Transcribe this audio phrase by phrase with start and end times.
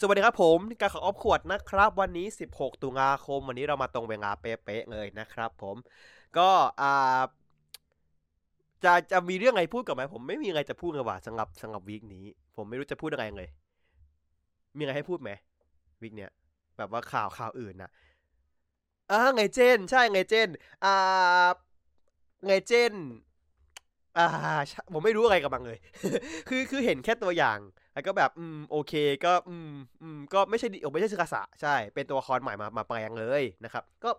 [0.00, 5.76] สวัสดีครับผมการของออฟขวดนะครับ วันนี้ 16 ตุลาคม วันนี้เรามาตรงเวลาเป๊ะๆเลยนะครับ ผม
[6.38, 6.48] ก็
[6.80, 7.20] อ่า
[8.84, 12.24] จะจะมีเรื่องอะไรพูดกับไหมผมไม่มีอะไรจะพูดเลยว่ะสำหรับสำหรับวีคนี้
[12.56, 13.48] ผมไม่รู้จะพูดอะไรเลย
[14.76, 15.30] มีอะไรให้พูดไหม
[16.02, 16.30] วีคเนี้ย
[16.76, 17.90] แบบว่าข่าวข่าวอื่นนะ
[19.10, 20.48] อ่าไงเจน ใช่ไงเจน
[20.82, 20.88] อ่า
[22.44, 22.94] ไงเจน
[24.16, 24.26] อ่า
[24.92, 25.78] ผมไม่รู้อะไรกับมันเลย
[26.48, 27.58] คือคือเห็นแค่ตัวอย่าง
[27.94, 28.92] แล้วก็แบบอืมโอเค
[29.24, 29.70] ก็อืม
[30.02, 34.10] อืมก็ไม่ใช่ดิไม่ใช่ซึคาสะใช่ เป็นตัวละครใหม่มามาแปลงเลยนะครับ ก็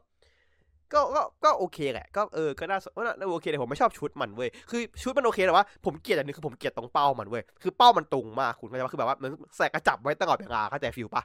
[0.94, 11.24] ก็ก็ก็โอเคแหละ ก็เออก็น่าสน่าโอเคแต่ผมไม่ชอบชุดมันเว้ยคือชุดมันโอเคแต่ว่าผมเกลียดอันนึงคือผมเกลียดตรงเป้ามันเว้ยคือเป้ามันตรงมากคุณเข้าใจปะคือแบบว่าเหมือนใส่กระจับไว้ตลอดเวลาเข้าใจ feel ปะ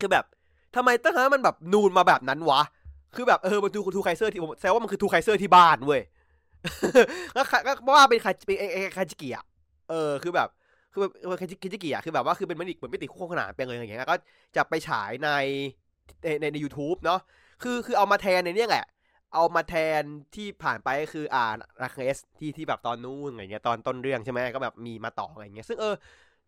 [0.00, 0.24] คือแบบ
[0.76, 2.60] ทำไมตั้งแต่มันแบบนูนมาแบบนั้นวะ
[3.16, 6.00] คือแบบเออมันทูทูไคเซอร์ที่ผมแซวว่ามันคือทูไคเซอร์ที่บ้านเว้ย
[7.36, 9.44] ก็ก็ว่าเป็นครเป็นไอ้ครจิกิอะ
[9.90, 10.48] เออคือแบบ
[10.92, 14.16] คือแบบคิจิกิอะคือแบบว่าคือเป็นมันอีกเหมือนไม่ติดคู่ขนานเป็นเลยอย่างเงี้ยก็
[14.56, 15.28] จะไปฉายใน
[16.22, 17.20] ในในยูทูบเนาะ
[17.62, 18.84] คือคือเอามาแทนในนี้แหละ
[19.34, 20.02] เอามาแทน
[20.34, 25.94] ที่ผ่านไปคืออ่ารักเอสที่ที่แบบตอนนู้นอะไรเงี้ยตอนต้นเรื่องใช่ไหมก็แบบมีมาต่ออะไรเงี้ยซึ่งเออ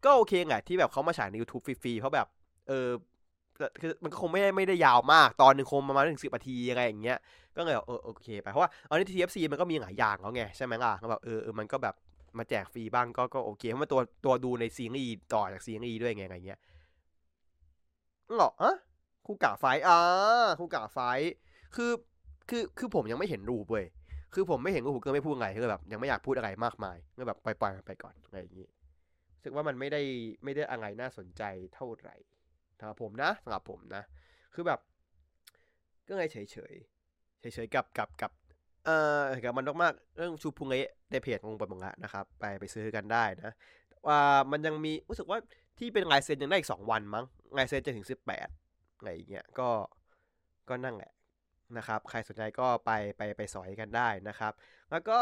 [0.05, 2.27] ก็โอเคแหละที่แบบเขามาฉายใน YouTube ฟรีๆเพราะแบบ
[2.69, 2.89] เออ
[3.81, 7.19] คือมันก็คงไม่ได้ไม่ได้ยาวมาก ตอนหนึ่งคงประมาณถึงสิบนาทีอะไรอย่างเงี้ย
[7.57, 11.95] ก็เลยเออโอเคไปเพราะว่าตอนนี้ TFC มันก็มีหลายอย่างแล้วไงใช่ไหมล่ะก็แบบเออมันก็แบบ
[12.39, 16.61] มาแจกฟรีบ้างก็ก็โอเคเพราะมันตัวตัวดูในซีรีส์ต่อจากซีรีส์ด้วยไงอะไรเงี้ย
[18.37, 18.77] หรออะ
[19.27, 19.99] คู่กาไฟอ่า
[20.59, 20.99] คู่กาไฟ
[21.77, 21.93] คือ
[22.51, 23.87] คือคือผมยังไม่เห็นรูปเว้ย
[24.35, 28.67] คือผมไม่เห็นรูปก็ไม่พูดไงคือแบบยังไม่อยากพูดอะไรมากมายก็แบบปล่อยๆไปก่อนอะไรอย่างงี้
[29.35, 30.03] รู้สึกว่ามันไม่ได้
[30.45, 31.43] ไม่ได้อะไรน่าสนใจ
[31.75, 32.17] เท่าไหร่
[32.79, 34.03] สำหรับผมนะสำหรับผมนะ
[34.55, 34.81] คือแบบ
[36.09, 36.37] ก็เลยเฉ
[36.73, 36.75] ย
[37.45, 38.33] เฉยเฉยเฉยกับกับกับ
[38.85, 43.53] เอ่อกับมันมากๆเรื่องชูพุงเอะในเพจงงไปหมดละนะครับ ไปไปซื้อกันได้นะ
[44.07, 44.19] ว่า
[44.51, 45.39] มันยังมีรู้สึกว่า
[45.79, 47.25] ที่เป็นลายเซ็นยังได้อีกสองวันมั้ง
[47.57, 48.49] ลายเซ็นจะถึงสิบแปด
[48.97, 49.69] อะไรอย่างเงี้ยก็
[50.69, 51.13] ก็นั่งแหละ
[51.77, 54.53] นะครับ ใครสนใจก็ไปไปไปสอยกันได้นะครับ
[54.91, 55.19] แล้วก็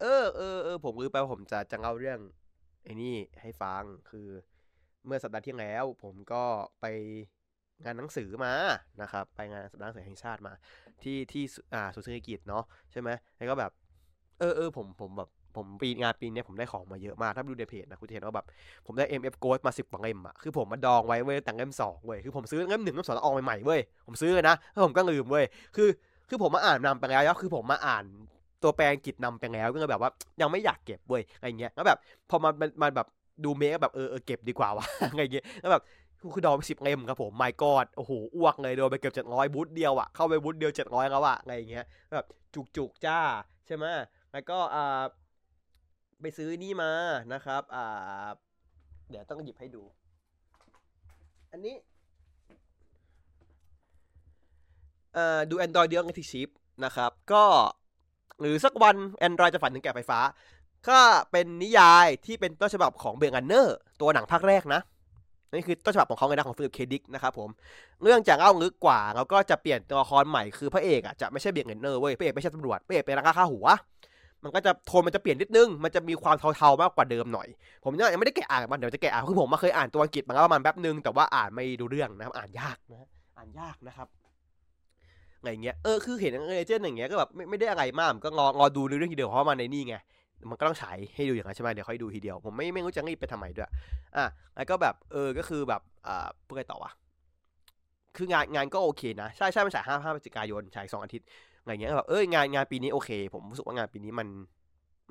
[0.00, 2.20] เออเออเออผมลืมไปผมจะจะเล่าเรื่อง
[2.84, 4.28] ไอ้นี่ให้ฟังคือ
[5.06, 6.44] เมื่อสัปดาห์ที่แล้ว ผมก็
[6.80, 6.86] ไป
[7.84, 8.52] งานหนังสือมา
[9.02, 10.52] นะครับไปงานสัปดาห์หนังสือแห่งชาติมา
[11.02, 11.44] ที่ที่
[11.74, 13.70] อ่าสุสานกิจเนาะใช่ไหมแล้วก็แบบ
[14.40, 18.46] เออเออผมผมแบบผมปีงานปีนี้ผมได้ของมาเยอะมาก ถ้าดูในเพจนะคุณเห็นว่าแบบ
[18.86, 25.44] ผมได้ MF Ghost มาสิบกว่าเล่มอะคือผมมาดองไว้เว้ยแต่งเล่มสองเว้ยคือผมซื้อเล่มหนึ่งเล่มสองแล้วออกใหม่ๆเว้ยผมซื้อนะแล้วผมก็ลืมเว้ย
[25.76, 25.88] คือ
[26.28, 28.04] คือผมมาอ่านนำไปแล้วแล้วคือผมมาอ่าน
[28.62, 30.10] ตัวแปลงกิจนำไปแล้วก็เลยแบบว่า
[30.40, 31.98] ยังไม่อยากเก็บเว้ยอะไรเงี้ยแล้วแบบ
[32.30, 33.06] พอมันมันแบบ
[33.44, 35.82] ดูเมคแบบเออเออเก็บดีกว่าวะอะไรเงี้ยแล้วแบบ
[36.34, 43.20] คือดองไปสิบเล่มครับผมไม่กอดโอ้โหอ้วกเลยโดนไปเกือบเจ็ดร้อยบูธเดียวอะเข้าไปบูธเดียวเจ็ดร้อยแล้วอะอะไรเงี้ยแบบจุกจุกจ้า
[43.66, 43.84] ใช่ไหม
[44.32, 45.02] แล้วก็อ่า
[46.20, 46.90] ไปซื้อนี่มา
[47.32, 48.28] นะครับอ่า
[49.10, 49.82] เดี๋ยวต้องหยิบให้ดู
[51.52, 51.74] อันนี้
[55.16, 56.48] อ่าดู Android เดียวกันที่ชิป
[56.84, 57.44] นะครับ ก็
[58.40, 58.96] หรือสักวัน
[59.28, 60.20] Android จะฝันถึงแกะไฟฟ้า
[60.88, 61.00] ก็
[61.32, 64.80] เป็นนิยายที่เป็นต้นฉบับของ Blade Runner ตัวหนังภาคแรกนะ
[65.52, 66.80] นี่คือต้นฉบับของเขาเลยนะของ Philip K.
[66.92, 67.48] Dick นะครับผม
[68.02, 73.66] เรื่องจะเล่าลึกกว่าแล้วก็จะเปลี่ยนตัวละครใหม่คือพระเอกอะจะไม่ใช่ Blade Runner เว้ยพระเอกไม่ใช่ตำรวจพระเอกเป็นนักฆ่าหัว
[74.42, 77.48] มันก็จะโทนมันจะเปลี่ยนนิดนึง มันจะมีความเทาๆมากกว่าเดิมหน่อย
[77.84, 84.08] ผมยังไม่ได้แกะอ่านมันเดี๋ยวจะแกะอ่านคือผมมาเคยอ่านตัวอังกฤษมาแล้วประมาณแป๊บนึงแต่ว่าอ่านไม่รู้เรื่องนะครับอ่านยากนะอ่านยากนะครับ
[85.38, 89.96] อะไรเงี้ยเออคือเห็นเอเจนต์อย่างเงี้ยก็แบบไม่ไม่ได้อะไรมากก็รอรอดูเรื่องทีเดียวเพราะมันในนี่ไง
[90.50, 93.70] มันก็ต้องฉายให้ดูอย่างนั้นใช่ไหมเดี๋ยวค่อยดูทีเดียว ผมไม่ไม่รู้จะรีบไปทำไมด้วย
[94.16, 94.24] อะ
[94.56, 96.90] แล้วก็แบบเออก็คือแบบอ่าพูดไงต่อวะ
[98.16, 101.26] คืองานงานก็โอเคนะใช่ใช่มันฉายห้าห้าพฤศจิกายนฉายสองอาทิตย์
[101.60, 104.28] อะไรเงี้ยแบบเอ้ยงานงานปีนี้โอเค ผมรู้สึกว่างานปีนี้มัน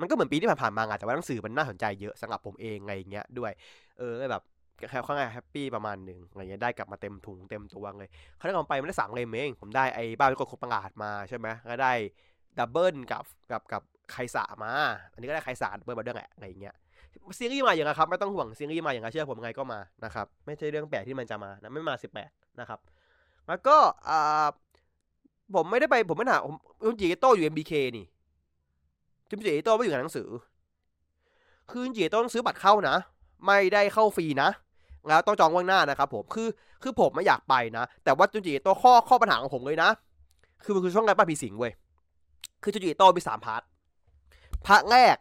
[0.01, 3.51] มันก็เหมือนปีที่ผ่านๆมาแต่ว่าหนังสือมันน่าสนใจเยอะสำหรับผมเองอะไงเงี้ยด้วย
[3.97, 4.43] เออแบบ
[4.77, 11.93] แค่ข้างในแฮปปี้ประมาณหนึ่งอะไรเงี้ยได้กลับมาเต็มถุงเต็มตัวเลยเขาได้กลับไปมันได้สามเลมเองผมได้ไอ้บ้านเป็นคนประหลาดมาใช่ไหมก็ได้
[12.57, 13.81] ดับเบิลกับกับกับ
[14.11, 14.71] ไคสามา
[15.13, 16.75] อันนี้ก็ได้ไครสาเบิลมาด้วยแหละอะไรเงี้ย
[17.37, 22.29] ซีรีส์มาอย่างไรครับไม่ต้องห่วงซีรีส์มาอย่างไรเชื่อผมไงก็มานะครับไม่ใช่เรื่องแปลกที่มันจะมานะไม่มาสิบแปด
[22.59, 22.79] นะครับ
[23.47, 23.77] แล้วก็
[24.09, 24.47] อ่า
[25.55, 28.05] ผมไม่ได้ไปผมไม่หาผมคุณจีโต้อยู่ MBK นี่
[29.29, 30.29] จุนจิอิโต้ไม่อยู่ในหนังสือ
[31.69, 32.95] คือจุนจิอิโต้ต้องซื้อบัตรเข้านะ
[33.45, 34.49] ไม่ได้เข้าฟรีนะ
[35.07, 36.47] แล้วต้องจองล่วงหน้านะครับผมคือ
[36.83, 39.89] คือผมไม่อยากไปนะ แต่ว่าจุนจิโต้ข้อข้อปัญหาของผมเลยนะ
[40.63, 41.73] คือมันคือช่วงงานบ้าผีสิงเว้ย
[42.63, 43.61] คือจุนจิโต้มีสาม part
[44.67, 45.17] part แรก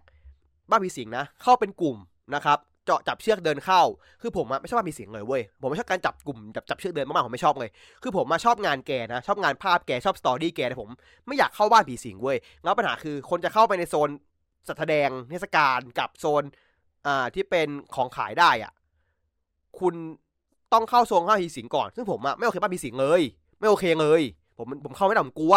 [0.71, 1.97] บ้านผีสิงนะ เข้าเป็นกลุ่ม
[2.35, 3.83] นะครับเจาะจับเชือกเดินเข้า
[4.23, 7.71] คือผมไม่ชอบบ้านผีสิงเลยเว้ย ผมไม่ชอบการจับกลุ่มจับจับเชือกเดินมากๆ ผมไม่ชอบเลย
[8.03, 10.89] คือผมมาชอบงานแกนะ ชอบงานภาพแก ชอบ story แกแต่ผม
[11.27, 14.11] ไม่อยากเข้าบ้านผีสิงเว้ยแล้วปัญหาคือคนจะเข้าไปในโซน
[14.67, 16.43] สัตว์แสดงเทศกาลกับโซน
[17.07, 18.73] อ่าที่เป็นของขายได้อะ
[19.81, 19.95] คุณ
[20.73, 23.21] ต้องเข้าโซนเข้าผีสิงก่อน ซึ่งผมอะไม่โอเคบ้านผีสิงเลย
[23.59, 24.23] ไม่โอเคเลย
[24.59, 25.55] ผมผมเข้าไม่ได้ผมกลัว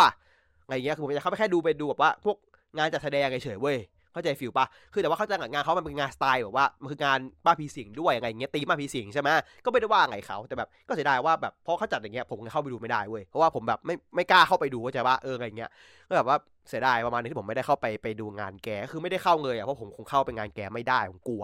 [0.64, 2.38] อะไรเงี้ย คือผมจะเข้าไปแค่ดูไปดูแบบว่าพวก
[2.78, 3.78] งานจัดแสดงเฉยเว้ย
[4.14, 9.30] เข้าใจฟิลปะคือแต่ว่าเข้าใจกับงานเขามันเป็นงานสไตล์แบบว่ามันคืองานบ้าผีสิงด้วยอะไรเงี้ยตีบ้าผีสิงใช่ไหม
[9.66, 15.70] ก็ไม่ได้ว่าไงเขาแต่แบบก็เสียดายว่าแบบพอเขาจัดอย่างเงี้ยผมเข้าไปดูไม่ได้เว้ยเพราะว่าผมแบบไม่ไม่กล้าเข้าไปดูเข้าใจว่าเอออะไรเงี้ย
[16.08, 16.38] ก็แบบว่า
[16.70, 21.44] เสียดายประมาณนี้ที่ผมไม่ได้เข้าไปไปดูงานแกคือไม่ได้เข้าเลยอะเพราะผมคงเข้าไปงานแกไม่ได้ผมกลัว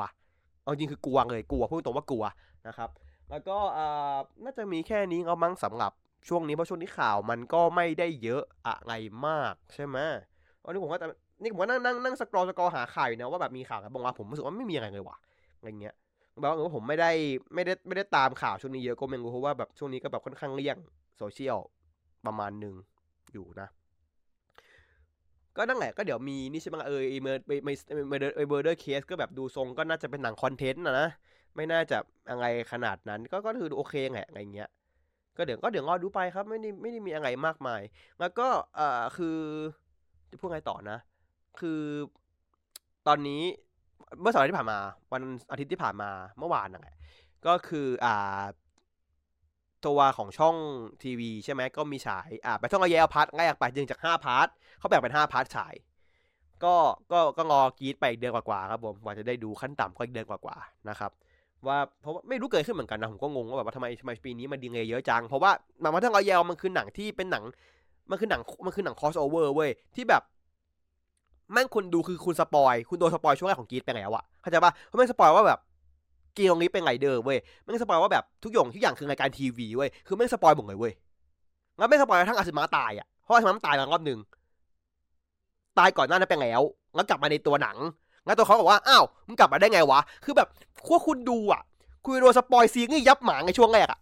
[0.64, 2.24] เอาจริงคือกลัวเลยกลัวพูดตรงว่ากลัว
[2.68, 2.90] นะครับ
[3.30, 5.92] แล้วก็อ่าน่าจะมีแค่นี้เอามั้งสำหรับ
[6.28, 8.94] ช่วงนี้เพราะช่วงนี้ข่าวมันก็ไม่ได้เยอะอะไร
[9.28, 9.98] มากใช่ไหม
[10.64, 11.08] อันนี้ผมก็จะ
[11.44, 15.18] นี่ผมก็นั่งนั่งนั่งสกรอสกรอหาข่าวอยู่นะว่าแบบมีข่าวอะไรบ้างวะผมรู้สึกว่าไม่มีอะไรเลยว่ะ
[15.58, 15.96] อะไรเงี้ย
[16.40, 17.12] แบบว่าผมไม่ได้
[17.56, 20.78] ไม่ได้ไม่ได้ตามข่าวช่วงนี้เยอะก็ไม่รู้เพราะว่าแบบช่วงนี้ก็แบบค่อนข้างเลี่ยง
[21.18, 21.58] โซเชียล
[22.26, 22.76] ประมาณหนึ่ง
[23.34, 23.68] อยู่นะ
[25.58, 27.54] ก็นั่นแหละก็เดี๋ยวมีนี่ใช่ไหมเออไอเมอร์ไอ
[28.10, 31.08] เมอร์เอร์ murder case ก็แบบดูทรงก็น่าจะเป็นหนัง content นะนะ
[31.56, 31.98] ไม่น่าจะ
[32.30, 34.70] อะไรขนาดนั้น ก็ก็คือโอเคแหละอะไรเงี้ย
[35.38, 37.82] ก็เดี๋ยวก็เดี๋ยวรอดูไปครับ ไม่ได้ไม่ได้มีอะไรมากมาย
[38.20, 39.38] แล้วก็เอ่อคือ
[40.32, 40.98] จะพูดไงต่อนะ
[41.60, 41.82] คือ
[43.08, 43.42] ตอนนี้
[44.22, 44.80] เมื่อสัปดาห์ที่ผ่านมา
[45.12, 45.22] วัน
[45.52, 46.10] อาทิตย์ที่ผ่านมา
[46.40, 46.96] เมื่อวานนั่นแหละ
[47.46, 48.44] ก็คืออ่า
[49.88, 50.56] ตัวของช่อง
[51.04, 54.48] ทีวีใช่ไหมก็มีฉายอ่าไปช่องระยะ part แรกไปจึงจากห้า part
[54.80, 55.74] เขาแบ่งเป็นห้า part ฉาย
[56.64, 56.76] ก็
[57.12, 61.12] ก็ก็งอกรีดไปอีกเดือนกว่าๆครับผมกว่าจะได้ดูขั้นต่ำก็อีกเดือนกว่าๆนะครับ
[61.68, 65.52] ว่าเพราะว่าไม่รู้เกิดขึ้นเหมือนกันนะผมก็งงว่าแบบว่าทำไมทำไมปีนี้มัน delay เยอะจัง เพราะว่า
[65.82, 67.44] หนังมาทั้งรอยยมันคือหนังที่เป็นหนัง
[68.10, 70.22] มันคือหนังมันคือหนัง crossover เว้ยที่แบบ
[71.54, 75.60] แม่งคุณดูคือคุณสปอย คุณโดนสปอยช่วงแรกของกีดไปแล้วอะเข้าใจปะเพราะแม่งสปอยว่าแบบ
[76.38, 80.94] กีตรงนี้เป็นไงเดอร์เว้ยแม่งสปอยว่าแบบทุกอย่างทุกอย่างคือรายการทีวีเว้ยคือแม่งสปอยหมดเลยเว้ย
[81.78, 84.20] แล้วแม่งสปอยทั้งอาซิมาตายอะเพราะอาซิมาตายมารอบหนึ่ง
[85.78, 86.62] ตายก่อนหน้านั้นไปแล้ว
[86.96, 87.78] แล้วกลับมาในตัวหนัง
[88.26, 90.48] แล้วตัวเขาบอกว่าอ้าวมึงกลับมาได้ไงวะคือแบบ
[90.86, 91.62] ขั้วคุณดูอะ
[92.04, 94.00] คุณโดนสปอยซีงี้ยับหมาในช่วงแรกอะ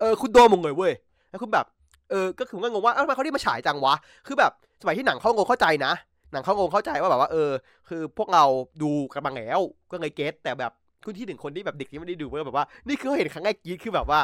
[0.00, 0.92] เออคุณโดนหมึงเลยเว้ย
[1.30, 1.66] แล้วคุณแบบ
[2.10, 3.94] เออก็คือก็งงว่าเออทำไมเขาที่มาฉายจังวะ
[4.26, 5.92] คือแบบสมัยที่หนังเข้างงเข้าใจนะ
[6.32, 7.50] หนังเข้างงเข้าใจว่าแบบว่าเออ
[7.88, 8.44] คือพวกเรา
[8.82, 9.60] ดูกันมาแล้ว
[9.90, 10.72] ก็เลย get แต่แบบ
[11.04, 14.20] คุณที่หนึ่งคนที่แบบเด็กที่ไม่ได้ดูก็แบบว่า นี่คือเห็นครั้งแรกกีดคือแบบว่า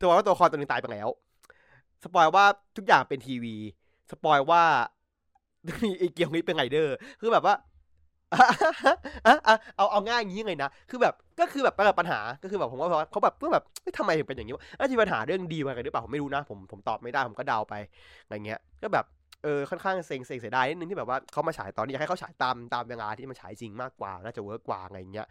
[0.00, 1.08] ตัวว่าตัวละครตัวนึงตายไปแล้ว
[2.02, 2.44] spoil ว่า
[2.76, 3.56] ทุกอย่างเป็นทีวี
[4.10, 4.62] spoil ว่า
[5.98, 7.54] ไอเกียวนี้เป็นไรเดอร์คือแบบว่า
[9.24, 13.64] เอาเอาง่ายอย่างนี้เลยนะ คือแบบก็คือแบบปัญหา ก็คือแบบผมว่าเขาแบบเพื่อแบบ
[13.98, 17.74] ทำไมถึงเป็นอย่างนี้วะน่าจะมีปัญหาเรื่องดีมากันหรือเปล่าผมไม่รู้นะ ผมผมตอบไม่ได้ผมก็เดาไป
[18.22, 19.04] อะไรเงี้ย ก็แบบ
[19.42, 25.26] เออค่อนข้างเซ็งเซ็งเสียดายนิดนึงที่แบบว่าเขามาฉายตอนนี้อยากให้เขาฉายตามตามเวลาที่มันฉายจริงมากกว่าน่าจะ work กว่าอะไรเงี้ย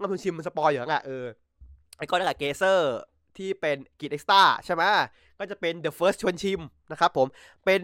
[0.00, 1.24] มันชิมมัน spoil อย่างเงี้ยเออ
[1.98, 2.94] ไอ้ก้อนนั่นแหละเกเซอร์
[3.36, 4.82] ที่เป็นกีดเอ็กซ์ต้าใช่ไหม
[5.38, 6.60] ก็จะเป็น The First ชวนชิม
[6.92, 7.26] นะครับผม
[7.64, 7.82] เป็น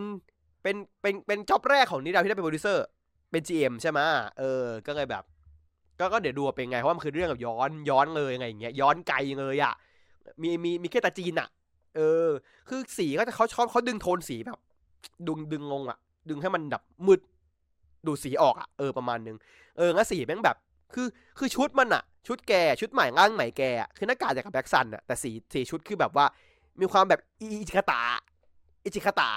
[0.63, 2.85] เป็นเป็นเป็น job แรกของนิดาวที่ได้เป็นโปรดิวเซอร์
[3.31, 4.01] เป็น GM ใช่ไหม
[4.39, 5.25] เออ ก็เลยแบบ
[6.01, 9.75] ก็ก็เดี๋ยวดูเป็นไง เพราะมันคือเรื่องแบบย้อนย้อนเลยไงอย่างเงี้ยย้อนไกลเลยอะ
[10.43, 11.49] มีมีมีแค่ตาจีนอะ
[11.97, 12.29] เออ
[12.69, 14.59] คือสีก็จะเขาชอบเขาดึงโทนสีแบบ
[15.27, 15.99] ดึงดึงลงอะ
[16.29, 17.21] ดึงให้มันแบบมืด
[18.07, 19.37] ดูสีออกอะเออประมาณนึง
[19.77, 20.57] เอองั้นสีแม่งแบบ
[20.95, 21.07] คือ
[21.39, 23.63] คือชุดมันอะชุดแกชุดใหม่ร่างใหม่แก
[23.97, 26.25] คือหน้ากากจากกับ Black Sun อะแต่สีสีชุดคือแบบว่า
[26.81, 28.01] มีความแบบอิจิคาตะ
[28.85, 29.31] อิจิคาตะ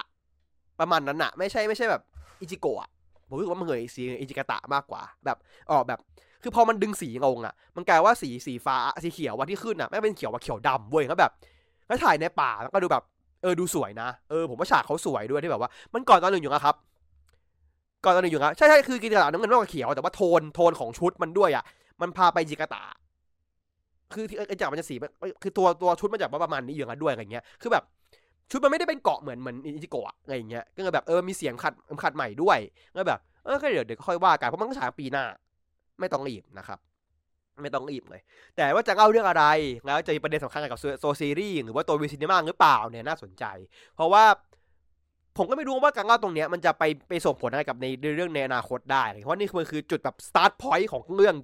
[0.79, 2.01] ประมาณนั้นอะไม่ใช่ไม่ใช่แบบ
[2.41, 2.89] อิจิโกะ
[3.27, 5.37] ผมรู้สึกว่ามันเหมือสีอิจิกาตะมากกว่า แบบ
[5.71, 5.99] ออกแบบ
[6.43, 11.31] คือพอมันดึงสีลงอะ มันกลายว่าสีสีฟ้าสีเขียววันที่ขึ้นอะไม่เป็นเขียวว่าเขียวดำเว้ยแล้วแบบ
[11.87, 13.03] แล้วถ่ายในป่าแล้วก็ดูแบบ
[13.43, 16.75] เออดูสวยนะเออผมว่าฉากเขาสวยด้วยที่แบบว่า มันก่อนตอนหนึ่งอยู่นะครับ
[18.03, 21.63] ก่อนตอนหนึ่งอยู่ครับใช่ใช่คือกิจกรรมน้ำเงินนอกเขียวแต่ว่าโทนโทนของชุดมันด้วยอะ
[22.01, 22.81] มันพาไปจิกาตะ
[24.13, 24.95] คือที่ไอ้จากมันจะสี
[25.43, 27.83] คือตัวตัวชุดมันจากประมาณนี้อยู่แล้วด้วยอะไรเงี้ยคือแบบ
[28.51, 31.73] ชุดมันไม่ได้เป็นเกาะเหมือนเหมือนอิจิโกะอะไรอย่างเงี้ย ก็เลยแบบเออมีเสียงขัด
[32.03, 32.57] ขัดใหม่ด้วย
[32.95, 35.23] ก็แบบเออก็เดี๋ยวเดี๋ยวค่อยว่ากันเพราะมันก็ฉายปีหน้า
[35.99, 36.79] ไม่ต้องรีบนะครับ
[37.61, 38.21] ไม่ต้องรีบเลย
[38.55, 39.45] แต่ว่าจะเล่าเรื่องอะไร
[39.85, 43.45] แล้วจะมีประเด็นสำคัญกับโซซีรีส์หรือว่าตัว V-Cinema หรือเปล่าเนี่ยน่าสนใจ
[43.95, 44.23] เพราะว่า
[45.37, 51.35] ผมก็ไม่รู้ว่าการเล่าตรงเนี้ยมันจะไปไปส่งผลอะไรกับในเรื่องในอนาคตได้ เพราะนี่มันคือจุดแบบ start point ของเรื่อง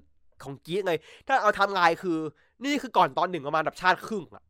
[0.44, 0.98] ของกีทส์เลย
[1.28, 2.18] ถ้าเอาทำลายคือ
[2.64, 4.44] นี่คือก่อนตอนหนึ่งประมาณแบบชาติครึ่งอะ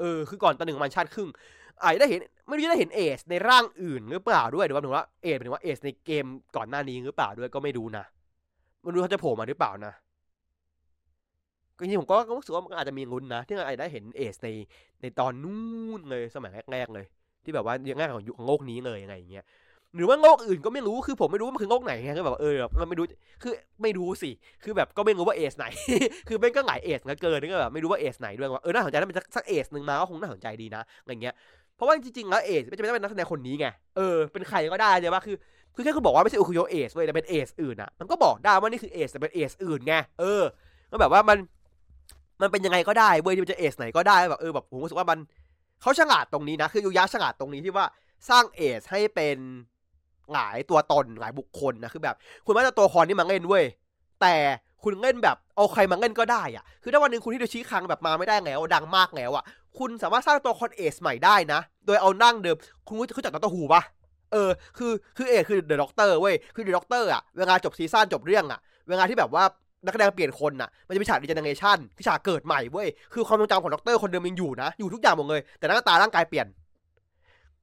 [0.00, 1.28] เออ คือก่อนตอนหนึ่งประมาณชาติครึ่ง
[1.82, 6.24] อาจจะได้เห็นไม่รู้จะได้เห็นเอสในร่างอื่นหรือเปล่าด้วยหรือว่าหนูว่าเอสเป็นว่าเอสในเกม
[6.56, 8.04] ก่อนหน้านี้หรือเปล่าด้วยก็ไม่รู้นะ
[8.82, 9.92] ไม่รู้เขาจะโผล่มาหรือเปล่านะ
[11.80, 14.48] จริงผมก็รู้สึกว่ามันอาจจะมีงุนนะ ที่เราอาจจะได้เห็นเอสใน
[15.02, 17.06] ในตอนนู้นเลยสมัยแรกๆเลย
[17.44, 19.44] ที่แบบว่ายังแรกของยุคของโลกนี้เลยยังไงอย่างเงี้ย
[19.96, 23.04] หรือว่าโลกอื่นก็ไม่รู้คือผมไม่รู้ว่ามันคือโลกไหนไงก็แบบเออแบบไม่รู้
[23.42, 24.30] คือไม่รู้สิ
[24.64, 25.66] คือแบบก็ไม่รู้ว่าเอสไหน
[26.28, 31.34] คือเป็นก็หลายเอสเหลือเกินก็แบบไม่รู้ว่าเอสไหนด้วยว่าเออน่าสนใจถ้าเป็นสักเอสหนึ่งมาก็คงน่าสนใจดีนะอะไรเงี้ย
[31.76, 33.66] เพราะว่าจริงๆแล้วเอสไม่จำเป็นต้องเป็นนักแสดงคนนี้ไง
[33.96, 35.36] เออเป็นใครก็ได้เลยว่าคือ
[35.74, 40.42] คือแค่คุณบอกว่าไม่ใช่อุกิโยเอสเว้ยแต่เป็นเอสอื่นอะมันก็บอกได้ว่านี่คือเอสแต่เป็นเอสอื่นไงเออ
[40.90, 41.38] ก็แบบว่ามัน
[42.40, 45.18] มันเป็นยังไงก็ได้เว้ยที่มันจะเอสไหนก็ได้แบบเออแบบผมรู้สึกว่ามัน
[45.80, 47.86] เขาฉลาดตรงนี้นะ คือยูยะฉลาดตรงนี้ที่ว่า
[48.30, 49.36] สร้างเอสให้เป็น
[50.32, 53.64] หลายตัวตนหลายบุคคลนะคือแบบ คุณไม่จะตัวละครนี่มาเล่นเว้ย
[54.20, 54.34] แต่
[54.82, 59.44] คุณเล่นแบบเอาใครมาเล่นก็ได้อะคือถ้าวันหนึ่งคุณฮิเดโยชิคังแบบมาไม่ได้แล้วดังมากแล้วอะ
[59.78, 63.82] คุณสามารถสร้างตัวละครเอสใหม่ได้นะ โดยเอานั่งเดิม คุณรู้จักด็อกเตอร์ฮูปะ
[64.32, 69.44] เออ คือ คือเอคือ the Doctor เว้ย คือ the Doctor อะเวลาจบซีซั่นจบเรื่องอะเวลาที่แบบว่า
[69.84, 76.46] นักแสดงเปลี่ยนคนน่ะ มันจะมีฉาก regeneration ที่ฉากเกิดใหม่เว้ย คือความทรงจำของด็อกเตอร์คนเดิมยังอยู่นะ อยู่ทุกอย่างหมดเลย แต่หน้าตาร่างกายเปลี่ยน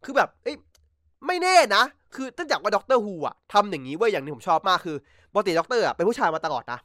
[0.04, 0.56] คือแบบ เอ้ย
[1.28, 1.84] ไม่แน่นะ
[2.16, 4.98] คือตั้งแต่ว่าด็อกเตอร์ฮูอะทำอย่างนี้เว้ย อย่างที่ผมชอบมากคือ
[5.34, 6.80] ปกติด็อกเตอร์อะเป็นผู้ชายมาตลอดนะ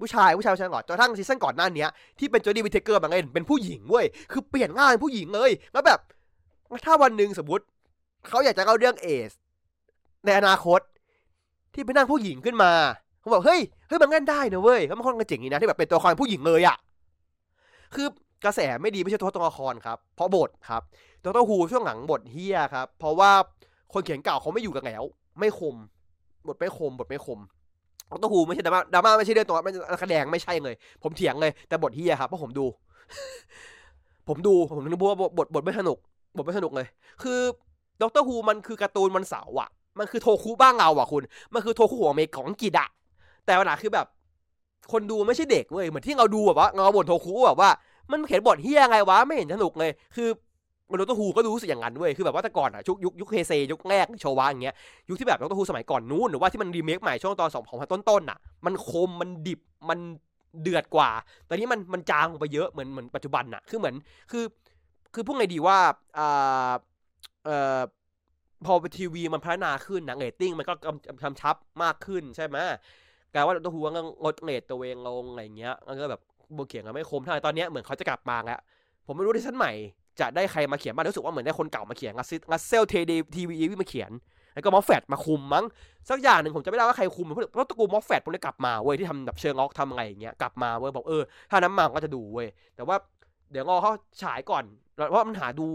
[0.00, 1.86] ผู้ชาย ผู้ชายผู้ชายตลอด จนกระทั่งซีซั่นก่อนหน้านี้
[2.18, 5.98] ที่เป็นโจดี้วิตเทเกอร์บางเล่นเป็นผู้หญิงเว้ย คือเปลี่ยนง่ายเป็นผู้หญิงเลย แล้วแบบ
[6.86, 7.64] ถ้าวันหนึ่งสมมติ
[8.28, 9.32] เขาอยากจะเล่าเรื่องเอส
[10.24, 10.80] ในอนาคต
[11.74, 12.72] ที่เป็นนางผู้หญิงขึ้นมา
[13.22, 16.76] ผมบอกเฮ้ย เฮ้ยมันเล่นได้นะเว้ยแล้วมันค่อนข้างเจ๋งนี่นะที่แบบเป็นตัวละครผู้หญิงเลยอะ
[17.94, 18.06] คือ
[18.44, 20.82] กระแสไม่ดีไม่ใช่ตัวละครครับ เพราะบทครับ
[21.24, 23.30] ดรฮูช่วงหลังบทเฮียครับ เพราะว่า
[23.92, 25.02] คนเขียนเก่าเขาไม่อยู่กันแล้ว
[25.38, 25.74] ไม่คม
[26.46, 27.38] บทไม่คม บทไม่คม
[28.22, 32.66] ดรฮูไม่ใช่ดราม่าดราม่าไม่ใช่เรื่องตัวม่นักแสดงไม่ใช่เลย ผมเถียงเลย แต่บทเฮียครับเพราะผมดู
[34.28, 35.98] ผมดูผมนึกว่าบทบทไม่สนุก
[36.36, 36.86] บทไม่สนุกเลย
[37.22, 37.40] คือ
[38.02, 39.68] ดรฮูมันคือการ์ตูนมันเสาร์อะ
[39.98, 41.22] มันคือโทคุบ้างเราอะคุณ
[41.54, 42.88] มันคือโทคุหัวเมกของอังกฤษอะ
[43.50, 44.06] แต่ปัญหาคือแบบ
[44.92, 47.70] คนดูไม่ใช่เด็กเว้ยเหมือนที่เราดูแบบว่าเราบทโทคุแบบว่า
[48.10, 50.28] มันเขียนบทเฮียไงวะไม่เห็นสนุกเลย คือ
[50.90, 54.74] มันุษย์ฮูก็รู้สึกอย่างนั้นเว้ย คือแบบว่าแต่ก่อนอะยุคยุคยุคเฮเซยุคแรกโชวะอย่างเงี้ย
[55.08, 59.98] ยุคที่แบบดรฮูสมัยก่อนนู้นหรือว่าที่มันรีเมคใหม่ช่วงตอนสองของพันต้นๆอะมันคมมันดิบมัน
[60.62, 61.10] เดือดกว่า
[61.48, 63.94] ตอนนี้มันมันจางไปเยอะเหมือนเหมือนปัจจุบันอะคือเหมือน
[64.30, 64.44] คือ
[65.14, 65.78] คือพูดไงดีว่า
[66.18, 66.70] อ่า
[67.44, 67.80] เอ่อ
[68.64, 70.74] พอทีวีมันพัฒนาขึ้นนะเรตติ้งมันก็
[71.22, 72.56] กำชับมากขึ้นใช่ไหม
[73.32, 76.20] กลายว่าตัวหัวก็งดเรตตัวเองลงอะไรเงี้ยมันก็แบบ
[76.54, 78.60] โบเขียนกันไม่คมเท่าไหร่ตอนนี้เหมือนเขาจะกลับมาแล้ว
[79.06, 79.72] ผมไม่รู้ที่ชั้นใหม่
[80.20, 84.10] จะได้ใครมาเขียนบ้างรู้สึกว่าเหมือนได้คนเก่ามาเขียนงัสซิงัสเซลเทเดทีวีมาเขียน
[84.54, 85.64] แล้วก็มอฟแฟตมาคุมมั้ง
[86.10, 92.96] สักอย่างหนึ่งผมจะไม่ได้ว่าใครคุมเพราะตระกูลมอฟแฟตพวกนี้กลับมาเว้ยที่ทำแบบเชิงล็อกทำอะไรอย่างเงี้ยกลับมาเว้ยบอกเออถ้าน้ำมาก็จะดูเว้ยแต่ว่า
[93.52, 94.64] เดี๋ยวรอเขาฉายก่อน
[95.10, 95.66] เพราะมันหาดู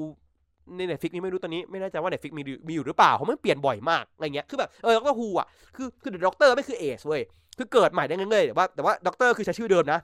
[0.77, 7.21] ใน Netflix นี่ไม่รู้ตอนนี้ไม่แน่ใจว่า Netflix มีมีอยู่หรือเปล่าเขาไม่เปลี่ยนบ่อยมากอะไรเงี้ยคือแบบเออด็อกเตอร์ฮูอะคือคือด็อกเตอร์ไม่คือเอสเว้ย
[7.57, 9.99] คือเกิดใหม่ได้เฉยๆแต่ว่าแต่ว่าด็อกเตอร์คือใช้ชื่อเดิมนะ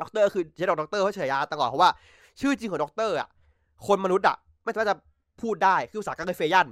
[0.00, 1.90] ด็อกเตอร์คือใช้ด็อกเตอร์เพราะฉายาตลอดเพราะว่า
[2.40, 3.28] ชื่อจริงของด็อกเตอร์อะ
[3.86, 4.96] คนมนุษย์อะไม่สามารถจะ
[5.42, 6.68] พูดได้คือภาษา Gallifreyan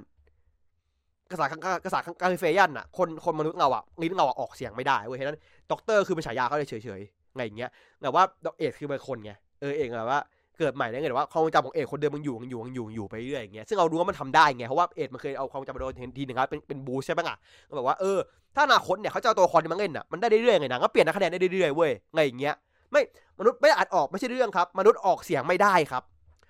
[1.31, 1.45] ภาษา
[1.85, 5.37] ภาษา Gallifreyan อะคนคนมนุษย์เราอะลิ้นเราอะออกเสียงไม่ได้เว้ยฉะนั้น
[5.71, 8.23] ด็อกเตอร์คือเป็นฉายาเขาเลยเฉยๆไงอย่างเงี้ยแต่ว่า
[8.57, 9.31] เอสคือเป็นคนไง
[9.61, 10.19] เออเองแบบว่า
[10.59, 18.17] เกิดใหม่ได้ไงแต่ว่าความจำของเอกคนเดิมมันอยู่มันอยู่มันอยู่อยู่ไปเรื่อยอย่างเงี้ยซึ่งเรารู้ว่ามันทำได้ไงเพราะว่าเอกมันเคยเอาความจำมาโดนทีหนึ่งครับเป็นเป็นบูใช่ไหมอะก็แบบว่าเออ
[18.55, 22.55] ถ้าอนาคตเนี่ยเขาจะเอาตัวคอนมาเล่นอะมันได้เรื่อยๆไงนะก็เปลี่ยนนักคะแนนได้เรื่อยๆเว้ยไงอย่างเงี้ย
[22.91, 23.01] ไม่
[23.39, 26.03] มนุษย์ไม่อัดออกไม่ใช่เรื่องครับมนุษย์ออกเสียงไม่ได้ครับ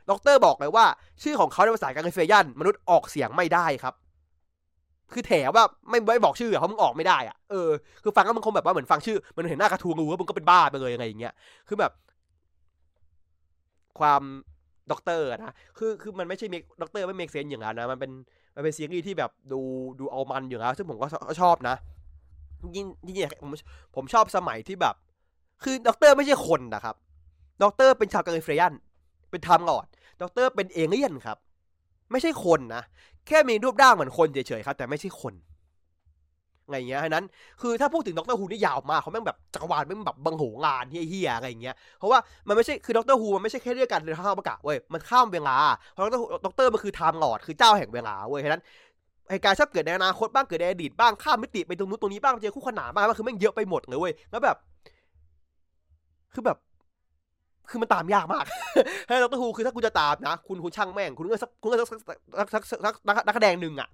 [0.10, 0.86] ดรบอกเลยว่า
[1.24, 3.94] ชื่อของเขาในภาษาการเฟยันมนุษย์ออกเสียงไม่ได้ครับ
[5.14, 7.70] คือแถว่าไม่ไม่บอกชื่อเขามึงออกไม่ได้อะเออ
[8.04, 11.34] คือฟังแล้วมันคงแบบว่าเหมือนฟังชื่อมันเห็นหน้ากระทู้รู้ว่ามึงก็เป็นบ้าไปเลยยังไงอย่างเงี้ย
[11.68, 11.92] คือแบบ
[14.00, 14.22] ความ
[14.92, 18.12] ด็อกเตอร์นะ คือคือมันไม่ใช่ make ด็อกเตอร์ไม่ make sense อย่างนั้นนะ มันเป็น
[18.56, 19.62] มันเป็นซีรีส์ที่แบบดู
[20.00, 21.08] ดูเอามันอยู่แล้วซึ่งผมก็
[21.42, 21.76] ชอบนะ
[22.76, 23.50] ยิ่งยิ่งผม
[23.96, 24.96] ผมชอบสมัยที่แบบ
[25.64, 26.96] คือด็อกเตอร์ไม่ใช่คนนะครับ
[27.64, 28.74] ด็อกเตอร์เป็นชาว Gallifreyan
[29.30, 29.86] เป็น Time Lord
[30.22, 31.38] ด็อกเตอร์เป็นเอเลี่ยนครับ
[32.12, 32.84] ไม่ใช่คนนะ
[33.28, 35.34] แค่มีรูปร่างเหมือนคนเฉยๆครับ แต่ไม่ใช่คน
[36.70, 37.26] ไงเงี้ยฉะนั้น
[37.62, 45.58] คือถ้าพูดถึงด็อกเตอร์ฮูนี่ยาวมากเขาแม่งแบบจักรวาลแม่งแบบบังโหงานเฮี้ยๆอะไรเงี้ย เพราะว่ามันไม่ใช่ คือด็อกเตอร์ฮูมันไม่ใช่แค่เรื่องการเดินทางอวกาศเว้ย มันข้ามเวลา
[45.92, 48.62] เพราะด็อกเตอร์ด็อกเตอร์มันคือ Time Lord คือเจ้าแห่งเวลาเว้ยฉะนั้น
[49.32, 54.58] เหตุการณ์ชอบเกิดในอนาคตบ้าง เกิดในอดีตบ้าง ข้ามมิติไปตรงนู้นตรงนี้บ้างเจอคู่ขนานบ้างมันคือแม่งเยอะไปหมดเลยเว้ย แล้วแบบ
[56.34, 56.58] คือแบบ
[57.70, 58.46] คือมันตามยากมาก
[59.08, 61.88] ให้ด็อกเตอร์ฮูคือถ้าคุณจะตามนะ คุณคุณช่างแม่ง คุณก็สักคุณก็สัก
[62.54, 62.94] สักสัก
[63.28, 63.88] นักแสดงหนึ่งอะ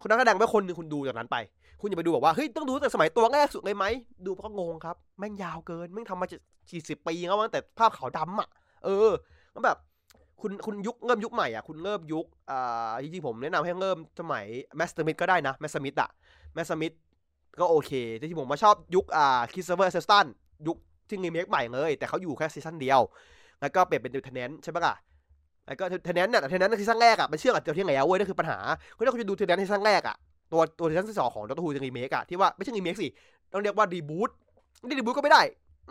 [0.00, 1.36] คุณนักแสดงไม่คนหนึ่งคุณดูจากนั้นไป
[1.82, 3.84] คุณอย่าไปดูบอกว่าเฮ้ยต้องดูแต่สมัยตัวแรกสุดเลยไหม
[4.26, 6.38] ดูเพราะงงครับแม่งยาวเกินแม่งทำมาจะ
[6.70, 8.48] สี่สิบปีแล้วตั้งแต่ภาพขาวดำอะ
[8.84, 9.10] เออ
[9.52, 9.78] แล้วแบบ
[10.40, 14.44] คุณคุณยุคเริ่มยุคใหม่อะคุณเริ่มยุคอ่าจริงๆผมแนะนำให้เริ่มสมัย
[14.76, 16.10] แมสเตอร์มิดก็ได้นะแมสเตอร์มิดอะ
[16.54, 16.92] แมสเตอร์มิด
[17.60, 20.26] ก็โอเคจริงผมมาชอบยุคอ่าคริสโตเฟอร์เอคเคิลสตัน
[20.66, 20.76] ยุค
[21.08, 23.00] ที่รีเมคใหม่เลย แต่เขาอยู่แค่ซีซั่นเดียว
[23.60, 24.94] แล้วก็เปลี่ยนเป็นเทนแนนต์ใช่ปะล่ะ
[25.66, 28.58] แล้วก็เทนแนนต์เนี่ยเทนแนนต์ซีซั่นแรกอะมันเชื่อมกับเจ้าที่ไหนเว้ยนั่นคือปัญหา
[28.96, 30.16] คือถ้าคุณจะดูเทนแนนต์ซีซั่นแรกอะ
[30.52, 33.08] ตัวตัวซีซั่นที่สองของด็อกเตอร์ฮูจะรีเมคอะที่ว่าไม่ใช่รีเมคสิ
[33.52, 34.30] ต้องเรียกว่า reboot
[34.86, 35.42] นี่ reboot ก็ไม่ได้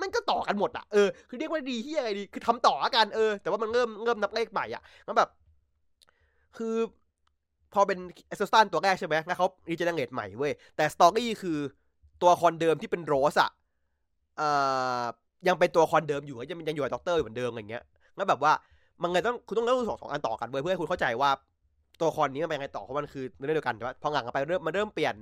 [0.02, 5.30] มันก็ต่อกันหมดอะเออคือเรียกว่าดีที่อะไรดีคือทำต่อกันเออแต่ว่ามันเริ่มเริ่มนับเลขใหม่อะมันแบบ
[6.58, 6.76] คือ
[7.74, 11.58] พอเป็นเอคเคิลสตันตัวแรกใช่ไหมแล้วเขา regenerate ใหม่เว้ย แต่ story คือ
[12.22, 13.50] ตัวละครเดิมที่เป็นโรสอะ
[14.38, 14.50] เอ่
[15.02, 15.04] อ
[15.48, 17.84] ยังเป็นตัวละครเดิมอยู่ยังยังอยู่กับด็อกเตอร์เหมือนเดิมอย่างเงี้ย
[18.18, 18.54] งั้นแบบว่า
[19.02, 21.30] มันเลยต้องคุณต้องเล่าสองสองอันต่อกันเว้ยเพื่อให้คุณเข้าใจว่า
[22.02, 25.16] ตัวละครนี้มันเป็นยังไงต่อเพราะมันคือเรื่องเดียวกันแต่ว่าพอหลังกันไปเริ่มมันเริ่มเปลี่ยน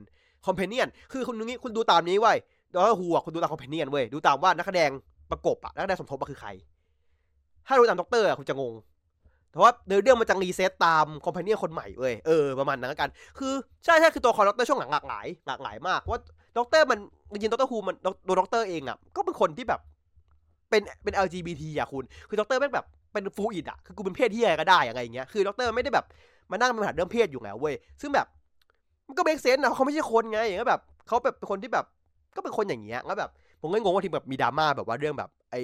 [0.46, 2.34] companion คือคุณนี้คุณดูตามนี้เว้
[2.74, 4.90] ด็อกเตอร์ฮูอะคุณดูตาม companion เว้ยดูตามว่านักแสดง
[5.32, 6.50] ประกบอะนักแสดงสมทบคือใคร
[7.68, 8.74] ถ้าดูตามด็อกเตอร์อะคุณจะงง
[9.52, 9.72] แต่ว่า
[10.04, 13.10] เรื่องมันจะ reset ตาม companion คนใหม่เว้ยเออประมาณนั้นกัน
[13.40, 13.54] คือ
[13.86, 16.20] ใช่ใช่คือตัวละครด็อกเตอร์ช่วงหลังหลากหลายหลากหลายมากว่า
[16.58, 17.00] ด็อกเตอร์มัน
[17.32, 17.96] จริงด็อกเตอร์ฮูมัน
[18.28, 19.82] ตัวด็อกเตอร์เองอะก็เป็นคนที่แบบ
[20.70, 26.06] เป็นเป็น LGBT อะคุณ คือด็อกเตอร์แม่งแบบเป็น fluid อะ คือกูเป็นเพศที่อะไรก็ได้อะไรอย่างเงี้ย คือด็อกเตอร์ไม่ได้แบบ
[26.52, 28.28] มานั่งเป็นปัญหาเรื่องเพศอยู่แล้วเว้ยซึ่งแบบ
[29.08, 31.86] มันก็ make sense นะเขาไม่ใช่คนไงก็แบบเขาแบบเป็นคนที่แบบ
[32.36, 33.30] ก็เป็นคนอย่างเงี้ยแล้วแบบ
[33.62, 35.56] ผมก็งงว่าทีแบบมีดราม่าแบบว่าเรื่องแบบไอ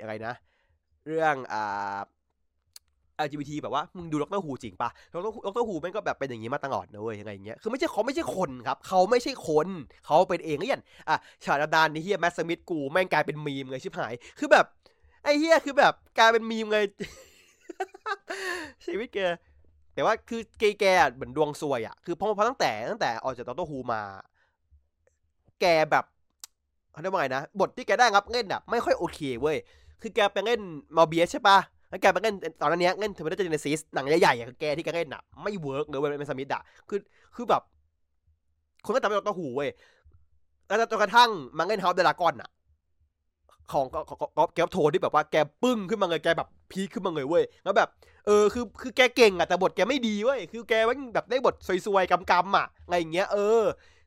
[0.00, 0.34] อะไรนะ
[1.06, 1.98] เรื่องอ่า
[3.26, 9.68] LGBT แบบว่ามึงดู Doctor Who จริงปะ Doctor Doctor Who แม่งก็แบบเป็นอย่างนี้มาตลอดนะเว้ยยังไงอย่างเงี้ยคือไม่ใช่เขาไม่ใช่คนครับ เขาไม่ใช่คน
[10.06, 14.66] เขาเป็นเองก็อย่างอะฉาดาดานนี่เฮีย Matt Smith กูแม่งกลายเป็นมีมเลยชิบหาย คือแบบ
[15.24, 16.84] ไอ้เฮียคือแบบกลายเป็นมีมเลย
[18.86, 19.18] ชีวิตแก
[19.98, 24.00] แต่ว่าคือเกแกเหมือนดวงซวยอะคือพอพอตั้งแต่ตั้งแต่ออกจาก Doctor Who มา
[25.60, 26.04] แกแบบ
[26.92, 29.56] เขาเรียกว่าไงนะ บทที่แกได้รับเล่นอะไม่ค่อยโอเคเว้ย
[30.02, 30.60] คือแกไปเล่น
[30.96, 36.98] Morbius ใช่ปะแล้วแกไปเล่นตอนนั้นเนี้ยเล่น Terminator Genisys หนังใหญ่ๆอย่างแกที่แกเล่นอะไม่ work เลยเว้ยเป็นสมิธอะคือ
[37.34, 37.62] คือแบบ
[38.84, 39.70] คนก็จำไม่ได้ตัวหูเว้ย
[40.66, 42.50] แล้วจนกระทั่งมาเล่น House Dragon อะ
[43.72, 43.86] ของ
[44.38, 47.88] ก็แกโทที่แบบว่าแกปึ้งขึ้นมาเลยแกแบบ peak ขึ้นมาเลยเว้ยแล้วแบบ
[48.28, 50.74] เออคือคือแกเก่งอะแต่บทแกไม่ดีเว้ยคือแก
[51.14, 51.54] แบบได้บท
[51.86, 53.62] ซวยๆกำๆอะไงอย่างเงี้ยเออ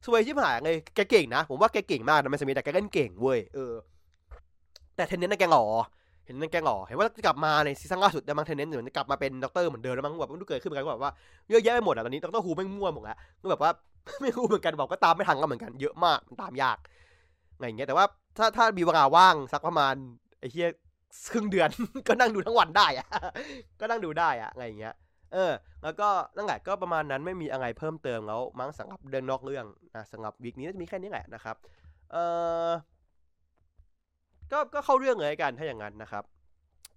[0.05, 3.73] ซวยชิบหายไงแกเก่งนะ ผมว่าแกเก่งมากนะ Matt Smith แต่แกเล่นเก่งเว้ยเออ
[4.95, 5.65] แต่ Tennant แกหล่อ
[6.25, 11.13] เห็นนั่นแกหล่อเห็นว่าจะกลับมาในซีซั่นล่าสุดแต่บางเทนเนนต์เหมือนจะกลับมาเป็นด็อกเตอร์เหมือนเดิมแล้วมั้งแบบมันเกิดขึ้นเหมือนกันแบบว่า
[11.49, 13.71] เยอะแยะไปหมดอะตอนนี้ Doctor Who แม่งมั่วหมดแล้วก็แบบว่า
[14.21, 16.77] ไม่รู้เหมือนกันบอกก็ตามไม่ทันก็เหมือนกันเยอะมากมันตามยาก
[17.59, 18.05] ไงอย่างเงี้ยแต่ว่า
[18.37, 19.95] ถ้าถ้ามีเวลาว่างสักประมาณ
[20.39, 20.69] ไอ้เหี้ย
[21.31, 21.69] ครึ่งเดือน
[22.07, 23.07] ก็นั่งดูทั้งวันได้อะ
[23.79, 24.95] ก็นั่งดูได้อะไงอย่างเงี้ย
[25.33, 25.51] เออ
[25.83, 31.55] แล้วก็นั่นแหละก็ประมาณนั้นไม่มีอะไรเพิ่มเติมแล้วมั้งสำหรับเดินนอกเรื่องนะสำหรับ week นี้จะมีแค่นี้แหละนะครับ
[32.11, 32.17] เอ
[32.67, 32.69] อ
[34.51, 36.23] ก็ก็เข้าเรื่องเลยกันถ้าอย่างนั้นนะครับ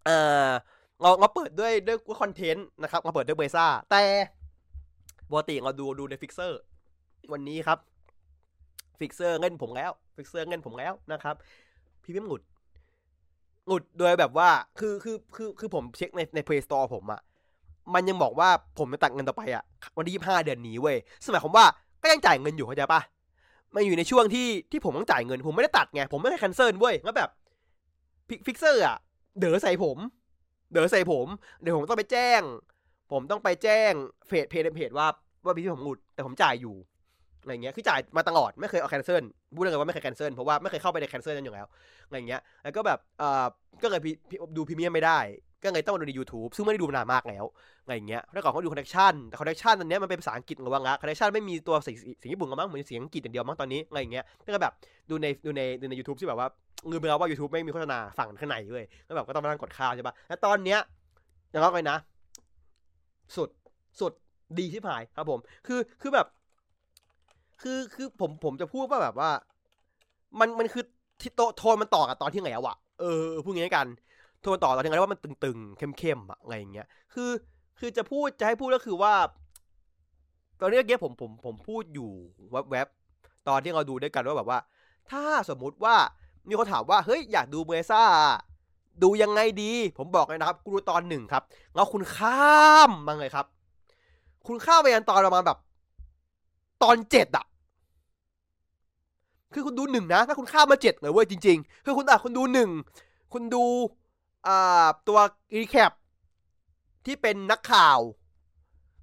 [0.07, 0.11] เอ
[0.48, 0.50] อ
[1.00, 4.03] เราเราเปิดด้วยด้วยคอนเทนต์นะครับเราเปิดด้วย Blazar แต่
[5.31, 6.61] ปกติเราดูดูใน Flixer
[7.33, 7.79] วันนี้ครับ
[9.00, 11.35] Flixer เงินผมแล้ว Flixer เงินผมแล้วนะครับ
[12.03, 12.42] พรีเมียมหลุด
[13.66, 14.48] หลุดโดยแบบว่า
[14.79, 17.20] คือคือคือคือผมเช็คในใน Play Store ผมอะ
[17.94, 18.48] มันยังบอกว่า
[18.79, 19.64] ผมจะตัดเงินต่อไปอะ
[19.96, 20.96] วันที่ยี่ห้าเดือนนี้เว้ย
[21.27, 21.66] สมัยผมว่า
[22.03, 23.00] ก็ยังจ่ายเงินอยู่เข้าใจปะ
[23.74, 27.31] มันอยู่ในช่วงที่ที่ผมต้องจ่ายเงินผมไม่ได้ตัดไงผมไม่ได้ cancel เว้ยแล้วแบบ
[28.46, 28.96] Flixer อะ
[29.38, 29.98] เด๋อใส่ผม
[30.72, 31.27] เด๋อใส่ผม
[31.61, 32.40] เดี๋ยวผมต้องไปแจ้ง
[33.12, 33.92] ผมต้องไปแจ้ง
[34.29, 35.07] เพจเพจเพจว่า
[35.44, 36.74] ว่าพี่ผมหลุดแต่ผมจ่ายอยู่
[37.44, 39.22] อะไรเงี้ยคือจ่ายมาตลอดไม่เคยเอา cancel
[39.54, 41.66] พูดเลยว่าไม่เคย cancel เพราะว่าไม่เคยเข้าไปใน cancel นั้นอยู่แล้ว
[42.07, 43.44] อะไรเงี้ยแล้วก็แบบเอ่อ
[43.83, 44.00] ก็เลย
[44.57, 45.20] ดูพรีเมียมไม่ได้
[45.64, 47.44] ก็เลยต้องมาดูใน YouTube ซึ่งไม่ได้ดูนานมากแล้ว
[47.85, 54.72] อะไรเงี้ยแล้วก่อนเขาดู Connection แต่ Connection ตอนนี้มันเป็นภาษาอังกฤษระวังละ Connection ไม่มีตัวเสียงญี่ปุ่นกันมั้งเหมือนเสียงอังกฤษอย่างเดียวมั้งตอนนี้อะไรเงี้ยก็แบบ
[55.11, 56.48] ดูในดูในดูในยูทูบที่แบบว่า
[56.88, 60.78] เงินไปแล้วว่า YouTube ไม่มีโฆษณาฝั่งข้างในเลยแล้วแบบก็ต้องมานั่งกดข้ามใช่ปะแล้วตอนเนี้ย
[61.50, 61.98] อย่างไรนะ
[63.37, 63.48] สุด
[64.00, 64.12] สุด
[64.59, 66.26] ดีที่ผายครับผม คือคือแบบ
[67.61, 69.31] คือคือผมผมจะพูดว่าแบบว่า
[70.40, 70.85] มันมันคือ
[71.21, 73.87] ที่โตโทนมันต่อกับตอนที่ไงอะวะเออพูดงี้กัน
[74.43, 77.31] โทนต่อตอนที่ไงว่ามันตึงๆเข้มๆอะอะไรอย่างเงี้ย คือ
[77.79, 79.14] คือจะพูดจะให้พูดก็คือว่า
[80.61, 82.11] ตอนนี้เมื่อกี้ผมผมผมพูดอยู่
[82.71, 84.59] แวบๆตอนที่เราดูด้วยกันว่าแบบว่า
[85.11, 85.97] ถ้าสมมุติว่า
[86.49, 88.03] มีคนถามว่าเฮ้ยอยากดูเบซ่า
[89.03, 91.43] ดูยังไงดี ผมบอกเลยนะครับกูดูตอนหนึ่งครับ
[91.75, 93.47] แล้วคุณข้ามมาเลยครับ
[94.47, 95.59] คุณข้ามไปยันตอนประมาณแบบ
[96.85, 97.47] ตอนเจ็ดอะ
[99.53, 102.70] คือคุณดูหนึ่งนะ ถ้าคุณข้ามมาเจ็ดเลยเว้ยจริง ๆ คือคุณอะคุณดูหนึ่ง
[103.33, 103.64] คุณดู
[104.47, 105.18] อ่าตัว
[105.57, 105.92] รีแคป
[107.07, 107.99] ที่เป็นนักข่าว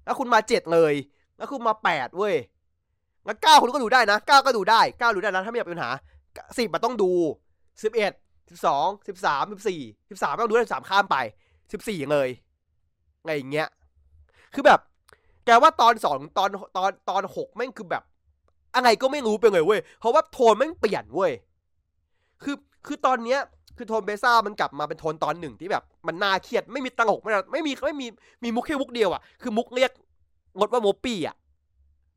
[0.04, 0.94] แล้วคุณมาเจ็ดเลย
[1.36, 2.34] แล้วคุณมาแปดเว้ย
[3.24, 5.90] แล้วเก้าคุณก็ดูได้นะเก้าก็ดูได้เก้าดูได้นะถ้าไม่อยากมีปัญหา
[6.58, 7.12] สิบมันต้องดู
[7.82, 8.12] สิบเอ็ด
[8.50, 11.16] สิบสองสิบสามสิบสี่สิบสามต้องดูได้สามข้ามไป
[11.72, 12.28] สิบสี่เลย
[13.24, 13.68] ไงอย่างเงี้ย
[14.54, 14.80] คือแบบ
[15.46, 18.02] แกว่าตอนสองตอนตอนตอนหกแม่งคือแบบ
[18.74, 21.32] อะไรก็ไม่รู้ไปเลยเว้ย เพราะว่าโทนแม่งเปลี่ยนเว้ย
[22.42, 23.40] คือคือตอนเนี้ย
[23.76, 28.06] คือโทนเบซ่ามันกลับมาเป็นโทนตอนหนึ่งที่แบบ มันน่าเครียดไม่มีตลกไม่ไม่มีไม่มี
[28.44, 29.90] มีมุกแค่มุกเดียวอะคือมุกเรียก
[30.58, 31.36] งดว่าโมปี้อะ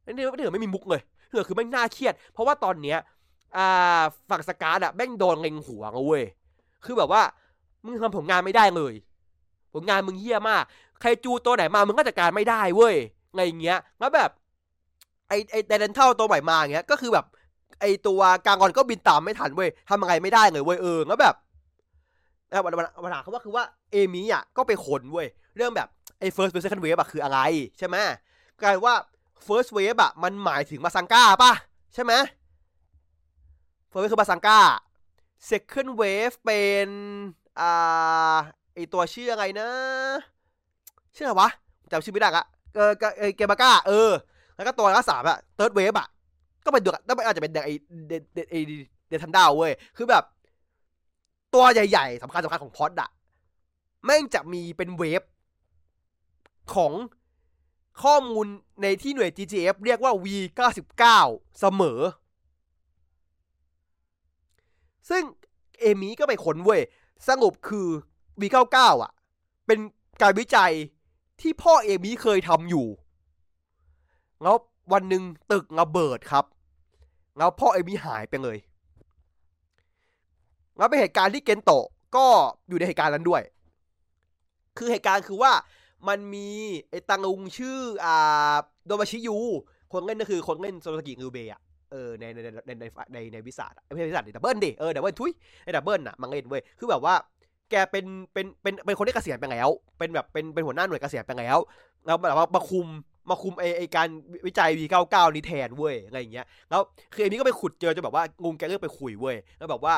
[0.05, 2.97] นี่ไม่ถือไม่มีมุกเลยเออคือไม่งน่าเครียด เพราะว่าตอนเนี้ย
[3.57, 6.23] อ่าฝั่งสกาดอะแม่งโดนเล็งหัวเว้ย
[6.85, 7.21] คือแบบว่า
[7.83, 8.93] มึงทำผลงานไม่ได้เลย
[9.73, 10.63] ผลงานมึงเฮี้ยมาก
[11.01, 12.95] ใครจูตัวไหนมามึงก็จัดการไม่ได้เว้ย
[13.35, 14.29] ไงเงี้ยแล้วแบบ
[15.29, 17.25] ไอไอเดนเท่าตัวใหม่มาเงี้ยก็คือแบบ
[17.81, 21.35] ไอตัวกางกอนก็บินตามไม่ทันเว้ยทำอะไรไม่ได้เลยเว้ยเออแล้วแบบ
[22.51, 25.87] อะปัญหาปัญหาเขาว่าคือว่าเอมี่อะก็ไปขนเว้ยเรื่องแบบ
[26.19, 27.39] ไอ้ first wave second wave อะคืออะไร
[27.77, 27.95] ใช่ไหม
[28.61, 28.95] กลายว่า
[29.45, 31.53] first wave อะมันหมายถึงมาซังก้าป่ะ
[31.93, 32.13] ใช่ไหม
[33.91, 34.59] first wave คือมาซังก้า
[35.49, 36.87] second wave เป็น
[37.59, 38.37] อ่า
[38.73, 39.69] ไอตัวชื่ออะไรนะ
[41.15, 41.49] ชื่ออะไรวะ
[41.91, 44.11] จำชื่อไม่ได้ละ เออเอเกมาก้าเออ
[44.55, 46.07] แล้วก็ตัวละสามอะ third wave อะ
[46.65, 46.93] ก็เป็นเดือด
[47.25, 47.69] อาจจะเป็นเดนไอ
[48.07, 48.55] เดเดเด
[49.07, 50.23] เดทันดาวเว้ย คือแบบ
[51.53, 53.09] ตัวใหญ่ๆสำคัญสำคัญของพอดอะ
[54.05, 55.21] แม่งจะมีเป็นเวฟ
[56.75, 56.93] ของ
[58.03, 58.47] ข้อมูล
[58.81, 61.03] ในที่หน่วย GGF เรียกว่า V99
[61.59, 61.99] เสมอ
[65.09, 65.23] ซึ่ง
[65.81, 66.81] เอมี่ก็ไปค้นเว้ย
[67.27, 67.87] สรุปคือ
[68.41, 69.11] V99 อะ
[69.67, 69.79] เป็น
[70.21, 70.71] การวิจัย
[71.41, 72.87] ที่พ่อเอมี่เคยทำอยู่
[74.43, 74.55] แล้ว
[74.93, 76.45] วันหนึ่งตึกระเบิดครับ
[77.37, 78.57] แล้วพ่อเอมี่หายไปเลย
[80.77, 82.25] แล้วเป็นเหตุการณ์ที่เกนโตะก็
[82.69, 83.41] อยู่ในเหตุการณ์นั้นด้วย
[84.77, 85.51] คือเหตุการณ์คือว่า
[86.07, 86.47] มันมี
[86.89, 89.37] ไอ้ตังลุงชื่ออ่าโดบาชิยู
[89.93, 95.31] คนเล่นก็คือคนเล่นโซโนซากิริวเบะเออในในในในในในวิสาไม่ใช่วิสา Double ดิเออ Double ทุย
[95.63, 97.15] ไอ้ Double น่ะมันเล่นเว้ยคือแบบว่า
[97.71, 101.57] แกเป็นเป็นเป็นเป็นคนที่เกษียณไปแล้ว เป็นแบบเป็นเป็นหัวหน้าหน่วยเกษียณไปแล้ว
[102.05, 102.87] แล้วแบบว่ามาคุม
[103.29, 104.07] มาคุมไอไอการ
[104.45, 106.81] วิจัย V99 นี้แทนเว้ยอะไรอย่างเงี้ยแล้ว
[107.13, 109.95] คืออันนี้ก็ไปขุดเจอจนแบบว่าลุงแกเรียกไปคุยเว้ยแล้วแบบว่า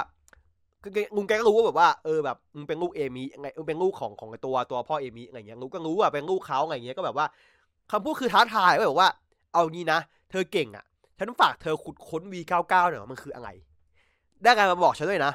[0.83, 7.25] คืองูแกก็รู้ว่าแบบว่าเออแบบมึงเป็นลูกเอมีไงมึงเป็นลูกของของตัวตัวพ่อเอมีอะไรเงี้ยงูก็รู้ว่าเป็นลูกเขาอะไรเงี้ยก็แบบว่า
[7.91, 9.09] คำพูดคือท้าทายว่าแบบว่า
[9.53, 9.99] เอางี้นะ
[10.31, 10.85] เธอเก่งอะ
[11.19, 13.49] ฉันฝากเธอขุดค้น V99 หน่อยมันคืออะไร
[14.43, 15.33] ได้การมาบอกฉันด้วยนะ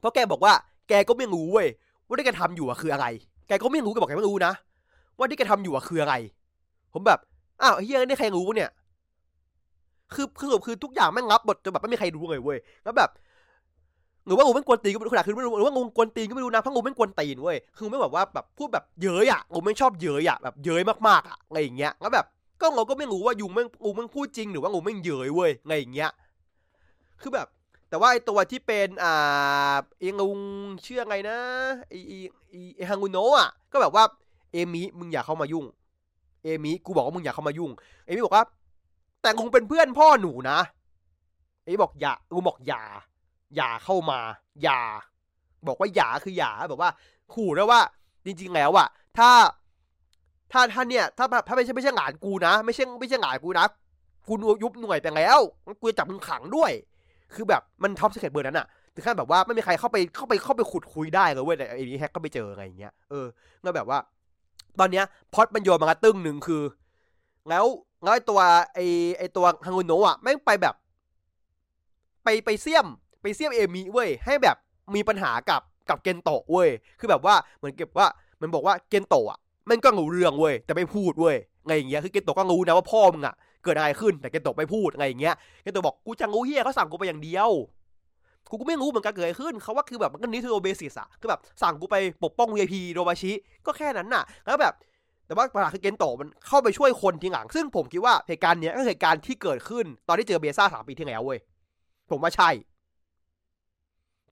[0.00, 0.52] เพราะแกบอกว่า
[0.90, 1.68] แกก็ไม่รู้เว้ย
[2.06, 3.06] ว่าที่แกทำอยู่อะคืออะไร
[3.48, 4.52] แกก็ไม่รู้แกบอกแกไม่รู้นะ
[5.18, 6.14] ว่าที่แกทำอยู่อะคืออะไร
[6.92, 7.18] ผมแบบ
[7.62, 8.70] อ้าวเฮียนี่ใครรู้เนี่ย
[10.14, 13.10] คือคือสรุปคือทุกอย่างแม่งรับบทจนแบบไม่มีใครรู้เลยเว้ย แล้วแบบ
[14.26, 22.26] หรือว่างูเป็นกวนตีนก็ไม่รู้ขนาดคือไม่รู้หรือว่างูกวนตีนก็ไม่รู้นะเพราะงูเป็นกวนตีนเว้ย คือไม่แบบว่าแบบพูดแบบเย้ยอะงูไม่ชอบเย้ยอะแบบเย้ยมากๆอะอะไรอย่างเงี้ย แล้วแบบ
[22.60, 26.10] ก็เราก็ไม่รู้ว่ายุงแม่งงูแม่งพูดจริงหรือว่างูแม่งเย้ยเว้ยอะไรอย่างเงี้ย
[27.20, 27.46] คือแบบ
[27.90, 30.38] แต่ว่าไอตัวที่เป็นอ่าเองลุง
[30.82, 31.38] เชื่อไงนะ
[31.88, 34.04] ไอไอไอฮังุโนะอะก็แบบว่า
[34.52, 35.64] เอมิมึงอย่าเข้ามายุ่ง
[36.44, 37.70] เอมิกูบอกว่ามึงอย่าเข้ามายุ่ง
[38.04, 38.44] เอมิบอกว่า
[39.22, 40.58] แต่ลุงเป็นเพื่อนพ่อหนูนะ
[41.62, 42.82] เอมิบอกอย่าลุงบอกอย่า
[43.56, 44.20] อย่าเข้ามา
[44.62, 44.80] อย่า
[45.66, 46.90] บอกว่าอย่าคืออย่าแบบว่า
[47.34, 47.80] ขู่แล้วว่า
[48.24, 49.30] จริงๆแล้วอะถ้า
[50.52, 53.66] ถ้าถ้าเนี่ย ถ้าถ้าไม่ใช่ไม่ใช่หลานกูนะ ไม่ใช่ไม่ใช่หลานกูนะ
[54.28, 55.38] กูยุบหน่วยไปแล้ว
[55.80, 56.72] กูจะจับมึงขังด้วย
[57.34, 63.26] คือแบบมัน top secret เบอร์นั้นอะถึงขั้นแบบว่าไม่มีใครเข้าไปเข้าไปเข้าไปขุดคุ้ยได้เลยเว้ยแต่ไอ้นี้แฮกก็ไปเจออะไรอย่างเงี้ยเออ
[63.62, 63.98] แล้วแบบว่า
[64.78, 66.62] ตอนเนี้ยพอดมันโยนมากระตึ้งหนึ่งคือ
[67.48, 67.64] แล้ว
[68.02, 68.40] แล้วไอ้ตัว
[68.74, 68.86] ไอ้
[69.18, 70.74] ไอ้ตัวฮังุโนะอะแม่งไปแบบ
[72.24, 72.86] ไปไปเสี่ยม
[73.22, 74.56] ไปเสี่ยมเอมิเว้ยให้แบบ
[74.94, 78.06] มีปัญหากับกับเกนโตะเว้ยคือแบบว่าเหมือนเก็บว่า
[78.40, 79.38] มันบอกว่าเกนโตะอะ
[79.70, 83.34] มันก็รู้เรื่องเว้ยแต่ไม่พูดเว้ยไงอย่างเงี้ยคือเกนโตะก็รู้นะว่าพ่อมึงอะ
[83.64, 87.50] เกิดอะไรขึ้นแต่เกนโตะไม่พูดอะไรอย่างเงี้ยเกนโตะบอกกูจะรู้เฮียเขาสั่งกูไปอย่างเดียว
[88.50, 93.32] กูก็ไม่รู้เหมือนกันเกิดอะไรขึ้นเขาว่าคือแบบมันก็นี้คือโอเบสิสอะคือแบบสั่งกูไปปกป้อง VIP โรบาชิ
[93.66, 94.74] ก็แค่นั้นน่ะ แล้วแบบ
[95.26, 101.38] แต่ว่าปัญหาคือเกนโตะมันเข้าไปช่วยคนทีหลัง ซึ่งผมคิดว่าเหตุการณ์เนี้ยก็เหตุการณ์ที่เกิดขึ้น ตอนที่เจอเบซ่าสามปีที่แล้วเว้ย
[102.10, 102.50] ผมว่าใช่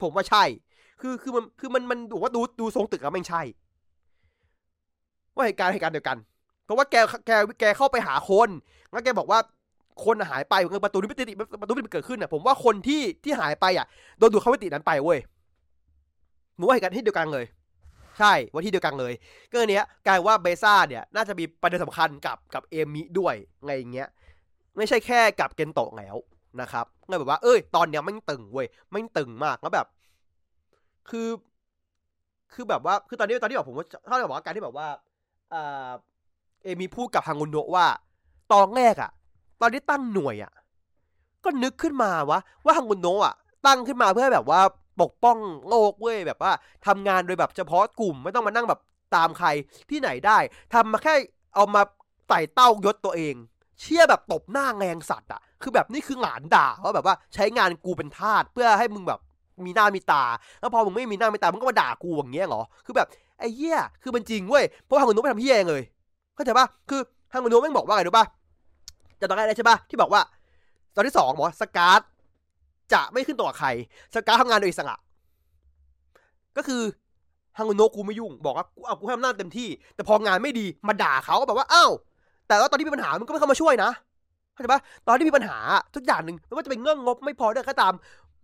[0.03, 0.45] ผมว่าใช่
[1.01, 3.43] คือคือมันคือมันมันดูว่าดูดูทรงตึกแล้วไม่ใช่
[5.35, 6.19] ว่าเหตุการณ์เหตุการณ์เดียวกัน
[6.65, 8.49] เพราะว่าแกแกแกเข้าไปหาคน
[8.91, 9.39] แล้วแกบอกว่า
[10.05, 13.87] คนหายไปประตูนี้ไม่ติดประตูนี้เกิดขึ้นอะผมว่าคนที่ที่หายไปอะ
[14.19, 15.19] โดนดูดเข้าไปติดนั้นไปเว้ย
[16.57, 17.45] หนูว่าเหตุการณ์ที่เดียวกันเลย
[18.19, 19.13] ใช่ว่าที่เดียวกันเลย
[19.51, 24.09] ก็เนี้ยกลายว่าเบซ่าเนี่ย น่าจะมีประเด็นสำคัญกับกับเอมิด้วยไงอย่างเงี้ย
[24.77, 26.17] ไม่ใช่แค่กับเกนโตะแล้ว
[26.61, 29.87] นะครับก็แบบว่าเอ้ย ตอนเนี้ยไม่ตึงเว้ยไม่ตึงมากแล้วแบบ
[31.11, 31.29] คือ
[32.53, 34.89] คือแบบว่า คือตอนนี้ตอนที่แบบผมว่าถ้าแบบว่าการที่แบบว่า
[35.51, 37.87] เอมิพูดกับฮังุนโนะว่า
[38.53, 39.11] ตอนแรกอะ
[39.61, 40.53] ตอนที่ตั้งหน่วยอะ
[41.45, 43.35] ก็นึกขึ้นมาวะว่าฮังุนโนะอะ
[43.67, 44.61] ตั้งขึ้นมาเพื่อแบบว่า
[45.01, 46.53] ปกป้องโลกเว้ยแบบว่า
[46.87, 48.81] ทำงานโดยแบบเฉพาะกลุ่มไม่ต้องมานั่งแบบ
[49.17, 49.49] ตามใคร
[49.91, 50.39] ที่ไหนได้
[50.75, 51.15] ทำมาแค่
[51.55, 51.83] เอามา
[52.29, 53.35] ไต่เต้ายศตัวเอง
[53.81, 59.21] เชี่ยแบบตบหน้าแงงสัตว์อะคือแบบนี่คือหลานด่าว่าแบบว่าใช้งานกูเป็นทาสเพื่อให้มึงแบบ
[59.67, 60.25] มีหน้ามีตา
[60.61, 63.07] แล้วพอมึงไม่มีหน้ามีตามึงก็มาด่ากูอย่างเงี้ยเหรอ คือแบบ
[63.39, 65.83] ไอ้เหี้ย คือมันจริงเว้ย เพราะฮังกุนโนะไม่ทำเหี้ยเองเลย
[66.35, 67.01] เข้าใจปะคือ
[67.33, 68.27] ฮังกุนโนะแม่งบอกว่าไงรู้ปะ
[69.21, 70.23] จะตอนแรกเลยใช่ปะที่บอกว่า
[70.95, 72.01] ตอนที่สองบอกสกาด
[72.93, 73.69] จะไม่ขึ้นตัวใคร
[74.15, 74.97] สกาดทำงานโดยอิสระ
[76.57, 76.83] ก็คือ
[77.59, 81.91] ฮังกุนโนะกูไม่ยุ่ง บอกว่ากูเอากูให้อำนาจเต็มที่ แต่พองานไม่ดีมาด่าเขาก็แบบว่าอ้าว
[82.49, 83.91] แต่ว่าตอนที่มีปัญหามึงก็ไม่เข้ามาช่วยนะ
[84.55, 85.59] เข้าใจปะตอนที่มีปัญหา
[85.95, 87.93] ทุกอย่างหนึ่งไม่ว่าจะเป็นเงื่อนงบไม่พอเรื่องก็ตาม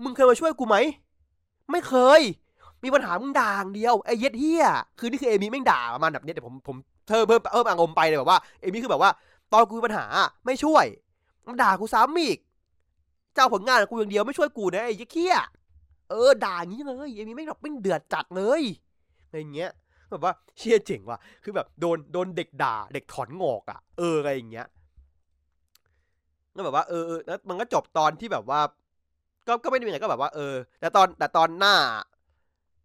[0.04, 0.76] มึงเคยมาช่วยกูไหม
[1.72, 2.20] ไม่เคย
[2.84, 4.64] มีปัญหามึงด่าอย่างเดียวไอ้เย็ดเฮีย
[4.98, 6.76] คือนี่คือเอมี่แม่งด่าประมาณแบบเนี้ยเดี๋ยวผมผม
[7.08, 9.10] เธอเพิ่มเพิ่มอารมณ์ไปเลยแบบว่าเอมี่คือแบบว่า
[9.54, 10.06] ตอนกูมีปัญหา
[10.46, 10.86] ไม่ช่วย
[11.46, 12.38] มันด่ากูซ้ำอีก
[13.34, 15.36] เจ้าผลงานกูอย่างเดียวไม่ช่วยกูนะไอ้เหี้ยเคี้ย
[16.10, 18.62] เออด่าอย่างนี้เลยเอมี่แม่งแบบแม่เดือดจัดเลย
[19.24, 19.70] อะไรเงี้ย
[20.10, 24.66] แบบว่าเชี่ยเจ๋งว่ะคือแบบโดนโดนเด็กด่า เด็กถอนงอกอะเอออะไรอย่างเงี้ย
[26.54, 28.60] ก็แบบว่าเออแล้วมันก็จบตอนที่แบบว่า
[29.46, 31.74] ก็ก็ไม่ได้มีอะไรก็แบบว่าเออ แต่ตอนแต่ตอนหน้า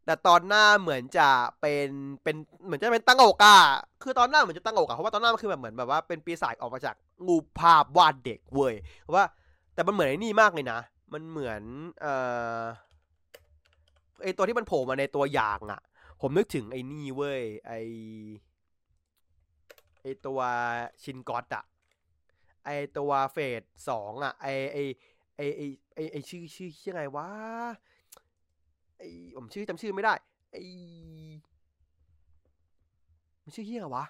[0.10, 1.30] แต่ตอนหน้าเหมือนจะ
[1.62, 1.89] เป็น
[2.24, 3.60] เป็นเหมือนจะเป็นตั้งอกอะ
[4.04, 6.95] คือตอนหน้าเหมือนจะตั้งอกอะเพราะว่าตอนหน้ามันคือแบบเหมือนแบบว่าเป็นปีศาจออกมาจาก
[7.28, 8.76] งูภาพวาดเด็กเว้ย
[9.15, 9.26] ว่า
[9.74, 10.80] แต่มันเหมือนไอ้นี่มากเลยนะ
[11.13, 11.62] มันเหมือน
[12.02, 12.15] เอ่
[12.60, 12.62] อ
[14.24, 15.82] ไอตัวที่มันโผล่มาในตัวอย่างอะ
[16.22, 17.74] ผมนึกถึงไอ้นี่เว้ยไอ
[20.02, 20.39] ไอตัว
[21.04, 21.63] ชินกอตอะ
[22.65, 24.78] ไอตัวเฟสสองอะไอไอ
[25.36, 25.41] ไอ
[25.95, 27.28] ไอไอชื่อชื่อชื่อไงวะ
[29.00, 29.04] ไอ
[29.38, 30.14] ผมชื่อจำชื่อไม่ได้
[30.52, 30.58] ไอ
[33.44, 34.06] มันชื่อเฮียวะ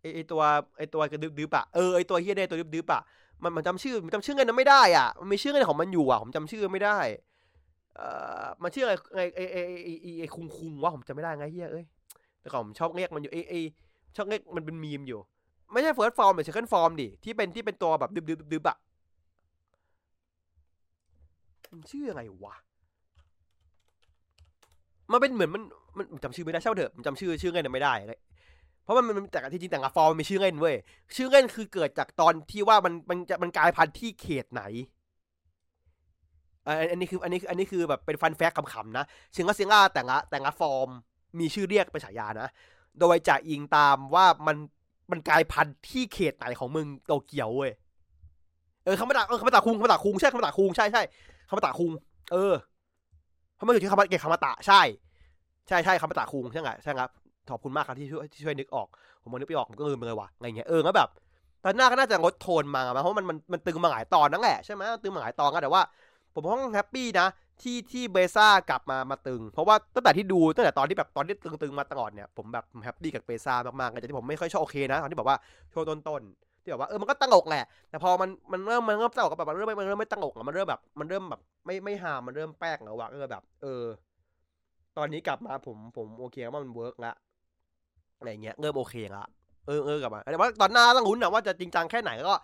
[0.00, 0.42] ไอไอตัว
[0.78, 3.02] ไอตัวกระดึบดึบอะเออไอตัวเฮียได้ตัวดึบดึบอะ
[3.42, 6.98] มันมันจำชื่อมันจำชื่อเงินนั้นไม่ได้อะมันมีชื่อเงินของมันอยู่อะผมจำชื่อไม่ได้
[7.94, 8.06] เอ่
[8.42, 9.56] อมันชื่ออะไรไอไอไอ
[10.02, 11.84] ไอไอคุงคุงวะผมจำไม่ได้ไงเฮียเอ้ย
[12.40, 13.54] แต่ก่อนผมชอบเรียกมันอยู่ไอไอ
[14.16, 15.20] ชอบเรียกมันเป็นมีมอยู่
[15.72, 18.76] ไม่ใช่ first form หรือ second form ดิที่เป็นที่เป็นตัวแบบดึบดึบดึบอะ
[21.72, 22.54] มันชื่ออะไรวะ
[25.12, 25.62] มันเป็นเหมือนมัน
[25.98, 28.18] มันจำชื่อไม่ได้ช่างเถอะจำชื่อชื่อแม่งไม่ได้เลย
[28.82, 30.76] เพราะมันมันแต่ที่จริงแต่ละฟอร์มมีชื่อเล่นเว้ย
[31.16, 34.62] ชื่อเล่นคือเกิดจากตอนที่ว่ามันมันจะมันกลายพันธุ์ที่เขตไหน
[36.90, 40.88] อันนี้คืออันนี้อันนี้คือแบบเป็น fun fact ขำๆนะเชิงว่าเซียง่าแต่ละแต่ละฟอร์ม
[41.38, 42.48] มีชื่อเรียกเป็นฉายานะ
[43.00, 44.56] โดยจะอิงตามว่ามัน
[45.10, 47.72] มันกลายพันธุ์ที่เขตไหนของมึงโตเกียวเว้ย
[48.84, 51.02] เออคำว่าตาเออคำว่าตาคุงคำว่าตาคุงใช่คำว่าตาคุงใช่ใช่
[51.48, 51.90] คำว่าตาคุง
[52.32, 52.54] เออ
[53.56, 54.80] เพราะมันอยู่ที่คำว่าเกตคำว่าตาใช่
[55.68, 57.10] ใช่ใช่คำว่าตาคุงใช่ไหมใช่ครับ
[57.50, 58.88] ขอบคุณมากครับที่ช่วยที่ช่วยนึกออก
[59.22, 61.08] ผมมันนึกไม่ออกผมก็ลืมไปเลยว่ะไงเงี้ยเออแล้วแบบ
[61.64, 65.82] ตอนหน้าก็น่าจะลดโทนมาเพราะมันมันมันตึงมาหลายตอนนั่นแหละใช่ไหมตึงมาหลายตอนก็แต่ว่า
[66.34, 67.26] ผมค่อนข้าง happy นะ
[67.62, 75.38] ที่ที่ Blazar กลับมามาตึง เพราะว่าตั้งแต่ที่ดูตั้งแต่ตอนที่แบบตอนที่ตึงๆมาตลอดเนี่ยผมแบบ happy กับ Blazar มากๆแต่ที่ผมไม่ค่อยชอบโอเคนะตอนที่แบบว่า
[75.72, 83.84] ช่วงต้นๆ ที่แบบว่าเออมันก็ตั้งอกแหละ แต่พอมันมันเริ่มมันเริ่มตั้งอกแบบมันเริ่มมันเริ่มไม่ตั้งอกมันเริ่มแบบมันเริ่มแบบไม่ไม่ฮามันเริ่มแป้กแล้วว่ะเออแบบ เออ
[84.96, 87.12] ตอนนี้กลับมาผมผมโอเคว่ามัน work ละ
[88.18, 89.24] อะไรเงี้ยเริ่มโอเคละ
[89.66, 92.34] เออเออกลับมาแต่ว่าตอนหน้าต้องลุ้นนะว่าจะจริงจังแค่ไหนก็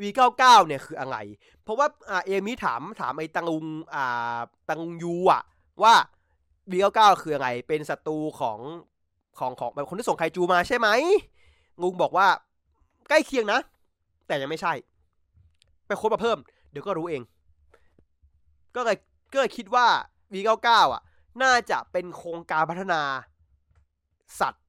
[0.00, 1.16] V99 เก้าเนี่ยคืออะไร
[1.62, 3.64] เพราะว่าอ่าเอมี่ถามถามไอ้ตังลุง
[3.94, 4.38] อ่า
[4.68, 5.42] ตังลุงยูอะ
[5.82, 5.94] ว่า
[6.72, 8.58] V99 คืออะไร เป็นศัตรูของ
[9.38, 10.88] ของของแบบคนที่ส่งไคจูมาใช่ไหม
[11.82, 12.26] ลุงบอกว่า
[13.08, 13.60] ใกล้เคียงนะ
[14.26, 14.72] แต่ยังไม่ใช่
[15.86, 16.38] ไปค้นมาเพิ่ม
[16.70, 17.22] เดี๋ยวก็รู้เอง
[18.74, 18.96] ก็เลย
[19.32, 19.86] ก็เลยคิดว่า
[20.32, 21.02] V99 อะ
[21.42, 23.00] น่าจะเป็นโครงการพัฒนา
[24.40, 24.64] สัตว์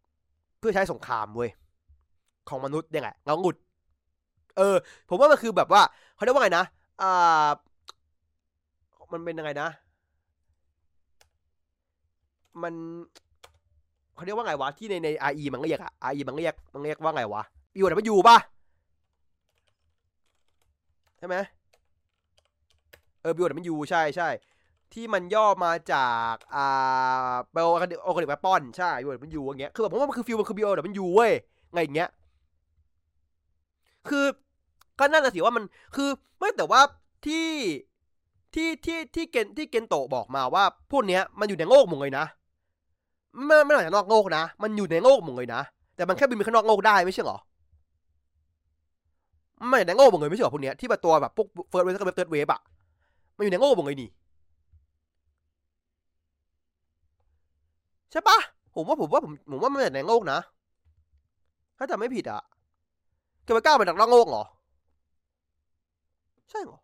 [0.59, 1.51] เพื่อใช้สงครามเว้ย
[2.49, 3.55] ของมนุษย์ยังไงเงาหงุด
[4.57, 4.75] เออ
[5.09, 5.81] ผมว่ามันคือแบบว่า
[6.15, 6.65] เขาเรียกว่าไงนะ
[7.01, 7.47] อ่า
[9.13, 9.69] มันเป็นยังไงนะ
[12.63, 12.73] มัน
[14.15, 17.43] เขาเรียกว่าไงวะ ที่ในในไอมันเรียกอะไอมันเรียกมันเรียกว่าไงวะ
[17.77, 18.37] อยู่แต่มันอยู่ป่ะ
[21.17, 21.35] ใช่ไหม
[23.21, 24.29] เออบิวแต่มันอยู่ใช่ใช่
[24.93, 27.69] ที่มันย่อมาจากอ่าเบล
[28.03, 31.31] โอคาดิกแวปอนใช่บิวแต่มันอยู่อย่างเงี้ยคือแบบผมว่ามันคือฟิลมันคือบิวแต่มันอยู่เว้ย
[31.73, 32.09] ไงอย่างเงี้ย
[34.09, 34.25] คือ
[34.99, 35.63] ก็น่าจะสิว่ามัน
[35.95, 36.81] คือไม่แต่ว่า
[37.25, 37.49] ที่
[38.53, 42.25] ที่ที่ที่เกนที่เกนโตบอกมาว่าพวกเนี้ยมันอยู่ในโลกหมดเลยนะ
[43.45, 45.61] ไม่ไม่ได้จากนอกโลกนะ มันอยู่ในโลกหมดเลยนะ
[45.95, 47.37] แต่มันแค่บินไปข้างนอกโลกได้ไม่ใช่หรอ
[49.67, 52.61] ไม่ในโง่หมดเลยไม่ใช่หรอพวกเนี้ยที่แบบตัวแบบพวกเฟิร์สเวฟกับเติร์ดเวฟอะ
[53.35, 54.09] มันอยู่ในโง่หมดเลยนี่
[58.11, 58.37] ใช่ปะ
[58.75, 60.39] ผมว่าผมว่าผมผมว่ามันในโลกนะ
[61.77, 62.41] ถ้าจำไม่ผิดอะ
[63.43, 64.43] เกมก้าเป็นจากนอกโลกเหรอ
[66.49, 66.79] ใช่เหรอ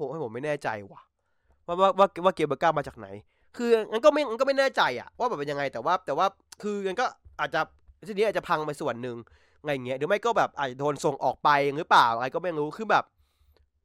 [0.00, 1.00] ผมให้ผมไม่แน่ใจว่ะ
[1.66, 3.08] ว่าว่าว่าว่าเกมเบอร์ก้ามาจากไหน
[3.56, 6.26] คืองั้นก็ไม่งั้นก็ไม่แน่ใจอะว่าแบบเป็นยังไงแต่ว่าแต่ว่า
[6.62, 7.06] คืองั้นก็
[7.40, 7.60] อาจจะ
[8.06, 9.16] ทีนี้อาจจะพังไปส่วนหนึ่ง
[9.64, 13.04] ไงเงี้ยหรือไม่ก็แบบอาจจะโดนส่งออกไปหรือเปล่าอะไรก็ไม่รู้คือแบบ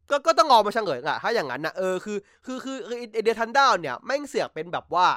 [0.09, 5.07] ก็ก็ต้องรอมาเฉลยอะถ้าอย่างนั้นนะเออคือคือคือคือเอเดทันดาวเนี่ยแม่งเสือกเป็นแบบว่า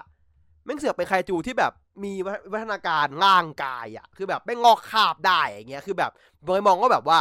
[0.65, 1.73] แม่งเสือกเป็นไคจูที่แบบ
[2.05, 2.13] มี
[2.53, 6.11] วัฒนาการร่างกายอะคือแบบไม่งอกคาบได้อย่างเงี้ยคือแบบ
[6.47, 7.19] โดยมองว่าแบบว่า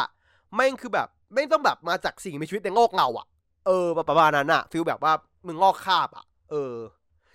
[0.56, 3.28] แม่งคือแบบไม่ต้องแบบมาจากสิ่งมีชีวิตในโลกเราอะ
[3.68, 5.14] เออประมาณนั้นอะฟีลแบบว่า
[5.48, 6.76] มึงงอกคาบอะเออ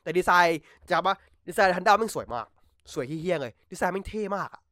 [0.03, 1.15] แต่ดีไซน์จะว่า
[1.49, 2.47] ดีไซน์ทันดาวแม่งสวยมาก
[2.93, 4.63] สวยเฮี้ยๆเลยดีไซน์แม่งเท่มากอะ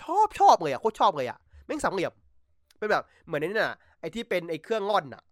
[0.00, 2.12] ชอบชอบเลยอะโคตรชอบเลยอะแม่งสามเหลี่ยม
[2.78, 5.22] เป็นแบบเหมือนนี่น่ะไอที่เป็นไอเครื่องร่อนน่ะ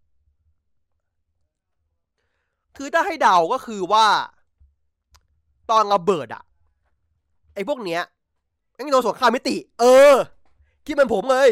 [2.77, 4.07] คือถ้าให้เดาก็คือว่า
[5.71, 6.43] ตอนระเบิดอะ
[7.55, 8.03] ไอพวกเนี้ย
[8.75, 10.15] ไอ้โดนสงครามมิติ เออ
[10.87, 11.51] คิดเป็นผมเลย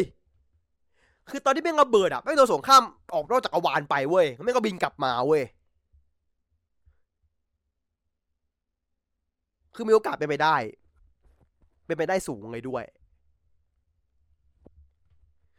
[1.31, 2.83] คือตอนที่เป็นระเบิดอะไม่โดนสงคราม
[3.15, 5.43] ออกนอกจักรวาลไปเว้ยไม่ก็บินกลับมาเว้ย
[9.75, 10.57] คือมีโอกาสเป็นไปได้
[11.87, 12.85] เป็นไปได้สูงเลยด้วย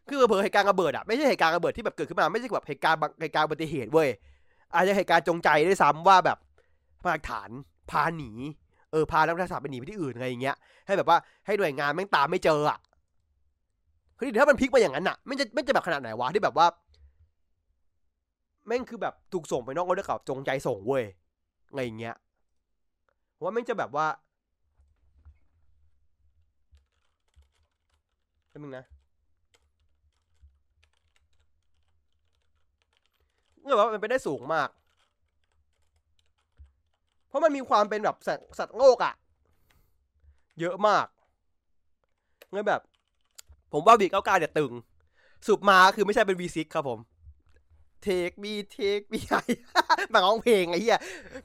[0.09, 4.09] คือเผอเหตุการณ์ระเบิดอะไม่ใช่เหตุการณ์ระเบิดที่แบบเกิดขึ้นมาไม่ใช่แบบเหตุการณ์เหตุการณ์อุบัติเหตุเว้ย
[4.73, 6.37] อาจจะเหตุการณ์จงใจด้วยซ้ำว่าแบบ
[7.03, 7.49] พาฐาน
[7.91, 8.31] พาหนี
[8.91, 12.79] เออพานักศึกษาไปหนีไปที่อื่นอะไรอย่างเงี้ยให้แบบว่าให้หน่วยงานแม่งตามไม่เจออะ
[14.17, 16.67] คือถ้ามันพลิกมาอย่างนั้นอะไม่จะไม่จะแบบขนาดไหนวะที่แบบว่า
[18.67, 21.03] แม่งคือแบบถูกส่งไปนอกรถด้วยกับจงใจส่งเว้ย
[21.69, 22.15] อะไรอย่างเงี้ย
[23.41, 24.05] ว่าแม่งจะแบบว่า
[28.49, 28.85] แป๊บนึงนะ
[33.69, 34.69] เงื่อว่ามันไปได้สูงมาก
[37.27, 39.13] เพราะมันมีความเป็นแบบสัตว์สัตว์โลกอะ
[40.59, 41.05] เยอะมาก
[42.53, 42.81] เงี้ยแบบ
[43.73, 44.71] ผมว่าบีเก้าเก้าเนี่ยตึง
[45.47, 46.99] สุดมาคือไม่ใช่เป็น V6 ครับผม
[48.03, 49.35] เทคบีเทคบีไอ
[50.13, 50.99] มาร้องเพลงไอ้เหี้ย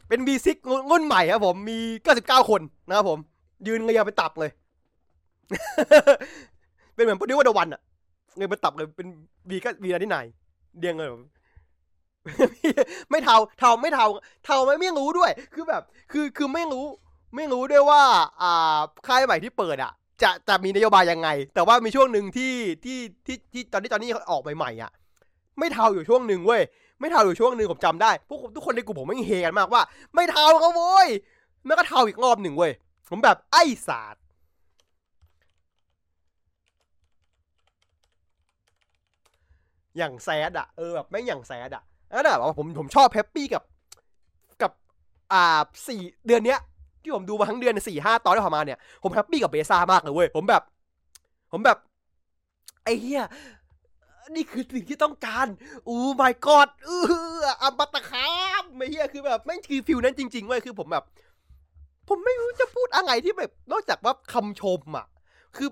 [0.09, 0.49] เป็น V6
[0.91, 1.79] รุ่นใหม่ครับผมมี
[2.17, 3.19] 99 คนนะครับผม
[3.67, 4.51] ยืนเงียไปตับเลย
[6.95, 7.81] เป็นเหมือนพอดีว่าเดวันอะ
[8.37, 9.07] เงียไปตับเลยเป็น
[9.51, 10.19] วีก็วีนาที่ไหน
[10.79, 11.09] เดียงเลย
[13.11, 14.07] ไม่เทาเทาไม่เทา
[14.45, 15.83] เทาไม่ไม่รู้ด้วย คือแบบ
[16.13, 16.85] คือคือไม่รู้
[17.37, 18.03] ไม่รู้ด้วยว่า
[18.43, 22.53] อ่าค่ายใหม่ที่เปิดอะ จะจะมีนโยบายยังไง แต่ว่ามีช่วงหนึ่งที่
[22.85, 24.91] ที่ที่ที่ตอนที่ตอนนี้ออกใหม่ๆอะ
[25.59, 26.63] ไม่เทาอยู่ช่วงหนึ่งเว้ย
[27.01, 29.83] ไม่เทาอยู่ช่วงหนึ่งผมจำได้พวกทุกคนในกลุ่มผมไม่เฮกันมากว่า
[30.15, 31.09] ไม่เทาเขาโว้ย
[31.67, 32.73] แม่ก็เทาอีกรอบหนึ่งเว้ย
[33.09, 34.23] ผมแบบไอ้ศาสตร์
[39.97, 41.83] อย่างแซดอะเออแบบแม่งอย่างแซดอะ
[42.15, 43.63] นั่นแหละว่าผมผมชอบแฮปปี้กับ
[44.63, 44.73] กับ
[45.33, 46.61] อ่าสี่เดือนเนี้ย
[47.03, 50.63] ที่ผมดูมาทั้งเดือนสี่ห้าตอนที่ผ่านมาเนี่ย ผมแฮปปี้กับเบซ่ามากเลยเว้ยผมแบบ
[51.53, 51.79] ผมแบบ
[52.85, 53.23] ไอ้เหี้ย
[54.35, 55.47] นี่คือสิ่งที่ต้องการ
[55.89, 56.91] oh my god เอ
[57.39, 61.05] ออัมบัตครับไอ้เหี้ยคือแบบแม่งคือ feel นั้นจริงๆเว้ยคือผมแบบ
[62.09, 65.07] ผมไม่รู้จะพูดอะไรที่แบบ นอกจากว่าคำชมอะ
[65.57, 65.69] คือ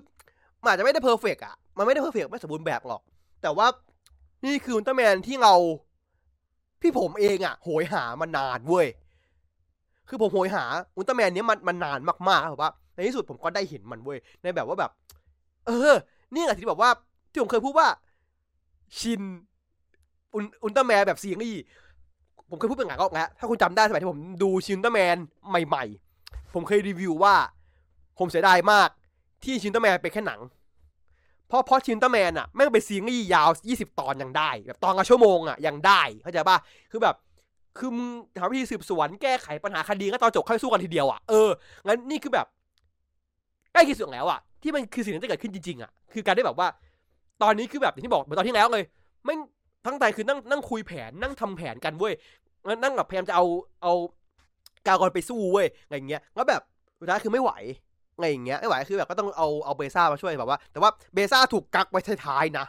[0.61, 3.01] มันอาจจะไม่ได้ perfect อะ มันไม่ได้ perfect ไม่สมบูรณ์แบบหรอก
[3.41, 3.67] แต่ว่า
[4.45, 5.53] นี่คืออุลตร้าแมนที่เรา
[6.83, 8.87] พี่ผมเองอะโหยหามานานเว้ย
[10.09, 10.65] คือผมโหยหา
[10.95, 14.91] อุลตร้าแมนเนี้ยมันมันนานมากๆครับว่าในที่สุดผมก็ได้เห็นมันเว้ย ในแบบว่าแบบ
[15.67, 15.93] เออ
[16.35, 16.89] นี่แหละที่แบบว่า
[17.31, 17.87] ที่ผมเคยพูดว่า
[18.99, 19.21] ชิน
[20.33, 21.61] อุลอุลตร้าแมนแบบซีรีส์
[22.49, 25.17] ผมเคยพูดเป็นหนังก็แล้วถ้าคุณจำได้สมัยที่ผมดูชินตร้าแมน
[25.49, 25.85] ใหม่
[26.19, 27.35] ๆ ผมเคยรีวิวว่า
[28.19, 28.89] ผมเสียดายมาก
[29.43, 30.39] ที่ชินตร้าแมนเป็นแค่หนัง
[31.47, 36.57] เพราะพราะชินอุลตร้าแมนอะแม่งเป็นซีรีส์ยาว 20 ตอนยังได้ แบบตอนละชั่วโมงอะยังได้เข้าใจป่ะ
[36.91, 37.15] คือแบบ
[37.77, 41.49] คือมึงหาวิธีสืบสวนแก้ไขปัญหาคดีก็ตอนจบค่อยสู้กันทีเดียวอะเออ
[41.85, 42.45] งั้นนี่คือแบบ
[43.73, 46.67] ใกล้เคียงสุดแล้วอะที่มันคือสิ่งที่เกิดขึ้นจริงๆอะคือการได้แบบว่า
[47.43, 48.83] ตอนนี้คือแบบอย่างที่บอกเหมือนตอนที่แล้วเลย
[49.25, 49.35] ไม่
[49.85, 52.13] ทั้งใจคือนั่งนั่งคุยแผนนั่งทำแผนกันเว้ย
[52.83, 53.45] นั่งแบบพยายามจะเอา
[53.83, 53.93] เอา
[54.87, 56.61] กากรไปสู้เว้ยอะไรเงี้ยแล้วแบบ
[56.99, 57.51] สุดท้ายคือไม่ไหว
[58.15, 62.65] อะไรอย่างเงี้ยไม่ไหวคือแบบก็ต้องเอาเอาเบซ่ามาช่วยแบบว่า แต่ว่าเบซ่าถูกกักไว้ท้ายๆนะ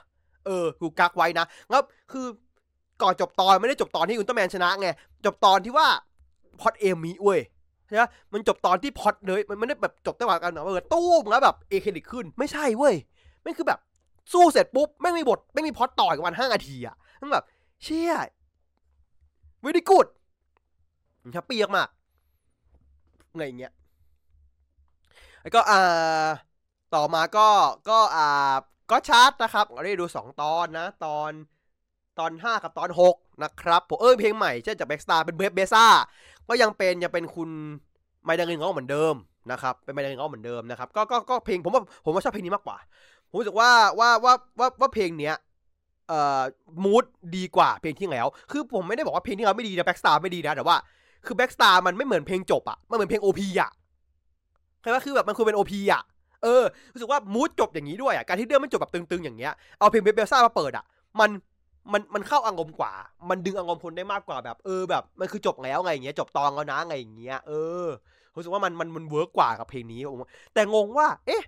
[0.46, 2.26] เออถูกกักไว้นะแล้วคือ
[3.02, 4.88] ก่อนจบตอนไม่ได้จบตอนที่อุลตร้าแมนชนะไง
[5.24, 5.86] จบตอนที่ว่า
[6.60, 7.40] พอดเอมีเว้ย
[7.86, 8.02] ใช่ไหม
[8.32, 12.94] มันจบตอนที่พอดเลยมันไม่ได้แบบจบตั้งแต่กันเออตู้มแล้วแบบเอเครดิตขึ้นไม่ใช่เว้ย
[13.42, 13.80] ไม่คือแบบ
[14.32, 17.44] สู้เสร็จปุ๊บไม่มีบทไม่มีพอดต่ออีกวันห้านาทีอะมันแบบ
[17.82, 18.12] เชี่ย
[19.64, 20.06] วิดีกูด
[21.32, 21.88] แฮปปี้มาก
[23.36, 23.72] ไงอย่างเงี้ย
[25.44, 25.76] แล้วก็อ่า
[26.94, 27.48] ต่อมาก็
[27.90, 28.54] ก็อ่า
[28.90, 31.30] Gotchard นะครับเราได้ดูสองตอนนะ ตอน
[32.18, 35.84] ตอนห้ากับตอนหกนะครับผมเออเพลงใหม่เช่นจาก Black Star เป็น Brave Blazar
[36.48, 37.50] ก็ยังเป็นยังเป็นคุณ
[38.24, 39.14] MindaRyn เขาเหมือนเดิม
[39.52, 42.78] นะครับเป็น MindaRyn เขาเหมือนเดิมนะครับก็ก็ก็เพลงผมว่าผมว่าชอบเพลงนี้มากกว่า
[43.28, 45.34] ผมรู้สึกว่าว่าว่าว่าว่าเพลงเนี้ย
[46.08, 46.42] เอ่อ
[46.84, 47.04] mood
[47.36, 50.76] ดีกว่าเพลงที่แล้ว คือผมไม่ได้บอกว่าเพลงที่เราไม่ดีนะ Black Star ไม่ดีนะแต่ว่า
[51.26, 53.70] คือ Black Star มันไม่เหมือนเพลงจบอะมันเหมือนเพลง OP อะ
[54.84, 56.02] ใช่ไหมคือแบบมันควรเป็น OP อะ
[56.42, 60.84] เออรู้สึกว่า mood จบอย่างนี้ด้วยอะการที่เรื่องมันจบแบบตึงๆอย่างเงี้ยเอาเพลง Blazar มาเปิดอะ
[61.20, 61.30] มัน
[61.92, 62.92] มันมันเข้าอารมณ์กว่า
[63.30, 67.52] มันดึงอารมณ์คนได้มากกว่าแบบ เออแบบ มันคือจบแล้วไงอย่างเงี้ยจบตอนแล้วนะไงอย่างเงี้ยเอ
[67.84, 67.86] อ
[68.36, 70.00] รู้สึกว่ามันมันมัน work กว่ากับเพลงนี้
[70.54, 71.42] แต่งงว่า เอ๊ะ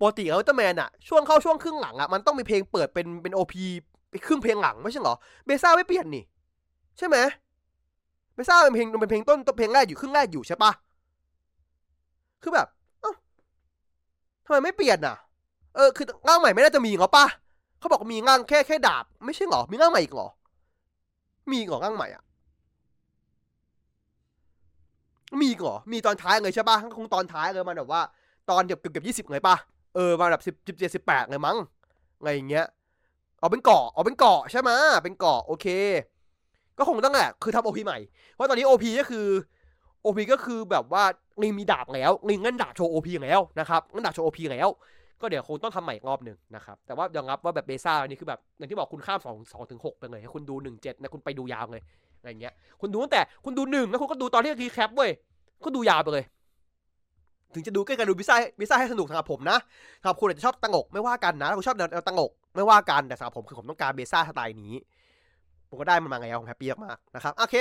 [0.00, 3.64] ปกติอุลตร้าแมนอะช่วงเข้าช่วงครึ่งหลังอะมันต้องมีเพลงเปิดเป็นเป็น OP
[4.26, 5.16] ครึ่งเพลงหลังไม่ใช่เหรอ
[5.46, 6.24] เบซ่าไม่เปลี่ยนนี่
[6.98, 7.16] ใช่ไหม
[8.34, 10.72] เบซ่าเป็นเพลงเป็นเพลงต้นต้นเพลงแรกอยู่ครึ่งแรกอยู่ใช่ปะ
[12.42, 12.66] คือแบบ
[13.00, 13.12] เอ้า
[14.44, 15.16] ทำไมไม่เปลี่ยนอะ
[15.74, 17.26] เออ คือง่างใหม่ไม่น่าจะมีเหรอปะ
[17.78, 20.28] เขาบอกมีง่างแค่แค่ดาบ ไม่ใช่เหรอ มีง่างใหม่อีกเหรอ
[21.50, 22.22] มีเหรอง่างใหม่อะ
[25.40, 28.02] มีเหรอ มีตอนท้ายเลยใช่ปะคงตอนท้ายเลยมันแบบว่า
[28.50, 29.56] ตอนเกือบเกือบยี่สิบเลยปะ
[29.94, 31.56] เออมาแบบสิบสิบเจ็ดสิบแปดเลยมั้ง
[32.18, 32.66] อะไรอย่างเงี้ย
[33.38, 34.70] เอาเป็นเกาะ เอาเป็นเกาะใช่ไหม
[35.04, 35.66] เป็นเกาะโอเค
[36.78, 37.98] ก็คงต้องแหละ คือทำโอพีใหม่
[38.32, 39.26] เพราะตอนนี้โอพีก็คือ
[40.02, 41.04] โอพีก็คือแบบว่า
[41.42, 44.68] ลิงมีดาบแล้วลิงงั้นดาบโชว์โอพีแล้วนะครับงั้นดาบโชว์โอพีแล้ว
[45.20, 51.82] ก็เดี๋ยวคงต้องทำใหม่รอบหนึ่งนะครับ แต่ว่ายอมรับว่าแบบเบซ่าอันนี้คือแบบอย่างที่บอกคุณข้ามสองสองถึงหกไปเลยให้คุณดูหนึ่งเจ็ดนะคุณไปดูยาวเลย
[52.18, 55.10] อะไรเงี้ย คุณดูตั้งแต่คุณดูหนึ่งแล้วคุณก็ดูตอนที่รีแคปเว้ย
[55.64, 56.24] ก็ดูยาวไปเลย
[57.54, 59.58] ถึงจะดูใกล้กันดูบิซ่าบิซ่าให้สนุกสำหรับผมนะ
[60.00, 64.74] สำหรับคุณอาจจะชอบตังกไม่ว่ากันนะถ้าคุณชอบแนวตังกไม่ว่ากันแต่สำหรับผมคือผมต้องการเบซ่าสไตล์นี้
[65.68, 67.56] ผมก็ได้มันมาไงผมแฮปปี้มากนะครับโอเค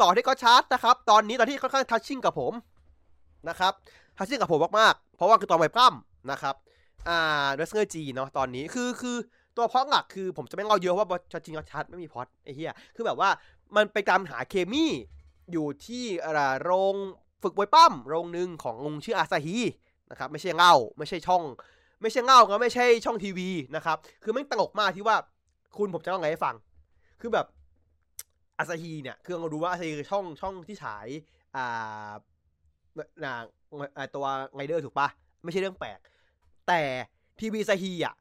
[0.00, 2.52] ต่อที่ก็ชาร์ตนะครับ ตอนนี้ตอนที่ค่อนข้างทัชชิ่งกับผม
[3.48, 3.72] นะครับ
[4.16, 6.54] ทัชชิ่งกับผมมากๆ เพราะว่าคือตอนไวพร่ำนะครับ
[7.08, 9.16] อ่าเรสเนอร์จีเนาะตอนนี้คือคือ
[9.56, 13.30] ตัวพอดหลักคือผมจะไม่เล่าเยอะว่าจริงๆชาร์ตไม่มีพอดไอ้เหี้ยคือแบบว่า
[13.76, 14.86] มันไปตามหาเคมี
[15.52, 16.96] อยู่ที่อะไรโรง
[17.42, 19.56] ฝึกบวยปั้มโรงหนึ่งของลุงชื่ออาซาฮี
[20.10, 21.42] นะครับไม่ใช่เงาไม่ใช่ช่อง
[22.02, 25.16] ไม่ใช่เงาก็ไม่ใช่ช่องทีวีนะครับคือไม่ตลกมากที่ว่า
[25.76, 26.54] คุณผมจะเล่าไงให้ฟัง
[27.20, 27.46] คือแบบ
[28.58, 31.06] อาซาฮีเนี่ยคือเรารู้ว่าอาซาฮีคือช่องช่องที่ฉาย
[31.56, 32.10] อ่า
[33.24, 33.34] น่ะ
[34.14, 35.08] ตัวไงเดอร์ถูกปะ
[35.44, 35.98] ไม่ใช่เรื่องแปลก
[36.68, 36.80] แต่
[37.40, 38.14] ทีวีซาฮีอะ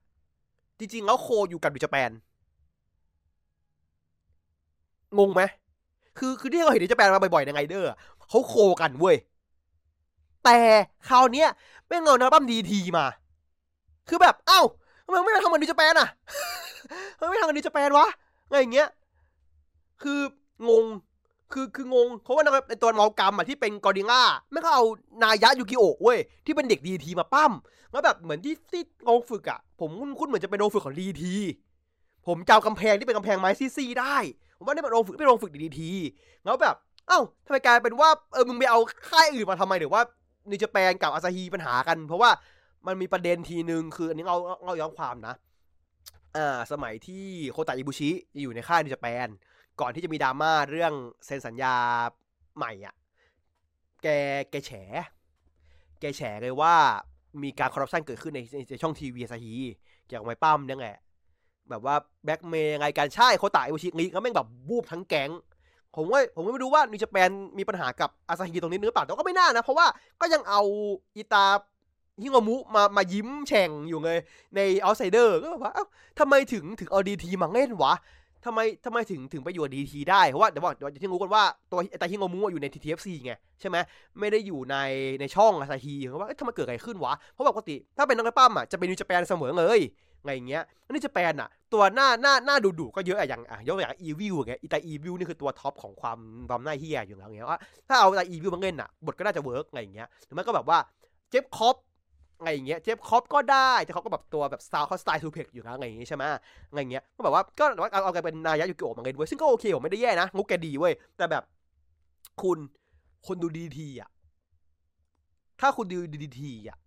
[0.79, 2.11] จริง ๆ แล้วโคอยู่กับดิจแปน
[5.17, 5.41] งงไหม
[6.17, 7.89] คือคือที่เราเห็นดิจแปนมาบ่อยๆในไงเดอร์
[8.29, 9.17] เขาโคกันเว้ย
[10.45, 10.57] แต่
[11.09, 11.49] คราวเนี้ย
[11.87, 13.05] แม่งเอาน้ำปั้มดีทีมา
[14.09, 14.61] คือแบบ เอ้า
[15.05, 16.09] ทำไมไม่ทำกันดิจแปนอะ
[17.19, 18.07] ทำไมไม่ทำกันดิจแปนวะ
[18.47, 18.87] อะไรอย่างเงี้ย
[20.01, 20.19] คือ
[20.69, 20.85] งง
[21.53, 24.83] คือคืองงเพราะว่าในตัวเมากรรมอะที่เป็นกอริล่าไม่ก็เอา
[25.23, 27.51] นายะยูกิโอะเว้ยที่เป็นเด็กดีทีมาปั้ม
[27.91, 29.89] แล้วแบบเหมือนที่ที่โรงฝึกอะ ผม
[30.19, 31.35] คุ้นเหมือนจะเป็นโรงฝึกของดีที
[32.27, 34.17] ผมจำกำแพงที่เป็นกำแพงไม้ซีๆได้
[34.57, 35.91] ผมว่านี่เป็นโรงฝึกเป็นโรงฝึกดีที
[36.45, 36.75] แล้วแบบ
[37.07, 38.79] เอ้าทำไมกลายเป็นว่าเออมึงไปเอา
[39.09, 40.01] ค่ายอื่นมาทำไมหรือว่า
[40.51, 42.29] นิจแปนกับอาซาฮีปัญหากัน เพราะว่า
[42.87, 45.35] มันมีประเด็นทีนึงคืออันนี้เราเราย้อนความนะ
[46.37, 48.09] อ่าสมัยที่โคตะอิบุชิ
[48.41, 49.27] อยู่ในค่ายนิจแปน
[49.81, 50.93] ก่อนที่จะมีดราม่าเรื่อง
[51.25, 51.73] เซ็นสัญญา
[52.57, 52.95] ใหม่อะ
[54.03, 54.07] แก
[54.51, 54.71] แกแฉ
[55.99, 56.73] แกแฉเลยว่า
[57.43, 59.53] มีการคอร์รัปชันเกิดขึ้นในในช่องทีวีอาซาฮี
[60.07, 60.97] เกี่ยวกับไม้ปั้มเนี่ยแหละ
[61.69, 61.95] แบบว่า
[62.25, 65.31] แบ็กเมย์ไงการใช่โคตะอิบุชิลีก็แม่งแบบบูบทั้งแก๊ง
[65.95, 69.87] ผมว่าผมก็ไม่รู้ว่านิจแปนมีปัญหากับอาซาฮิตรงนี้หรือเปล่าแต่ก็ไม่น่านะ เพราะว่า
[70.21, 70.61] ก็ยังเอา
[71.17, 71.45] อิตา
[72.21, 74.17] ฮิโงมุมามายิ้มแฉ่งอยู่เลย
[74.55, 75.85] ในเอาไซเดอร์ก็แบบว่า เอ้า
[76.19, 77.93] ทำไมถึงถึงเอาดีทีมาเล่นวะ
[78.45, 83.77] ทำไมทำไมถึงถึงไปอยู่ดีทีได้ เพราะว่าเดี๋ยวบอกเดี๋ยวที่รู้กันว่าตัวไอตาฮิโงมุอยู่ในทีทีเอฟซีไงใช่ไหม
[84.19, 84.75] ไม่ได้อยู่ใน
[85.19, 89.79] ในช่องอาซาฮีเพราะว่าทำไมเกิดอะไรขึ้นวะ เพราะปกติถ้าเป็นนักปั้มอะจะเป็นนิวจแปนเสมอเลย
[90.25, 96.19] ไงเงี้ยนี่จะแปนอะ ตัวหน้าหน้าหน้าดุดุก็เยอะอะอย่างอะยกอย่างอีวิวอย่างเงี้ยอีตาอีวิวนี่คือตัวท็อปของความ
[96.49, 100.77] ความหน้าเฮียอยู่แล้วเงี้ยว่าถ้าเอาตาอีวิวมาเล่นอะบทก็น่าจะเวิร์กไงเงี้ยหรือไม่ก็แบบว่า
[101.29, 101.75] เจฟคอป
[102.37, 106.39] อะไงเงี้ยเจฟคอปก็ได้แต่เขาก็แบบตัวแบบสไตล์เขาสไตล์ทูเพกอยู่แล้วไงอย่างงี้ยใช่ไหมอะ
[106.73, 111.43] ไงเงี้ยก็แบบว่าก็เอาเอากันเป็นนายะยูกิโอะมาเล่นเว้ยซึ่งก็โอเคผมไม่ได้แย่นะงุกแกดีเว้ยแต่แบบ
[112.41, 112.57] คุณ
[113.27, 114.09] คนดูดีทีอะ
[115.59, 116.77] ถ้าคุณดูดีทีอะ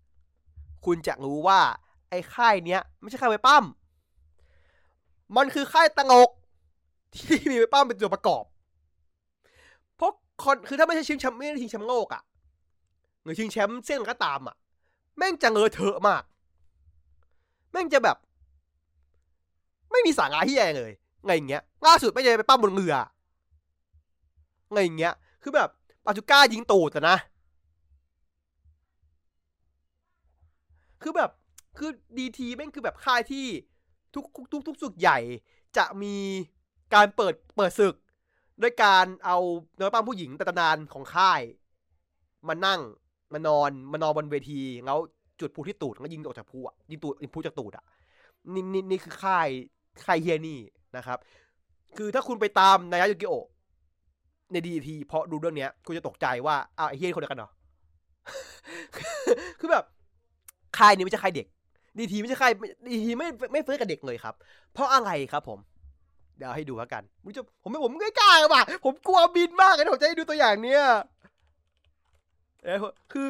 [0.86, 1.60] คุณจะรู้ว่า
[2.10, 3.64] ไอ้ค่ายเนี้ยไม่ใช่ค่ายไวปั้ม
[5.36, 6.30] มันคือค่ายตะงก
[7.14, 8.44] ที่มีไวปั้มเป็นตัวประกอบ
[9.96, 10.12] เพราะ
[10.44, 12.22] คนคือถ้าไม่ใช่ชิงแชมป์ไม่ได้ชิงแชมป์โลกอะ
[13.22, 14.56] หรือชิงแชมป์เส้นก็ตามอะ
[15.18, 16.22] แม่งจะเงอเถอะมาก
[17.72, 18.16] แม่งจะแบบ
[19.90, 20.92] ไม่มีสาระที่แย่เลย
[21.24, 22.94] ไงอย่างเงี้ยล่าสุดไม่ใช่ไปปั้มบนเรือ
[24.72, 25.68] ไงอย่างเงี้ย คือแบบ
[26.04, 27.16] ปาจูก้ายิงตูดแต่นะ
[31.02, 31.30] คือแบบ
[31.78, 33.46] คือดีทีแม่งคือแบบค่ายที่
[34.14, 35.18] ทุกทุกทุกสุดใหญ่
[35.76, 36.16] จะมี
[36.94, 37.94] การเปิดเปิดศึก
[38.62, 39.38] ด้วยการเอา
[39.76, 41.40] เนื้อปั้มผู้หญิงแต่ตำนานของค่าย
[42.48, 42.80] มานั่ง
[43.32, 44.98] มานอนมานอนบนเวทีแล้ว
[45.40, 47.84] จุดพูที่ตูดแล้วยิงออกจากพูอะยิงตูดยิงพูจากตูดอะ
[48.54, 49.48] นี่นี่นี่คือค่าย
[50.04, 50.58] ค่ายเฮียนี่
[50.96, 51.18] นะครับ
[51.96, 53.34] คือถ้าคุณไปตามนายายุกิโอ
[54.52, 57.50] ในดีทีเพราะดูเรื่องเนี้ย คุณจะตกใจว่าอ้าวไอ้เฮียคนเดียวกันเหรอ
[59.58, 59.84] คือแบบ
[60.78, 61.46] ค่ายนี้ไม่ใช่ค่ายเด็ก
[61.98, 62.48] ดีทีไม่ใช่ใคร
[62.88, 64.34] ดีทีไม่ไม่เฟื้นกับเด็กเลยครับ
[64.72, 65.58] เพราะอะไรครับผม
[66.36, 70.82] เดี๋ยวให้ดูแล้วกันผมจะผมไม่ผมไม่กล้าว่ะผมกลัวบินมากเลยผมจะให้ดูตัวอย่างเนี้ย
[72.64, 72.78] เออ
[73.12, 73.26] คือ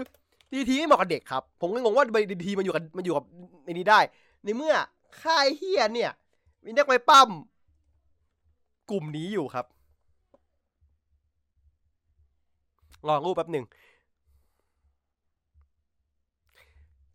[0.53, 3.25] ดีทีไม่เหมาะกับเด็กครับ ผมก็งงว่าดีทีมันอยู่กับมันอยู่กับ
[3.65, 4.01] ในนี้ได้
[4.45, 4.75] ในเมื่อ
[5.23, 6.11] ค่ายเฮียเนี่ย
[6.65, 7.31] มีนักไปปั้ม
[8.91, 9.67] กลุ่มนี้อยู่ครับ
[13.07, 13.67] ลองรูปแป๊บหนึ่ง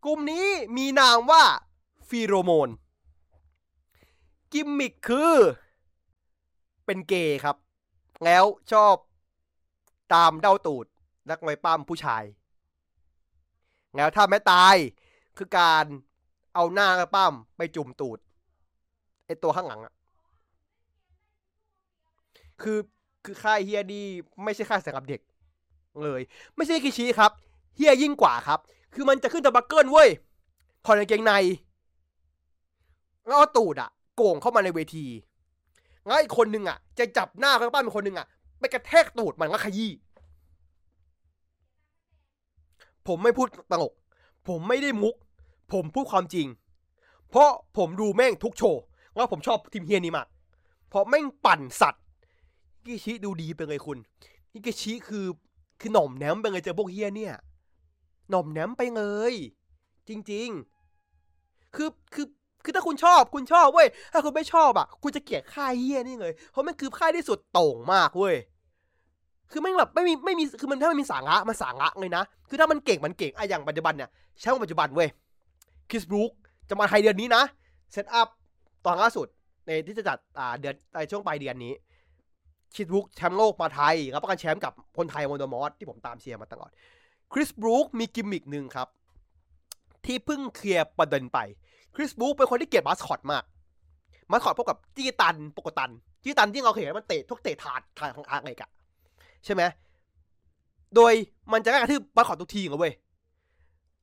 [0.06, 0.48] กลุ่มนี้
[0.78, 1.44] มีนามว่า
[2.10, 2.70] ฟีโรโมน
[4.54, 5.36] กิมมิคคือ
[6.86, 7.58] เป็นเกย์ครับ
[8.26, 8.96] แล้วชอบ
[10.14, 10.86] ตามเด้าตูด
[11.30, 12.24] นักมวยปั้มผู้ชาย
[13.96, 14.76] แล้วถ้าไม่ตาย
[15.38, 15.86] คือการ
[16.54, 18.20] เอาหน้านักปั้มไปจุ่มตูด
[19.26, 19.94] ไอตัวข้างหลังอะ
[22.62, 22.80] คือ
[23.26, 24.02] คือค่ายเฮียดี
[24.44, 25.22] ไม่ใช่ค่ายสำหรับเด็ก
[26.04, 26.22] เลย
[26.56, 27.32] ไม่ใช่คิชิครับ
[27.76, 28.60] เฮียยิ่งกว่าครับ
[28.94, 30.10] คือมันจะขึ้นตะบักเกิลเว้ย
[30.86, 31.34] ถอดกางเกงใน
[33.26, 35.06] แล้วเอาตูดอะโก่งเข้ามาในเวที
[36.06, 38.28] แล้วอีกคนนึงอะจะจับหน้าข้างป้านเป็นคนนึงอะ
[38.60, 39.92] ไปกระแทกตูดมันแล้วขยี้
[43.08, 43.94] ผมไม่พูดตลก
[44.48, 45.16] ผมไม่ได้มุก
[45.74, 46.48] ผมพูดความจริง
[47.30, 48.82] เพราะผมดูแม่งทุกโชว์
[49.16, 50.28] แล้วผมชอบทีมเฮียนี้มาก
[50.90, 52.04] เพราะแม่งปั่นสัตว์
[52.86, 53.98] กิชิดูดีไปเลยคุณ
[54.52, 55.28] ฮิกิชิคือ
[55.80, 57.34] คือหน่อมแนมไปเลยเจอพวกเฮียเนี่ย
[58.30, 59.02] หน่อมแนมไปเล
[59.32, 59.34] ย
[60.10, 60.50] จริง
[61.12, 62.28] ๆ คือคือ
[62.64, 68.36] คือถ้าคุณชอบคุณชอบเว้ยถ้าคุณไม่ชอบอะ คุณจะเกลียดค่ายเหี้ยนี่เลยเพราะมันคือค่ายที่สุดโต่งมากเว้ย
[69.52, 75.10] คือแม่งแบบไม่มีไม่มีคือมันถ้ามันมีสาระมันสาระเลยนะ คือถ้ามันเก่งมันเก่งอะอย่างปัจจุบันเนี่ยแชมป์ปัจจุบันเว้ย
[75.90, 76.32] Chris Brookes
[76.70, 77.44] จะมาไทยเดือนนี้นะ
[77.92, 78.28] Setup
[78.86, 79.28] ตอนล่าสุด
[79.66, 81.74] ในที่จะจัดอ่าเดือนในช่วงปลายเดือนนี้
[82.74, 86.70] Chris Brookes แชมป์โลกมาไทยรับประกันแชมป์กับคนไทยมอนดมอสที่ผมตามเชียร์มาตลอด
[87.34, 88.88] คริสบรูคมีกิมมิกหนึ่งครับ
[90.06, 91.40] ที่เพิ่งเคลียร์ประเด็นไป
[91.96, 93.44] คริสบรูคเป็นคนที่เกลียดมาสคอตมาก
[94.32, 95.92] มาสคอตพวกกับจี้ตันปกตัน
[96.24, 98.70] จี้ตันที่เราเคยเห็นมันเตะทุกเตะถาดถาดของอาร์กเลยกะ
[99.46, 99.64] ใช่ไหม
[100.96, 101.14] โดย
[101.52, 102.94] มันจะกระทืบมาสคอตทุกทีเลยเว้ย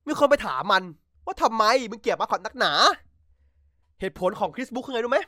[0.07, 0.83] มีคนไปถามมัน
[1.27, 2.73] ว่าทำไมมึงเกลียดมาสคอตนักหนา
[4.01, 5.19] เหตุผลของคริสบุ๊กคือไงรู้ไหม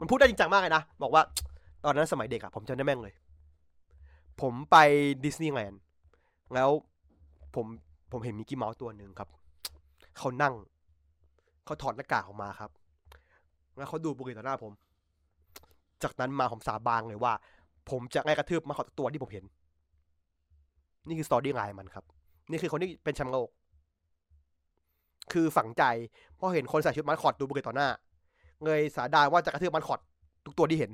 [0.00, 1.22] มันพูดได้จริงจังมากเลยนะ บอกว่า
[1.84, 3.14] ตอนนั้นสมัยเด็กอะผมจำได้แม่งเลย
[4.40, 4.76] ผมไป
[5.24, 5.80] ดิสนีย์แลนด์
[6.54, 6.70] แล้ว
[7.54, 7.66] ผม
[8.12, 9.28] ผมเห็นมิกกี้เมาส์ตัวหนึ่งครับ
[10.18, 10.54] เขานั่ง
[11.64, 12.70] เขาถอดหน้ากากออกมาครับ
[13.76, 14.72] แล้วเขาดูดบุหรี่ต่อหน้าผม
[16.02, 17.32] จากนั้นมาผมสาบานเลยว่า
[17.90, 19.44] ผมจะไงกระทืบมาสคอตทุกตัวที่ผมเห็น
[21.08, 22.04] นี่คือ storyline มันครับ
[22.50, 23.48] นี่คือคนที่เป็นแชมป์โลก
[25.32, 25.84] คือฝังใจ
[26.34, 27.88] เพราะเห็นคนใส่ชุดมาสคอตดูดบุหรี่ต่อหน้า
[28.64, 30.00] เลยสาบานว่าจะกระทืบมาสคอต
[30.44, 30.90] ทุกตัวที่เห็น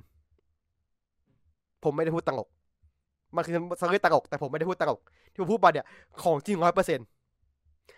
[1.84, 2.48] ผมไม่ได้พูดตลก
[3.36, 5.86] มันคือ story ตลกแต่ผมไม่ได้พูดตลกที่ผมพูดมาเนี่ย
[6.22, 7.06] ของจริงร้อยเปอร์เซ็นต์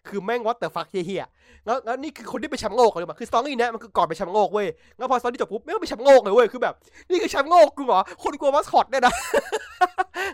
[0.08, 4.66] คือแม่ง what the fuck เหี้ยๆแล้วแล้วนี่คือคนที่ไปแชมป์โลกเลยมาคือ story เนี้ยมันคือก่อนไปแชมป์โลกเว้ย
[4.98, 6.74] แล้วพอ story จบปุ๊บไม่ต้องไปแชมป์โลกเลยเว้ยคือแบบ
[7.10, 9.14] นี่คือแชมป์โลกกูเหรอคนกลัวมาสคอตเนี่ยนะ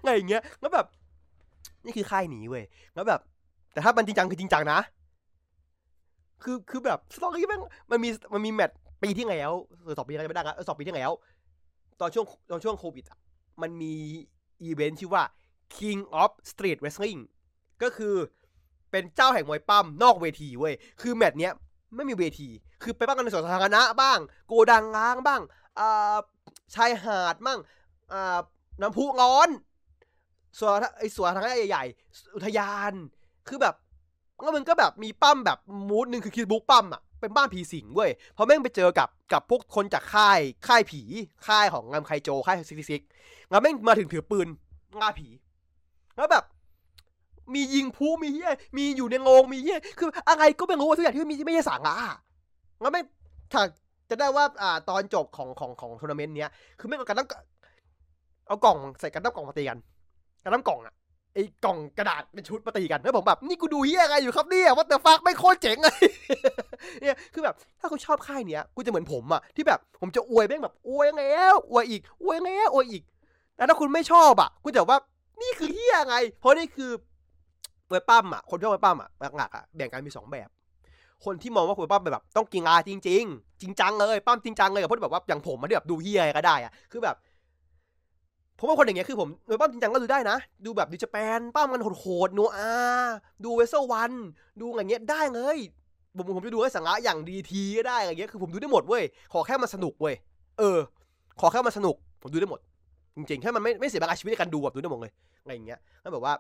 [0.03, 0.87] ไงอย่างเงี้ยแล้วแบบ
[1.85, 3.21] นี่คือค่ายนี้เว้ยแล้วแบบ
[3.73, 4.81] แต่ถ้ามันจริงจังคือจริงจังนะ
[6.43, 9.51] คือคือแบบ story แม่งมันมีมันมีแมตช์ปีที่แล้ว
[9.83, 11.11] เออสองปีแล้วไม่ได้ละสองปีที่แล้ว
[12.01, 13.19] ตอนช่วงตอนช่วงโควิดอะ
[13.63, 13.95] มันมี
[14.63, 15.25] อีเวนต์ชื่อว่า
[15.77, 17.21] King of Street Wrestling
[17.83, 18.15] ก็คือ
[18.91, 21.53] เป็นเจ้าแห่งมวยปล้ำนอกเวทีเว้ย คือแมตช์เนี้ย
[21.97, 22.49] ไม่มีเวที
[22.83, 25.41] คือไปปล้ำกันในสวนสาธารณะบ้าง โกดังร้างบ้าง
[25.79, 26.17] อ่า
[26.75, 27.59] ชายหาดบ้าง
[28.13, 28.39] อ่า
[28.81, 29.49] น้ำพุร้อน
[30.59, 32.93] สวนไอสวนสาธารณะใหญ่ๆ อุทยาน
[33.49, 33.75] คือแบบ
[34.43, 35.59] แล้วมันก็แบบมีปั้มแบบ
[35.89, 41.03] มูดหนึ่งคือคิดบุ๊กปั้มอะ เป็นบ้านผีสิงเว้ย เพราะแม่งไปเจอกับกับพวกคนจากค่ายค่ายผี
[41.47, 43.03] ค่ายของงามไคโจ ค่ายซิกซิก
[43.51, 44.49] แล้วแม่งมาถึงถือปืน
[44.99, 45.29] ง่าผี
[46.17, 46.45] แล้วแบบ
[47.55, 51.95] มียิงพูมีเฮียมีอยู่ในโรงมีเฮียคืออะไรก็ไม่รู้ว่าทุกอย่างที่มีไม่ใช่สาระ
[52.81, 53.01] แล้วแม่
[53.53, 53.63] ถ้า
[54.11, 59.79] จะได้ว่าอ่าตอนจบของของของทัวร์นาเมนต์เนี้ยคือแม่เอากันน้ำเอากล่องใส่กันน้ำกล่องมาตีกัน
[60.45, 60.95] กันน้ำกล่องอะ
[61.35, 66.05] ไอ้กล่องกระดาษเป็นชุดมาตีกันแล้วผมแบบนี่กูดูเฮียอะไรอยู่ครับเนี่ยว่าแต่ฟักไม่โคตรเจ๋งเลย
[67.01, 73.03] เนี่ยคือแบบถ้าคุณชอบค่ายเนี้ยกูจะเหมือนผมอะที่แบบผมจะอวยแม่งแบบอวยแล้วอวยอีกอวยแล้วอวยอีก
[73.57, 74.99] แต่ถ้าคุณไม่ชอบอะคุณจะว่า
[75.43, 76.91] นี่คือเฮียไง เพราะนี่คือ
[77.91, 80.49] มวปั้มอะคนชอบมวปั้มอะหลักๆอะแบ่งกันมีสองแบบ
[81.25, 87.17] คนที่มองว่ามวปั้มเป็นแบบต้องกินอาจริงๆจริงจังเลยปั้มจริงจังเลยเพราะแบบว่าอย่างผมมันแบบดูเฮียก็ได้อะคือแบบ
[88.59, 92.73] ผมเป็นคนอย่างเงี้ยคือผมมวปั้มจริงจังก็ดูได้นะ ดูแบบดูจแปนปั้มมันโหดๆโนอา
[93.45, 94.13] ดูเวสเซอร์วัน
[94.61, 95.59] ดูอย่างเงี้ยได้เลย
[96.17, 100.15] ผมผมจะดูให้สังระอย่างดีทีก็ได้อะไรเงี้ยคือผมดูได้หมดเว้ยขอแค่มันสนุกเว้ย
[100.59, 100.79] เออ
[101.41, 102.61] ขอแค่มันสนุก ผมดูได้หมด
[103.17, 105.13] จริงๆแค่มันไม่ไม่เสียเวลาชีวิตในการดูแบบดูได้หมดเลย
[105.43, 106.35] อะไรอย่างเงี้ยแล้วแบบว่า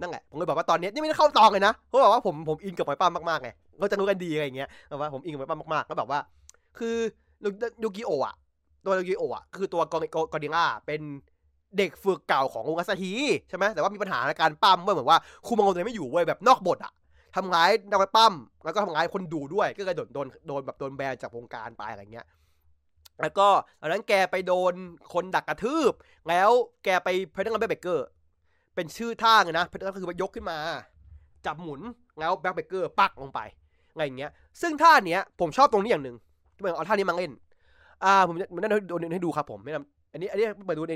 [0.00, 6.20] นั่นแหละผมเลยบอกว่าตอนนี้นี่ไม่ได้เข้าตองเลยนะเพราะแบบว่าผมผมอินกับหมวยปั้มมากๆไงเราจะรู้กันดีอะไรอย่างเงี้ยแบบว่าผมอินกับหมวยปั้มมากๆแล้วแบบว่า
[6.78, 6.96] คือ
[7.82, 8.34] ยูกิโออะ
[8.84, 9.82] ตัวยูกิโออะคือตัว
[10.32, 11.00] กอดิล่าเป็น
[11.78, 13.12] เด็กฝึกเก่าขององค์อาซาฮี
[13.48, 16.92] ใช่ไหมแต่ว่ามีปัญหาในการปล้ำเว้ยเหมือนว่าคุมองตัวเองไม่อยู่เว้ยแบบนอกบทอะ
[17.36, 18.34] ทำร้ายนักมวยปล้ำ
[18.64, 22.26] แล้วก็ทำร้ายคนดูด้วย ก็เลยโดนโดนโดนแบบโดนแบนจากวงการไปอะไรเงี้ย
[23.20, 23.48] แล้วก็
[23.80, 24.74] ตอนนั้นแกไปโดน
[25.12, 25.92] คนดักกระทืบ
[26.28, 26.50] แล้ว
[26.84, 28.06] แกไป pendulum backbreaker
[28.74, 30.56] เป็นชื่อท่าไงนะ pendulum ก็คือว่ายกขึ้นมา
[31.46, 31.80] จับหมุน
[32.20, 33.40] แล้วแบ็คเบเกอร์ปักลงไป
[33.92, 36.16] อะไรอย่างเงี้ย ซึ่งท่าเนี้ยผมชอบตรงนี้อย่างหนึ่ง
[36.54, 37.32] ที่มันเอาท่านี้มาเล่น
[38.04, 40.92] อ่าผมมันนั่นโดนให้ดูครับผมไม่นำอันนี้อันนี้เปิดดูใน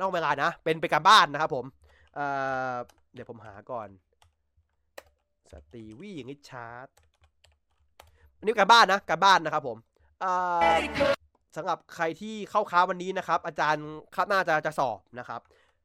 [0.00, 1.64] นอกเวลานะ เป็นไปการบ้านนะครับผม
[2.18, 2.74] อ่า
[3.14, 3.88] เดี๋ยวผมหาก่อน
[5.50, 6.88] สตีวี่อย่างนี้ชาร์ต
[8.38, 9.76] อันนี้การบ้านนะการบ้านนะครับผม
[10.22, 10.78] อ่า
[11.56, 15.40] สำหรับใครที่เข้าค้าวันนี้นะครับ อาจารย์คาดหน้าจะจะสอบนะครับ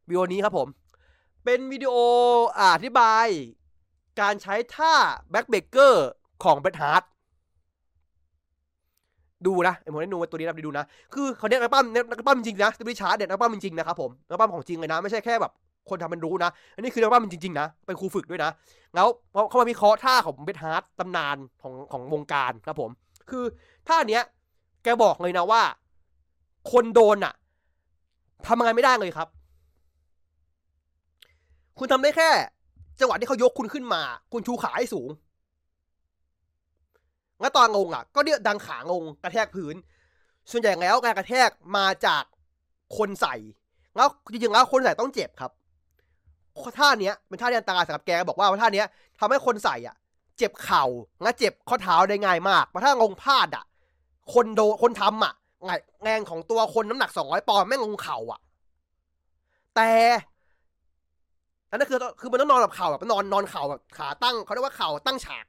[0.10, 0.68] วิดีโอนี้ครับผม
[1.50, 1.96] เป็นวิดีโอ
[2.60, 3.28] อธิบาย
[4.22, 4.94] การใช้ท่า
[5.32, 6.10] backbreaker
[6.44, 7.04] ของ Bret Hart
[9.46, 15.52] ดูนะไอ้ผมได้ดูตัวนี้นะไปดูนะ คือเขาเนี้ยนักปล้ำนักปล้ำจริงนะสตีชาร์ดเด็ดนักปล้ำจริงนะครับผมนักปล้ำของจริงเลยนะไม่ใช่แค่แบบ
[15.90, 18.52] คนทำมันรู้นะอันนี้คือนักปล้ำจริงๆนะเป็นครูฝึกด้วยนะ
[18.96, 19.08] แล้ว
[19.50, 22.90] เขามาวิเคราะห์ท่าของ Bret Hart ตำนานของของวงการครับผม
[23.30, 23.44] คือ
[23.88, 24.24] ท่าเนี้ย
[24.84, 25.62] แกบอกเลยนะว่า
[26.72, 27.34] คนโดนอะ
[28.46, 29.28] ทำงไงไม่ได้เลยครับ
[31.80, 32.30] คุณทำได้แค่
[33.00, 34.02] จังหวะที่เขายกคุณขึ้นมา
[34.34, 35.10] คุณชูขาให้สูง
[37.42, 39.76] แล้วตอนงงอะ ก็เนี่ยดังขางงกระแทกพื้น
[40.52, 42.24] ส่วนใหญ่แล้วการกระแทกมาจาก
[42.98, 43.36] คนใส่
[43.96, 45.52] แล้วจริงๆแล้วคนใส่ต้องเจ็บครับ
[46.80, 48.88] ท่าเนี้ยเป็นท่าที่อันตรายสำหรับแกบอกว่าท่าเนี้ย
[49.20, 49.96] ทำให้คนใส่อะ
[50.38, 50.86] เจ็บเข่า
[51.22, 53.66] และเจ็บข้อเท้าได้ง่ายมากเพราะถ้างงพลาดอะ
[54.34, 55.34] คนโดคนทำอะ
[55.66, 55.74] ไง
[56.04, 58.40] แรงของตัวคนน้ำหนักสองร้อยปอนด์แม่งงเข่าอะ
[59.76, 59.92] แต่
[61.70, 65.46] อันนั้นคือคือมันต้องนอนแบบเข่าแบบนอนนอนเข่าแบบขาตั้งเขาเรียกว่าเข่าตั้งฉาก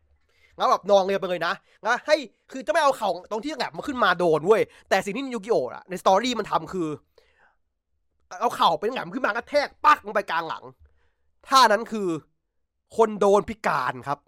[0.57, 1.55] แล้วแบบนอนเลยไปเลยนะ
[1.87, 2.16] นะให้
[2.53, 6.89] คือจะไม่เอาเข่าตรงที่แหลมมาขึ้นมาโดนเว้ยแต่สิ่งที่ยูกิโอะในสตอรี่มันทำคือ
[8.41, 10.64] เอาเข่าเป็นแหลมขึ้นมากระแทกปักลงไปกลางหลัง
[11.49, 12.09] ท่านั้นคือ
[12.97, 14.19] คนโดนพิการครับ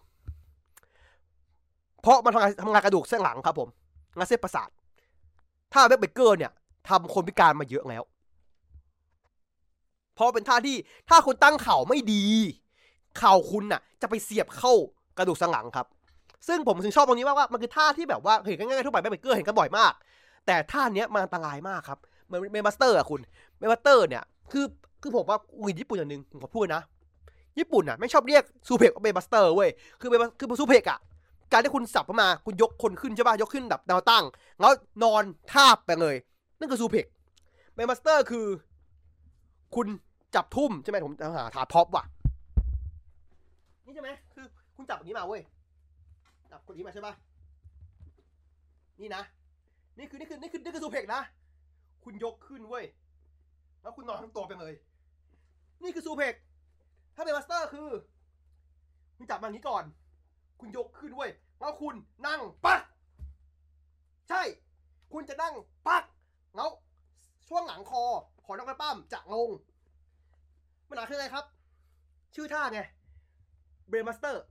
[2.03, 3.68] เพราะมันทำงานทำงานกระดูกเส้นหลังครับผม
[4.16, 4.68] งานเส้นประสาท
[5.72, 6.53] ท่า backbreaker เนี่ย
[6.88, 8.03] ทำคนพิการมาเยอะแล้ว
[10.20, 10.76] เพราะเป็นท่าที่
[11.08, 12.24] ถ้าคุณตั้งเข่าไม่ดี
[13.18, 14.72] เข่าคุณน่ะ จะไปเสียบเข้า
[15.18, 15.86] กระดูกสันหลังครับ
[16.48, 19.92] ซึ่งผมถึงชอบตรงนี้ว่าว่ามันคือท่าที่แบบว่าเห็นง่ายๆทั่วไป backbreaker เห็นกันบ่อยมาก
[20.46, 23.20] แต่ท่าเนี้ยมันอันตรายมากครับเหมือน brainbuster อะคุณ
[23.59, 24.64] brainbuster เนี่ยคือ
[25.02, 26.82] คือผมว่าอุยญี่ปุ่นอย่างหนึ่งผมขอพูดนะ
[27.58, 30.98] ญี่ปุ่นอะไม่ชอบเรียก suplex ว่า brainbuster เว้ย คือเมคือ suplex อะ
[31.52, 34.24] การที่คุณสับเข้ามา คุณยกคนขึ้นใช่ป่ะ ยกขึ้นแบบแนวตั้ง
[34.60, 36.16] แล้วนอนทาบไปเลย
[36.58, 38.46] นั่นคือ suplex brainbuster คือ
[39.74, 39.86] คุณ
[40.35, 42.05] จับทุ่มใช่ไหมผมหาถาท็อปว่ะ
[43.85, 45.43] นี่ใช่ไหมคือ คุณจับอย่างนี้มาเว้ย
[46.51, 47.14] จับคนนี้มาใช่ปะ
[49.01, 49.22] นี่นะ
[49.99, 51.20] นี่คือนี่คือนี่คือนี่คือ suplex นะ
[52.05, 52.85] คุณยกขึ้นเว้ย
[53.83, 54.74] แล้วคุณนอนทั้งตัวไปเลย
[55.83, 56.35] นี่คือซูเพก
[57.14, 57.89] ถ้าเป็นมาสเตอร์คือ
[59.16, 59.85] คุณจับมาอย่างนี้ก่อน
[60.61, 61.95] คุณยกขึ้นเว้ย แล้วคุณ
[62.26, 62.81] นั่งปัก
[64.28, 64.43] ใช่
[65.12, 65.55] คุณจะนั่ง
[65.89, 66.05] ปัก
[66.57, 66.70] แล้ว
[67.49, 68.05] ช่วงหลังคอ
[68.45, 69.49] ของน้องกระปั้มจะลง
[70.91, 71.45] มันหนาคืออะไรครับ
[72.34, 72.80] ชื่อท่าไง
[73.88, 74.45] เบรมัสเตอร์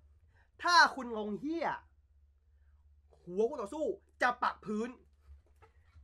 [0.64, 1.68] ถ้าคุณลงเฮีย
[3.22, 3.86] หัวคู่ต่อสู้
[4.22, 4.90] จะปักพื้น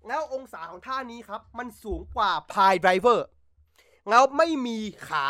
[0.07, 3.27] แล้วองศาของท่านี้ครับ มันสูงกว่าพายไดรเวอร์
[4.09, 4.77] แล้วไม่มี
[5.07, 5.25] ขา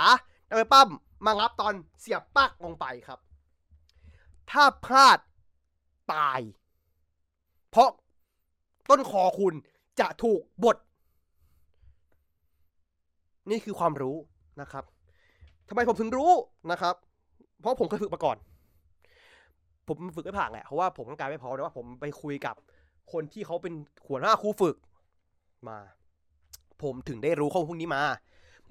[0.48, 0.90] น้องกระปั้ม
[1.26, 3.20] มารับตอนเสียบปักลงไปครับ
[4.52, 5.20] ถ้าพลาด
[6.14, 6.40] ตาย
[7.70, 7.90] เพราะ
[8.90, 9.54] ต้นคอคุณ
[10.00, 10.78] จะถูกบด
[13.50, 14.18] นี่คือความรู้
[14.62, 14.84] นะครับ
[15.70, 16.32] ทำไมผมถึงรู้
[16.72, 16.96] นะครับ
[17.60, 18.38] เพราะผมเคยฝึกมาก่อน
[19.88, 22.56] ผมฝึกไม่ผ่านแหละเพราะว่าผมต้องการไม่พอแต่ว่าผมไปคุยกับ
[23.12, 23.74] คนที่เขาเป็น
[24.08, 24.76] หัวหน้าครูฝึก
[25.70, 25.78] มา
[26.84, 28.04] ผมถึงได้รู้ข้อมูลพวกนี้มา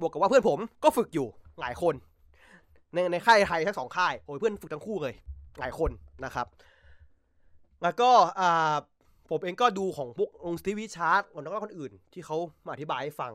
[0.00, 1.26] บวกกับว่าเพื่อนผมก็ฝึกอยู่
[1.60, 1.94] หลายคน
[2.94, 5.14] ในในค่ายไทยทั้งสองค่ายโอ้ยเพื่อนฝึกทั้งคู่เลย
[5.60, 5.90] หลายคน
[6.24, 6.46] นะครับ
[7.82, 8.74] แล้วก็อ่า
[9.30, 13.32] ผมเองก็ดูของพวกองสตีวีชาร์ตแล้วก็คนอื่น ที่เขามาอธิบายให้ฟัง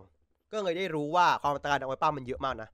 [0.52, 2.70] ก็เลยได้รู้ว่าความอันตรายของไม้ปั้มมันเยอะมากนะ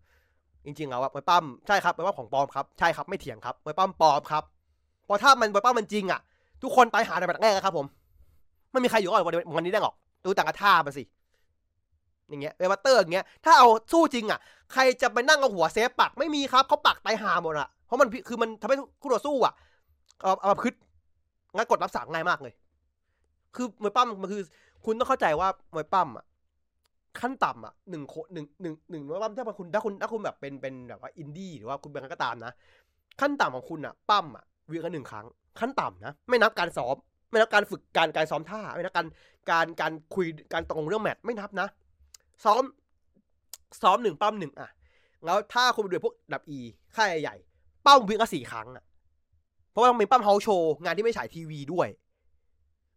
[0.66, 4.44] จริงๆแล้วไม้ปั้มใช่ครับไม้ปั้มของปลอมครับใช่ครับไม่เถียงครับไม้ปั้มปลอมครับ
[5.06, 6.20] เพราะถ้ามันไม้ปั้มมันจริงอะ
[6.64, 7.86] ทุกคนตายหาในแบบแรกครับผม
[8.72, 9.24] ไม่มีใครอยู่ก่อน
[9.56, 9.96] วันนี้ได้หรอก
[10.26, 11.04] ดูต่างกับท่ามันสิ
[12.30, 14.40] อย่างเงี้ยเวบัตเตอร์อย่างเงี้ยถ้าเอาสู้จริงอะ
[14.74, 19.54] ใครจะไปนั่งเอาหัวเซฟปักไม่มีครับเขาปักตายหาหมดอะเพราะมันคือมันทำให้คู่ต่อสู้อะ
[20.22, 20.74] เอาเอามาพึด
[21.56, 22.54] งั้นกดรับสั่งง่ายมากเลย
[23.56, 24.42] คือมวยปั้มมันคือ
[24.86, 26.26] คุณต้องเข้าใจว่ามวยปั้มอะ
[27.22, 32.52] ขั้นต่ำอะหนึ่งโคหนึ่งหนึ่งหนึ่งวยปั้มถ้าคุณถ้าคุณถ้าคุณแบบเป็นเป็นแบบว่าอินดี้หรือว่าคุณเป็นอะไรก็ตามนะ
[33.22, 35.26] ขั้นต่ำของคุณอะปั้มอะวีกันหนึ่งครั้ง
[35.60, 36.96] ขั้นต่ำนะ ไม่นับการซ้อม
[37.30, 39.08] ไม่นับการฝึกการการซ้อมท่า ไม่นับการ
[39.52, 41.68] การการคุยการตรงเรื่องแมตช์ไม่นับนะ
[42.44, 42.64] ซ้อม
[43.82, 44.70] ซ้อมหนึ่งปั้มหนึ่งอะ
[45.26, 46.60] แล้วถ้าคุณไปดูพวกดับอี
[46.96, 47.36] ค่ายใหญ่
[47.84, 48.84] เป้าวิ่งก็สี่ครั้งอะ
[49.72, 51.88] เพราะว่ามันเป็นปั้มเฮาโชว์งานที่ไม่ฉายทีวีด้วย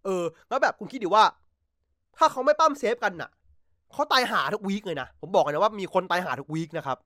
[0.05, 1.25] เออ แล้วแบบคุณคิดดิว่า
[2.19, 3.31] ถ้าเขาไม่ปั้มเซฟกันน่ะ
[3.93, 6.99] เขาตายหาทุกวีคเลยนะ ผมบอกเลยนะว่ามีคนตายหาทุกวีคนะครับ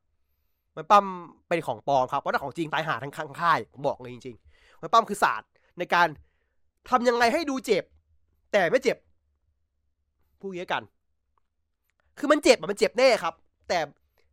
[0.76, 1.04] มันปั้ม
[1.48, 6.08] เป็นของปลอมครับเพราะถ้าของจริงตายหาทั้งข้างค่ายผมบอกเลยจริงๆมันปั้มคือศาสตร์ในการ
[6.90, 7.84] ทำยังไงให้ดูเจ็บ
[8.52, 8.96] แต่ไม่เจ็บ
[10.40, 10.82] พูดงี้กัน
[12.18, 13.34] คือมันเจ็บมันเจ็บแน่ครับ
[13.68, 13.78] แต่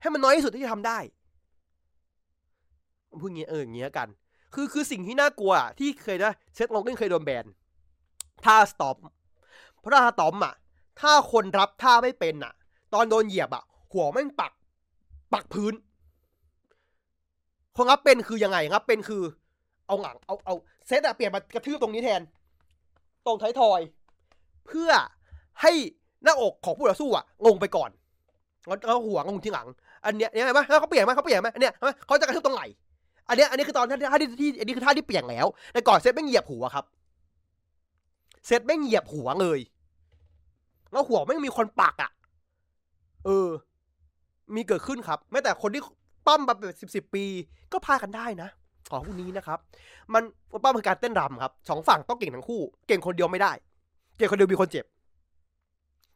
[0.01, 0.99] ให้มันน้อยที่สุดที่จะทำได้
[3.21, 4.07] พูดงี้เอออย่างเงี้ยกัน
[4.53, 7.45] คือคือสิ่งที่น่ากลัวอะที่เคยนะเซตลองเล่นเคยโดนแบน
[8.45, 8.97] ท่าสตอป
[9.79, 10.53] เพราะท่าสตอปอะ
[11.01, 12.53] ถ้าคนรับท่าไม่เป็นอะ
[12.93, 14.51] ตอนโดนเหยียบอะหัวแม่งปัก
[15.33, 15.73] ปักพื้น
[17.75, 19.23] คนรับเป็นคือยังไงรับ เป็นคือ
[19.87, 20.55] เอาหลังเอาเอา
[20.87, 22.21] เซตอะเปลี่ยนมากระทืบตรงนี้แทน
[23.25, 23.79] ตรงท้ายทอย
[24.67, 24.91] เพื่อ
[25.61, 25.71] ให้
[26.23, 27.89] หน้าอกของผู้ต่อสู้อะงงไปก่อน
[28.67, 29.67] แล้วหัวงงที่หลัง
[30.05, 31.73] อันเนี้ยเนี่ยเห็นไหมแล้วเขาเปลี่ยนไหมเขาเปลี่ยนไหมอันเนี้ย
[32.07, 32.63] เขาจะกระทืบตรงไหล
[33.29, 36.85] อันเนี้ยอันนี้คือตอนท่าที่ที่อันนี้คือท่าที่เปลี่ยนแล้ว แต่ก่อนเซตแม่เหยียบหัวครับ
[38.45, 39.59] เซตแม่เหยียบหัวเลย
[40.91, 42.11] แล้วหัวไม่มีคนปักอะ
[43.25, 43.47] เออ
[44.55, 45.81] มีเกิดขึ้นครับ แม้แต่คนที่
[46.27, 47.23] ปั้มมาเป็นสิบสิบปี
[47.71, 48.49] ก็พากันได้นะ
[48.91, 49.59] ของพวกนี้นะครับ
[50.13, 50.23] มัน
[50.63, 53.51] ปั้มคือการเต้นรำครับสองฝั่งต้องเก่งทั้งคู่ เก่งคนเดียวไม่ได้
[54.17, 54.85] เก่งคนเดียวมีคนเจ็บ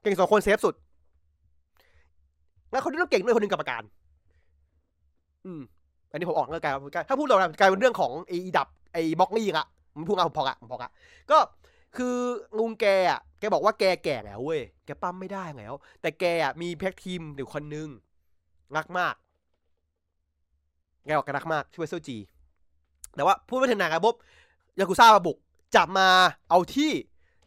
[0.04, 0.76] เก่งสองคนเซฟสุด
[2.72, 3.84] แล้วคนที่ต้องเก่งด้วยคนหนึ่งกรรมการ
[5.46, 5.62] อืม
[6.12, 6.74] อันนี้ผมออกเรื่องการ
[7.10, 9.68] ถ้าพูดเรากลายเป็นเรื่องของไอ้ดับไอ้บ็อกนี่อะ
[9.98, 10.92] มันพูดเอาผมพอกอะผมพอกอะ
[11.32, 11.38] ก็
[11.98, 12.18] คือ
[12.58, 17.88] ลุงแกอะแกบอกว่าแกแก่แล้วเว้ยแกปั้มไม่ได้แล้ว แต่แกอะมีแพ็กทีมอยู่คนนึง
[18.76, 19.16] รักมาก
[21.06, 22.18] แกบอกแกรักมากชื่อว่าเซจี
[23.16, 24.16] แต่ว่าพูดไม่ถึงไหนครับปุ๊บ
[24.80, 25.38] ยากุซ่ามาบุก
[25.76, 26.08] จับมา
[26.50, 26.92] เอาที่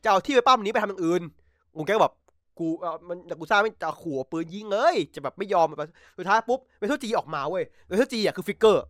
[0.03, 1.23] จะเอาที่ไปปั้มนี้ไปทำอย่างอื่น
[1.77, 2.15] ลุงแกก็แบบ
[2.59, 5.67] กูเออมันยากุซ่าไม่จะขู่ปืนยิงเลยจะแบบไม่ยอม
[6.19, 8.85] สุดท้ายปุ๊บเวทจีออกมาเว้ยเวทจีอะคือฟิกเกอร์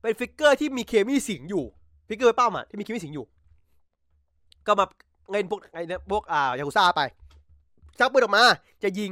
[0.00, 1.64] เป็นฟิกเกอร์ที่มีเคมีสิงอยู่
[2.08, 3.26] ฟิกเกอร์เป้าอะที่มีเคมีสิงอยู่
[4.70, 4.86] ก็มา
[5.30, 7.02] เงินพวกไอ้นี่พวกอ่ายากุซ่าไป
[7.98, 8.44] ชักปืนออกมา
[8.82, 9.10] จะยิง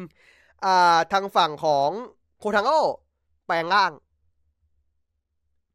[0.64, 1.90] อ่าทางฝั่งของ
[2.38, 2.72] โคทังโอ
[3.46, 3.92] แปลงร่าง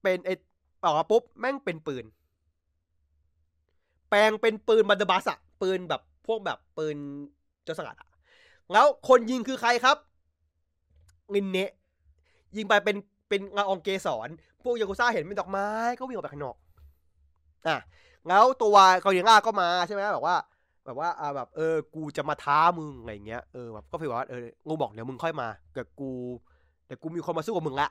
[0.02, 0.34] เป็นไอ้
[0.84, 2.06] ออกมาปุ๊บแม่งเป็นปืน
[4.10, 6.98] แปลงเป็นปืนบันดาบัสอะปืนแบบพวกแบบปืน
[7.64, 8.10] เจ้าสงัดอะ
[8.74, 9.98] แล้วคนยิงคือใครครับ
[11.34, 11.72] งินเนะ
[12.56, 12.98] ยิงไปเป็น
[13.30, 14.30] เป็นงาอองเกสร
[14.64, 15.68] พวกยากุซ่าเห็นเป็นดอกไม้
[15.98, 16.56] ก็วิ่งออกไปข้างนอก
[17.68, 17.78] อะ
[18.28, 20.36] แล้วตัวเกาหลีง่าก็มาใช่ไหมแบบว่า
[20.86, 26.12] แบบว่าอ่าแบบเออกูจะมาท้ามึงอะไรเงี้ยเออแบบก็ฟีลว่าเอองูบอกเดี๋ยวมึงค่อยมาเกิดกู
[26.86, 27.90] เดี๋ยวกูมีคนมาสู้กับมึงละ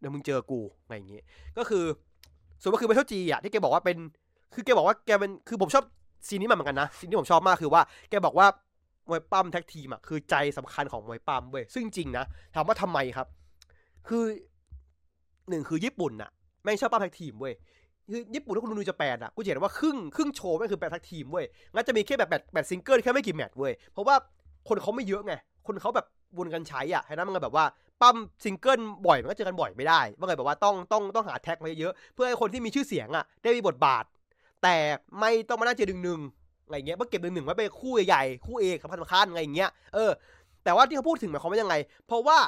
[0.00, 1.24] เดี๋ยวมึงเจอกูอะไรอย่างเงี้ย
[1.58, 1.84] ก็คือ
[2.60, 3.96] ส่วนก็คือเมทัลจีอะที่แกบอกว่าเป็น
[4.54, 5.84] คือแกบอกว่าแกเป็นคือผมชอบ
[6.28, 8.46] ซีนนี้มากเหมือนกันนะซีนที่ผมชอบมากคือว่าแกบอกว่า
[9.08, 12.24] มวยปล้ำ tag team อะคือใจสำคัญของมวยปล้ำเว้ยซึ่งจริงนะ
[12.54, 13.26] ถามว่าทำไมครับ
[14.08, 14.24] คือ
[15.48, 16.30] หนึ่งคือญี่ปุ่นอะ
[16.62, 17.54] แม่งชอบปล้ำ tag team เว้ย
[18.10, 24.14] คือญี่ปุ่นถ้าคุณดูจะแปดอะกูเห็นว่าครึ่งครึ่งโชว์แม่งคือแบบ tag team เว้ยงั้นจะมีแค่แบบแบบแบตซิงเกิลแค่ไม่กี่แมตช์เว้ยเพราะว่า
[24.68, 25.32] คนเขาไม่เยอะไง
[25.66, 26.06] คนเขาแบบ
[26.38, 27.64] วนกันใช้อะฉะนั้นมันก็แบบว่า
[28.00, 34.04] ปั้มซิงเกิลบ่อยมันก็เจอกันบ่อยไม่ได้มันก็เลยแบบว่าต้องต้องต้องหาแท็กมาเยอะเพื่อให้คนที่มีชื่อเสียงอะได้มีบทบาท
[34.62, 34.76] แต่
[35.20, 36.20] ไม่ต้องมานั่งเจอดึงหนึ่ง
[36.66, 40.10] อะไรเงี้ยเพื่อเก็บหนึ่งหนึ่งไว้เป็นคู่ใหญ่คู่เอกสำคัญสำคัญอะไรเงี้ยเออ
[40.64, 41.74] แต่ว่าที่เขาพูดถึงหมายความว่ายังไง
[42.06, 42.38] เพราะว่า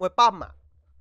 [0.00, 0.52] มวยปั้มอะ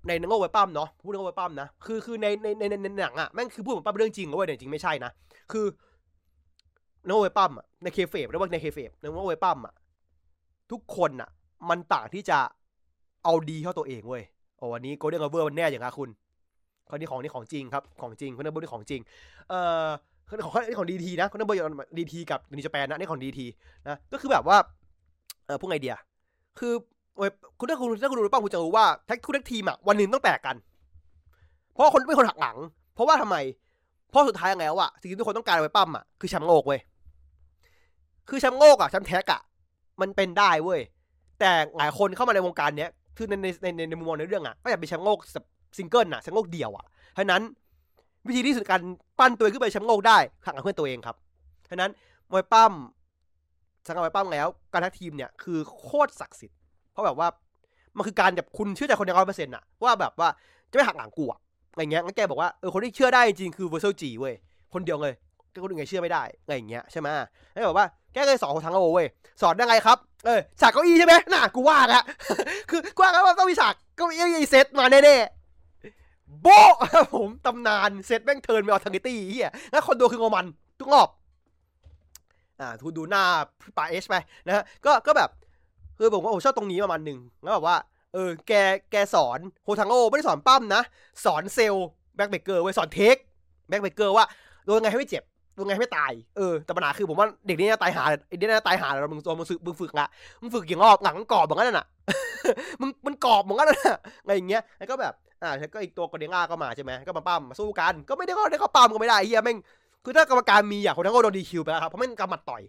[0.07, 5.11] ในนังโง่มวยปั้มเนาะพูดถึงมวยปั้มนะคือคือในในในในหนังอะแม่งคือพูดเหมือนปั้มเรื่องจริงเว้ยแต่จริงไม่ใช่นะ
[5.51, 5.65] คือ
[7.07, 9.73] นังโง่มวยปั้มอะในเคเฟบเรียกว่าในเคเฟบนังโง่มวยปั้มอะ
[10.71, 11.29] ทุกคนอะ
[11.69, 12.37] มันต่างที่จะ
[13.23, 14.23] เอาดีเข้าตัวเองเว้ย
[14.57, 16.09] โอ้วันนี้โกลเด้นเวอร์มันแน่อย่างนะคุณ
[16.89, 19.01] คนนี้ของนี่ของจริงครับของจริงคนนี้บนี่ของจริง
[19.49, 19.87] เอ่อ
[20.29, 21.59] คนของนี่ของดีทีนะคนนั้นเบอร์
[21.97, 23.45] ดีทีกับนิจแปนนะนี่ของดีที
[23.87, 24.57] นะก็คือแบบว่า
[25.45, 25.95] เออพวกไอเดีย
[26.59, 26.73] คือ
[27.59, 30.55] คุณถ้าคุณถ้าคุณดูป้าคุณจะรู้ว่าแท็กคุณแท็กทีมอะวันหนึ่งต้องแตกกัน
[31.73, 32.57] เพราะคนเป็นคนหักหลัง
[32.93, 33.35] เพราะว่าทำไม
[34.09, 36.79] เพราะสุดท้ายแล้วอะสิ่งที่ทุกคนต้องการมวยปล้ำอะคือแชมป์โลกเว้ย
[38.29, 39.41] คือแชมป์โลกอะแชมป์ tag อะ
[40.01, 40.81] มันเป็นได้เว้ย
[41.39, 45.19] แต่หลายคนเข้ามาในวงการเนี้ยคือในในในในมุมมองในเรื่องอะก็อยากเป็นแชมป์โลก
[45.77, 47.41] ซิงเกิลอะแชมป์โลกเดียวอะเพราะนั้น
[48.27, 48.81] วิธีที่สุดการ
[49.19, 51.15] ปั้นตัวขึ้นไปแชมป์โลกได้ขังกับเพื่อนตัวเองครับ
[51.69, 51.89] ฉะนั้น
[52.31, 52.73] มวยปล้ำ
[53.87, 56.57] สังกัดมวยปล้ำแล้วการ tag team เนี่ยคือโคตรศักดิ์สิทธิ์
[56.93, 57.27] เพราะแบบว่า
[57.97, 60.29] มันคือการแบบคุณเชื่อใจคนในร้อยเปอร์เซ็นต์อะว่าแบบว่า
[60.71, 61.39] จะไม่หักหลังกูอะ
[61.71, 64.35] อะไรเงี้ยงั้นแกบอกว่าเออคนที่เชื่อได้จริงคือเวอร์ซจีเว้ย
[64.73, 65.13] คนเดียวเลย
[65.51, 67.07] ก็คนอื่นไงเชื่อไม่ได้อะไรอย่างเงี้ยใช่ไหม
[67.51, 69.07] แล้วบอกว่าแกเคยสอนทั้งโอเว้ย
[69.41, 72.01] สอนได้ไงครับเออฉากเก้าอี้ใช่ไหมน่ะกูว่าละ
[72.69, 76.47] คือกว่าแล้วว่าต้องมีฉากเก้าอี้เซตมาแน่ๆโบ
[77.15, 80.45] ผมตำนานเซตแม่งเทิร์นไปออทางกิตี้เฮียแล้วคนดูคือโงมัน
[80.79, 81.09] ทุกรอบ
[82.59, 83.23] อ่าทุดูหน้า
[83.77, 84.15] ปาเอชไป
[84.45, 85.29] นะฮะก็ก็แบบ
[85.97, 87.77] คือผมว่าผมชอบตรงนี้ประมาณหนึ่งแล้วแบบว่า
[88.13, 88.53] เออแก
[88.91, 90.81] แกสอนโฮทังโอไม่ได้สอนปั้มนะ
[91.25, 91.75] สอนเซล
[92.15, 93.15] แบ็กเบเกอร์ไว้สอนเทค
[93.69, 94.25] แบ็กเบเกอร์ว่า
[94.65, 95.23] โดนไงให้ไม่เจ็บ
[95.55, 100.05] โดนไงให้ไม่ตายเออแต่ปัญหาคือผมว่าเด็กนี้น่าตายหาเด็กนี้น่าตายหาแล้วมึงตัวมึงฝึกมึงฝึกละ
[100.41, 101.85] มึงฝึกอย่างรอบหลังกรอบเหมือนกันน่ะ
[102.81, 105.13] มึงมันกรอบเหมือนกันน่ะอะไรอย่างเงี้ยแล้วก็แบบ
[105.43, 109.57] อ่าแล้วก็อีกตัวกอเดง่าก็มาใช่ไหมก็มาปั้มมาสู้กันก็ไม่ได้ก็ได้เขาปั้มก็ไม่ได้เฮียแม่ง
[110.03, 112.61] คือถ้ากรรมการมีอะโฮทาโร่โดน DQ ไปแล้วครับเพราะไม่กำหมัดต่อย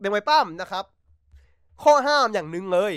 [0.00, 0.84] เป็นมวยปล้ำนะครับ
[1.82, 2.92] ข้อห้ามอย่างหนึ่งเลย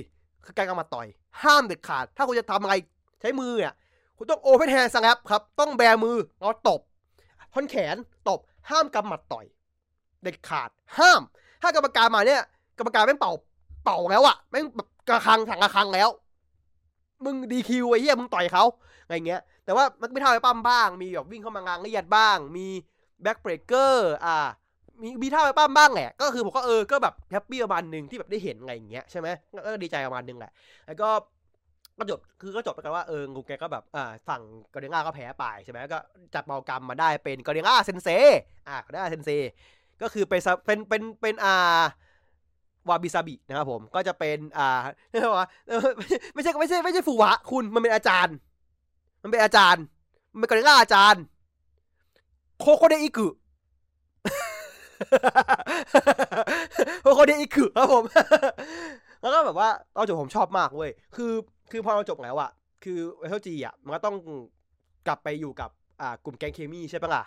[0.45, 1.07] คือการกำหมัดต่อย
[1.43, 2.73] ห้ามเด็ดขาด ถ้าคุณจะทำอะไร
[3.21, 3.75] ใช้มืออะ
[4.17, 6.81] คุณต้อง open hand slap ครับ ต้องแบมือแล้วตบ
[7.53, 7.95] ท่อนแขน
[8.29, 9.45] ตบห้ามกำหมัดต่อย
[10.23, 10.69] เด็ดขาด
[10.99, 11.21] ห้าม
[11.61, 12.41] ถ้ากรรมการมาเนี่ย
[12.77, 13.33] กรรมการแม่งเป่า
[13.83, 16.09] เป่าแล้วอะแม่งแบบกระคังถังกระคังแล้ว
[17.23, 18.63] มึง DQ ไอ้เหี้ยมึงต่อยเขา
[19.03, 22.67] อะไรเงี้ย แต่ว่ามันไม่เท่าไอ้ปั้มบ้าง มีแบบวิ่งเข้ามางานละเอียดบ้าง มี
[23.21, 24.47] แบ็กเบรกเกอร์อ่า
[25.01, 29.27] มีมีท่าไปั้มบ้างแหละ ก็คือผมก็เออ ก็แบบแฮปปี้ประมาณหนึ่งที่แบบได้เห็นไงอย่างเงี้ยใช่ไหม
[29.65, 30.51] ก็ดีใจประมาณหนึ่งแหละ
[30.87, 31.09] แล้วก็
[31.97, 34.41] ก็จบ คือก็จบไปกันว่าเออ งูแกก็แบบอ่าฝั่ง
[34.73, 35.99] กอเดง่าก็แพ้ไปใช่ไหมก็
[36.33, 38.09] จัดเบากรรมมาได้เป็นกอเดง่าเซนเซ
[38.67, 39.29] อ่ากอเดง่าเซนเซ
[40.01, 41.81] ก็คือเป็นเป็นเป็นเป็นอ่า
[42.89, 44.81] วาบิซาบินะครับผม ก็จะเป็นอ่า
[45.11, 45.47] เรียกว่า
[46.33, 48.35] ไม่ใช่ไม่ใช่ไม่ใช่ฟูวะ คุณ มันเป็นอาจารย์
[49.23, 49.83] มันเป็นอาจารย์
[50.33, 51.21] มันเป็นกอเดง่าอาจารย์
[52.59, 53.27] โคโคเดอิกุ
[57.01, 58.03] โคโคเดอิกุครับผม
[59.21, 61.31] แล้วก็แบบว่าตอนจบผมชอบมากเว้ย คือ
[61.71, 62.51] คือพอเราจบแล้วอะ
[62.83, 64.15] คือเอเทจีอะมันก็ต้อง
[65.07, 65.69] กลับไปอยู่กับ
[66.01, 67.23] อ่ากลุ่มแก๊งเคมีใช่ปะล่ะ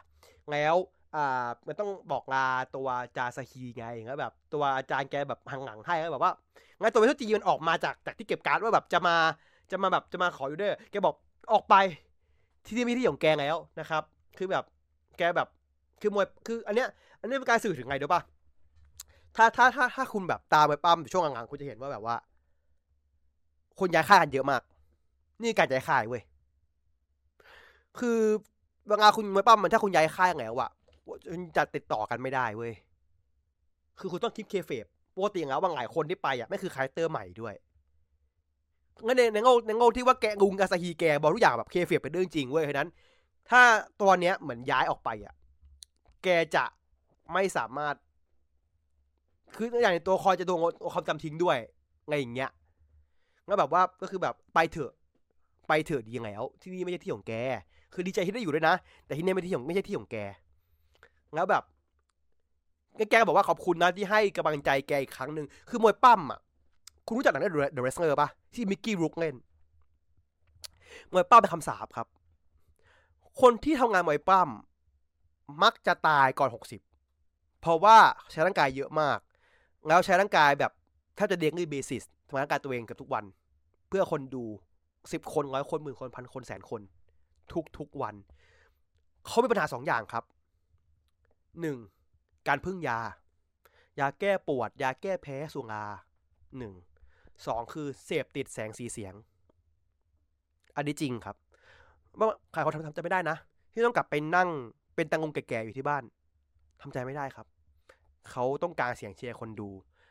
[0.52, 0.74] แล้ว
[1.16, 2.46] อ่ามันต้องบอกลา
[2.76, 6.32] ตัวจาซาฮีไงแล้วแบบ ตัวอาจารย์แกแบบหังหลังให้แล้วแบบว่า
[6.80, 9.16] งั้นตัวเอเทจีมันออกมาจากจากที่เก็บการ์ดว่าแบบจะมา
[9.70, 11.14] จะมาแบบจะมาขออยู่ด้วยแกบอก
[11.52, 11.74] ออกไป
[12.66, 14.02] ที่นี่มีที่ของแกแล้วนะครับ
[14.38, 14.64] คือแบบ
[15.18, 15.48] แกแบบ
[16.00, 16.88] คือมวยคืออันเนี้ย
[17.20, 18.22] อันนี้เป็นการสื่อถึงไงเดี๋ยวปะ
[19.36, 22.16] ถ้าถ้าถ้าถ้าคุณแบบตามไปปั้มช่วงหลังๆคุณจะเห็นว่าแบบว่า
[23.80, 24.62] คนย้ายค่ายกันเยอะมาก
[25.42, 26.22] นี่การย้ายค่ายเว้ย
[27.98, 28.18] คือ
[28.88, 30.70] เวลาคุณมวยปั้มมันถ้าคุณย้ายค่ายแล้วอะ
[31.56, 32.72] จะติดต่อกันไม่ได้เว้ย
[34.00, 37.54] คือคุณต้องคิดเคเฟบปกติแล้วบางหลายคนที่ไปอะไม่คือคาแรคเตอร์ใหม่ด้วย
[39.04, 42.90] งั้นในในโง่ในโง่ที่ว่าแกลุงกาซาฮีแกบอกทุกอย่างแบบเคเฟบเป็นเรื่องจริงเว้ยเพราะนั้น
[43.50, 43.62] ถ้า
[44.00, 45.34] ตัวเนี้ยเหมือนย้ายออกไปอะ
[46.24, 46.64] แกจะ
[47.32, 47.94] ไม่สามารถ
[49.56, 50.58] คืออย่างในตัวคอยจะโดน
[50.92, 51.58] ความจำทิ้งด้วย
[52.08, 52.50] ไงอย่างเงี้ย
[53.46, 54.92] แล้วแบบว่าก็คือแบบไปเถอะ
[55.68, 57.32] ไปเถอะดีแล้ว ที่นี่ไม่ใช่ที่ของแก
[57.92, 58.74] คือดีใจที่ได้อยู่ด้วยนะ
[59.06, 60.16] แต่ที่นี่ไม่ใช่ที่ของไม่ใช่ที่ของแก
[61.34, 61.62] แล้วแบบ
[63.10, 66.40] แกก็บอกว่าขอบคุณนะที่ให้กำลังใจแกอีกครั้งหนึ่งคือมวยปั้มอะ
[67.06, 69.34] คุณรู้จักหนังเรื่อง The Wrestler ปะที่มิกกี้รุกเล่น
[71.12, 72.06] มวยปั้มเป็นคำสาปครับ
[73.40, 74.48] คนที่ทำงานมวยปั้ม
[75.62, 76.80] มักจะตายก่อนหกสิบ
[77.60, 77.96] เพราะว่า
[78.30, 79.18] ใช้ร่างกายเยอะมาก
[79.88, 80.72] แล้วใช้ร่างกายแบบ
[81.16, 83.24] แทบจะเด็กด้วยเบสิสทำงานร่างกายตัวเองกับทุกวัน
[83.88, 84.44] เพื่อคนดู
[85.12, 86.80] สิบคนร้อยคนหมื่นคนพันคนแสนคน
[87.52, 88.14] ทุกทุกวัน
[89.26, 90.24] เขามีปัญหาสองอย่างครับ
[91.60, 91.78] หนึ่ง
[92.48, 92.98] การพึ่งยา
[94.00, 95.84] ยาแก้ปวด ยาแก้แพ้สุรา
[96.58, 96.72] หนึ่ง
[97.46, 99.14] สองคือเสพติดแสงสีเสียง
[100.76, 101.36] อันนี้จริงครับ
[102.18, 103.36] ว่าใครเขาทำทำใจไม่ได้นะ
[103.72, 104.48] ที่ต้องกลับไปนั่ง
[104.94, 106.02] เป็นตังงงแก่ๆอยู่ที่บ้าน
[106.80, 107.46] ทำใจไม่ได้ครับ
[108.30, 109.70] เขาต้องการเสียงเชียร์คนดู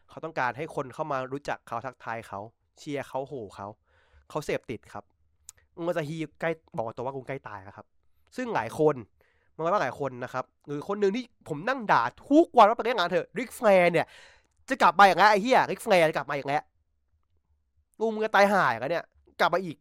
[0.09, 2.39] เขาต้องการให้คนเข้ามารู้จักเขาทักทายเขา
[2.77, 3.67] เชียร์เขาโห่เขา
[4.29, 5.03] เขาเสพติดครับ
[5.87, 7.85] มันจะฮีใกล้บอกตัวว่ากูใกล้ตายครับ
[8.35, 8.95] ซึ่งหลายคน
[9.55, 14.05] มันว่าหลายคนนะครับหรือคนหนึ่งที่ผมนั่งด่าทุกวันว่าไปเล่นงานเถอะ Ric Flair เนี่ย
[14.69, 16.53] จะกลับมาอย่างไรไอ้เหี้ย Ric Flair จะกลับมาอย่างไร
[17.99, 19.05] กูมึงจะตายห่ากันเนี่ย
[19.39, 19.77] กลับมาอีก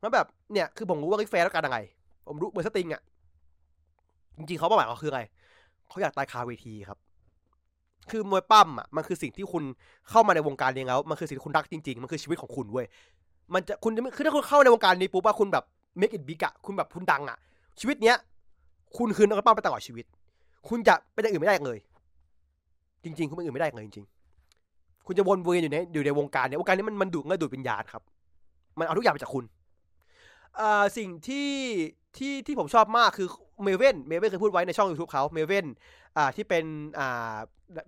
[0.00, 1.78] แล้วแบบเนี่ยคือผมรู้ว่า Ric Flair ต้องการยังไง
[2.28, 3.02] ผมรู้เบอร์สติงอะ
[4.38, 5.20] จริงๆเขาเป้าหมายเขาคืออะไร
[5.88, 6.98] เขาอยากตายคาเวทีครับ
[8.10, 9.64] คือมวยปั้มอะมันคือสิ่งที่คุณ
[10.10, 12.86] เข้ามาในวงการนี้แล้วมันคือสิ่งที่คุณรักจริงๆ มันคือชีวิตของคุณเว้ย
[13.54, 15.64] มันจะคุณจะคือถ้าคุณเข้าในวงการนี้ปุ๊บว่าคุณแบบ
[16.00, 17.38] make it big อะคุณแบบคุณดังอะ
[17.80, 18.16] ชีวิตเนี้ย
[18.96, 20.04] คุณคือนักปั้มไปตลอดชีวิต
[20.68, 21.78] คุณจะเป็นอย่างอื่นไม่ได้เลย
[23.04, 24.06] จริง ๆ คุณเป็นอื่นไม่ได้เลยจริง
[24.52, 28.02] ๆ คุณจะวนเวียนอยู่ในอยู่ในวงการเนี้ยวงการนี้มันมันดูดเงินดูดวิญญาณครับ
[28.78, 29.44] มันเอาทุกอย่างไปจากคุณ
[30.60, 31.50] อ่าสิ่งที่
[32.16, 33.28] ที่ที่ผมชอบมากคือ
[33.64, 35.66] เมเว่นเมเว่นเคยพูดไว้ในช่อง YouTube เขาเมเว่น
[36.16, 36.64] อ่าที่เป็น
[36.98, 37.36] อ่า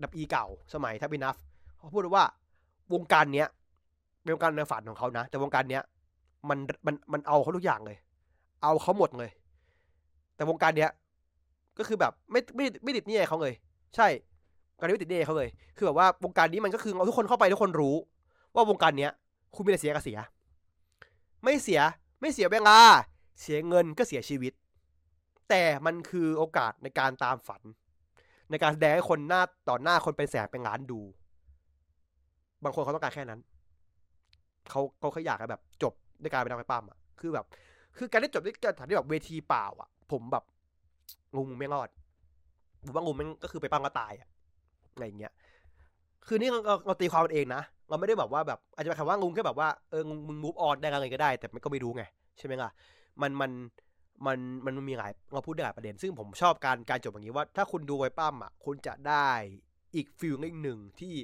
[0.03, 1.37] ดับอีเก่าสมัยทับบินัฟ
[1.79, 2.25] เขาพูดว่า
[2.95, 3.49] วงการเนี้ย
[4.23, 5.83] เป็นวงการในฝันของเขานะ แต่วงการเนี้ย
[6.49, 7.97] มันมันมันเอาเขาทุกอย่างเลย
[8.63, 9.31] เอาเขาหมดเลย
[10.37, 10.91] แต่วงการเนี้ย
[11.79, 13.55] ก็คือแบบไม่ไม่ไม่ติดนี่เขาเลย
[13.97, 14.07] ใช่
[14.79, 17.95] การนี้ไม่ติดนี่เขาเลย คือแบบว่าวงการนี้มันก็คือเอาทุกคนเข้าไปทุกคนรู้
[18.55, 19.13] ว่าวงการเนี้ย
[19.55, 20.19] คุณมีแต่เสียกับเสีย
[21.45, 21.81] ไม่เสีย
[22.21, 22.79] ไม่เสียเวลา
[23.41, 24.53] เสียเงินก็เสียชีวิต
[25.49, 27.63] แต่มันคือโอกาสในการตามฝัน
[28.51, 31.01] ในการแสดงให้คนหน้าต่อหน้าคนเป็นแสนเป็นล้านดู
[32.63, 33.41] บางคนเขาต้องการแค่นั้น
[34.71, 37.47] เขาเขาแค่อยากแบบจบด้วยการเป็นนักไปปั้มอะคือแบบ
[37.97, 40.45] คือการได้จบด้วยการที่แบบเวทีเปล่า อะ ผมแบบ
[41.35, 41.89] งูไม่รอด
[42.87, 44.29] ผมว่างูมันก็คือไปปั้มก็ตายอะ
[44.93, 45.33] อะไรอย่างเงี้ย
[46.27, 52.05] คือนี่เราเราตีความเองนะ เราไม่ได้แบบว่าแบบอาจจะหมายความว่างูแค่แบบว่าเออมึงมูฟออนได้อะไรก็ได้ แต่มันก็ไม่รู้ไง
[52.39, 52.71] ใช่ไหมล่ะ
[53.23, 53.51] มันมัน
[54.27, 59.29] มันมันมีหลายเราพูดได้หลายประเด็น ซึ่งผมชอบการการจบอย่างนี้ว่า ถ้าคุณดูไวปั้มอะคุณจะได้
[59.95, 61.15] อีกฟิลหนึ่งที่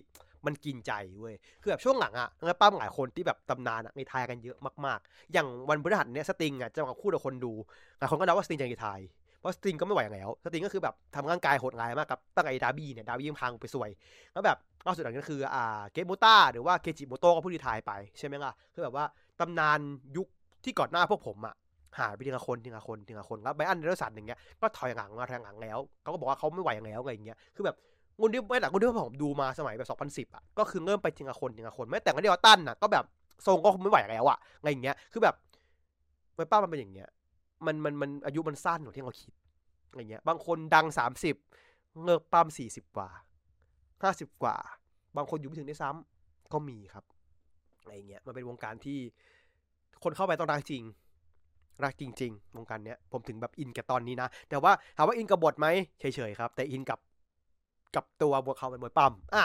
[0.46, 7.52] มันกินใจเว้ย คือแบบช่วงหลังอะนักปั้มหลายคนที่แบบตำนานอะในไทยกันเยอะมากๆ อย่างวันพฤหัสเนี้ยสติงอะจะมาคู่กับคนดู
[7.98, 9.00] หลายคนก็เดาว่าสติงจะในไทย
[9.44, 13.90] เพราะสติงก็ไม่ไหวแล้ว สติงก็คือแบบทำร่างกายโหดร้ายมากกับ ตั้งไอ้ดาบี้เนี่ย ดาบี้ยังพังไปสวย
[14.32, 19.04] แล้วแบบล่าสุดหลังนั้คืออ่าเกมโมต้าหรือว่าเกจิโมโต้ก็พูดที่ไทยไปใช่ไหมล่ะ คือแบบว่า
[19.40, 19.78] ตำนาน
[20.16, 20.26] ยุค
[20.64, 21.54] ที่ก่อนหน้าพวกผมอะ
[21.98, 27.76] หายไปทีละคนทีละคนทีละคนแล้วไบอันเดอร์สันอย่างเงี้ยก็ถอยหลังมาถอยหลังแล้วเขาก็บอกว่าเขาไม่ไหวแล้วอะไรอย่างเงี้ยคือแบบ
[28.20, 33.04] คนที่ไม่หลักคนที่ผมดูมาสมัยแบบ2010อะก็คือเริ่มไปทีละคนทีละคนแม้แต่ก็เดียวตันอะก็แบบ
[33.46, 35.34] ทรงก็ไม่ไหวแล้วอะอะไรอย่างเงี้ยคือแบบ
[36.34, 37.08] ไวป้ามันเป็นอย่างเงี้ย
[37.66, 39.32] มันมันมันอายุมันสั้นกว่าที่เราคิด
[39.90, 40.86] อะไรเงี้ย บางคนดัง
[41.40, 43.08] 30เงือกปั้ม40กว่า
[43.74, 44.56] 50กว่า
[45.16, 47.04] บางคนอยู่ไม่ถึงได้ซ้ำก็มีครับ
[47.82, 48.98] อะไรเงี้ยมันเป็นวงการที่
[50.02, 50.82] คนเข้าไปต้องรักจริง
[51.84, 55.66] รักจริง ๆ วงการเนี้ยผมถึงแบบอินกับตอนนี้นะ แต่ว่าถามว่าอินกับบทไหม
[56.00, 57.00] เฉยๆครับ แต่อินกับ
[57.94, 59.44] กับตัวบัวเขาเป็นมวยปั้มอะ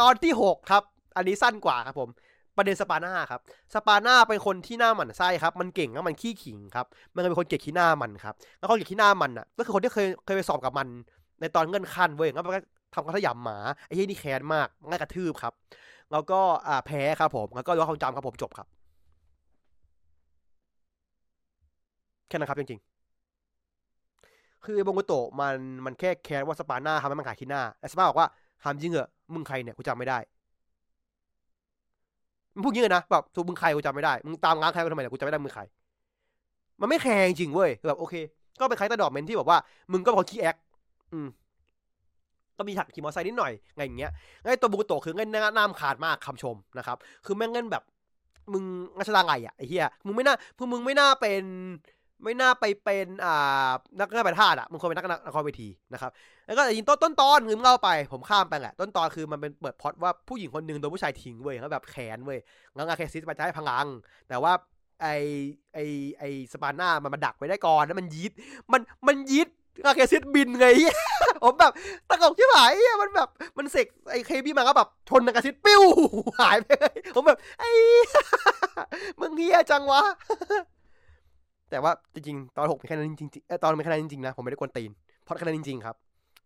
[0.00, 0.82] ตอนที่หกครับ
[1.16, 2.10] อันนี้สั้นกว่าครับผม
[2.56, 3.40] ประเด็นสปาน่าครับ
[3.74, 10.86] สปาน่าเป็นคนที่น่าหมั่นไส้ครับ มันเก่งแล้วมันขี้ขิงครับ มันเป็นคนเกลียดขี้หน้ามันครับ แล้วคนเกลียดขี้หน้ามันอะ ก็คือคนที่เคยเคยไปสอบกับมัน
[11.40, 12.60] ในตอนเงื่อนขั้นเว้ยแล้วมันก็
[12.94, 15.52] ทำกระทยำหมา ไอ้ยี่นี่แค้นมากง่ายกระทืบครับ
[16.12, 18.66] แล้วก็อ่าแพ้ครับผม แล้วก็รู้ความจำครับผมจบครับ
[22.28, 28.28] แค่นั้นครับจริงๆ คือบงกุโตะมันมันแค่แค้นว่าสปาน่าทำให้มันขายขี้หน้าแต่สปาบอกว่า
[28.62, 30.18] ทำจริงเหรอมึงใครเนี่ยกูจำไม่ได้
[32.54, 35.62] มึงพูดงี้เลยนะแบบถูกมึงใครกูจำไม่ได้มึงตามง้างใครกูทำไมเนี่ยกูจำไม่ได้มึงใคร
[36.80, 38.14] มันไม่แคร์จริงเว้ยแบบโอเค
[38.60, 39.58] ก็เป็นใครตดอกเมนที่แบบว่า
[39.92, 40.56] มึงก็พอขี้แอค
[41.12, 41.28] อืม
[42.58, 46.96] ก็มีถักขี่มอเตอร์ไซค์นิดหน่อยไงอย่างเงี้ยไอ้ตัวบูโตคือเงินน้ำขาดมากคำชมนะครับ
[47.26, 47.82] คือแม่งเงินแบบ
[48.52, 48.64] มึง
[48.96, 51.44] งัชดาไงอะไอ้เหี้ยมึงไม่น่าพวกมึงไม่น่าเป็น
[52.24, 56.10] ไม่น่าไปเป็นอ่านักนักประทาดอะมึงควรเป็นนักนักคอเวทีนะครับ
[56.46, 62.38] แล้วก็ยินต้นต้นตอนมึงเล่าไป ผมข้ามไปแหละต้นตอนคือมันเป็นเปิดพอดว่าผู้หญิงคนหนึ่งโดนผู้ชายทิ้งเว้ยแล้วแบบแขนเว้ย
[62.74, 63.86] งั้นอาเคซิสมันจะให้พลัง
[64.28, 64.52] แต่ว่า
[65.02, 65.08] ไอ
[65.74, 65.78] ไอ
[66.18, 68.32] ไอสปาน่ามันมาดักไว้ได้ก่อนแล้วมันยีด
[68.72, 69.48] มันมันยีด
[69.86, 70.66] อาเคซิสบินไง
[71.44, 71.72] ผมแบบ
[72.08, 72.72] ตะกอกที่หาย
[73.02, 75.82] มันแบบมันเสกไอเคบี้มาก็แบบชนอาเคซิสปิ้ว
[76.40, 77.64] หายไปเลยผมแบบไอ
[79.20, 80.02] มึงเฮียจังวะ
[81.74, 84.90] แต่ว่าจริงๆ ตอนหกเป็นแค่นั้นจริงๆตอนเป็นแค่นั้นจริงๆนะ ผมไม่ได้กวนตีน
[85.24, 85.96] เพราะแค่นั้นจริงๆ ครับ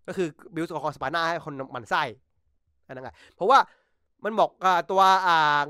[0.06, 2.02] ก็คือบิวส์ของสปาน่าให้คนมันไส้
[2.86, 3.58] อันนั้นไงเพราะว่า
[4.24, 5.00] มันบอกอตัว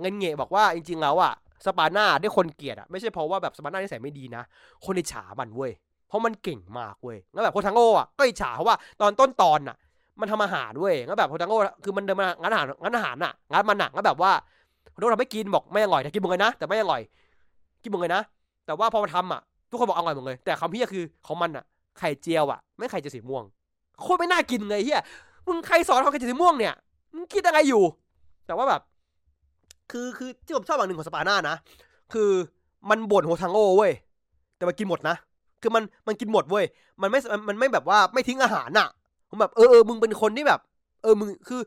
[0.01, 1.33] เงินเงะบอกว่าจริงๆ แล้วอะ
[1.67, 4.43] สปาน่าได้คนเกลียดอะไม่ใช่เพราะว่าแบบสปาน่าที่ใส่ไม่ดีนะ
[4.85, 5.73] คนในฉามันเว้ย
[6.09, 9.77] เพราะมันเก่งมากเว้ยแล้วแบบโคทังโง่อะก็อิจฉาเพราะว่าตอนต้นตอนอะ
[10.21, 14.33] มันทำอาหารเว้ยแล้วแบบโคทังโง่คือมันเดินมางานอาหารงานอาหารอะงานมันหนักแล้วแบบว่า
[14.91, 17.01] โคทังโง่ทำให้กินบอกไม่อร่อยแต่กินมึงเลยนะแต่ไม่อร่อย
[17.83, 18.23] กินมึงเลยนะ
[18.67, 19.41] แต่ว่าพอมาทำอะ
[19.71, 21.65] ทุกคนบอกอร่อยหมดเลย แต่คำพี่คือของมันอะ
[21.99, 23.45] ไข่เจียวอะไม่ไข่เจียวสีม่วง
[24.01, 25.03] โคตรไม่น่ากินเลยเฮีย
[25.47, 26.75] มึงใครสอนทำไข่เจียวสีม่วงเนี่ย
[27.15, 27.83] มึงคิดอะไรอยู่
[28.47, 28.81] แต่ว่าแบบ
[29.91, 31.57] คือคือที่ผมชอบอย่างหนึ่งของสปาน่านะ
[32.13, 32.31] คือ
[32.91, 33.93] มันบ่นโฮทังโอเว้ย
[34.57, 35.17] แต่มันกินหมดนะ
[35.63, 36.65] คือมันมันกินหมดเว้ย
[37.03, 38.89] มันไม่มันไม่แบบว่าไม่ทิ้งอาหารน่ะ
[39.29, 40.61] ผมแบบเออเออมึงเป็นคนที่แบบ
[41.03, 41.61] เออมึงคือ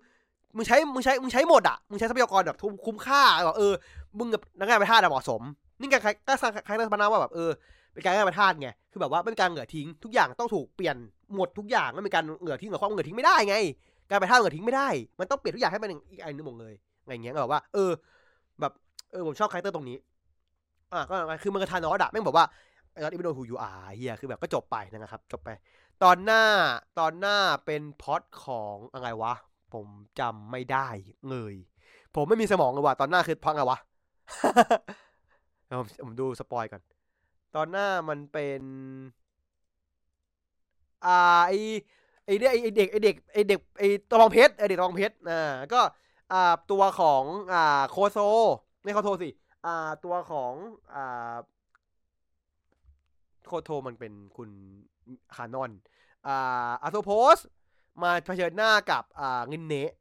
[0.56, 3.74] มึงใช้มึงใช้มึงใช้หมดอะมึงใช้ทรัพยากรแบบคุ้มค่าแบบเออ
[4.18, 5.42] มึงกับนักงานไปท่าเหมาะสม
[5.80, 7.52] นี่การก็สร้างคล้ายๆสปาน่าว่าแบบเออ
[7.94, 10.96] เป็นการแก้ปัญหาไง คือแบบว่าเป็นการเหงื่อทิ้งทุกอย่างต้องถูกเปลี่ยน
[11.36, 13.56] หมดทุกอย่างไม่มีการเหงื่อทิ้งหรือความเหงื่อทิ้งไม่ได้ไง
[14.10, 14.88] การไปท่าเหงื่อทิ้งไม่ได้
[15.20, 16.74] มันต้องเปลี่ยนทุกอย่างให้เป็นอีกอันนึงหมดเลย
[17.04, 17.92] อะไรเงี้ยแบบว่า เออ
[18.62, 18.72] แบบ
[19.12, 19.98] เออผมชอบคาแรคเตอร์ตรงนี้
[20.94, 22.46] อะก็คือมันกระทานอสอะแม่งบอกว่า
[22.92, 25.50] ไอ้นอตอีเวนโดฮูยูอาเฮียคือแบบก็จบไปนะครับจบไป
[26.04, 26.44] ตอนหน้า
[27.00, 29.34] ตอนหน้าเป็นพอดของอะไรวะ
[29.74, 29.88] ผม
[30.20, 30.88] จำไม่ได้
[31.28, 31.56] เงย
[32.16, 33.80] ผมไม่มีสมองเลยว่ะตอนหน้าคือพังอะไรวะ
[35.80, 36.82] ผมผมดูสปอยก่อน
[37.56, 38.62] ตอนหน้ามันเป็น
[41.06, 41.10] อ่า
[41.48, 41.52] ไอ
[42.26, 45.82] ไอเด็กไอเด็กไอเด็กไอเด็กไอตองเพชรไอเด็กตองเพชรอ่าก็
[46.32, 47.24] อ่าตัวของ
[47.54, 48.18] อ่าโคโซ
[48.84, 49.30] ไม่เขาโทรสิ
[49.66, 50.54] อ่าตัวของ
[50.94, 51.36] อ่า
[53.48, 54.50] โคโทมันเป็นคุณ
[55.36, 55.72] คานอน
[56.28, 57.38] อ่าอาโซโพส
[58.02, 59.92] มาเผชิญหน้ากับอ่าเงินเนะ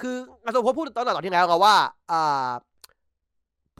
[0.00, 1.76] คืออาโซโพสพูดตอนหลังตอนที่แล้วกันว่า
[2.12, 2.50] อ่า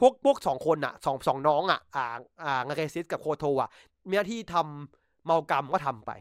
[0.05, 2.05] วกพวกสองคนอะสองสองน้องอะอ่า
[2.43, 3.69] อ่างาเกซิสกับโคโทอะ
[4.09, 6.11] มีหน้าที่ทำเมากรรมก็ทำไป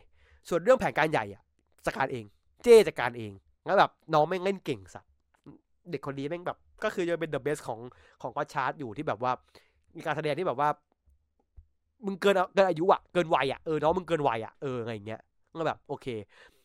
[0.49, 1.43] ส่วนเรื่องแผนการใหญ่อะ
[1.87, 2.25] จัดการเอง
[2.63, 3.33] เจ๊จัดการเอง
[3.67, 5.05] แล้วแบบน้องแม่งเล่นเก่งสัต
[5.91, 7.81] เด็กคนนี้แม่งแบบ ก็คือจะเป็น the best ของ
[8.23, 9.33] ของ Gotchard อยู่ที่แบบว่า
[9.97, 10.69] มีการแสดงที่แบบว่า
[12.07, 15.21] มึงเกินเกินอายุอะเกินวัยอะเออน้องมึงเกินวัยอะเอออะไรอย่างเงี้ย
[15.59, 16.07] ก็แบบ โอเค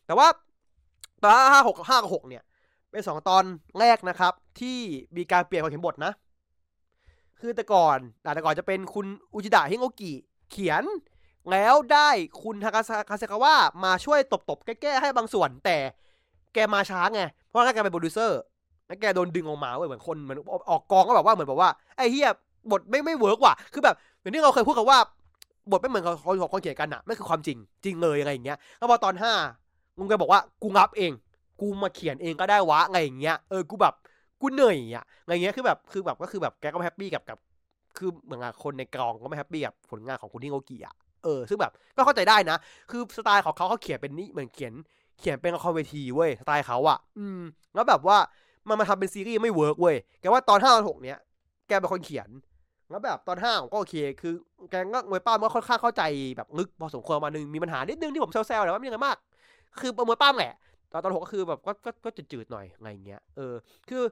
[0.05, 0.27] แต่ว่า
[1.21, 2.43] ตอนห้าหกห้ากับหกเนี่ย
[2.91, 3.43] เป็นสองตอน
[3.79, 4.77] แรกนะครับ ที่
[5.17, 6.13] มีการเปลี่ยนความเขียนบทนะ
[7.39, 10.13] คือแต่ก่อนแต่ก่อนจะเป็นคุณอุจิดะฮิโรกิ
[10.51, 10.83] เขียน
[11.51, 12.09] แล้วได้
[12.43, 15.77] คุณทากาคาเซกาวะมาช่วยตบๆ แก้ๆให้บางส่วน แต่
[16.53, 18.39] แกมาช้าไง เพราะว่าแกเป็นโปรดิวเซอร์
[18.87, 20.37] แล้วแกโดนดึงออกมาเว้ยเหมือนคนเหมือน
[20.69, 22.29] ออกกองก็แบบว่าเหมือนแบบว่าไอ้เฮีย
[22.71, 24.99] บทไม่ไม่เวิร์กว่ะคือแบบอย่างที่เราเคยพูดกันว่า
[25.71, 29.33] บทไม่เหมือนของของคนเขียนกันอะไม่คือความจริง จริงเลยอะไรอย่างเงี้ยแล้วพอตอนห้า
[29.97, 31.11] มึงแกบอกว่ากูงับเอง
[31.61, 33.93] กูมาเขียนเองก็ได้วะอะไรอย่างเงี้ยเออกูแบบ
[34.41, 37.37] กูเหนื่อยอะอะไรเงี้ยคือแบบคือแบบก็คือแบบแกก็ happy กับกับ
[37.97, 42.57] คือเหมือนคนในกองก็ไม่ happy กับผลงานของคุณฮิโรกิอะเออซึ่งแบบก็เข้าใจได้นะ
[42.91, 44.73] คือสไตล์ของเขาเขาเขียนเป็นนี่เหมือนเขียน
[45.19, 47.41] เขียนเป็นละครเวทีเว้ยสไตล์เขาอะอืม
[47.75, 48.17] แล้วแบบว่า
[48.67, 51.17] มันมาทำเป็นซีรีส์ไม่เวิร์กเว้ยแกว่าตอนห้าตอนหกเนี้ย
[51.67, 52.29] แกเป็นคนเขียน
[52.89, 54.33] แล้วแบบตอนห้าก็โอเค คือ
[54.69, 56.03] แกก็มวยปล้ำก็ค่อนข้างเข้าใจ
[56.37, 59.17] แบบลึกพอสมควรมาหนึ่งมีปัญหานิดนึงที่ผมแซวๆแต่ว่าไม่ยังไงมาก
[59.79, 60.53] คือมวยปล้ำแหละ
[60.91, 63.53] ตอนตอนหกก็คือแบบก็ก็ก็จืดๆหน่อยอะไรเงี้ยเออ
[63.89, 64.03] คือ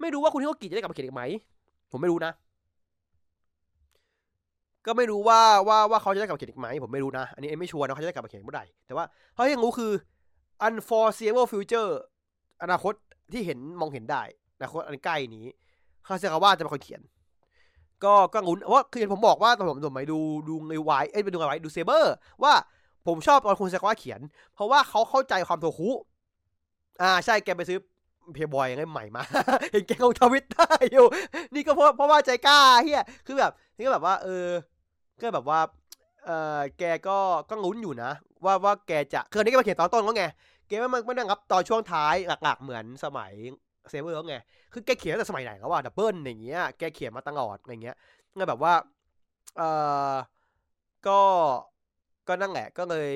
[0.00, 1.22] ไม่รู้ว่าคุณที่เขากีจะได้กลับมาเขียนอีกไหม
[1.90, 2.32] ผมไม่รู้นะ
[4.86, 9.92] ก็ไม่รู้ว่าว่าว่าเขาจะได้กลับมาเขียนอีกไหม ผมไม่รู้นะ อันนี้ไม่ชัวร์นะเขาจะได้กลับมาเขียนเมื่อไหร่ แต่ว่าเขาที่รู้คือ
[10.66, 11.90] unforeseeable future
[12.62, 12.94] อนาคต
[13.32, 14.22] ที่เห็นมองเห็นได้
[14.58, 15.46] อนาคตอันใกล้นี้
[16.06, 17.00] คาเซกาว่าจะเป็นคนเขียน
[18.04, 20.18] ก็ก็งุนว่าคือผมบอกว่าตอนผมสมัยดู
[20.48, 22.52] ดูไอไวเอ้ยไปดูไอไวดูเซเบอร์ ว่า
[23.06, 24.20] ผมชอบตอนคุณเซกาว่าเขียน
[24.54, 25.90] เพราะว่าเขาเข้าใจความโทคุ
[27.02, 27.78] อ่าใช่แกไปซื้อ
[28.32, 29.22] เพย์บอยยังไงใหม่มา
[29.72, 31.06] เห็นแกลงทวิตได้อยู่
[31.54, 34.48] นี่ก็เพราะเพราะว่าใจกล้าเฮียคือแบบ นี่ก็แบบว่า เออ
[35.20, 35.60] ก็แบบว่า
[36.24, 37.18] เออแกก็
[37.50, 38.10] ก็งุ้นอยู่นะ
[38.44, 40.24] ว่าว่าแกจะคือนี้ก็มาเขียนตอนต้นก็ไง
[40.68, 42.14] แกไม่ไม่ได้รับตอนช่วงท้าย
[42.44, 43.32] หลักๆ เหมือนสมัย
[43.90, 44.36] เซเวอร์แล้วไง
[44.72, 47.96] คือแกเขียนแต่สมัยไหนแล้วว่าดับเบิลอย่างเงี้ย แกเขียนมาตลอดอย่างเงี้ย
[48.36, 48.74] งั้นแบบว่า
[49.56, 49.62] เอ
[50.12, 50.14] อ
[51.06, 51.20] ก็
[52.28, 53.10] ก็นั่นแหละก็เลย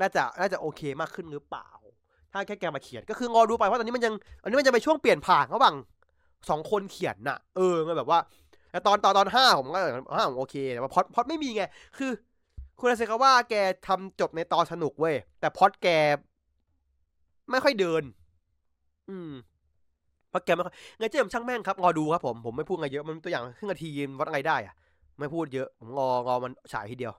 [0.00, 1.68] น่าจะน่าจะโอเคมากขึ้นหรือเปล่า
[2.34, 5.74] ถ้าแค่แกมาเขียนก็คือรอดูไปเพราะตอนนี้มันยังอันนี้มันจะไปช่วงเปลี่ยนผ่านระหว่าง
[6.48, 8.18] สองคนเขียนน่ะ เออแบบว่า
[8.70, 9.80] แต่ตอนตอนตอนห้าผมก็
[10.16, 11.62] ห้าผมโอเคแต่ว่าพอดพอดไม่มีไง
[11.98, 12.10] คือ
[12.78, 13.54] คุณอาเซกาว่าแก
[13.86, 15.88] ทำจบในตอนสนุกเว้ย แต่พอดแก
[17.50, 18.02] ไม่ค่อยเดิน
[19.10, 19.32] อืม
[20.30, 23.88] เพราะแกไม่ค่อยไงเจ๊มช่างแม่งครับรอดูครับผม ผมไม่พูดไงเยอะ มันตัวอย่างครึ่งนาที
[24.20, 24.74] วัดอะไรได้อะ
[25.18, 27.14] ไม่พูดเยอะ ผมรอรอมันฉายทีเดียว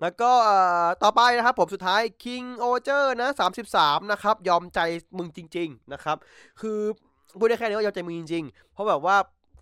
[0.00, 0.32] แล้วก็
[1.02, 3.30] ต่อไปนะครับผมสุดท้าย King o g e r นะ
[3.70, 4.80] 33 นะครับ ยอมใจ
[5.18, 6.16] มึงจริง ๆ นะครับ
[6.60, 6.78] คือ
[7.38, 9.16] พูดได้แค่นี้ว่ายอมใจมึงจริง ๆ เพราะแบบว่า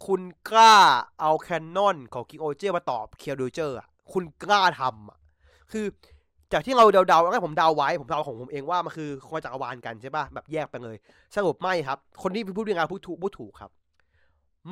[0.06, 0.20] คุณ
[0.50, 0.76] กล้า
[1.20, 3.76] เอาแคนนอนของ King o g e r มาตอบเคียวดูเจอร์
[4.12, 5.18] คุณกล้าทำอะ
[5.72, 5.86] คือ
[6.52, 10.96] จากที่เราเดาๆแล้วผมเดาไว้ ผมเดาของผมเองว่ามันคือคนจักรวาลกันใช่ป่ะ แบบแยกไปเลย
[11.36, 13.70] สรุปไม่ครับ คนที่พูดเรื่องงานพูดถูกพูดถูกครับ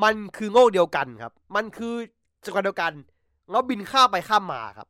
[0.03, 1.95] มันคือโง่เดียวกันครับ มันคือ
[2.45, 2.93] จักรวาลเดียวกัน
[3.51, 4.89] แล้วบินข้าไปข้ามมาครับ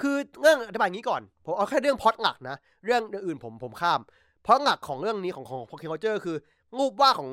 [0.00, 4.00] คือเรื่องอธิบายอย่างนี้ก่อน ผมเอาแค่เรื่องพอดหลักนะ เรื่องอื่นผมผมข้าม
[4.42, 6.36] เพราะหลักของเรื่องนี้ของของพอคิงเจอร์คือ
[6.78, 7.30] รูปว่าของ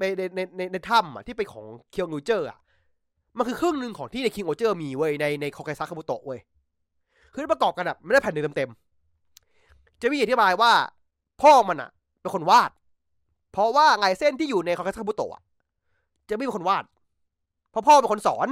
[0.00, 2.58] ในในในในในถ้ำอะที่เป็นของเคียวนูเจอร์อะ
[3.38, 6.40] มันคือครึ่งหนึ่งของที่ในคิงโอเจอร์มีเว้ยในในคอไกซาคาบุโตะเว้ย
[7.32, 10.72] คือประกอบกันอะไม่ได้แผ่นหนึ่งเต็มๆจะมีอธิบายว่า
[11.42, 11.90] พ่อมันอะ
[12.20, 12.70] เป็นคนวาด
[13.52, 15.42] เพราะว่าไงเส้นที่อยู่ในคอไกซาคาบุโตะ
[16.28, 16.84] จะไม่เป็นคนวาด
[17.70, 18.48] เพราะพ่อเป็นคนสอน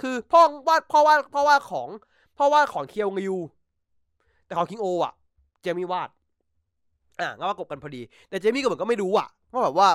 [0.00, 1.88] คือพ่อวาดพ่อวาดพ่อวาดของ
[2.36, 3.36] พ่อวาดของเคียวงิว
[4.46, 5.12] แต่ของคิงโออะ
[5.62, 6.10] เจมี่วาด
[7.20, 9.88] อะงั้นว่ากบกันพอดี แต่เจมี่ก็เหมือนก็ไม่รู้อะว่าแบบว่า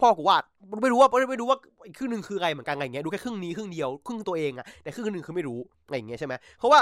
[0.00, 0.42] พ่อกูวาด
[0.82, 6.80] ไม่รู้ว่าไม่รู้ว่าอีกครึ่งหนึ่งคืออะไรเหมือนกันอะไรเงี้ยดูแค่ครึ่งนี้ครึ่งเดียวครึ่งตัวเองอะแต่ครึ่งหนึ่งคือไม่รู้อะไรอย่างเงี้ยใช่ไหมเพราะว่า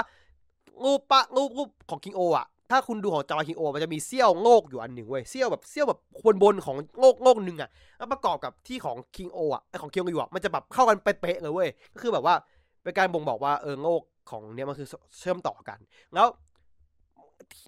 [0.83, 12.35] งูปปะงูงูปของคิงโออะ ถ้าคุณดูของจอคิงโอ มันจะมีเซี่ยวโงกอยู่อันหนึ่งเว้ยเซี่ยวแบบเซี่ยวแบบบนบนของโงกโงกหนึ่งอะแล้วประกอบกับที่ของคิงโออะไอของคิงโออยู่อะมันจะแบบเข้ากันเป๊ะเลยเว้ยก็คือแบบว่า
[12.83, 14.87] เป็นการบ่งบอกว่าเออโงกของเนี้ยมันคือ
[15.17, 15.79] เชื่อมต่อกัน
[16.13, 16.27] แล้ว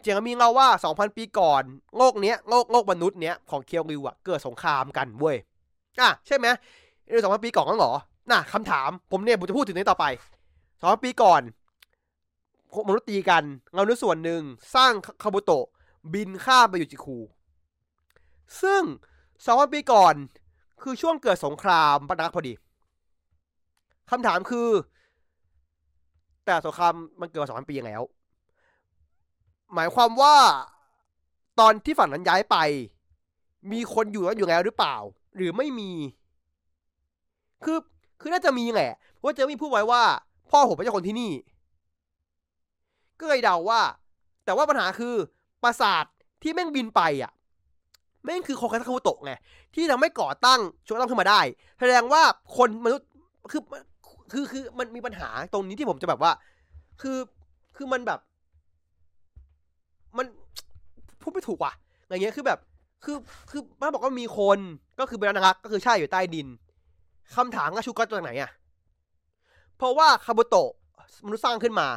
[0.01, 1.63] เจียงมีเล่าว่า 2,000 ปีก่อน
[1.97, 5.37] โลกเนี้ยโลกโลกมนุษย์เนี้ยของเคียวริวอะเกิดสงครามกันเว้ย
[5.99, 6.47] อะใช่ไหม
[7.09, 7.93] ในสองพันปีก่อนกันเหรอ
[8.31, 10.05] น่ะคำถามผมเนี่ยผมจะพูดถึงนี้ต่อไป
[10.79, 11.41] สองพันปีก่อน
[12.87, 13.43] มนุษย์ตีกัน
[13.73, 14.41] เงานื้อส่วนหนึ่ง
[14.75, 14.93] สร้าง
[15.23, 15.65] คาบุโตะ
[16.13, 17.17] บินข้ามไปอยู่จิคู
[18.61, 18.81] ซึ่ง
[19.45, 20.15] สองพันปีก่อน
[20.81, 22.53] คือช่วงเกิดสงครามปะนักพอดี
[24.09, 24.69] คำถามคือ
[26.45, 28.01] แต่สงครามมันเกิดสองพันปีแล้ว
[29.73, 30.35] หมายความว่า
[31.59, 32.57] ตอนที่ฝั่งนั้นย้ายไป
[33.71, 34.95] มีคนอยู่แล้วอยู่แล้วหรือเปล่า
[35.35, 35.91] หรือไม่มี
[37.63, 37.77] คือ
[38.19, 40.03] คือน่าจะมีแหละเพราะมีพูดไว้ว่า
[40.49, 41.31] พ่อผมเป็นเจ้าคนที่นี่
[43.23, 43.81] ก็เลยเดาว่า
[44.45, 45.15] แต่ว่าปัญหาคือ
[45.63, 46.05] ปราสาท
[46.41, 47.31] ที่แม่งบินไปอะ
[48.23, 49.33] แม่งคือโคคาซาคุโตะไง
[49.75, 51.41] ที่ทำให้ก่อตั้งช่วงตั้งขึ้นมาได้
[51.79, 52.21] แสดงว่า
[52.57, 53.09] คนมนุษย์
[53.51, 53.61] คือ
[54.31, 56.31] คือคือมันมีปัญหาตรงนี้ที่ผมจะแบบว่า
[57.01, 57.17] คือ
[57.77, 58.19] คือมันแบบ
[60.17, 60.25] มัน
[61.21, 61.73] พูดไม่ถูกว่ะ
[62.03, 62.59] อะไรเงี้ยคือแบบ
[63.03, 63.17] คือ
[63.51, 64.59] คือมาบอกว่ามีคน
[64.99, 66.47] ก็คือเป็นนักก็คือใช่อยู่ใต้ดิน
[67.35, 68.51] คำถามก็ชูกัสจากไหนอะ
[69.77, 70.69] เพราะว่าคาบุโตะ
[71.25, 71.87] มนุษย์สร้างขึ้นมา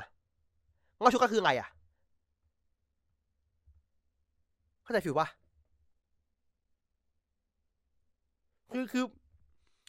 [1.00, 1.68] ง้ชูกัสคือไงอะ
[4.82, 5.28] เข้าใจฟิลปะ
[8.72, 9.04] คือคือ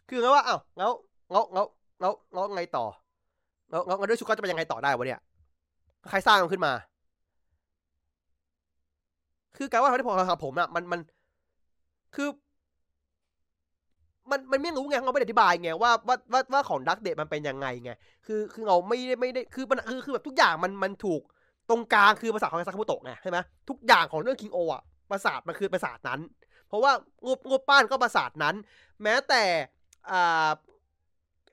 [0.09, 0.91] คือไงว่าอ้าวแล้ว
[1.31, 1.65] แล้วแล้ว
[1.99, 2.85] แล้วแล้วไงต่อ
[3.69, 5.21] แล้วแล้วด้วยชูการ์จะเป็นยังไงต่อได้วะเนี่ย
[6.09, 6.73] ใครสร้างมันขึ้นมา
[9.57, 10.99] คือการว่าที่ผมครับผมอะมันมัน
[12.15, 12.27] คือ
[14.31, 17.91] มันมันไม่รู้ไงเราไม่ได้อธิบายไงว่าว่าว่าว่าของดักเดทมันเป็นยังไงไง
[18.25, 21.21] คือคือเราไม่ได้ไม่ได้คือมันคือคือแบบทุกอย่างมันมันถูก
[21.69, 23.37] ตรงกลางคือภาษาของซาคุโตะไงใช่ไหม
[23.69, 24.81] ทุกอย่างของเรื่องคิงโออะ
[25.11, 26.19] ประสามันคือประสานั้น
[26.67, 26.91] เพราะว่า
[27.25, 28.55] งบงบป้านก็ประสานั้น
[29.03, 29.43] แม้แต่
[30.11, 30.49] อ่า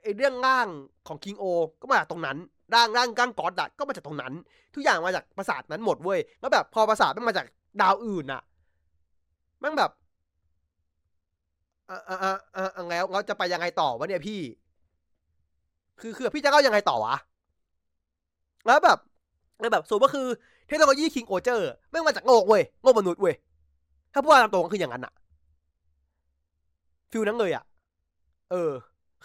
[0.02, 0.68] ไอเรื่องร่าง
[1.08, 1.44] ของคิงโอ
[1.80, 2.38] ก็มาจากตรงนั้น
[2.74, 4.32] ร่างร่างก้างกอดอะก็มาจากตรงนั้น
[4.74, 7.46] ทุกอย่างมาจากประสาทนั้นหมดเว้ยแล้วแบบพอประสาทมันมาจาก
[7.82, 8.42] ดาวอื่นอะ
[9.64, 9.90] ม่งแบบ
[11.90, 14.40] อ่าอ่าอ่าอ่าแล้วเราจะไปยังไงต่อวะเนี่ยพี่
[16.00, 17.14] คือคือพี่จะเล่ายังไงต่อวะ
[18.66, 18.98] แล้วแบบ
[19.60, 20.26] แล้วแบบสูตรก็คือ
[20.66, 23.34] เทคโนโลยีคิงโอเจอร์ไม่มาจากโลกเว้ยโลกมนุษย์เว้ย
[24.12, 25.12] ถ้าพูดตามตรงก็คืออย่างนั้นอะ
[27.10, 27.64] feel นั้นเลยอะ
[28.50, 28.72] เออ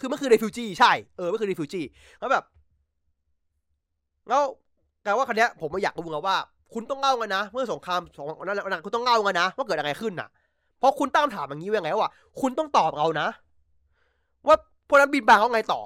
[0.00, 1.82] คือมันคือ refugee ใช่เออมันคือ refugee
[2.20, 2.44] แล้วแบบ
[4.28, 4.42] แล้ว
[5.04, 6.36] แต่ว่าคันนี้ผมไม่อยากรู้ไงว่า
[6.72, 10.28] คุณต้องเล่าไงนะ เมื่อสงครามสองนั้นคุณต้องเล่าไงนะ ว่าเกิดอะไรขึ้นน่ะ
[10.80, 13.28] เพราะคุณตั้งถามอย่างนี้ว่าไงว่าคุณต้องตอบเรานะ
[14.46, 14.56] ว่า
[14.88, 15.80] พวกนั้นบินบางเขาไงต่อ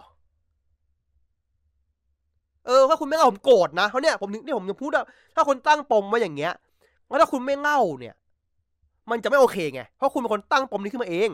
[2.67, 5.05] เออถ้าคุณไม่เล่าผมโกรธนะเพราะเนี่ยผมนี่ผมจะพูดว่า
[5.35, 6.53] ถ้าคนตั้งปมมาอย่างเงี้ย
[7.09, 8.15] แล้วถ้าคุณไม่เล่าเนี่ย
[9.11, 11.31] มันจะไม่โอเคไงเพราะคุณเป็นคนตั้งปมนี้ขึ้นมาเอง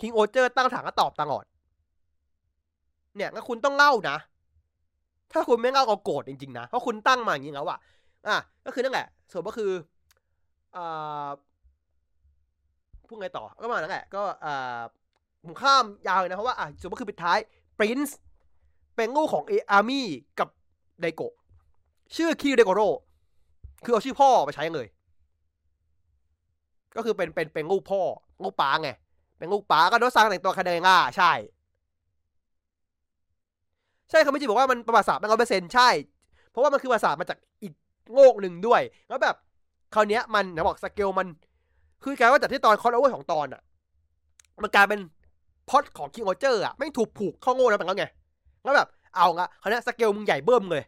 [0.00, 1.44] คิงโอเจอร์ตั้งถามก็ตอบตลอด
[3.16, 4.16] เนี่ยงั้นคุณต้องเล่านะ
[5.32, 7.78] ถ้าคุณไม่เล่าก็โกรธจริงๆนะ เพราะคุณตั้งมาอย่างนี้แล้วอะ
[8.28, 8.36] อะ
[8.66, 9.70] ก็คือนั่นแหละส่วนก็คือ
[10.76, 11.28] อ่า
[13.08, 14.80] พูดไงต่อ ก็มานั่นแหละ ก็อ่า
[15.44, 17.38] ผมข้ามยาวเลยนะ เพราะว่าอะส่วนก็คือปิดท้าย
[17.78, 18.18] ปรินซ์
[18.96, 20.06] เป็นลูกของเออาร์มี่
[20.38, 20.48] กับ
[21.00, 21.34] ไดโกะ
[22.16, 22.80] ชื่อคิวไดโกโร
[23.84, 24.86] คือเอาชื่อพ่อไปใช้เลย
[26.96, 28.00] ก็คือเป็นเป็นเป็นลูกพ่อ
[28.44, 28.90] ลูกป้าไง
[29.38, 31.32] เป็นลูกป้าก็โดนสร้างแต่งตัวคาเดง่าใช่
[34.10, 35.88] ใช่เขาไม่จริงบอกว่ามันประวัติศาสตร์มันร้อยเปอร์เซ็นต์ใช่
[36.50, 37.72] เพราะว่ามันคือประวัติศาสตร์มาจากอีก
[38.14, 39.36] โลกหนึ่งด้วย แล้วแบบ
[39.94, 41.26] คราวนี้มันนะบอกสเกลมัน
[42.02, 43.62] คือกลายว่าจากที่ตอนคอนโอเวอร์ของตอนอะ
[44.62, 45.00] มันกลายเป็น
[45.68, 48.06] พอดของคิงโอเจอร์อะไม่ถูกผูกข้าโง่แล้วเป็นแล้วไง
[48.62, 50.84] แล้วแบบ เอาละคราวนี้สเกลมึงใหญ่เบิ่มเลย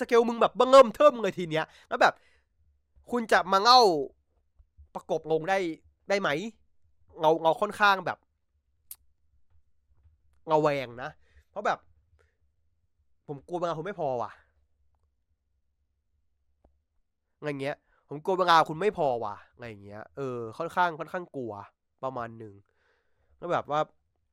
[0.00, 2.14] สเกลมึงแบบเบิ่มเทิมเลยทีเนี้ย แล้วแบบ
[3.10, 3.80] คุณจะมาเง่า
[4.94, 5.58] ประกบงงได้
[6.08, 6.28] ได้ไหม
[7.20, 8.18] เงาเงาค่อนข้างแบบ
[10.46, 11.10] เงาแวงนะ
[11.50, 11.78] เพราะแบบ
[13.26, 14.30] ผมกลัวบางงานไม่พอว่ะ
[17.36, 17.76] อะไรเงี้ย
[18.10, 21.52] ผมกลัวบางงาคุณไม่พอว่ะอะไรเงี้ยเออค่อนข้างค่อนข้างกลัว
[22.04, 22.54] ประมาณหนึ่ง
[23.38, 23.80] แล้วแบบว่า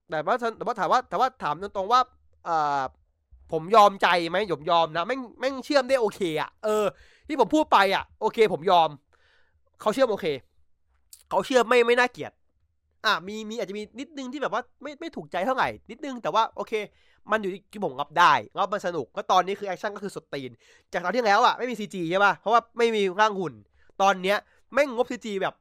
[0.10, 2.02] แต่ว่าแต่ว่าถามว่าแต่ว่าถามตรงๆว่า
[2.48, 2.82] อ่า
[3.52, 6.86] ผมยอมใจไหมผมยอมนะแม่งแม่งเชื่อมได้โอเคอะเออ
[7.28, 8.90] ที่ผมพูดไปอะโอเค ผมยอม
[9.82, 10.26] เขาเชื่อมโอเค
[11.30, 12.32] เขาเชื่อมไม่ไม่น่าเกลียด
[13.06, 16.74] อะมีมีอาจจะมีนิดนึงที่แบบว่าไม่ไม่ถูกใจเท่าไหร่นิดนึงแต่ว่าโอเค
[17.32, 20.52] มันอยู่ที่ผมรับได้รับมันสนุกก็ตอนนี้คือแอคชั่นก็คือสดตีน
[20.94, 23.54] จากตอนที่แล้วอะไม่มี CG ใช่ป่ะเพราะว่าไม่มีร่างหุ่น
[24.02, 24.38] ตอนเนี้ย
[24.74, 25.54] แม่งงบ CG แบบ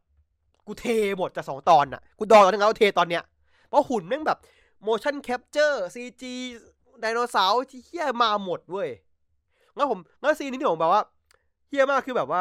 [0.66, 0.86] กูเท
[1.18, 3.22] หมดจากสองตอนอะ กูดองตอนที่แล้วเทตอนเนี้ย
[3.68, 4.38] เพราะหุ่นแม่งแบบ
[4.86, 6.22] motion capture CG
[7.00, 8.90] ไดโนเสาร์ที่เหี้ยมาหมดเว้ย
[9.76, 11.02] แล้วผมแล้ว scene นี้ที่ผมแบบว่า
[11.68, 12.40] เหี้ยมากคือแบบว่า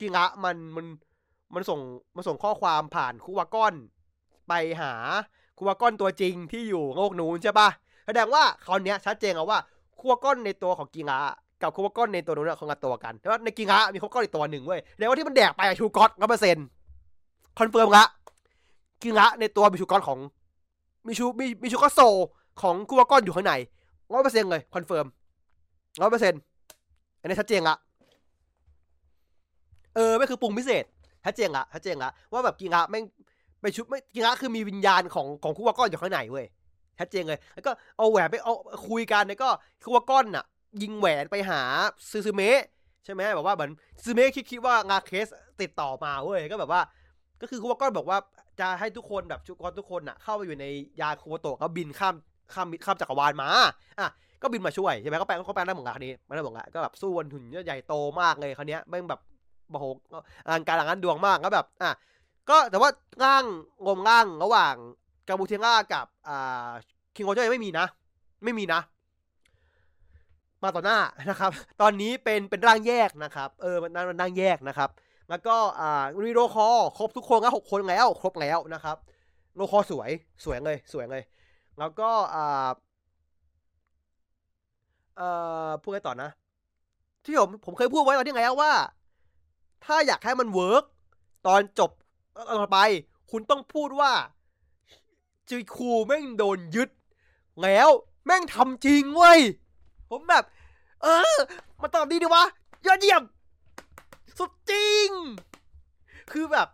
[0.00, 0.86] กิงะมันมัน
[1.54, 1.80] มันส่ง
[2.16, 3.74] มันส่งข้อความผ่านคูวาก้อน
[4.48, 4.92] ไปหา
[5.58, 7.68] คูวาก้อนตัวจริงที่อยู่โลกนู้นใช่ปะ
[8.06, 9.58] แสดงว่าคราวนี้ยชัดเจนแล้วว่า
[9.98, 11.18] คูวาก้อนในตัวของกิงะ
[11.62, 16.66] กับคูวาก้อนในตัวนู้นคนละตัวกันแต่ว่าในกิงะมีคูวาก้อนอีกตัวหนึ่งเว้ยแล้วว่าที่มันแดกไปอะชูก้อนร้อยเปอร์เซ็นต์
[17.58, 18.04] confirm ละ
[19.02, 20.18] กิงะในตัวมีชูก้อนของ
[21.06, 22.00] มีชูมีมีชูกอโซ
[22.62, 23.52] ของคูวาก้อนอยู่ข้างใน
[24.12, 25.06] ร้อยเปอร์เซ็นต์เลย confirm
[26.00, 26.40] ร้อยเปอร์เซ็นต์
[27.20, 27.76] อันนี้ชัดเจนละ
[29.94, 30.84] เออไม่คือปรุงพิเศษ
[31.24, 33.00] ชัดเจนละชัดเจนละว่าแบบกิงะแม่
[33.60, 36.46] ไปชุบไม่กิงะคือมีวิญญาณของของคูวาก้อนอยู่ข้างในเว้ย
[36.98, 38.54] ชัดเจนเลย แล้วก็เอาแหวนไปเอา
[38.88, 39.48] คุยกันแล้วก็
[39.84, 40.44] คูวาก้อนน่ะ
[40.82, 41.62] ยิงแหวนไปหา
[42.10, 42.62] ซูซูเมะ
[43.04, 43.70] ใช่ไหมแบบว่าเหมือน
[44.02, 45.26] ซูซูเมะคิดคิดว่างาเคส
[45.60, 46.80] ติดต่อมาเว้ยก็แบบว่า
[47.40, 48.18] ก็คือคูวาก้อนบอกว่า
[48.60, 50.66] จะให้ทุกคนแบบชุกอนทุกคนน่ะเข้าไปอยู่ใน
[51.00, 52.14] ยาคูวโตะก็บินข้าม
[52.52, 53.48] ข้ามข้ามจักรวาลมา
[54.00, 54.08] อะ
[54.42, 59.20] ก็บินมาช่วยใช่ไหมก็แปลงก็แปลงได้เหมือนกันคันนี้ไม่ได้เหมือนกันก็แบบสู้วันหุ่นใหญ่โตมากเลยคันนี้ยแม่งแบบ
[59.70, 59.84] โอ้โห
[60.46, 61.90] อลังการหลังนั้นดวงมากก็แบบอะ
[62.50, 62.90] ก็แต่ว่า
[63.24, 63.44] ร่าง
[63.86, 64.74] งมร่างระหว่าง
[65.28, 66.68] กาบูเทง่ากับอ่า
[67.16, 67.86] คิงโอเจอร์ไม่มีนะ
[68.44, 68.80] ไม่มีนะ
[70.66, 70.98] มาต่อหน้า
[71.30, 73.90] นะครับ ตอนนี้เป็นเป็นร่างแยกนะครับ เออมัน
[74.20, 74.90] ร่างแยกนะครับ
[75.30, 76.68] แล้วก็อ่ารีโรคอ
[76.98, 78.96] ครบทุกคนก็หกคนแล้วครบแล้วนะครับ
[79.56, 80.10] โรคอสวย
[80.44, 81.22] สวยเลยสวยเลย
[81.78, 82.68] แล้วก็อ่า
[85.16, 85.28] เอ่
[85.68, 86.30] อพูดกันต่อนะ
[87.24, 88.72] ที่ผมผมเคยพูดไว้ตอนที่ไงว่า
[89.84, 90.84] ถ้าอยากให้มันเวิร์ก
[91.46, 91.90] ตอนจบ
[92.36, 92.80] ตอนต่อไป
[93.30, 94.12] คุณต้องพูดว่า
[95.48, 96.90] จีคูแม่งโดนยึด
[97.62, 97.88] แล้ว
[98.26, 99.40] แม่งทำจริงเว้ย
[100.10, 100.44] ผมแบบ
[101.06, 101.36] เออ
[101.80, 102.44] มาตอบดีดีวะ
[102.86, 103.22] ยอดเยี่ยม
[104.38, 105.08] สุดจริง
[106.32, 106.68] คือแบบ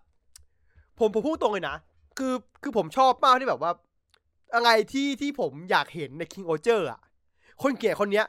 [0.98, 1.76] ผมผมพูดตรงเลยนะ
[2.18, 3.72] คือคือผมชอบมากที่แบบว่า
[4.54, 7.00] อะไรที่ที่ผมอยากเห็นใน King o g e r อะ
[7.62, 8.26] คนเกลียดคนเนี้ย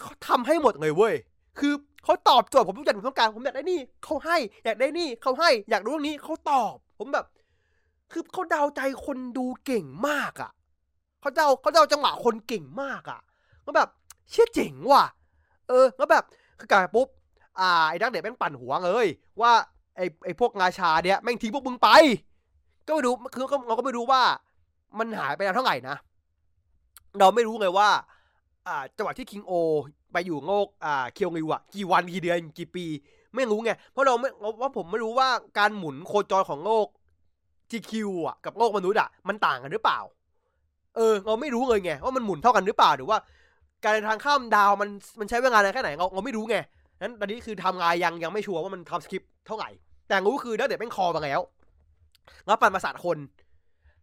[0.00, 1.14] เขาทำให้หมดเลยเว้ย
[1.58, 1.72] คือ
[2.04, 7.26] เขาตอบโจทย์ผมทุกอย่างผมต้องการ ผมอยากได้นี่เขาให้ อยากได้นี่เขาให้ อยากรู้เรื่องนี้เขาตอบ ผมแบบ
[8.12, 10.50] คือเขาเดาใจคนดูเก่งมากอะ
[11.20, 13.20] เขาเดาเขาเดาจังหวะคนเก่งมากอะ
[13.64, 13.88] ก็แบบ
[14.30, 15.04] เชี่ยเจ๋งว่ะ
[15.68, 16.24] เออแล้วแบบ
[16.58, 17.08] คือกลายปุ๊บ
[17.60, 19.06] อ่าไอ้ดักเด็กแม่งปั่นหัวเลย
[19.40, 19.52] ว่า
[19.96, 21.88] ไอ้ไอ้พวกราชาเนี่ยแม่งทิ้งพวกมึงไป
[22.86, 24.22] ก็ไม่รู้คือเราก็ไม่รู้ว่า
[24.98, 25.96] มันหายไปนานเท่าไหร่นะ
[27.18, 27.88] เราไม่รู้เลยว่า
[28.66, 29.52] อ่าจังหวะที่คิงโอ
[30.12, 32.84] ไปอยู่โงกอ่าเคียวงิวอะกี่วันกี่เดือนกี่ปี
[33.34, 34.30] ไม่รู้ไงเพราะเราไม่
[34.60, 35.28] ว่าผมไม่รู้ว่า
[35.58, 36.86] การหมุนโคจรของโลก
[37.70, 40.00] ทีคิวอะกับโลกมนุษย์อะมันต่างกันหรือเปล่า
[40.96, 43.18] เออ เราไม่รู้เลยไงว่ามันหมุนเท่ากันหรือเปล่าหรือว่า
[43.84, 44.88] การเดินทางข้ามดาวมัน
[45.20, 46.56] มันใช้เวลานานแค่ไหนเราเราไม่รู้ไง
[47.00, 49.70] นั้นตอนนี้คือทำงานยังยังไม่ชัวร์ว่ามันทำสคริปต์เท่าไหร่
[50.08, 51.40] แต่รู้คือนักเด็กแม่งคอมาแล้ว
[52.46, 53.18] แล้วปั่นประสาทคน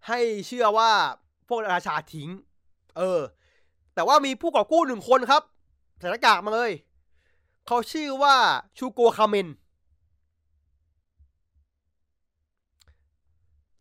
[0.08, 0.90] ให้เชื่อว่า
[1.48, 2.30] พวกราชาทิ้ง
[2.98, 3.20] เออ
[3.96, 5.44] แต่ว่ามีผู้ก่อกู้หนึ่งคนครับ
[6.00, 6.72] ใส่หน้ากากมาเลย
[7.68, 8.36] เขาชื่อว่า
[8.78, 9.48] ชูโกคาเมน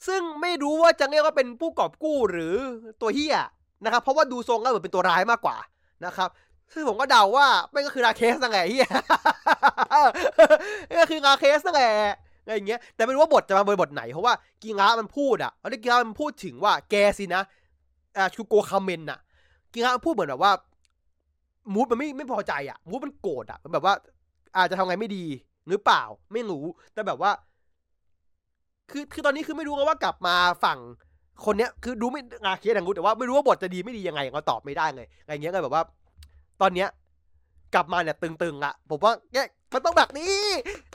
[0.06, 2.54] ซึ่งไม่รู้ว่าจะเรียกว่าเป็นผู้กอบกู้หรือ
[3.00, 3.36] ตัวเฮีย
[3.84, 5.56] นะครับ เพราะว่าดูทรงแล้วเหมือนเป็นตัวร้ายมากกว่า
[6.04, 6.28] นะครับ
[6.72, 8.88] ซึ่งผมก็เดาว่าไม่ก็คือราเคสนั่นแหละเฮีย
[11.00, 11.92] ก็คือราเคสนั่นแหละ
[12.42, 17.42] อะไรอย่างเงี้ย แต่ไม่รู้ว่าบทจะมาบทไหน เพราะว่ากิงะมันพูดอะอันนี้กิงะมันพูดถึงว่าแกสินะ
[18.16, 19.18] อ่าชูโกคาเมนอะ
[19.72, 20.52] กิงะมันพูดเหมือนแบบว่า
[21.74, 23.94] มูดมันไม่ไม่พอใจอะมูดมันโกรธอะมันแบบว่า
[24.56, 25.24] อาจจะทำไงไม่ดี
[25.68, 26.02] หรือเปล่า
[26.32, 26.64] ไม่รู้
[26.94, 27.30] แต่แบบว่า
[28.90, 30.78] คือคือตอนนี้คือไม่รู้ว่ากลับมาฝั่ง
[31.44, 35.82] คนเนี้ยคือดูไม่อาเคสอย่างรู้แต่ว่าไม่รู้ว่าบทจะดีไม่ดียังไงเราตอบไม่ได้เลยอะไรเงี้ยก็แบบว่า
[36.60, 36.88] ตอนเนี้ย
[37.74, 40.36] กลับมาเนี่ยตึงๆอะผมว่าเนี่ยมันต้องแบบนี้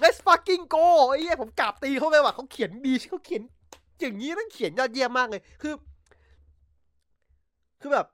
[0.02, 3.42] let's fucking go ไอ้เหี้ยผมกลับตีเขาไปว่ะเขาเขียนดีเขาเขียน
[4.00, 5.74] อย่างนี้ต้องเขียนยอดเยี่ยมมากเลย คือ
[7.82, 8.06] คือแบบ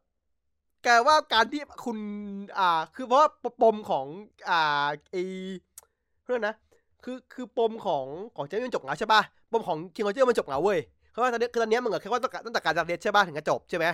[0.83, 1.97] แกว่าการที่คุณ
[2.57, 3.29] อ่า คือเพราะว่า
[3.61, 4.05] ปมของ
[4.49, 5.15] อ่าไอ
[6.23, 6.55] เพื่อนนะ
[7.03, 8.05] คือ คือปมของ
[8.35, 9.21] ของเจมันจบแล้วใช่ป่ะ
[9.51, 10.79] ปมของคิงโอเจอร์มันจบแล้วเว้ย
[11.11, 13.85] เพราว่าตอนนี้คือตอนนี้มึงแค่ว่าตั้งแต่การจากเดใช่ป่ะถึงจะจบใช่ไหม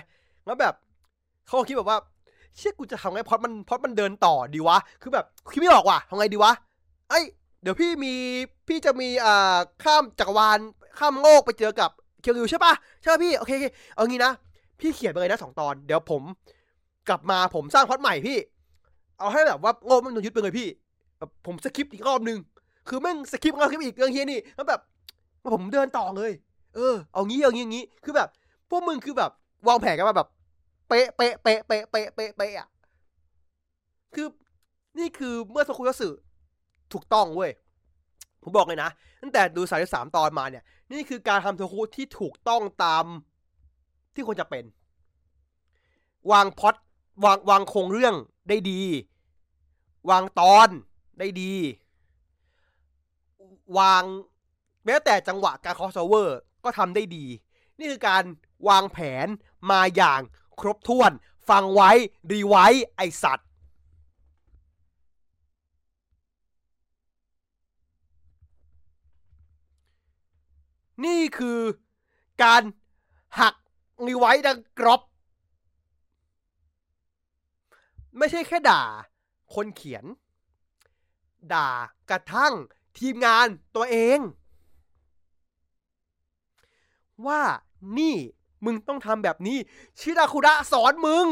[0.46, 0.74] แล้วแบบ
[1.48, 1.98] เขาคิดแบบว่า
[2.58, 6.52] เชื่อกูจะทำไงพอดมันพอดมันเดินต่อดีวะ คือแบบคิดไม่ออกว่ะทำไงดีวะ
[7.10, 7.14] ไอ
[7.62, 8.14] เดี๋ยวพี่มี
[8.68, 10.60] พี่จะมีอ่าข้ามจักรวาล
[11.00, 11.90] ข้ามโลกไปเจอกับ
[12.22, 13.52] เคียวริวใช่ป่ะใช่ป่ะพี่โอเค
[13.96, 14.32] เอางี้นะ
[14.80, 16.22] พี่เขียนไปเลยนะสองตอน เดี๋ยวผม
[17.10, 18.38] กลับมาผมสร้างพอดใหม่พี่
[19.20, 20.68] เอาให้แบบว่าโง่มันโดนยึดไปเลยพี่
[21.18, 22.38] แบบผมสคริปต์อีกรอบนึง
[22.88, 24.80] คือแม่งสคริปต์แล้วสคริปต์อีกเรื่องเฮียนี่แล้วแบบ
[25.54, 26.32] ผมเดินต่อเลย
[26.78, 28.30] เออเอางี้เอางี้อย่างงี้ คือแบบ
[28.70, 29.32] พวกมึงคือแบบ
[29.68, 30.28] วางแผนกันมาแบบ
[30.88, 32.68] เป๊ะเป๊ะเป๊ะเป๊ะเป๊ะเป๊ะเป๊ะอะ
[34.14, 34.28] คือ
[35.00, 36.14] นี่คือเมื่อสกุลสื่อ
[36.94, 37.52] ถูกต้องเว้ย
[38.44, 38.90] ผมบอกเลยนะ
[39.22, 43.06] ตั้งแต่ดูสายสามตอนมาเนี่ย นี่คือการทำโทคุที่ถูกต้องตาม
[44.14, 44.64] ที่ควรจะเป็น
[46.32, 46.76] วางพอด
[47.24, 48.16] วางวางโครงเรื่อง
[48.50, 48.82] ได้ดี
[50.10, 50.70] วางตอน
[51.20, 51.54] ได้ดี
[53.78, 54.04] วาง
[54.86, 57.26] แม้แต่จังหวะการคอสเวอร์ ก็ทำได้ดี
[57.80, 58.24] นี่คือการ
[58.68, 59.28] วางแผน
[59.72, 60.22] มาอย่าง
[60.60, 61.12] ครบถ้วน
[61.50, 61.92] ฟังไว้
[62.32, 62.66] ดีไว้
[62.96, 63.48] ไอสัตว์
[71.06, 71.60] นี่คือ
[72.44, 72.64] การ
[73.40, 73.56] หัก
[74.08, 75.02] รีไว้ดังกรอบ
[78.18, 78.84] ไม่ใช่แค่ด่า
[79.54, 80.06] คนเขียน
[81.54, 81.70] ด่า
[82.10, 82.54] กระทั่ง
[82.98, 84.20] ทีมงานตัวเอง
[87.26, 87.42] ว่า
[87.98, 88.16] นี่
[88.66, 89.58] มึงต้องทำแบบนี้
[90.00, 91.28] ชิราคุระสอนมึง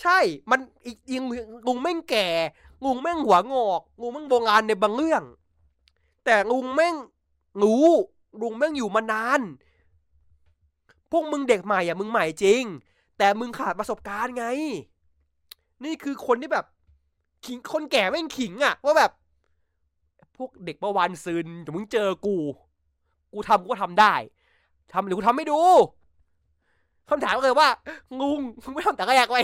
[0.00, 0.18] ใช่
[0.50, 1.22] มันอีกยิง
[1.66, 2.28] งุงแม่งแก่
[2.84, 5.22] งุงแม่งหัวงอกงุงแม่งโบราณในบางเรื่อง
[6.24, 6.94] แต่งุงแม่ง
[7.62, 7.76] งู
[8.40, 9.40] ลุงแม่งอยู่มานาน
[11.10, 12.62] พวกมึงเด็กใหม่อะมึงใหม่จริง
[13.18, 14.46] แต่มึงขาดประสบการณ์ไง
[15.84, 16.66] นี่คือคนที่แบบ
[17.46, 19.12] ขิงคนแก่แม่งขิงอะว่าแบบ
[20.36, 22.36] พวกเด็กเมื่อวานซืนแต่มึงเจอกู
[23.32, 24.14] กูทำกูก็ทำได้
[24.92, 25.60] ทำหรือกูทำไม่ดู
[27.10, 27.68] คำถามก็เลยว่า
[28.20, 29.42] งุงมึงไม่ทำแต่แรกไว้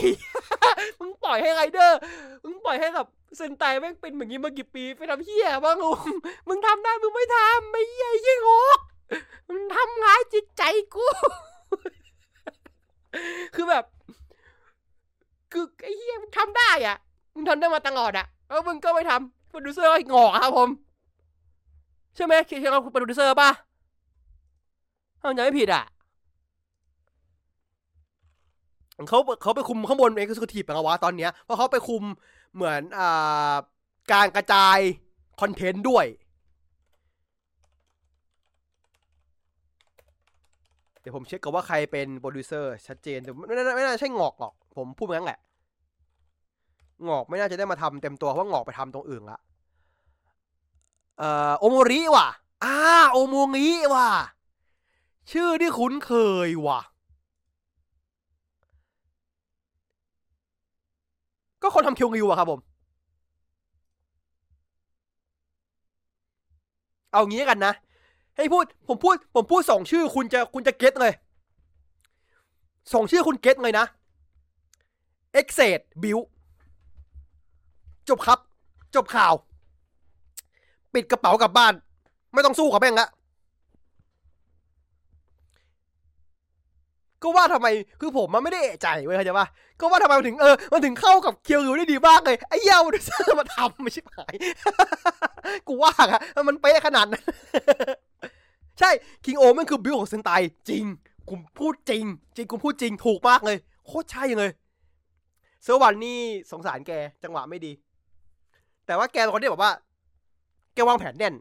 [1.01, 1.99] มึงปล่อยให้ไรเดอร์
[2.45, 3.07] มึงปล่อยให้กับ
[3.37, 6.09] เซนไตแม่งเป็นแบบนี้มากี่ปีไปทำเฮี้ยบ้างงุง
[6.49, 8.81] มึงทำได้มึงไม่ทำไม่เฮี้ยยิ่งหก็
[9.49, 10.63] มึงทำร้ายจิตใจ
[10.95, 11.07] กู
[13.55, 13.85] คือแบบ
[15.53, 16.97] คือไอ้เฮี้ยมึงทำได้อะ
[17.35, 20.69] มึงทำได้มาตลอดอะแล้วมึงก็ไม่ทำโปรดิวเซอร์ก็งอกครับผม
[22.17, 23.51] ใช่ไหมคียร์เป็นโปรดิวเซอร์ป่ะ
[25.25, 25.85] ถ้าจำไม่ผิดอะ
[29.09, 32.03] เขาเขาไปคุมข้างบน executive อะวะตอนเนี้ยเพราะเขาไปคุม
[32.55, 33.55] เหมือนอ่า
[34.13, 34.79] การกระจาย
[35.41, 36.07] คอนเทนต์ด้วย
[41.01, 45.39] เดี๋ยวผมเช็คก่อนว่าใครเป็นโปรดิวเซอร์ชัดเจนแต่ไม่น่าไม่น่าใช่งอกหรอก ผมพูดงั้นแหละ
[47.09, 49.39] งอกไม่น่าจะได้มาทำเต็มตัวเพราะงอกไปทำตรงอื่นละ
[51.19, 52.29] เอ่อโอโมริว่ะ
[52.65, 52.77] อ่า
[53.13, 54.09] โอโมริว่ะ
[55.33, 56.13] ชื่อที่คุ้นเค
[56.47, 56.81] ยว่ะ
[61.63, 62.61] ก็คนทำคิวงิวอะครับผม
[67.13, 67.73] เอางี้กันนะ
[68.37, 71.13] ให้พูด ผมพูด ผมพูดสองชื่อคุณจะคุณจะ get เลย
[72.93, 73.87] สองชื่อคุณ get เลยนะ
[75.33, 76.19] Ex-Aid Build
[78.09, 78.39] จบครับ
[78.95, 79.35] จบข่าว
[80.95, 81.75] ปิดกระเป๋ากลับบ้าน
[82.35, 83.09] ไม่ต้องสู้กับแม่งละ
[87.25, 87.69] ก็ว่าทำไม
[88.01, 89.47] คือผมมันไม่ได้เอะใจเว้ยเข้าใจปะ
[89.81, 94.35] ก็ว่าทำไมมันถึงเออมันถึงเข้ากับเคียวอยู่ได้ดีมากเลยไอ้เหี้ยามันซื้อมาทำไม่ใช่หาย
[95.69, 97.23] กูว่าอะมันเป๊ะขนาดนั้น
[98.79, 98.91] ใช่
[99.25, 100.31] คิงโอมันคือบิวของเซนไต
[100.69, 100.85] จริง
[101.29, 102.05] กูพูดจริง
[102.37, 103.57] จริงกูพูดจริงถูกมากเลย
[103.87, 104.51] โคตรใช่เลย
[105.63, 106.19] เซอร์วันนี่
[106.51, 106.93] สงสารแก
[107.23, 107.73] จังหวะไม่ดี
[108.87, 109.73] แต่ว่าแกเป็นคนที่แบบว่า
[110.75, 111.35] แกวางแผนแน่น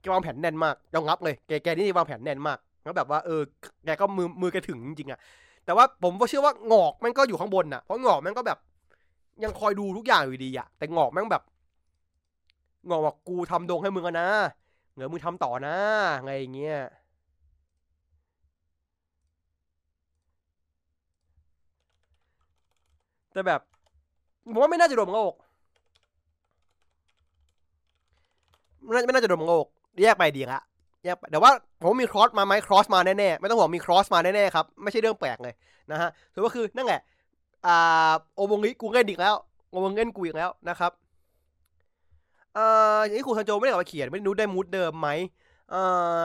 [0.00, 3.42] แกวางแผนแน่นมากยอมรับเลยแกแกนี่วางแผนแน่นมาก แล้วแบบว่าเออ
[3.84, 5.20] แกก็มือมือแกถึงจริงๆอะ
[5.64, 8.58] แต่ว่าผมก็เชื่อว่าหงอกม่งก็อยู่ข้างบนน่ะเพราะหงอกม่งก็แบบ
[9.44, 11.42] ยังคอยดูทุกอย่างอยู่ดีอะแต่หงอกม่งแบบ
[12.86, 14.28] หงอกบอกกูทำดงให้มึงนะ
[14.92, 15.76] เหงือมึงทำต่อนะ
[16.24, 16.78] ไงอย่างเงี้ย
[23.32, 23.60] แต่แบบ
[24.52, 25.34] ผมว่าไม่น่าจะโดนมังอก
[28.84, 29.66] ไม่น่าไม่น่าจะโดนมังอก
[30.02, 30.60] แยกไปดีละ
[31.06, 31.52] แยกแต่ว่า
[31.82, 35.54] ผมมีครอสมาไหมครอสมาแน่ๆ ไม่ต้องห่วงมีครอสมาแน่ๆครับ ไม่ใช่เรื่องแปลกเลย
[35.90, 37.00] นะฮะถือว่าคือนั่นแหละ
[37.66, 39.34] อ่าโอมงิกูเล่นอีกแล้ว
[39.70, 40.92] โอมงเล่นกูอีกแล้วนะครับ
[42.54, 42.64] เอ่
[42.96, 45.08] ออย่างนี้ครูซันโจไม่ได้กลับมาเขียนไม่รู้ได้มูดเดิมไหม
[45.70, 45.80] เอ่
[46.20, 46.22] อ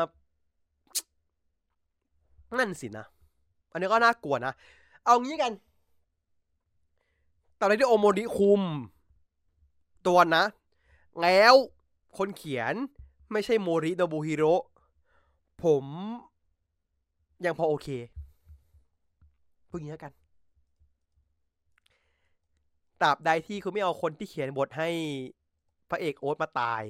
[2.59, 3.05] นั่นสินะ
[3.71, 4.53] อันนี้ก็น่ากลัวนะ
[5.05, 5.51] เอางี้กัน
[7.59, 8.61] ตอนที่โอโมริคุม
[10.07, 10.43] ตัวนะ
[11.21, 11.53] แล้ว
[12.17, 12.75] คนเขียน
[13.31, 14.53] ไม่ใช่โมริโนบุฮิโร่
[15.63, 15.85] ผม
[17.45, 17.87] ยังพอโอเค
[19.69, 20.13] พูดอย่างนี้แล้วกัน
[23.01, 24.89] ตราบใดที่คุณไม่เอาคนที่เขียนบทให้
[25.89, 26.83] พระเอกโอ๊ตมาตาย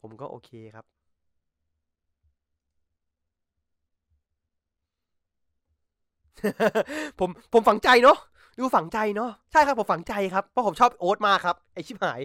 [0.00, 0.84] ผมก็โอเคครับ
[7.18, 8.18] ผมผมฝังใจเนาะ
[8.58, 12.20] ดูฝังใจเนาะใช่ครับผมฝังใจครับเพราะผมชอบโอ๊ตมากครับ ไอชิบหาย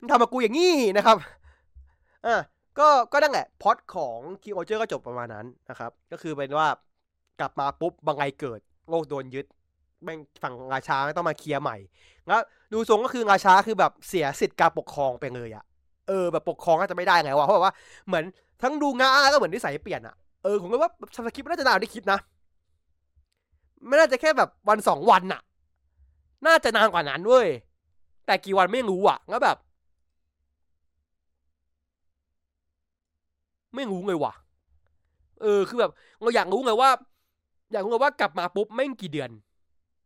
[0.00, 1.16] มันทำมากูอย่างงี้นะครับ
[2.26, 2.38] อะ
[2.78, 6.66] ก็ก็นั่นแหละพอดของคิงโอเจอร์ก็จบประมาณนั้นนะครับ ก็คือเป็นว่า
[7.40, 9.46] กลับมาปุ๊บบางไงเกิดโลกโดนยึด
[10.04, 11.76] แม่งฝั่งราชาต้องมาเคลียร์ใหม่
[12.26, 12.40] แล้ว
[12.72, 15.64] ดูทรงก็คือราชาคือแบบเสียสิทธิ์การปกครองไปเลยอะ
[16.08, 17.72] เออแบบปกครองก็จะไม่ได้ไงวะเพราะว่า
[18.06, 18.24] เหมือน
[18.62, 22.18] ทั้งดูงาก็เหมือนนิสัยเปลี่ยนอะเออผมก็ว่าสคริปต์น่าจะนานได้คิดนะ
[23.86, 25.40] ไม่น่าจะแค่แบบวันสองวันน่ะ
[26.46, 27.48] น่าจะนานกว่านั้นเว้ย
[28.26, 29.56] แต่กี่วันไม่รู้อะแล้วแบบ
[33.76, 34.32] ไม่รู้เลยว่ะ
[35.42, 35.92] เออ คือแบบ
[36.22, 36.90] เราอยากรู้ไงว่า
[37.72, 39.30] อยากรู้ไงว่ากลับมาปุ๊บแม่งกี่เดือน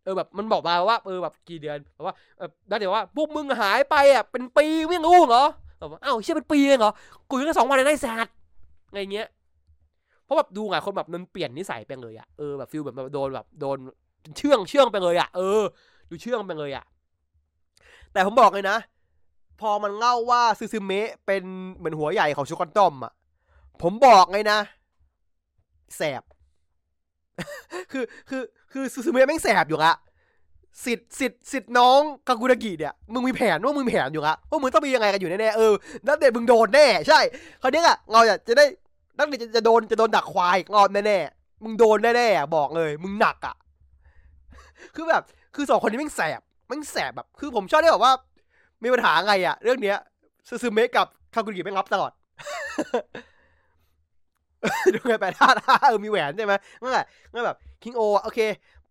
[0.05, 5.45] เออแบบมันบอกมาว่าเออแบบกี่เดือนแบบว่าเออแล้วเดี๋ยวว่าพวกมึงหายไปอะเป็นปีไม่รู้เหรอ
[5.79, 6.93] แบบอ้าวเชื่อเป็นปีเองเหรอ
[7.29, 8.27] กูอยู่แค่สองวันเองได้แซด
[8.93, 9.29] ไงเงี้ย
[10.25, 13.79] เพราะแบบดูไงคนแบบมันเปลี่ยนนิสัยไปเลยอะเออแบบ feel แบบโดนแบบโดน
[14.37, 15.63] เชื่องเชื่องไปเลยอะเออ
[16.11, 16.85] ดูเชื่องไปเลยอะ
[18.13, 18.79] แต่ผมบอกเลยนะ
[19.61, 21.43] พอมันเล่าว่าซูซูเมะเป็น
[21.77, 23.13] เหมือนหัวใหญ่ของชูก็อดดัมอะ
[23.82, 24.59] ผมบอกเลยนะ
[25.97, 26.23] แสบ
[27.93, 28.43] คือคือ
[28.73, 29.93] คือซูซูเมะแม่งแสบอยู่ละ
[30.85, 35.73] สิทธิ์สิทธิ์สิทธิ์น้องคากุระกิเนี่ยมึงมีแผนว่ามึงมีแผนอยู่ละว่ามึงต้องมียังไงกันอยู่แน่ๆเออ
[36.07, 37.20] นั่นเด็มึงโดนแน่ใช่
[37.62, 38.65] คราวนี้อะเราจะได้
[39.19, 43.55] นักเรียนจะโดนจะโดนดักควายอีกรอบแน่ๆมึงโดนแน่ๆอ่บอกเลย มึงหนักอะ
[44.94, 45.23] คือแบบ
[45.55, 48.12] คือสองคนนี้แม่งแสบแม่งแสบแบบ คือผมชอบได้แบบว่า
[48.82, 49.98] มีปัญหาไงอะ เรื่องเนี้ย
[50.48, 52.12] ซูซูเมะกับคากุกิแม่งรับตลอด
[54.95, 55.49] ดูไงแปดท่า
[55.89, 58.41] เออมีแหวนใช่ไหมนั่นแหละนั่นแบบคิงโอโอเค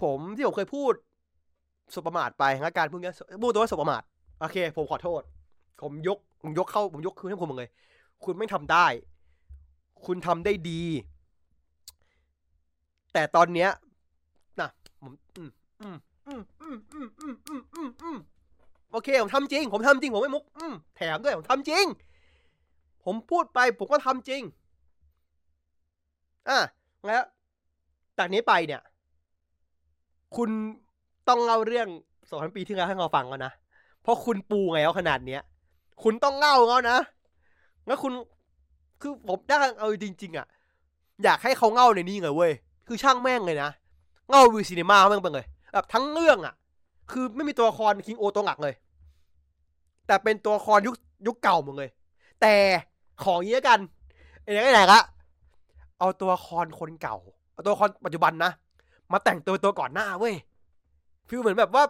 [0.02, 0.94] ผมที่ผมเคยพูด
[1.96, 4.02] สบประมาทไปงานการพูดเงี้ยพูดตัวว่าสบประมาท
[4.40, 5.22] โอเค ผมขอโทษ
[5.82, 7.70] ผมยกผมยกเข้าผมยกคืนให้คุณเลย
[8.24, 8.86] คุณไม่ทำได้
[10.06, 10.84] คุณทำได้ดี
[13.14, 13.70] แต่ตอนเนี้ย
[14.62, 14.70] นะ
[15.02, 15.50] ผมอืม
[15.82, 15.98] อืม
[16.28, 18.18] อืมอืมอืมอืมอืมอืมอืม
[18.92, 21.86] โอเค ผมทำจริง ผมทำจริง ผมไม่มุก อืมแถมด้วย ผมทำจริง
[23.06, 24.42] ผมพูดไป ผมก็ทำจริง
[26.50, 26.60] อะ
[27.08, 27.24] แล้ว
[28.18, 28.82] จากนี้ไปเนี่ย
[30.36, 30.50] คุณ
[31.28, 31.88] ต้องเล่าเรื่อง
[32.30, 33.52] สองพันปีที่แล้วให้เราฟังแล้วนะ
[34.02, 35.42] เพราะคุณปูไงแล้วขนาดเนี้ย
[36.04, 36.98] คุณต้องเล่าแล้วนะ
[37.88, 38.14] แล้วคุณ
[39.02, 40.48] คือผมได้เอาจริง ๆ อะ
[41.24, 42.52] อยากให้เขาเล่าในนี้เลยเว้ย
[42.88, 43.70] คือช่างแม่งเลยนะ
[44.30, 46.54] เล่าวิวซีนีมาแม่งไปเลย แบบทั้งเรื่องอะ
[47.12, 48.74] คือไม่มีตัวละครคิงโอตัวหลักเลย
[50.08, 50.96] แต่เป็นตัวละครยุค
[51.28, 51.90] ยุคเก่าหมดเลย
[52.42, 52.54] แต่
[53.24, 53.80] ของนี้กัน
[54.44, 55.02] ไอ้ไหนละ
[56.00, 57.18] เอาตัวละครคนเก่า
[57.54, 58.52] เอาตัวละครปัจจุบันนะ
[59.12, 60.36] มาแต่งตัวตัวก่อนหน้าเว้ย
[61.30, 61.84] feel เหมือนแบบว่า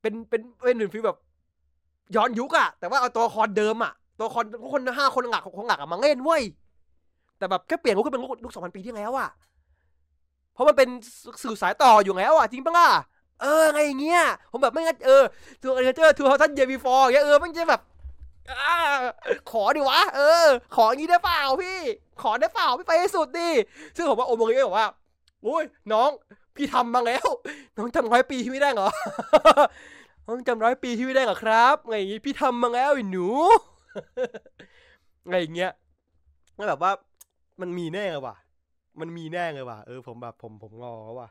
[0.00, 1.18] เป็นเป็นเป็นหนึ่ง feel แบบ
[2.16, 6.42] ย้อนยุคอะแต่ว่าเอาตัวละครเดิมอะตัวละครคนห้าคนหลักของหลักอะมาเล่นเว้ย
[7.38, 9.28] แต่แบบแค่เปลี่ยนลุคเป็นลุคสองพันปีที่แล้วอะ
[10.52, 10.88] เพราะมันเป็น
[11.44, 12.88] สื่อสายต่ออยู่แล้วอะจริงปะล่ะ
[13.40, 15.22] เออไงอย่างเงี้ยผมแบบไม่งั้นเออ
[15.62, 17.80] ทัวร์เอเจอร์ทัวร์ท่านเยบีฟอร์เงี้ยเออมันจะแบบ
[19.50, 20.46] ขอดิวะ เออ
[20.76, 21.78] ขออย่างนี้ได้เปล่าพี่
[22.22, 23.50] ขอได้เปล่าพี่ไปให้สุดดิ
[23.96, 24.88] ซึ่งผมว่าโอโมริบอกว่า
[25.42, 26.10] โอ้ยน้อง
[26.56, 27.26] พี่ทำมาแล้ว
[27.76, 28.88] น้องจำร้อยปีที่ไม่ได้เหรอ
[30.26, 33.26] น้องจำร้อยปีที่ไม่ได้เหรอครับไงอย่างงี้พี่ทำมาแล้วไอ้หนู
[35.28, 35.72] ไงอย่างเงี้ย
[36.54, 36.92] แล้วแบบว่า
[37.60, 38.36] มันมีแน่เลยว่ะ
[39.00, 41.28] มันมีแน่เลยว่ะ เออผมแบบผมผมงอว่ะ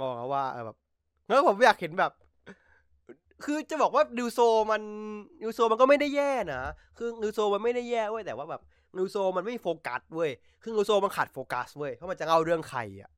[0.00, 0.76] งอว่าแบบ
[1.26, 2.12] แล้วผมอยากเห็นแบบ
[3.44, 4.38] คือจะบอกว่าดิวโซ
[4.70, 4.82] มัน
[5.42, 6.62] ดิวโซมันก็ไม่ได้แย่นะ
[6.98, 8.60] คือดิวโซมันไม่ได้แย่เว้ยแต่ว่าแบบ
[8.96, 10.30] ดิวโซมันไม่โฟกัสเว้ย
[10.62, 13.10] คือดิวโซมันขาดโฟกัสเว้ย เพราะมันจะเล่าเรื่องใครอะ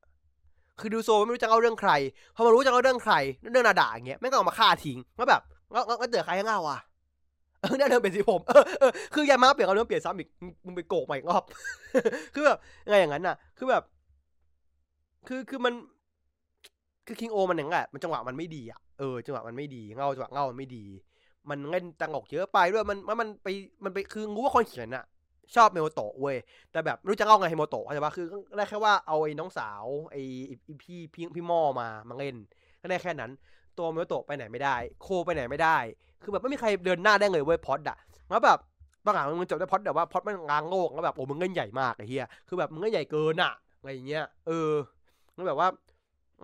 [0.79, 1.91] คือดิวโซมันไม่รู้จะเล่าเรื่องใคร
[2.35, 3.13] พอมันรู้จะเล่าเรื่องใคร
[3.51, 5.41] เรื่องนาดาอย่างเงี้ยไม่ก็เอามาฆ่าทิ้งแล้วแบบ
[5.71, 6.79] แล้วแล้วเดือใครให้เล่าอะ
[7.61, 10.29] เออเนี่ยเดินเป็นสีผมเออเออคือยามาเปลี่ยนเอาเรื่องเปลี่ยนซ้ำอีก
[10.65, 11.43] มึงไปโกกใหม่รอบ
[12.33, 12.57] คือแบบ
[12.89, 13.83] ไงอย่างนั้นน่ะ คือแบบ
[15.27, 15.73] คือคือมัน
[17.07, 20.85] คือคิงโอมันอย่างแหละมันจังหวะมันไม่ดีอะ เออจังหวะมันไม่ดีเงาจังหวะเงามันไม่ดี
[21.49, 23.47] มันเล่นตังอกเยอะไปด้วยมันมันมันไป
[23.83, 25.05] มันไปคือรู้ว่าคนเขียนอะ
[25.55, 26.37] ชอบเมโมโตะเว้ย
[26.71, 28.25] แต่แบบไม่รู้จะเล่าไงเฮโมโตะเข้าใจปะคือ
[28.57, 30.21] ได้แค่ว่าเอาไอ้น้องสาวไอ้
[30.81, 32.35] พี่พี่พี่ม่อมามาเล่น
[32.81, 33.31] ก็ได้แค่นั้น
[33.77, 35.77] ตัวเมโมโตะไปไหนไม่ได้ โคไปไหนไม่ได้
[36.23, 37.97] คือแบบไม่มีใครเดินหน้าได้เลยเว้ยพอดอะ
[38.29, 38.59] แล้วแบบ
[39.05, 44.71] บางอย่างมึงจบได้พอดแบบว่าพอดมันงางโลกแล้วแบบโอ้มึงเงินใหญ่มากไอ้เหี้ยคือแบบมึงเงินใหญ่เกินอะอะไรงเงี้ยเออ
[45.33, 45.67] แล้วแบบว่า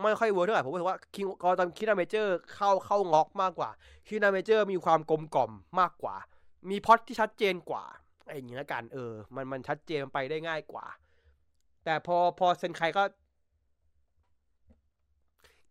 [0.01, 3.69] ไม่ค่อยเวิร์กเท่าไหร่ผมรู้สึกว่าคิงกอตอนคินาเมเจอร์เข้าเข้างอกมากกว่า
[4.07, 6.15] คินาเมเจอร์มีความกลมกล่อมมากกว่า
[6.69, 7.83] มีพอดที่ชัดเจนกว่า
[8.27, 10.85] ไอ้อย่างเงี้ยกันเออ มันมันชัดเจนไปได้ง่ายกว่า
[11.83, 13.03] แต่พอพอเซนไคก็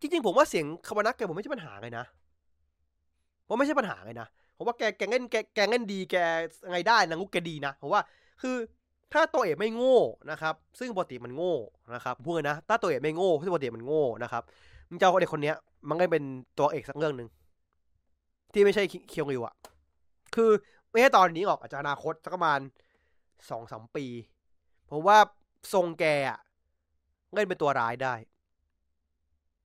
[0.01, 2.05] จริงๆ ผมว่าเสียงคาวานักแกผมไม่ใช่ปัญหาเลยนะ
[3.49, 6.17] ผมไม่ใช่ปัญหาเลยนะผมว่าแกแกเล่นแกแกเล่นดีแก
[6.71, 8.03] ไงได้นะงุกแกดีนะผมว่า
[8.43, 8.57] คือ
[9.13, 9.99] ถ้าตัวเอกไม่โง่
[10.31, 11.55] นะครับ ซึ่งปกติมันโง่
[11.95, 14.43] นะครับพูดเลยนะ ถ้าตัวเอกไม่โง่ซึ่งปกติมันโง่นะครับ
[14.89, 15.57] มึงจะเอาเด็กคนเนี้ย
[15.89, 16.25] มันก็เป็น
[16.59, 17.29] ตัวเอกสักเรื่องหนึ่ง
[18.53, 19.55] ที่ไม่ใช่เคียวริวอะ
[20.35, 20.51] คือ
[20.91, 22.61] ไม่ใช่ตอนนี้หรอกอาจจะอนาคตสักประมาณ
[23.51, 24.07] สองสามปี
[24.91, 25.19] ผมว่า
[25.73, 26.39] ทรงแกอะ
[27.35, 28.15] เล่นเป็นตัวร้ายได้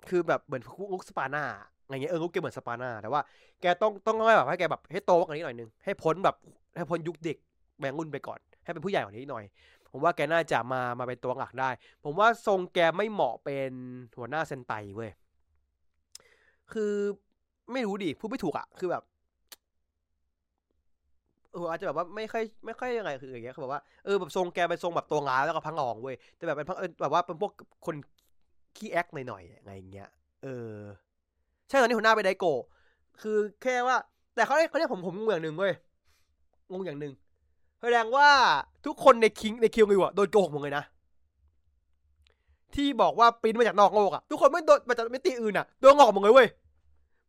[0.09, 0.63] คือแบบเหมือน
[0.93, 1.43] ลุคสปาน่า
[1.83, 3.21] อะไรเงี้ยเออลุคแกเหมือนสปาน่าแต่ว่า
[3.61, 6.35] แกต้องต้องให้แบบให้แกแบบให้โตกว่านี้หน่อยนึงให้พ้นแบบ
[6.75, 7.37] ให้พ้นยุคเด็ก
[7.79, 9.43] วัยรุ่นไปก่อน ให้เป็นผู้ใหญ่กว่านี้หน่อย
[9.91, 11.69] ผมว่าแกน่าจะมามาเป็นตัวหลักได้
[12.03, 13.71] ผมว่าทรงแกไม่เหมาะเป็น
[14.17, 15.11] หัวหน้าเซนไตเว้ย
[16.73, 16.93] คือ
[17.71, 19.03] ไม่รู้ดิพูดไม่ถูกอะคือแบบ
[21.51, 26.67] เอออาจจะแบบว่าไม่ค่อยไม่ค่อยยังไงคืออย่างเงี้ยเขาบอกว่าเออแบบทรงแกเป็นทรงแบบตัวงาแล้วก็พังงองเว้ยแต่แบบเป็น
[27.01, 27.51] แบบว่าเป็นพวก
[27.85, 27.95] คน
[28.77, 30.09] ขี้แอคหน่อยๆอะไรอย่างเงี้ย
[30.43, 30.77] เออ
[31.67, 32.45] ใช่ตอนนี้หัวหน้าไปไดโก
[33.21, 33.97] คือแค่ว่า
[34.35, 35.73] แต่เขาเขาเรียกผมผมงงอย่างหนึ่งเว้ย
[36.71, 37.13] งงอย่างหนึ่ง
[37.83, 38.29] แสดงว่า
[38.85, 40.83] ทุกคนในคิงในคิวมิวอะโดนโกหกหมดเลยนะ
[42.75, 46.47] ที่บอกว่าปิ้นมาจากนอกโลกอะทุกคนไม่โดนมาจากมิติอื่นอะโดนงอกหมดเลยเว้ย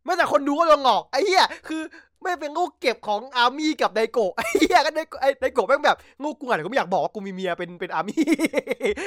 [0.04, 1.82] ไม่แต่คนดูก็โดนงอกไอ้เหี้ยคือ
[2.22, 8.24] ไม่เป็นงูเก็บของอาร์มี่กับไดโกไอ้เหี้ยก็ไดไอ้ไดโกแม่งแบบงูกูอะกูไม่อยากบอกว่ากูมีเมียเป็นเป็นอาร์มี่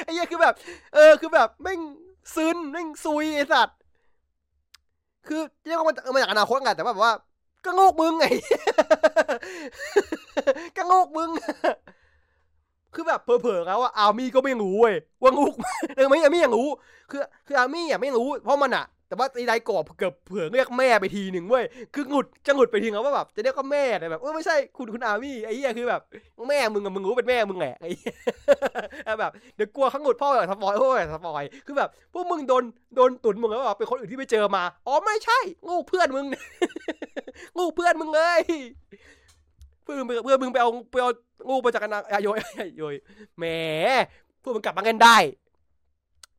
[0.04, 0.54] ไอ้เหี้ยคือแบบ
[0.94, 1.80] เออคือแบบแม่ง
[2.34, 3.76] ซึนแม่งซุยไอ้สัตว์
[5.26, 7.14] คือเรียกว่ามันมาจากอนาคตกันแต่ว่าแบบว่า
[7.64, 8.26] ก็โงกมึงไง
[10.76, 11.30] ก็โงกมึง
[12.94, 15.46] คือแบบเผลอๆแล้วว่าอามี่ก็ไม่รู้เว้ยว่างู
[15.96, 16.68] เออไม่อามี่ยังรู้
[17.10, 21.64] คือคืออามี่อะไม่รู้ เพราะมันอะแต่ว่าไอ้ไดกอบเกือบเผื่อเรียกแม่ไปทีหนึ่งเว้ย
[21.94, 26.00] คือหงุดจะหงุดไปทีเขาว่าแบบจะเรียกว่าแม่แต่แบบเออไม่ใช่คุณคุณอามี่ไอ้เหี้ยคือแบบ
[26.48, 32.64] แม่มึงกับมึงรู้เป็นแม่มึงแหละไอ้แบบเดี๋ยวกลัวข้างหงุดพ่อแบบสปอยพ่อแบบสปอย คือแบบพวกมึงโดน
[32.96, 36.26] โดนตุนมึงแล้วแบบเป็นคนอื่นที่ไปเจอมา อ๋อไม่ใช่งูเพื่อนมึง
[37.56, 38.40] งูเพื่อนมึงเลย
[39.82, 41.10] เพื่อนมึงเพื่อนมึงไปเอาไปเอา
[41.48, 42.38] งูไปจากกันนะโยย
[42.78, 42.94] โยย
[43.38, 43.44] แหม
[44.40, 45.16] เพื่อนมึงกลับมากันได้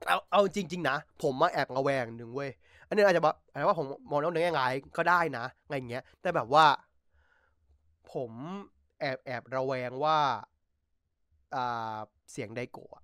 [0.08, 2.52] เอาเอาจริง ๆ นะ ผมมาแอบระแวงหนึ่งเว้ย
[2.88, 4.62] อันนี้อาจจะบอกอะไรว่าผมมองแล้วในแง่ไง
[4.98, 6.66] ก็ได้นะไงเงี้ย แต่แบบว่า
[8.14, 8.32] ผม
[9.00, 10.18] แอบแอบระแวงว่า
[11.56, 11.98] อ่า
[12.32, 13.02] เสียงไดโกะ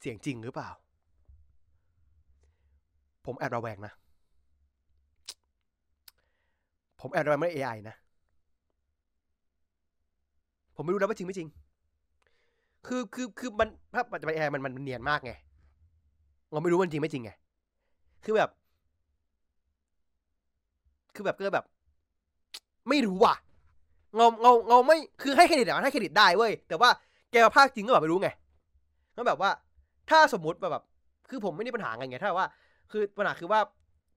[0.00, 0.70] เสียงจริงหรือเปล่า
[3.26, 3.92] ผมแอบระแวงนะ
[7.00, 7.94] ผมแอบระแวงไม่ AI นะ
[10.74, 11.48] ผมไม่รู้นะว่าจริงไม่จริง
[12.86, 15.32] คือคือคือมันถ้าปัจจุบัน AI มันมันเนียนมากไง
[16.52, 17.30] เราไม่รู้มันจริงไม่จริงไง
[18.24, 18.50] คือแบบ
[21.14, 21.66] คือแบบก็แบบ
[22.88, 23.34] ไม่รู้ว่ะ
[24.16, 26.90] เงาเงาเงาไม่ คือให้เครดิตอะให้เครดิตได้เว้ย แต่ว่า
[27.30, 28.28] แกมาภาคจริงก็แบบไม่รู้ไง
[29.16, 29.50] ก็แบบว่า
[30.10, 30.84] ถ้าสมมติแบบ
[31.30, 32.48] คือผมไม่ได้ปัญหาไงไงถ้าว่า
[32.90, 33.60] คือปัญหาคือว่า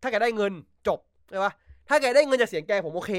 [0.02, 0.54] ถ้าแกได้เงิน
[0.88, 1.00] จบ
[1.30, 1.54] ใช่ปะ
[1.88, 3.12] ถ้าแกได้เงินจากเสียงแกผมโอเค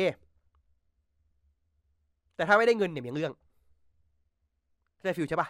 [2.37, 3.33] แต่ถ้าไม่ได้เงินเนี่ยมีเรื่อง
[5.03, 5.49] ได้ฟิลใช่ปะ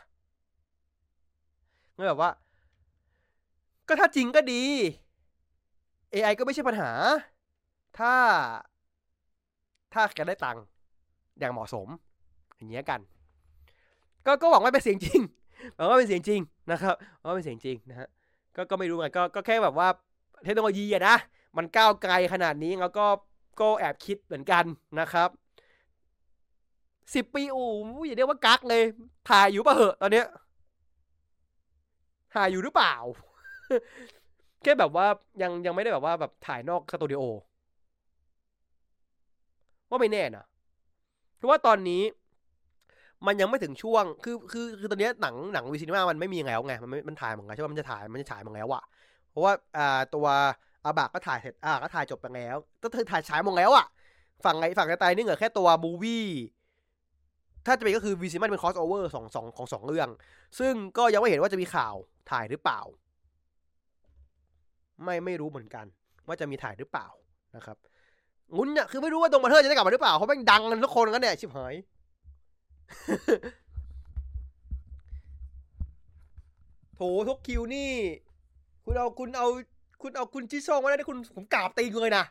[1.96, 2.30] งั้นแบบว่า
[3.88, 4.62] ก็ถ้าจริงก็ดี
[6.12, 6.90] AI ก็ไม่ใช่ปัญหา
[7.98, 8.12] ถ้า
[9.92, 10.62] ถ้าแกได้ตังค์
[11.38, 11.88] อย่างเหมาะสม
[12.56, 13.00] อย่างเงี้ยกัน
[14.26, 15.20] ก็ก็หวังว่าเป็นเสียงจริง
[15.74, 18.08] หวังว่าเป็นเสียงจริงนะครับหวังว่าเป็นเสียงจริงนะฮะ
[18.56, 19.88] ก็ก็ไม่รู้ไงก็ก็แค่แบบว่า
[20.44, 21.16] เทคโนโลยีอะนะ
[21.56, 23.06] มันก้าวไกลขนาดนี้แล้วก็
[23.60, 24.64] ก็แอบคิดเหมือนกัน
[25.00, 25.28] นะครับ
[27.14, 27.64] สิบปีโอ้
[28.02, 28.82] ยอย่าเรียกว่ากักเลย
[29.28, 30.26] ถ่ายอยู่ปะเหอะตอนเนี้ย
[32.34, 32.94] ถ่ายอยู่หรือเปล่า
[34.62, 35.06] แค่แบบว่า
[35.42, 37.22] ยังยังไม่ได้แบบว่าแบบถ่ายนอกสตูดิโอ
[39.88, 40.44] ว่าไม่แน่นะ
[41.36, 42.02] เพราะว่าตอนนี้
[43.26, 48.82] มันยังไม่ถึงช่วง คือคือคือตอนนี้หนังหนังวีซีนีมามันไม่มีแล้วไง มันม่มันถ่ายเหมือนกันใช่ไหมมันจะถ่ายมันจะฉายเหมือนแล้วอะ
[49.30, 50.26] เพราะว่าอ่าตัว
[50.84, 53.86] อาบากก็ถ่ายเสร็จอ่าก็ถ่ายจบไปแล้วก็เธอถ่ายฉายหมดแล้วอะ
[54.44, 56.26] ฝั่งไงฝั่งไกลๆนี่เหลือแค่ตัวมูวี่
[57.66, 60.08] ถ้าจะเป็นก็คือวีซีมันเป็นคอสโอเวอร์สองสองของสองเรื่อง
[60.58, 61.94] ซึ่งก็ยังไม่เห็นว่าจะมีข่าว
[62.30, 62.80] ถ่ายหรือเปล่า
[65.02, 65.86] ไม่ไม่รู้เหมือนกัน
[66.26, 67.08] ว่าจะมีถ่ายหรือเปล่า
[67.56, 67.76] นะครับ
[68.56, 71.74] งุ้นเนี่ยคือไม่รู้ว่าตรงมาเธอจะได้กลับมาหรือเปล่าเขาแม่งดังกันทุกคนกันเนี่ยชิบหาย
[76.94, 77.92] โถทุกคิวนี่
[78.84, 79.48] คุณเอาคุณเอา
[80.06, 82.24] คุณเอาคุณชิซองมาได้คุณผมกราบตีเลยนะ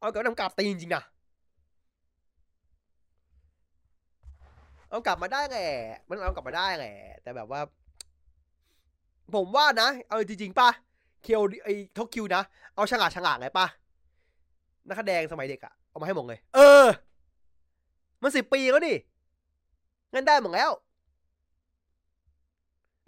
[0.00, 1.02] เอากับน้ำกราบตีจริงๆนะ
[4.88, 5.58] เอากลับมาได้ไง
[6.08, 6.86] มันเอากลับมาได้ไง
[7.22, 7.60] แต่แบบว่า
[9.34, 10.68] ผมว่านะ เอาจริงๆป่ะ
[11.22, 12.42] เคียวไอ้ทกคิวนะ
[12.74, 13.66] เอาฉงาฉงาไงป่ะ
[14.86, 16.86] นักแสดงสมัยเด็กอะเอามาให้หมดเลย เออ
[18.22, 18.94] มันสิบปีแล้วดิ
[20.12, 20.70] งั้นได้หมดแล้ว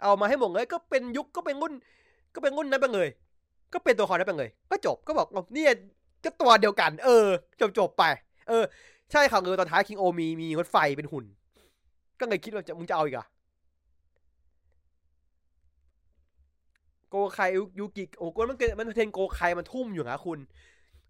[0.05, 1.73] เอามาให้หมดเลยก็เป็นยุคก็เป็นรุ่น
[2.35, 3.07] ก็เป็นรุ่นนั้นไปเลย
[3.73, 5.71] ก็เป็นตัวคอนนั้นไปเลย ก็จบก็บอกเนี่ย
[6.23, 7.27] ก็ตัวเดียวกัน เออ
[7.61, 8.03] จบจบไป
[8.49, 8.63] เออ
[9.11, 11.25] ใช่ค่ะเออตอนท้ายคิงโอมีมีรถไฟเป็นหุ่น
[12.19, 13.27] ก็เลยคิดว่าจะมึงจะเอาอีกอะ
[17.09, 17.39] โกไค
[17.79, 20.39] ยูกิโอ้ก็มันเกิดมันเทนโกไคมันทุ่มอยู่นะคุณ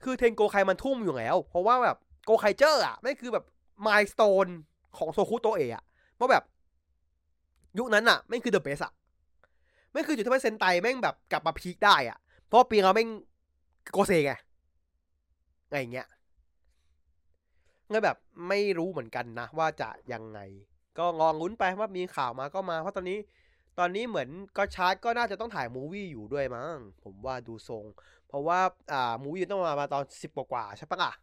[0.04, 3.46] คือเทนโกไคมันทุ่มอยู่แล้ว เพราะว่าแบบโกไคเจอร์อะไม่คือแบบ
[3.86, 4.48] milestone
[4.98, 5.84] ของโซคุโตเอะอะ
[6.16, 6.44] เพราะแบบ
[7.78, 8.94] ยุคนั้นอะไม่คือ the best อะ
[9.92, 13.10] ไม่คือจุดที่ว่าเซนไตแม่งแบบกลับมาพีคได้อะเพราะปีเราแม่ง
[13.92, 14.34] โกเซไง
[15.66, 16.08] อะไรเงี้ย
[17.94, 20.40] ก็แบบไม่รู้เหมือนกันนะ ว่าจะยังไง
[20.98, 23.20] ก็รอลุ้นไปว่ามีข่าวมาก็มาเพราะตอนนี้
[23.80, 27.86] ตอนนี้เหมือนก็อตชาร์ดก็น่าจะต้องถ่าย movie อยู่ด้วยมั้งผมว่าดูทรง
[28.28, 28.60] เพราะว่า
[28.94, 31.14] อ่ามูวี่ต้องมามาตอนสิบกว่าใช่ปะอะ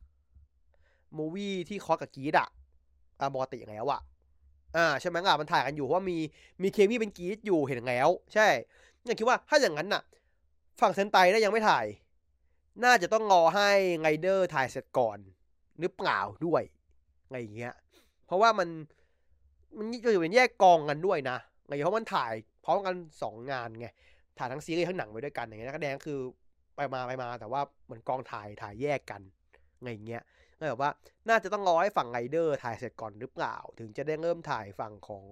[1.16, 2.48] มูวี่ที่คอสกับกีดอะ
[3.20, 4.00] อ่าปกติอย่างแล้วอะ
[4.76, 6.16] อ่าใช่ไหมอะมันถ่ายกันอยู่ว่ามี
[6.62, 8.48] มีเคมีเป็นกีดอยู่เห็นแล้ว ใช่
[9.08, 10.02] ยังคิดว่าถ้าอย่างนั้นน่ะ
[10.80, 11.86] ฝั่งเซนไตได้ยังไม่ถ่าย
[12.84, 13.70] น่าจะต้องรอให้
[14.00, 15.18] ไงเดอร์ถ่ายเสร็จก่อน
[15.80, 16.62] หรือเปล่าด้วย
[17.30, 17.74] ไงอย่างเงี้ย
[18.26, 18.68] เพราะว่ามัน
[19.78, 22.32] มันจะอยู่เป็นแยกกองกันด้วยนะไงเพราะมันถ่าย
[22.64, 23.86] พร้อมกันสองงานไง
[24.38, 26.18] ถ่ายทั้งซีรีส์ทั้งหนังไปด้วยกันอย่างเงี้ยนักแสดงคือ
[26.76, 29.22] ไปมาไปมา แต่ว่าเหมือนกองถ่ายถ่ายแยกกัน
[29.82, 30.22] ไงเงี้ย
[30.62, 30.90] ก็แบบว่า
[31.28, 35.24] น่าจะต้องรอให้ฝั่งไงเดอร์ถ่ายเสร็จก่อนหรือเปล่า ถึงจะได้เริ่มถ่ายฝั่งของ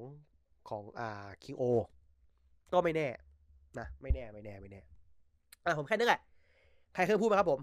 [0.68, 1.64] ของอ่าคิงโอ
[2.72, 3.08] ก็ไม่แน่
[3.78, 4.80] นะไม่แน่ไม่แน่ไม่แน่
[5.64, 6.20] อะผมแค่นึกแหละ
[6.94, 7.60] ใครเคยพูดมาครับผม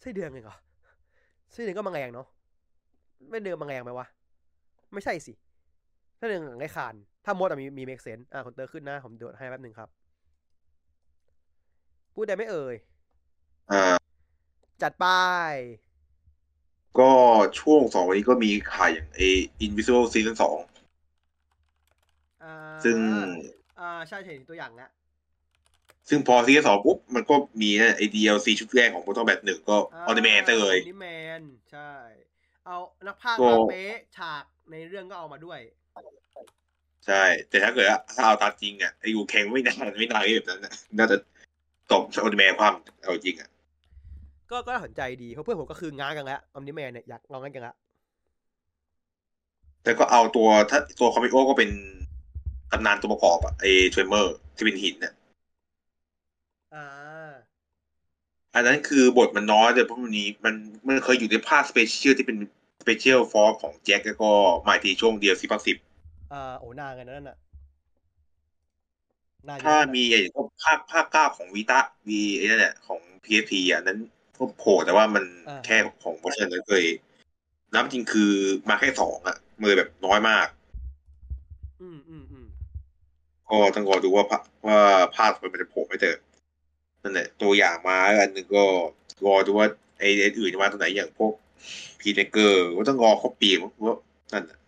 [0.00, 0.56] ไส้เดือนเองเหรอ
[1.52, 2.26] ไส้เดือนก็มังแรงเนาะ
[3.30, 4.06] ไม่เดือนมังแรงไหมวะ
[4.92, 5.32] ไม่ใช่สิ
[6.16, 6.94] ไส้เดือนไงคาน
[7.24, 9.88] ถ้ามดอะมีมีเมกเซนอะคนเตอร์ขึ้นนะผมดูให้แป๊บหนึ่งครับ
[12.14, 12.74] พูดได้ไม่เอ่ย
[13.72, 14.03] อ่า
[14.82, 15.52] จัดป้าย
[16.98, 17.12] ก็
[17.60, 19.22] ช่วงสองวันนี้ก็มีข่ายอย่างเอ
[19.64, 20.58] Invisible Season สอง
[22.42, 22.96] อ่าซึ่ง
[23.80, 24.90] อ่าใช่เห็นตัวอย่างแล้ว
[26.08, 29.76] ซึ่งพอซีซั่นสองปุ๊บ มันก็มีไอ DLC ชุดแรกของ Mortal Kombat หนึ่งก็
[30.06, 31.06] ออนเด m มนเลยอนิแม
[31.40, 31.42] น
[31.72, 31.92] ใช่
[32.66, 32.76] เอา
[33.06, 35.60] นักพากย์ก็มาเป๊ะฉากในเรื่องก็เอามาด้วย
[37.06, 41.16] ใช่ แต่ถ้าเกิดว่าถ้าเอาตามจริงอะไอยูแข่งไม่นานไม่นานแบบนั้นน่ะน่าจะ
[41.90, 43.48] ตบออนเด m มนความเอาจริงอะ
[44.50, 47.74] ก็ก็น่าสนใจดีเพราะเพื่อนผมก็คือง้างกันแล้วออมนิแมนเนี่ยอยากลองกันกันละ
[49.82, 51.70] แต่ก็เอาตัวถ้าตัวคอมิโอก็เป็น
[52.72, 55.12] ตำนานตัวประกอบอะไอเทรมเมอร์ที่เป็นหินเนี่ย
[56.74, 56.84] อ่า
[58.54, 60.54] อันนั้นคือบทมันน้อยแต่เพราะมันนี้มัน
[60.86, 62.38] มันเคยอยู่ในภาคสเปเชียลที่เป็น
[62.82, 64.30] สเปเชียลฟอร์ของแจ็คแล้วก็
[64.66, 65.76] มาทีช่วงเดียวสิบสิบ
[66.32, 67.38] อ่าโอ้นานกันนะนั่นน่ะ
[69.48, 73.98] นานอยู่ถ้านั่นน่ะมีไอ้พวกภาคภาคเก้าของวีตาวีไอ้นั่นแหละของ PSP อะนั้น
[74.36, 75.24] ก็โผล่แต่ว่ามัน
[75.64, 76.84] แค่ของเวอร์ชันนั้นเลย
[77.74, 78.32] น้ำจริงคือ
[78.68, 80.46] มาแค่สองอะมือแบบน้อยมาก
[81.82, 82.46] อืมอืมอืม
[83.48, 84.80] ก็ต้องรอดูว่าภาว่า
[85.16, 86.16] ภาคมันจะโผล่ไหม่เจอ
[87.02, 88.64] นั่นแหละตัวอย่างมาอันหนึ่งก็
[89.26, 91.32] รอดูว่าไอ้ไอ้อื่นจะมาตัวไหนอย่างพวก
[92.00, 93.96] พีเนเกอร์ก็ต้องรอเขาปีกว่า
[94.32, 94.58] นั่นน่ะ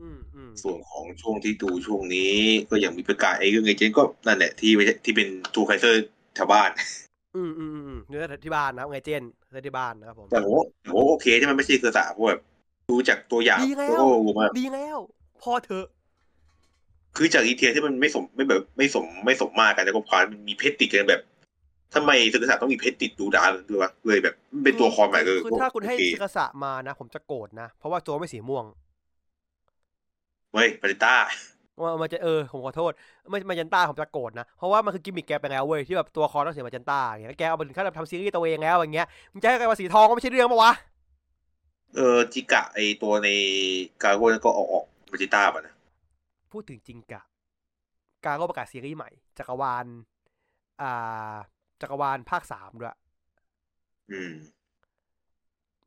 [0.00, 2.34] อืมอืมส่วนของช่วงที่ดูช่วงนี้
[2.70, 6.70] ก็ยังมีประกาศไอ้เรื่องไอเจนก็นั่นแหละที่ไม่ใช่ที่เป็นทูไคเซอร์แถวบ้าน
[7.36, 12.40] อืมอืมอืมอืมเนื้อที่บ้านนะครับไงเจนเนื้อที่บ้านนะครับผมแต่ผมว่าผมว่าโอเคที่มันไม่ใช่เครือสาเพราะแบบ
[12.90, 14.98] ดูจากตัวอย่างดีแล้วก็รู้ว่าดีแล้ว
[15.42, 15.86] พอเถอะ
[17.16, 21.20] คือจากอีเทียที่มันไม่สมไม่แบบ ไม่สมไม่สมมากันแล้วก็พานมันมีเพชรติดกันแบบ
[21.94, 28.64] ทำไมเครือสาต้องมีเพชรติดดูดาด้วยวะเลยแบบมันเป็นตัวคอมใหม่เลยคือถ้าคุณให้โอเซึกษะมานะ ผมจะโกรธนะ เพราะว่าตัวไม่สีม่วง
[30.52, 31.14] เฮ้ยปาริต้า
[31.82, 32.92] ว่ามันจะเออผมขอโทษ
[33.30, 40.72] ไม่มาจันต้าผมจะโกรธนะเพราะว่ามันคือกิมมิคแกไปแล้วเว้ยที่แบบตัวคอต้องสีมาจันต้าอย่างเงี้ยแล้วแกเอาไปถึงขั้นแบบทำซีรีส์ตัวเองแล้วอย่างเงี้ยมึงจะให้ใครมาสีทองก็ไม่ใช่เรื่องปะวะ
[41.94, 43.28] เออจิกะไอตัวใน
[44.02, 45.74] กาโก้นั่นก็ออกออกปาริต้าป่ะนะ
[46.50, 47.22] พูดถึงจริงกะ
[48.24, 49.86] การก็ประกาศซีรีส์ใหม่ จักรวาล
[50.82, 51.36] อ่า
[51.80, 52.96] จักรวาลภาคสามด้วย
[54.10, 54.32] อืม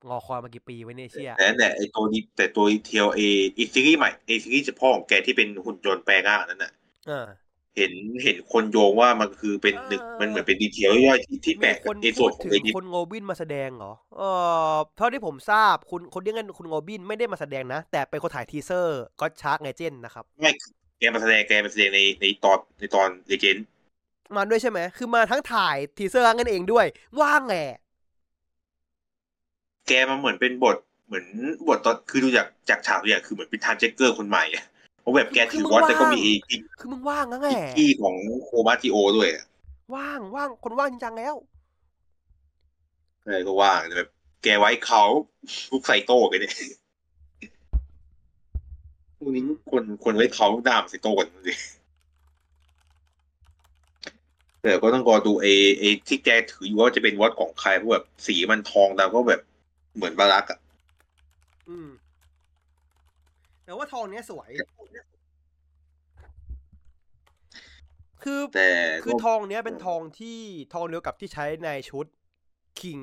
[0.10, 3.20] งอคอยมากี่ปีไว้เนี่ยเชี่ยแต่แต่ไอตัวนี้แต่ตัวเทียวเอ
[3.58, 6.72] อีซีรีส์ใหม่ไอซีรีส์เฉพาะของแกที่เป็นหุ่นยนต์แปลงร่างอันนั้นน่ะ
[7.08, 7.28] เออ
[7.78, 7.94] เห็น
[8.24, 14.22] เห็นคนโยงว่ามันคือเป็นหนึ่งเออมันเหมือนเป็นดีเทลย่อยๆที่ที่แปมีลกคนในส่พูวนดของถึงไอดิคุณโงบินมาแสดงเหรอเอ
[14.74, 20.52] อเท่าที่ผมทราบคุณคนที่เล่นคุณโงบินไม่ได้มาแสดงนะ แต่เป็นคนถ่ายทีเซอร์ก็ชาร์กไงเจนนะครับไม่
[21.00, 23.66] แกมาแสดงแกมาแสดงในในตอนในตอนเลเจนด์
[24.36, 26.86] มาด้วยใช่ไหมคือมาทั้งถ่ายทีเซอร์กันเองด้วย
[27.22, 27.68] ว่างแหละ
[29.88, 30.78] แกมาเหมือนเป็นบท
[31.08, 31.26] เหมือน
[31.68, 34.66] บทตอนคือดูจากจากฉากตัวอย่างคือเหมือนเป็นทานเจคเกอร์คนใหม่อะ
[35.02, 36.40] เพราะแบบแกถือวอตแต่ก็มีอีก
[36.80, 39.46] คือมึงว่างนะแหอีกละที่ของโคมาจิโอด้วยอะ
[39.96, 41.36] ว่างว่างคนว่างจริงจังแล้ว
[43.24, 44.10] อะไรก็ว่างแต่แบบ
[44.44, 45.04] แกไว้เขา
[45.72, 46.56] ลูกไซโต้กันเนี่ย
[49.18, 51.54] พวกนี้คนคนไว้เขาดามไซโต้กันสิ
[54.62, 55.48] แต่ก็ต้องรอดูเอ
[55.80, 59.42] เอที่แกถืออยู่ว่าจะเป็นวอตของใครเพราะแบบสีมันทองดำก็แบบ
[59.98, 60.60] เหมือนบารักอะ
[61.70, 61.90] อืม
[63.66, 64.50] แต่ว่าทองเนี้ยสวย
[68.24, 68.70] คือแต่
[69.04, 70.40] คือก็ทองเนี้ยเป็นทองที่
[70.74, 72.06] ทองเดียวกับที่ใช้ในชุด
[72.80, 73.00] คิง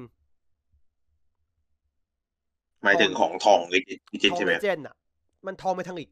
[2.84, 4.96] หมายถึงของทองเลยจริงทองใช่ไหมเลเจนด์อะ
[5.46, 6.10] มันทองไปทางอีก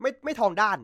[0.00, 0.78] ไม่ไม่ทองด้าน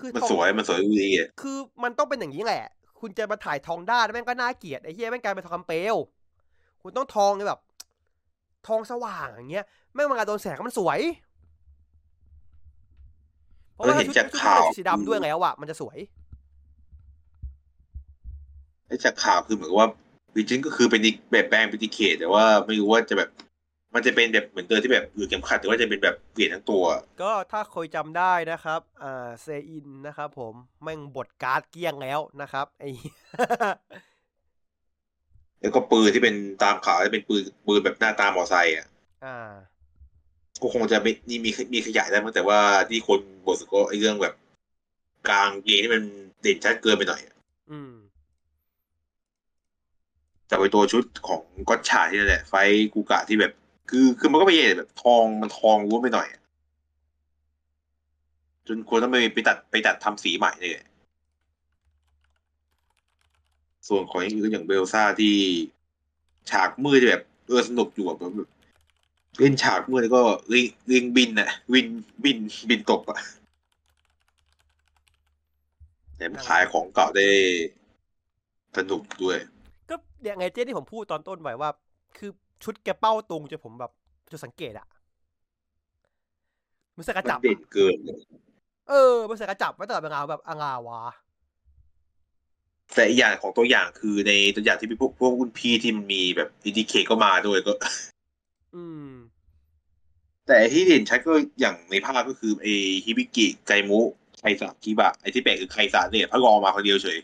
[0.00, 2.64] คือมันทองสวยมันสวยดูดีอะคือมันต้องเป็นอย่างนี้แหละ
[3.00, 5.96] คุณจะมาถ่ายทองด้านแม่งก็น่าเกลียดไอ้เหี้ยแม่งกลายเป็นทองคำเปลว
[6.82, 7.60] คุณต้องทองแบบ
[8.68, 11.00] ทองสว่างอย่างเงี้ยแม่งเวลาโดนแสงมันสวย
[13.74, 15.98] เพราะว่าเห็นชุดจากชุดข่าวเป็นสีดำด้วยแล้วอะมันจะสวย
[18.86, 19.88] ไอ้จากข่าวคือเหมือนกับว่า
[20.34, 23.30] วิจินก็คือเป็นอีกแบบแปลงเป็นดิเคทแต่ว่าไม่รู้ว่าจะแบบ
[23.94, 26.84] มันจะเป็นแบบเหมือนเดิมที่แบบอยู่เข็มขัดหรือว่าจะเป็นแบบเปลี่ยนทั้งตัว
[27.22, 32.90] ก็ถ้าเคยจำได้นะครับอ่าเซอินนะครับผมแม่งบดการ์ดเกลี้ยงแล้วนะครับไอ้
[35.60, 38.86] แล้วก็ปืนที่เป็นตามข่าวจะเป็นปืนปืนแบบหน้าตามอไซค์อะ
[39.24, 39.50] อ่า
[40.62, 44.34] ก็คงจะไม่นี่มีมีขยายได้มั้งแต่ว่าที่คนบทสุดก็ไอ้เรื่องแบบ
[45.28, 46.02] กลางเกมที่มัน
[46.42, 47.36] เด่นชัดเกินไปหน่อยอะ
[47.70, 47.92] อืม
[50.46, 53.52] แต่ไปตัวชุดของก็อตชาที่นั่นแหละไฟท์กูกะที่แบบ
[53.90, 56.42] คือคือมันก็ไม่ใช่แบบทองมันทองรู้ไปหน่อยอะ
[58.66, 60.89] จนควรต้องไปไปตัดไปตัดทำสีใหม่เลย
[63.90, 65.36] ส่วนของอย่างอื่นก็อย่างเบลซ่าที่
[66.50, 68.48] ฉากมืดจะแบบเออสนุกอยู่อะแบบ
[69.38, 70.22] เล่นฉากมืดแล้วก็
[70.52, 71.86] ลิงลิงบินอะวิน
[72.24, 72.38] บิน
[72.68, 73.18] บินตกอะ
[76.16, 77.28] แต่ขายของเก่าได้
[78.76, 79.38] สนุกด้วย
[79.90, 79.94] ก็
[80.24, 81.70] อย่างไงเจ๊ที่ผมพูดตอนต้นไว้ว่า
[82.18, 82.30] คือ
[82.64, 83.92] ชุดแกเป้าตรงจนผมแบบ
[84.30, 84.86] จุดสังเกตอะ
[86.96, 87.96] มันใส่กระมันจับเด่นเกิน
[88.88, 91.00] เออมันใส่กระจับไว้ตลอดเวลาแบบอางาวะ
[92.94, 97.72] แต่อีกอย่างของตัวอย่างคือในตัวอย่างที่มีพวกพวกรุ่นพี่ที่มันมีแบบอินดิเคก็มาด้วยก็
[98.74, 99.10] อืม
[100.46, 102.66] แต่ที่เด่นชัดก็อย่างในภาพก็คือไอ
[103.04, 104.00] ฮิบิกิไกมุ
[104.38, 107.18] ไคสะกิบะไอที่แปลกคือไคสะเนี่ยพระรองมาคนเดียวเฉย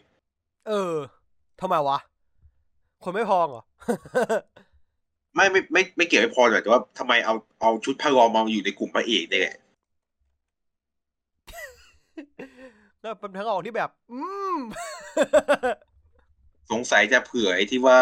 [0.68, 0.94] เออ
[1.60, 1.98] ทำไมวะ
[3.04, 3.62] คนไม่พอเหรอ
[5.34, 9.56] ไม่ไม่ไม่ไม่เกี่ยวไม่พอแต่ว่าทำไมเอาเอาชุดพระรองมาอยู่ในกลุ่มพระเอกได้แหละ
[13.06, 14.20] ก็เป็นทางออกที่แบบ อื
[14.56, 14.58] ม
[16.70, 18.00] สงสัยจะเผื่อไอ้ที่ว่า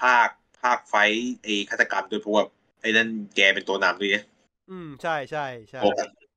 [0.00, 0.28] ภาค
[0.60, 2.44] ภาคไฟท์ไอ้ฆาตกรรมโดยเพราะว่า
[2.80, 4.24] ไอ้นั่นแกเป็นตัวนำด้วยเนี่ย
[4.70, 5.92] อืม ใช่ใช่ใช่ตัว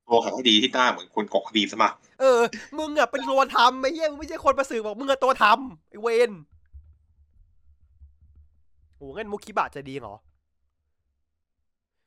[0.08, 2.40] ตัวขังคดีที่หน้าเหมือนคนก่อคดีซะมากเออ
[2.78, 6.30] มึงอะเป็นตัวทำไอ้เหี้ยมึงไม่ใช่คนประสืบบอกมึงอะตัวทำไอ้เวน
[8.96, 10.14] โอ้งั้นมุกคิบะจะดีเหรอ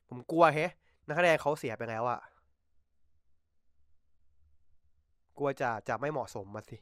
[0.08, 0.70] ผมกลัวแฮะ
[1.06, 2.18] นักแสดงเขาเสียไปแล้วอะ
[5.38, 6.76] กลัวจะจะไม่เหมาะสมมาสิ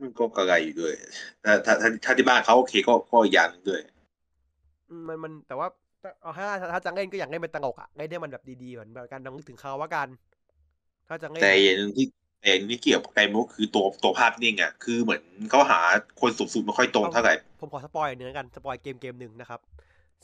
[0.00, 0.94] มันก็กระไรอยู่ด้วย
[1.44, 3.80] ถ้าถ้าถ้าถ้าที่บ้านเขาโอเคก็ก็อีกอย่างหนึงด้วย
[4.88, 5.68] อืมมันมันแต่ว่า
[6.22, 10.08] เอาถ้าถ้าจะเล่นก็อยากเล่นเป็นตลกอะเล่นให้มันแบบดีๆเหมือนแบบการนึกถึงเขาว่ากัน
[11.08, 12.06] ถ้าจะเล่นแต่อย่างหนึงที่
[12.40, 15.80] แต่อย่างหนึ่งที่เกี่ยวกับไกมุกคือตัวตัวภาพนิ่งอะคือเหมือนเขาหา
[16.20, 19.60] คนสวมสูทไม่ค่อยตรงเท่าไหร่ผมขอ spoil เนื้อกัน spoil เกมเกมหนึ่งนะครับ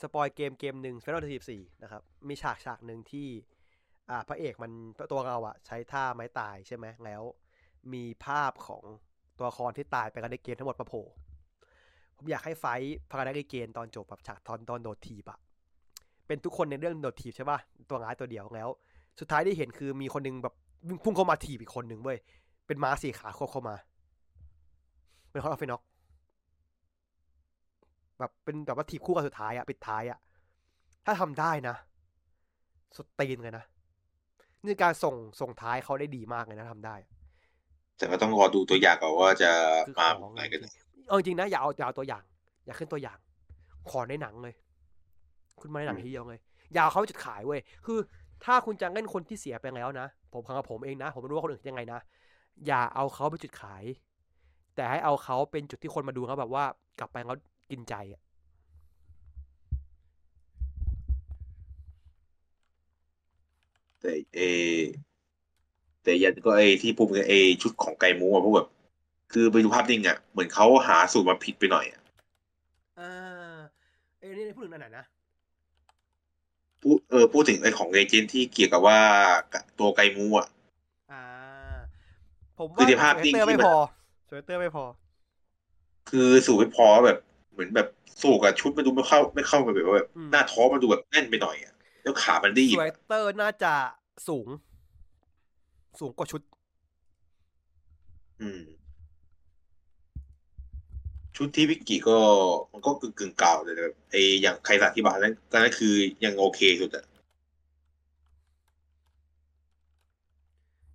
[0.02, 3.28] spoil เกมเกมหนึ่ง Final Fantasy 14นะครับมีฉากฉากหนึ่งที่
[4.12, 4.72] อ่าพระเอกมัน
[5.12, 7.22] ตัวเราอะใช้ท่าไม้ตายใช่ไหมแล้ว
[7.92, 8.82] มีภาพของ
[9.38, 11.06] ตัวละครที่ตายไปกันในเกมทั้งหมดมาโผล่
[12.16, 12.66] ผมอยากให้ไฟ
[13.10, 15.38] พาราไดเกนตอนจบแบบฉากตอนตอนโดดถีบอะ
[16.26, 17.58] เป็นทุกคนในเรื่องโดดถีบใช่ป่ะ
[17.88, 18.68] ตัวร้ายตัวเดียวแล้ว
[19.20, 20.54] สุดท้ายที่เห็นคือมีคนหนึ่งแบบ
[20.88, 22.18] วิ่งพุ่งเข้ามาถีบอีกคนหนึ่งเว้ย
[22.66, 23.74] เป็นม้าสี่ขาควบเข้ามา
[25.30, 25.82] เป็น Horse Orphnoch
[28.18, 30.18] แบบเป็นแบบว่าถีบคู่กันสุดท้ายอะปิดท้ายอะ
[31.04, 31.76] ถ้าทำได้นะ
[32.96, 33.64] สุดตีนเลยนะ
[34.66, 37.10] นี่การส่งส่งท้ายเขาได้ดีมากเลยนะทำได้อะ
[37.98, 39.50] แต่ก็ต้องรอดูตัวอย่างก่อนว่าจะ
[39.88, 42.22] คือมาของไหนกันจริงๆเอาจริงนะอย่าเอาอย่าเอาตัวอย่าง
[42.66, 43.18] อย่าขึ้นตัวอย่าง
[43.90, 44.54] ขอในหนังเลย
[45.60, 46.40] คุณมาในหนังทีเดียวเลย
[46.74, 47.98] อย่าเอาเขาไปจุดขายเว้ยคือ
[48.44, 52.00] ถ้าคุณจะเล่นคนที่เสียไปแล้วนะผมของผมเองนะ ผมไม่รู้ว่าคนอื่นคิดยังไงนะ
[52.66, 53.84] อย่าเอาเขาไปจุดขาย
[54.76, 56.64] แต่ให้เอาเขาเป็นจุดที่คนมาดูเขาแบบว่า
[56.98, 57.36] กลับไปแล้ว
[57.70, 58.20] กินใจอะ
[64.02, 64.40] แต่เอ
[66.02, 68.68] แต่ยันก็ไอที่พูดกันไอชุดของไกมูอะพวกแบบ
[69.32, 72.00] คือไปดูภาพนิ่งอะเหมือนเขาหาสูตรมาผิดไปหน่อยอะ
[72.98, 73.10] อ่า
[74.18, 75.04] เอ้ยนี่พูดถึงอันไหนนะ
[76.82, 79.00] พูดเออพูดถึงไอของเรเจนที่เกี่ยวกับว่า
[79.78, 80.46] ตัวไกมูอะ
[81.12, 81.22] อ่า
[82.58, 83.74] ผมคือว่าในภาพสนิ่เวงตเตอร์ที่ไม่มันพอ
[84.28, 84.84] สเวตเตอร์ไม่พอ
[86.10, 87.18] คือสูตรไม่พอแบบ
[87.52, 87.88] เหมือนแบบ
[88.22, 91.72] สูตรกับชุดมันดูไม่เข้าไม่เข้ากันแบบว่าแบบอืมหน้าท้องมันดูแบบแน่นไปหน่อยอะ
[92.02, 93.74] แล้วขามันรีบสเวอะตเตอร์น่าจะ
[94.28, 94.46] สูง
[96.00, 96.40] สูงกว่าชุด
[98.40, 98.62] อืม
[101.36, 102.18] ชุดที่วิกกี้ก็
[102.72, 107.04] มันก็กึ่งกึ่งๆเก่าแต่แบบไออย่างใครสัตที่บานั้นก็นั่นคือยังโอเคสุดอะ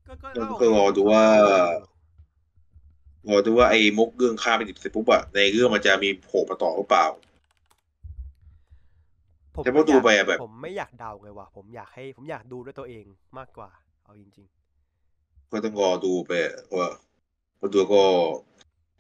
[0.08, 1.24] ก็ก็ก็เล่าก็รอดูว่า
[3.28, 7.06] รอดูว่าไอ้มุกเรื่องฆ่าไปดิบเสร็จปุ๊บอะในเรื่องมันจะมีโผล่มาต่อหรือเปล่า
[9.58, 13.06] ผมแต่พอดูไปอะแบบ ผมไม่อยากเดาไงว่ะผมอยากให้ ผมอยากดูด้วยตัวเอง
[13.38, 13.70] มากกว่า
[14.04, 14.48] เอาจริง
[15.52, 16.90] ก็ต้องรอดูไปอะว่า
[17.60, 18.04] พอดูก็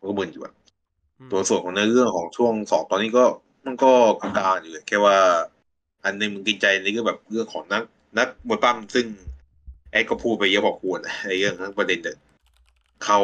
[0.08, 3.24] ก็เหมือนอยู่อะๆอืมตัวส่วนของในอเรื่องของช่วงสองตอนนี้ก็
[3.66, 5.18] มันก็กลางๆอยู่แค่ว่า
[6.04, 7.84] อันหนึงมันกินใจในเรื่องแบบเรื่องของนัก
[8.18, 9.06] นักมวยปั้มซึ่ง
[9.92, 12.18] แอดก็พูดไปเยอะพอควรในเรื่องทั้งประเด็นเนี่ย
[13.04, 13.20] เข้า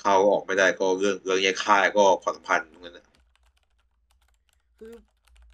[0.00, 3.03] เข้าออกไม่ได้ก็เรื่องเรื่องแยกค่ายก็ความสัมพันธ์ตรงนั้นนะคือ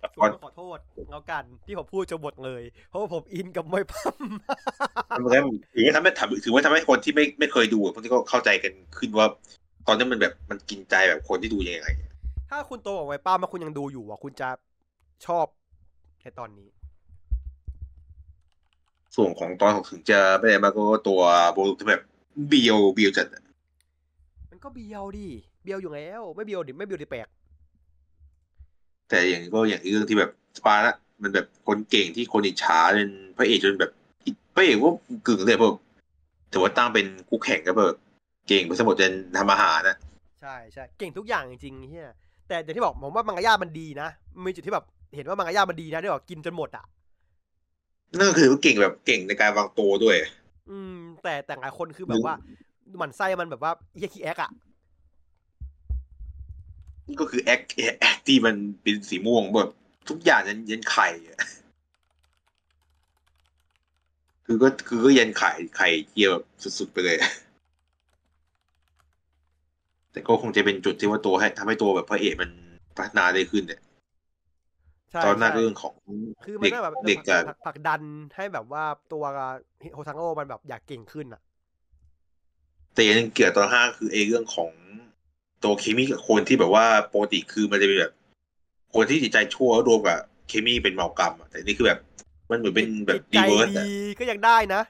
[0.01, 0.78] แต่ผมว่าขอโทษ
[1.10, 4.24] แล้วกันที่ผมพูดจะหมดเลย เพราะว่าผมอินกับมวยปั้ม
[5.16, 5.28] มันก็
[5.74, 9.27] ถือว่าทำให้ทำถือว่าทำให้คนที่ไม่ไม่เคยดูอะพวกนี้ก็เข้าใจกันขึ้นว่า
[9.86, 11.89] ตอนนี้มันแบบมันกินใจแบบคนที่ดูยังไง
[12.51, 14.48] ถ้าคุณโตกับมวยปั้มแล้วคุณยังดูอยู่อะคุณจะ
[15.27, 15.47] ชอบ
[16.22, 16.68] ในตอนนี้
[19.16, 21.20] ส่วนของตอนของถึงจะไม่ได้มาก็ตัว
[21.52, 22.02] โบลูที่แบบ
[22.48, 23.43] เบียวเบียวจัดอะ
[24.51, 25.28] มันก็เบียวดิ
[25.62, 27.28] เบียวอยู่แล้ว ไม่เบียวดิไม่เบียวดิแปลก
[29.11, 33.93] แต่อย่างก็อย่างเรื่องที่แบบสปาร์มันแบบคนเก่งที่คนอิจฉาเป็นพระเอกจนแบบ
[34.55, 34.93] พระเอกว่า
[35.27, 35.77] กึ่งเลยแบบ
[36.53, 37.97] ถือว่าตั้งเป็นคู่แข่งก็แบบ
[38.49, 39.97] เก่งไปสมหมดจนทำอาหารนะ
[40.41, 42.11] ใช่ใช่เก่งทุกอย่างจริงๆเฮีย
[42.49, 44.09] แต่อย่างที่บอกผมว่ามังกรยามันดีนะ
[44.45, 44.85] มีจุดที่แบบ
[45.16, 46.85] เห็นว่ามังกรยามันดีนะที่บอกกินจนหมดอะ
[48.16, 50.16] นั่นก็คือว่าเก่งแบบเก่งในการวางตัวด้วย
[50.70, 52.35] อืม แต่แต่หลายคนคือแบบว่า
[52.99, 54.69] หมันไส้มันแบบว่าเฮียขี้แอกอะนี่
[57.19, 57.61] ก็คือแอค
[58.01, 59.73] แอคที่มันเป็นสีม่วงแบบ
[60.09, 61.39] ทุกอย่างยันยันไข่อะ
[64.47, 66.45] คือก็คือก็ยันไข่ไข่เจียวแบบ
[66.78, 67.19] สุดๆไปเลย
[70.12, 72.51] แต่ก็คงจะเป็นจุดที่ว่าตัวให้ทำให้ตัวแบบพระเอกมัน
[72.97, 73.81] พัฒนาได้ขึ้นเนี่ย
[75.12, 75.95] ใช่ตอนหน้าใช่เรื่องของ
[76.45, 78.01] คือมันเด็กก็แบบเด็กผลักับผลัผลักดัน
[78.37, 79.24] ให้แบบว่าตัว
[79.95, 81.41] โฮซังโอมันแบบอยากเก่งขึ้นอะ
[82.95, 84.70] แต่อย่างหนึงเกี่ยวกับตอนห้าคือไอ้เรื่องของ
[85.62, 88.12] ตัวเคมีกับคนที่แบบว่าปกติคือมันจะเป็นแบบ
[88.95, 90.19] คนที่จิตใจชั่วแล้วรวมกับ
[90.49, 91.99] เคมีเป็นเมากรรมอะแต่นี่คือแบบ
[92.51, 94.82] มันเหมือนเป็นแบบจิตดีใจเวิร์สอะดีก็ยังได้นะ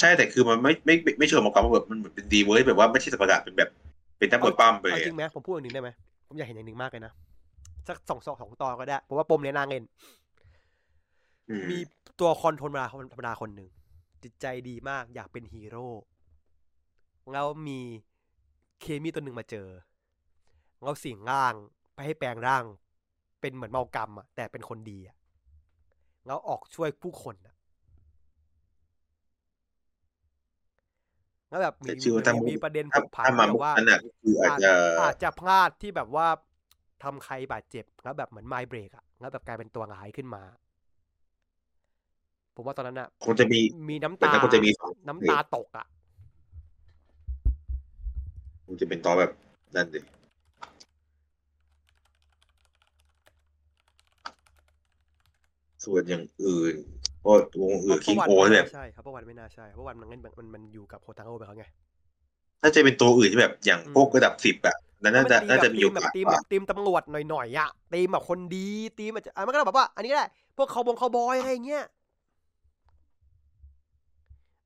[0.00, 3.70] ใช่แต่คือมันไม่ไม่ไม่ไม่เชิงเมากรรมมันแบบมันเหมือนเป็นดีเวิร์สแบบว่าไม่ใช่ธรรมดาเป็นแบบ
[4.18, 5.90] เป็นตั้งเปิดปั้มไปเอาเลยจริงไหมผมพูดอย่างหนึ่งได้ไหม
[6.28, 7.12] ผมอยากเห็นอย่างหนึ่งมากเลยนะ
[7.88, 9.84] สักสองสองสองตอนก็ได้เพราะว่าปมเนี้ยนางเงิน
[11.50, 11.78] อืมมี
[12.20, 13.68] ตัวคอนธรรมดาธรรมดาคนหนึ่ง
[14.22, 15.88] จิตใจดีมากอยากเป็นฮีโร่
[17.32, 17.80] แล้วมี
[18.80, 19.68] เคมีตัวหนึ่งมาเจอ
[20.82, 21.54] แล้วสิ่งร่าง
[21.94, 22.64] ไปให้แปลงร่าง
[23.40, 25.16] เป็นเหมือนเมากรรมอะแต่เป็นคนดีอะ
[26.26, 27.54] แล้วออกช่วยผู้คนอะ
[31.48, 36.26] แล้วแบบมีแต่ชื่อว่าถ้ามีมีประเด็นผถ้ากผันถ้ามาแบมุบกว่านั้นน่ะก็คืออาจจะอาจจะพลาดที่แบบว่า
[37.02, 40.42] ทำใครบาดเจ็บแล้วแบบเหมือนไมเบรกอะแล้วแบบกลายเป็นตัวร้ายขึ้นมา
[42.54, 45.86] ผมว่าตอนนั้นอะคงจะมีมีน้ำแต่ตาถ้าคงจะมีสองน้ำตาตกอะ
[48.70, 49.32] คงจะเป็นตอนแบบ
[49.76, 50.00] นั่นดิ
[55.84, 56.74] ส่วนอย่างอื่น
[57.24, 61.66] ก็วงอื่นคิงเพราะโอวันแบไม่บน่าใช่ครับเพราะวันไม่น่าใช่เพราะวันมันเล่นแบบมันมันอยู่กับโฮทังโอไปแล้วไง
[62.62, 68.68] น่าจะเป็นตัวอื่นที่แบบอย่างอืมพวกระดับสิบอะนั่นน่าจะมัน่าจะแบบมีทีโอมแบบกาสทีมกแบว่าบทีมตำรวจหน่อยๆอะทีมแบบคนดี
[68.98, 70.26] ทีมอาจจะอะมันก็แบบว่า อันนี้ก็ได้
[70.56, 71.84] พวกเขาบงเขาบอยอะไรอย่างเงี้ย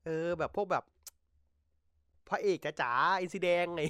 [0.05, 0.83] เออแบบพวกแบบ
[2.29, 3.81] พระเอกจ๋าๆอินซีแดงไง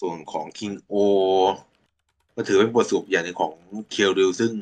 [0.00, 0.94] ส่วนของคิงโอ
[2.34, 3.52] ก็ถือเป็นบทสรุปอย่างหนึ่งของ
[3.90, 4.52] เคียวริวซึ่ง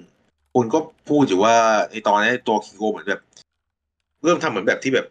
[0.55, 0.79] คุณก็
[1.09, 1.55] พูดอยู่ว่า
[1.91, 3.21] ในตอนนี้ตัวคิงโอเหมือนแบบ
[4.23, 5.07] เริ่มทำเหมือนแบบที่แบบ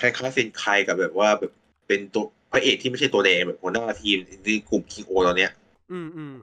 [0.00, 1.52] คล้ายๆเซนไคกับแบบว่าแบบ
[1.86, 5.50] เป็นตัวพระเอกที่ไม่ใช่ตัวแดงแบบหัวหน้าทีมที่กลุ่มคิงโอตอนเนี้ย
[5.92, 6.34] อืมอืม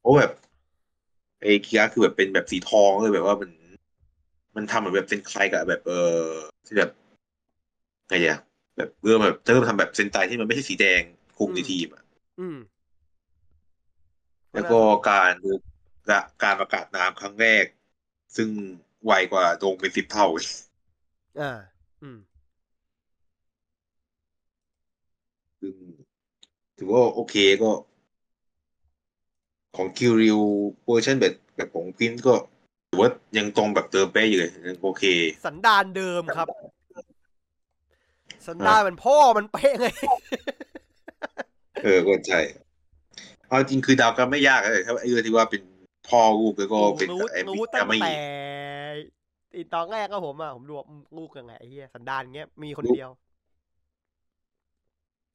[0.00, 0.32] เพราะแบบ
[1.42, 3.50] ไอ้คียคือแบบเป็นแบบสีทองเลยแบบว่ามัน
[4.56, 6.18] มันทำเหมือนแบบเซนไคกับแบบเออ
[6.66, 6.90] ที่แบบ
[8.08, 8.38] ไงอะ
[8.76, 11.02] แบบเริ่มแบบเริ่มทำแบบเซนไตที่มันไม่ใช่สีแดง
[11.36, 12.04] คุมในทีมอะ
[12.40, 12.58] อืม
[14.54, 15.34] แล้วก็การ
[16.42, 17.64] การประกาศน้ำครั้งแรก
[18.36, 18.48] ซึ่ง
[19.04, 20.26] ไวกว่าโดงเป็นสิบเท่า
[21.40, 21.52] อ่า
[22.02, 22.18] อืม
[25.60, 25.74] ซึ่ง
[26.78, 27.70] ถือว่าโอเคก็
[29.76, 30.38] ของคิวริว
[30.86, 32.34] เวอร์ชันแบบแบบของพินก็
[32.92, 35.04] ถือว่ายังตรงแบบเดิมเป๊ะอยู่เลยยังโอเค
[35.46, 36.48] สันดานเดิมครับ
[38.46, 39.86] สันดานมันพ่อมันเป๊ะไง
[41.82, 42.40] เออก็ใช่
[43.48, 45.62] เอาจริงคือเดาก็ไม่ยากเลยถ้าไอ้เรื่องที่ว่าเป็น
[46.08, 48.16] พ่อลูกแล้วก็เป็นรู้ไอ้รู้ตั้งไม่แต่
[49.54, 53.10] อีตอนแรกก็ผมอะผมดูว่าอืมลูกยังไงไอ้เหี้ยสันดานเงี้ยมีคนเดียว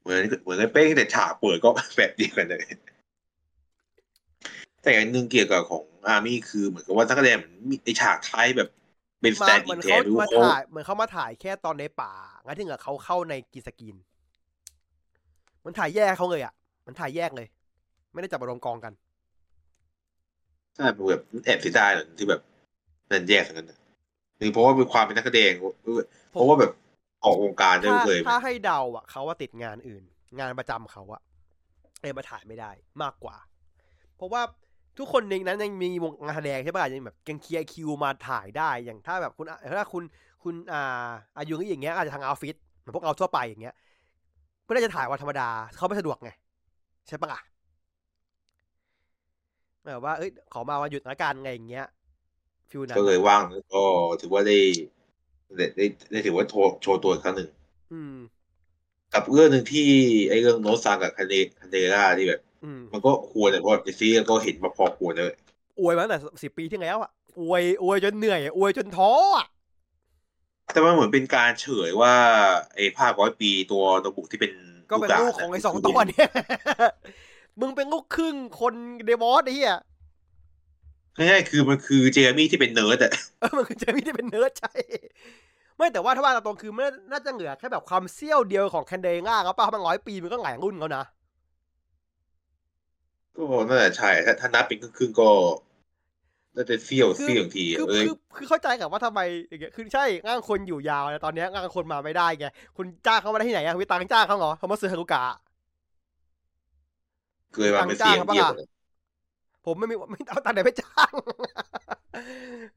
[0.02, 2.64] เหมือนเหมือนไอ้เป้งแต่ฉากเปิดก็แบบเดียวกันเลย
[4.88, 8.70] แต่อันหนึ่งเกี่ยวกับของอาร์มี่คือเหมือนกับว่าทั้งแสดงเหมือนมีไอฉากท้ายแบบ
[9.22, 12.14] เป็นสมาแตนเหมือิอนนแทเขานรู้มาเขาถ่ายเหมือนเขามาถ่ายแค่ตอนในป่า
[12.46, 13.96] งั้นถึงกับเขาเข้าในกีสกิน
[15.66, 16.54] มันถ่ายแยกเขาเลยอะ
[16.86, 17.48] มันถ่ายแยกเลย
[18.14, 18.94] ไม่ได้จับมารวมกองกัน
[20.76, 22.42] ใช่แบบแอบเสียดายเหมือนที่แบบ
[23.12, 23.78] นั่นแยกกันนะ
[24.38, 25.52] หรือเพราะว่าเป็นความเป็นนักแสดง
[26.34, 26.72] เพราะว่าแบบ
[27.24, 30.04] ออกวงการได้ถ้าเลยถ้าให้เดาอะเขาว่าติดงานอื่น
[30.40, 31.22] งานประจำเขาอะ
[32.02, 33.38] เลยมาถ่ายไม่ได้มากกว่า
[34.16, 34.42] เพราะว่า
[34.98, 39.46] ทุกคนในนั้นยังมีวงงานแสดงใช่ป่ะยังแบบยังเคลียร์คิวมาถ่ายได้อย่างถ้าแบบคุณ
[39.78, 40.04] ถ้าคุณ
[40.44, 41.08] คุณอ่า
[41.38, 43.76] อายุอย่างเงี้ยอาจจะทางออฟฟิศเหมือนพวกเราทั่วไปอย่างเงี้ย
[44.66, 46.30] ไม่ได้จะถ่ายวันธรรมดาเขาไม่สะดวกไง
[47.08, 47.42] ใช่ปะล่ะ
[49.86, 51.86] แบบว่าเอ้ยขอมาวันหยุดละกันไงอย่างเงี้ย
[52.70, 53.44] ฟิลนั้นก็เลยว่าง
[53.74, 53.84] ก็
[54.20, 54.58] ถือว่าได้
[55.56, 57.50] ได้ได้ได้ถือว่าโชว์โชว์ตัวอีกครั้งหนึ่ง
[57.92, 58.14] อืม
[59.14, 59.88] กับเรื่องหนึ่งที่
[60.30, 62.47] ไอ้เรื่องโนตซังกับคันเดคันเดล่าที่แบบอื
[62.80, 65.32] มมันก็ควรเลยเพราะในซีรีส์ก็เห็นมาพอควรเลย
[65.80, 69.46] อวยมาตั้งแต่สิบปีที่แล้วอะอวยอวยจนเหนื่อยอะอวยจนท้ออะ
[70.74, 72.14] แต่มันเหมือนเป็นการเฉยว่า
[72.76, 74.52] ไอ้ภาคร้อยปีตัวโนบุที่เป็น
[74.92, 76.28] ก็เป็นลูกของไอ้สองตัวเนี่ย
[77.60, 78.74] มึงเป็นลูกครึ่งคน
[79.06, 79.74] เดมอสไอ้เหี้ย
[81.18, 84.72] ง่ายๆคือมันคือเจมี่ที่เป็นเนิร์ดอะเออมันคือเจมี่ที่เป็นเนิร์ดใช่
[85.78, 91.04] ไม่แต่ว่าถ้าว่าตรงๆคือไม่น่าจะเหลือแค่แบบความเซี่ยวเดียวของแคนเดง่าเขาป่ะเพราะมันร้อยปีมันก็หลายรุ่นเขานะ
[93.38, 95.30] ก็น่าจะใช่ ถ้าถ้านับเป็นครึ่งๆก็
[96.56, 99.20] น่าจะเซี่ยวคือเซี่ยวทีคือเอ้ยคือคือเข้าใจกับว่าทำไม
[99.50, 102.46] อย่างเงี้ยคือใช่ง่างคนอยู่ยาวนะตอนเนี้ยง่างคนมาไม่ได้ไง
[102.78, 105.22] คุณจ้างเขามาได้ที่ไหนอะวิตังจ้างเขาเหรอเขามาซื้อฮารุกะ
[107.54, 108.68] เกิดมาเป็นเซี่ยวต่างๆเดียวปะล่ะ
[109.66, 111.12] ผมไม่มีไม่เอาตังค์ไหนไปจ้าง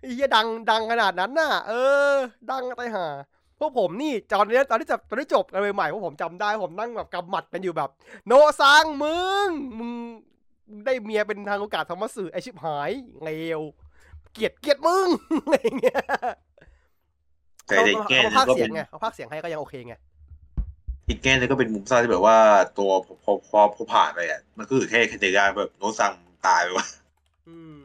[0.01, 1.73] ไอ้เหี้ยดังดังขนาดนั้นน่ะ เอ
[2.11, 2.13] อ
[2.51, 3.07] ดังไปหา
[3.59, 7.91] พวกผมนี่ตอนนี้ตอนที่จะตอนที่จบกันใหม่ๆพวกผมจำได้ผมนั่งแบบกำหมัดกันอยู่แบบ
[8.27, 9.93] โนซังมึงมึง
[10.87, 12.91] ได้เมียเป็นทางโอกาสธรรมสื่อไอชิบหาย
[13.23, 13.61] เลว
[14.33, 15.09] เกลียดเกลียดมึง
[15.43, 16.01] อะไรอย่างเงี้ย
[17.67, 19.95] แต่เขาในแง่หเขานึพากงก็เสียเป็งนไงเขาพากเสียงให้ก็ยังโอเคไง
[21.09, 22.39] อีกแง่หนึงก็เป็นมุมเศร้าที่แบบว่า
[22.79, 26.13] ตัวพอพอพอพอผ่านไปอะมันก็คือแค่แค่เดกาแบบโนตซัง
[26.47, 26.87] ตายไปว่ะ
[27.49, 27.83] อืม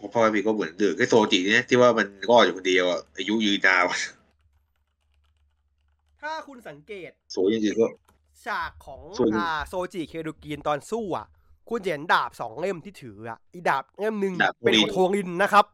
[0.00, 3.98] พอพอไปก็เหมือนเดือดไอ้โซจิเนี่ยที่ว่ามันรอดอยู่คนเดียวอะอายุยืนนานว่ะ
[6.20, 7.86] ถ้าคุณสังเกตโซจริงๆก็
[8.46, 11.26] ฉากของส่วนอ่าโซจิเคดูกินตอนสู้อะ
[11.68, 15.64] คุณจะเห็นดาบสองเล่มที่ถืออะอีดาบเล่มหนึ่งดาบเป็นโทริขอนงโทรินนะครับ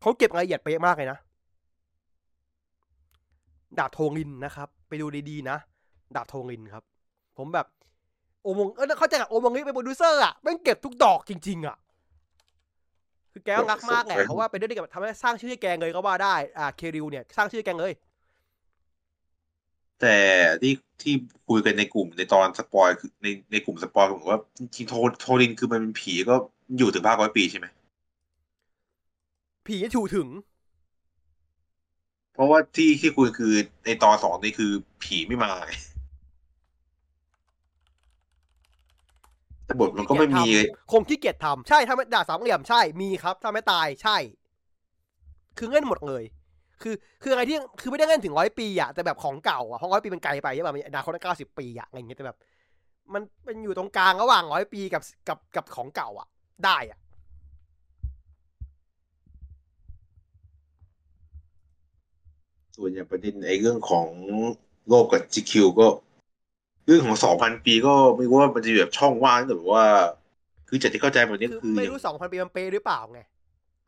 [0.00, 1.18] เขาเก็บรายละเอียดไปมากเลยนะ
[3.78, 5.58] ดาบโทรินนะครับ ไปดูดีๆนะ
[6.16, 6.84] ดาบโทรินครับ
[7.38, 7.66] ผมแบบ
[8.42, 11.76] โอมงเออเข้าใจกับโอมงนี่เป็นโปรดิวเซอร์อะแม่งเก็บทุกดอกจริง ๆ อะ
[13.32, 17.92] คือแกก็รักมากแหละเพราะว่าเป็นเรื่องที่แบบทำให้สร้างชื่อให้แกเลยก็ว่าได้ อ่าเคียวริวเนี่ย สร้างชื่อให้แกเลย
[20.00, 20.16] แต่
[20.62, 21.14] ที่ที่
[21.48, 26.34] คุยกันในกลุ่มในตอน spoil คือในในกลุ่ม spoil ผมว่าจริงๆโทโทรินคือมันเป็นผีก็
[26.78, 27.66] อยู่ถึงภาคร้อยปีใช่ไหม
[29.66, 30.28] ผีจะถูถึง
[32.34, 33.54] เพราะว่าที่ที่คุยคือ
[33.84, 34.70] ในตอนสองนี่คือ
[35.02, 35.72] ผีไม่มาไง
[39.66, 40.48] แต่บทมันก็ไม่มี
[40.92, 44.16] คงขี้เกียจทำใช่ถ้าไม่ด่าสามเหลี่ยมใช่มีครับ ถ้าไม่ตายใช่
[45.58, 46.22] คือเง่นหมดเลย
[46.82, 52.38] คือคืออะไรที่คือไม่ได้เง่นถึงร้อยปีอะแต่แบบของเก่าอะของร้อยปีมันไกลไปใช่ป่ะมันอนาคตเก้าสิบปีอะอะไรอย่างเงี้ยแต่แบบ
[53.14, 56.28] มันเป็นอยู่ตรงกลางระหว่างร้อยปีกับกับกับของเก่าอะ
[56.64, 56.98] ได้อะ
[62.76, 64.08] ส่วนอย่างประเด็นไอ้เรื่องของ
[64.88, 65.88] โลกกับ GQ ก็
[66.86, 69.86] เรื่องของสองพันปีก็ไม่รู้ว่ามันจะมีแบบช่องว่างแต่แบบว่า
[70.68, 73.20] คือจากที่เข้าใจแบบนี้คือคือไม่อย่างรู้สองพันปีมันเปย์หรือเปล่าไง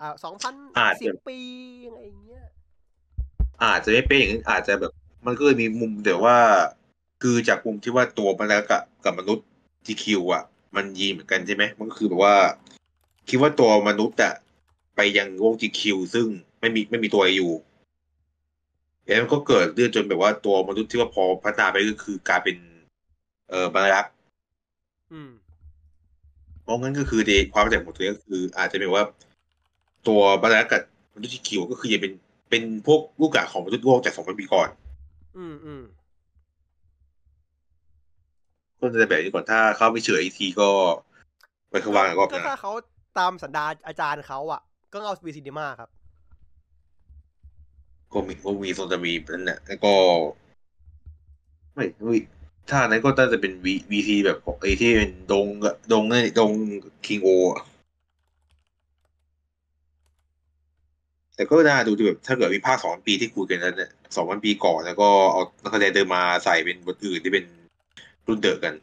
[0.00, 1.38] อ่าสองพันอาจสิจะบปี
[1.86, 2.44] อะไรอย่างเงี้ย
[3.62, 4.92] อาจจะไม่เป็นอย่างนั้นอาจจะแบบ
[5.26, 6.36] มันก็เลยมีมุมแต่ว่า
[7.22, 9.46] คือจากมุมที่ว่าตัวมันแล้วกับกับมนุษย์
[9.86, 10.04] GQ
[10.34, 10.44] อะ
[10.76, 12.36] มันยีเหมือนกันใช่ไหมมันก็คือแบบว่า
[13.28, 14.34] คิดว่าตัวมนุษย์อะ
[14.96, 15.82] ไปยังโลก GQ
[16.14, 16.26] ซึ่ง
[16.60, 17.52] ไม่มีไม่มีตัวอยู่
[19.04, 22.56] แล้วมันก็เกิดเรื่องจนแบบว่าตัวมนุษย์ที่ว่าพอพัฒนาไปก็คือกลายเป็น
[23.48, 24.14] เอ่อบรรลักษ์
[25.12, 25.30] อืม
[26.62, 29.04] เพราะงั้นก็คือในความเข้าใจของตัวเองก็คือ อาจจะเป็นว่า
[30.08, 30.82] ตัวบรรลักษ์กับ
[31.14, 32.12] มนุษย์ GQ ก็คือจะเป็น
[32.50, 34.68] เป็นพวกลูกหลานของมนุษย์โลกจากสองพันปีก่อน
[35.36, 35.82] อืมอืม
[38.80, 40.68] ก็จะแบบนี้ก่อนถ้าเข้าไปเฉยอีกทีก็
[41.70, 42.72] ไปขวางอีกรอบก็นะถ้าเขา
[43.18, 44.60] ตามสันดานอาจารย์เขาอะ
[44.92, 45.90] ก็เอาวีซีนีมาครับ
[48.12, 49.94] ก็มีก็มีโซนจะมีนั่นแหละแล้วก็
[51.74, 52.16] ไม่ไม่
[52.70, 56.50] ถ้านั้นก็น่าจะเป็นวีวีทีแบบของไอ้ที่เป็นดงอะดงนั่นดง
[57.06, 57.58] คิงโอะ
[61.38, 67.44] แต่ก็น่าดูที่แบบถ้าเกิดมีภาคสองปีที่คุยกันนั้นเนี่ยสองพันปีก่อนแล้วก็เอานักแสดงเดิมมาใส่เป็นบทอื่นที่เป็น
[68.26, 68.74] รุ่นเดิมกัน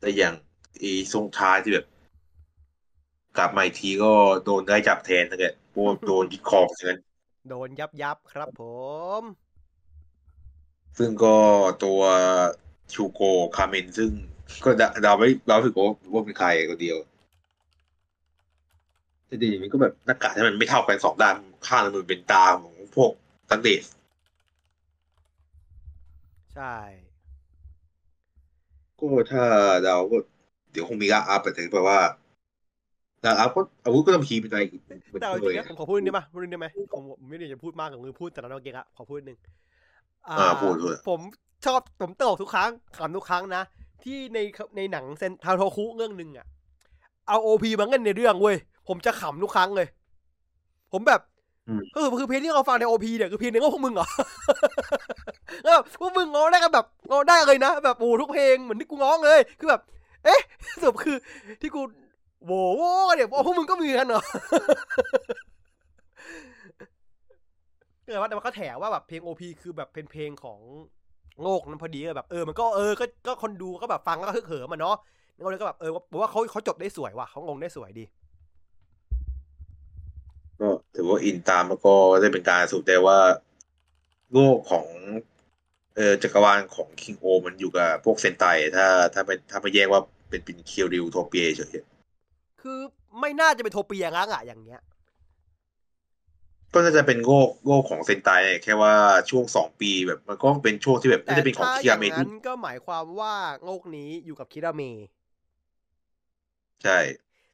[0.00, 0.34] แต่อย่าง
[0.78, 1.86] ไอ้ทรงท้ายที่แบบ
[3.38, 4.12] กลับมาอีกทีก็
[4.44, 7.00] โดนได้จับแทนนั่นแหละพวกโดนยึดครองซะงั้น
[7.48, 8.62] โดนยับยับครับผ
[9.20, 9.22] ม
[10.98, 11.36] ซึ่งก็
[11.84, 12.00] ตัว
[12.94, 13.20] ชูโก
[13.56, 14.10] คาเมนซึ่ง
[14.64, 16.98] ก็เดาเราไม่เราถือว่าว่าเป็นใครคนเดียว
[19.30, 21.36] แต่ดีมันก็แบบหน้ากากที่มันไม่เท่ากันสองด้าน
[21.66, 23.10] ข้างหนึงมันเป็นตาของพวก
[23.48, 23.86] ตันเดส
[26.54, 26.74] ใช่
[28.98, 29.44] ก็ถ้า
[29.84, 30.16] เราก็
[30.72, 31.98] เดี๋ยวคงมีลาอัพแต่แปลว่า
[33.24, 39.38] ลาอัพก็อาวุธก็ต้องคีย์เป็นอะไรอีกเหมือนแต่เอาจเคริยงๆนะผมขอพูดนิดได้ไหมพูดนิดได้ไหมผมผมไม่ได้จะพูดมากกับมือพูดแต่ละเมื่อกี้อะขอพูดนิดนึง
[40.28, 41.20] อ่าอ่าพูดด้วยผม
[41.64, 43.62] ชอบผมตลกทุกครั้งขำทุกครั้งนะ
[44.02, 44.38] ที่ใน
[44.76, 46.46] ในหนังเซนทาโทคุเรื่องหนึ่งอะ
[47.28, 48.56] เอาโอพีมาเล่นในเรื่องเว้ย
[48.90, 49.86] ผมจะขำทุกครั้งเลย
[50.92, 51.20] ผมแบบ
[51.68, 54.06] อืมก็คือคือเพลงที่เราฟังในโอพีเนี่ยคือเพลงหนึ่งของพวกมึงเหรอ
[55.64, 59.80] แล้วแบบพวกมึงง้อได้กันแบบง้อได้เลยนะ แบบโอ้โหทุกเพลงเหมือนที่กูง้อเลย คือแบบ
[60.24, 60.40] เอ๊ะ
[60.82, 61.16] สรุปคือ
[61.60, 61.82] ที่กู
[62.44, 64.22] โหโว้เนี่ยพวกมึงก็มีกันเหรอ
[68.04, 70.58] แต่ว่าแต่ว่าก็แถว่าแบบเพลงโอพีคือแบบเป็นเพลงของ
[71.42, 74.96] โลกนั้นพอดีแบบเออมันก็เออก็ก็คนดูก็แบบฟังก็ฮึกเหิมมันเนาะ
[75.34, 78.04] แล้วก็เลยก็แบบเออผมว่าเขาเขาจบได้สวยว่ะเขาลงได้สวยดี
[80.60, 83.18] ก็ถือว่าอินตามแล้วก็ได้เป็นการสรุปได้ว่า
[84.32, 84.86] โลกของ
[85.96, 88.44] เออจักรวาลของคิงโอมันอยู่กับพวกเซนไต
[88.76, 91.74] ถ้าถ้าเป็นถ้าไปแยกว่าเป็นเป็นเคียวริวโทเปียเฉย
[92.60, 92.78] คือ
[93.20, 94.80] ไม่น่าจะเป็นโทเปียงั้งอะอย่างเงี้ย
[96.74, 98.28] ก็น่าจะเป็นโลกโลกของเซนไต
[98.62, 98.94] แค่ว่า
[99.30, 103.34] ช่วงสองปีแบบมันก็เป็นช่วงที่แบบแต่น่าจะเป็นของถ้าคิออาย่างเมะนั้ที่นก็หมายความว่า
[103.64, 104.82] โลกนี้อยู่กับคิราเม
[106.82, 106.90] ใช่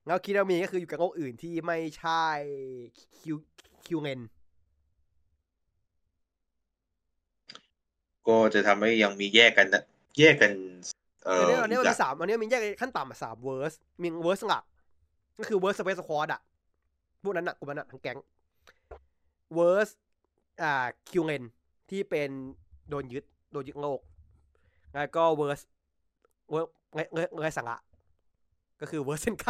[0.06, 2.24] แล้วคิราเมก็คืออยู่กับโลกอื่นที่ไม่ใช่
[3.18, 3.36] คิว
[3.86, 4.20] คิวเงิน
[8.28, 9.82] ก็จะทำให้ยังมีแยกกันนะ
[10.18, 10.52] แยกกัน
[11.26, 14.64] เอแต่อเนี่ยอันนี้มันอีมีกสามอันนี้มันแยกขั้นต่ำมาสาม verse มี verse หลัก
[15.38, 16.40] ก็คือ verse Space Squad อะ
[17.22, 18.18] พวกนั้นอะกลุ่มนั้นอะทั้งแก๊ง
[19.55, 19.88] verse
[20.62, 21.42] อ่าคิวเงน
[21.90, 22.30] ที่เป็น
[22.88, 24.00] โดนยึด โดนยึดโลก
[24.94, 25.60] แล้วก็ verse
[26.51, 27.80] verse เงยเงยเงยสังอะ
[28.81, 29.47] ก็คือ verse เซนไค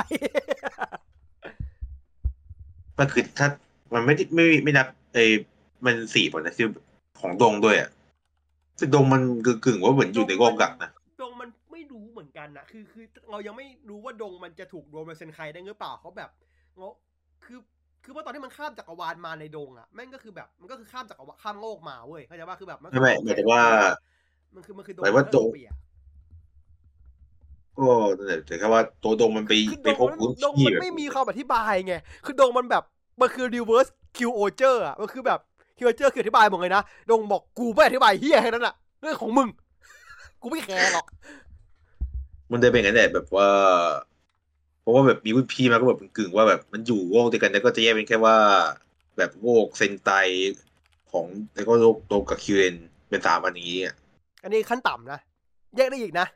[2.99, 3.49] มันคือถ้า
[3.95, 5.25] มันไม่ได้ไม่ไม่นับไอ้
[5.87, 6.69] มันสี่ผลนะคือ
[7.21, 7.91] ของดงด้วยอะ
[8.79, 10.91] ซึ่งดงมันกึ่งๆว่าเหมือนอยู่ในโลกกักนะ
[11.23, 16.31] ดงมันไม่รู้เหมือนกันนะคือคือเรายังไม่รู้ว่าดงมันจะถูกรวมเป็นเซนไคได้หรือเปล่าเขาแบบ
[16.77, 16.89] เงา
[17.45, 17.59] คือ
[18.05, 23.63] คือว่าตอนที่มันข้ามจักรวาลมาในดงอะแม่งก็คือแบบมันก็คือข้ามจักรวาลข้ามโลกมาเว้ยเข้าใจว่าคือแบบนไม่ไม่หมายถึงว่า
[24.55, 25.75] มันคือมันคือหมายว่าดงเปลี่ยน
[27.79, 27.89] ก็
[28.19, 31.95] นั่นแหละแต่แค่ว่าตัวดงมันไปคือไปดงพบมันพื้นดงที่มันแบบไม่มีคำอธิบายไง
[32.25, 32.83] คือดงมันแบบ
[33.21, 35.41] มันคือ reverse King-Ohger อะ มันคือแบบ
[35.79, 39.49] Q o j e r คืออธิบายหมดเลยนะ ดงบอกกูไม่อธิบายเหี้ยแค่นั้นอะ เรื่องของมึง
[40.43, 41.07] กูไม่แคร์หรอก
[42.51, 43.49] มันได้เป็นอย่างนั้นแหละแบบว่า
[44.81, 48.37] เพราะว่าแบบมีรุ่นพี่มาก็แบบกึ่งๆว่าแบบมันอยู่โลกเดียวกันแต่ก็จะแยกเป็นแค่ว่า
[49.17, 50.11] แบบโลกเซนไต
[51.13, 52.75] ของแล้วก็โลกโตกับคิวเรน
[53.09, 53.95] เป็นสามอันนี้อะ
[54.43, 55.19] อันนี้ขั้นต่ำนะ
[55.77, 56.36] แยกได้อีกนะโ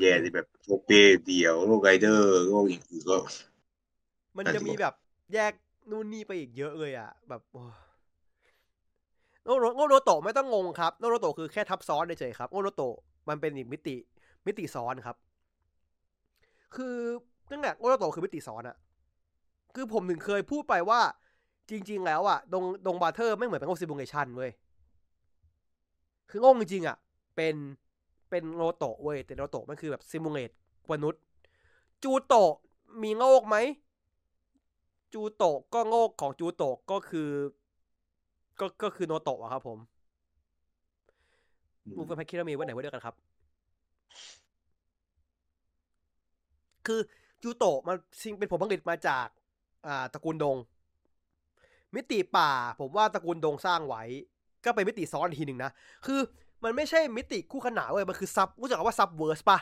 [0.00, 3.16] แย่เลยแบบโลกเป้เดียวโลกไรเดอร์โลกอื่นๆก็
[4.36, 4.94] มันจะมีแบบ
[5.34, 5.52] แยก
[5.90, 7.62] นู่นนี่ไปอีกเยอะเลยอะ แบบโอ้
[9.44, 12.96] โนโรโนโรโตะไม่ต้องงงครับ โนโรโตะคือแค่ทับซ้อนเฉยๆครับโนโรโตะ
[13.28, 13.96] มันเป็นอีกมิติ
[14.46, 15.16] มิติซ้อนครับ
[16.74, 16.96] คือ
[17.50, 18.76] นั่นแหละโนโรโตะคือมิติซ้อนอะ
[19.74, 21.00] คือผมถึงเคยพูดไปว่า
[21.70, 24.50] จริง ๆ แล้วอะดงดงบาเทอร์ไม่เหมือนเป็นโอซิบูเลชันเว้ย
[26.30, 26.96] คือโง่จริงๆอะ
[27.36, 27.54] เป็น
[28.32, 30.50] เป็นโนโตะเว้ยแต่โนโตะมันคือแบบซิมูเลต
[30.90, 31.22] มนุษย์
[32.02, 32.52] จูโตะ
[33.02, 33.56] มีโงกไหม
[35.12, 37.30] จูโตะก็โงกของจูโตะก็คือ
[38.60, 39.78] ก็ก็คือโนโตะอะครับผม
[41.96, 43.14] มูฟแพคคิรามีไว้ไหนไว้ด้วยกันครับ
[46.86, 47.00] คือ
[47.42, 49.26] จูโตะมันซิงเป็นผลผลิตมาจาก
[49.86, 50.56] อ่าตระกูลดง
[51.94, 52.50] มิติป่า
[52.80, 54.02] ผมว่าตระกูลดงสร้างไว้
[54.64, 55.70] ก็เป็นมิติซ้อนอีกทีหนึ่งนะ
[56.06, 56.20] คือ
[56.64, 59.58] มันไม่ใช่มิติคู่ขนานเว้ยมันคือซับรู้จักว่า subverse ปะ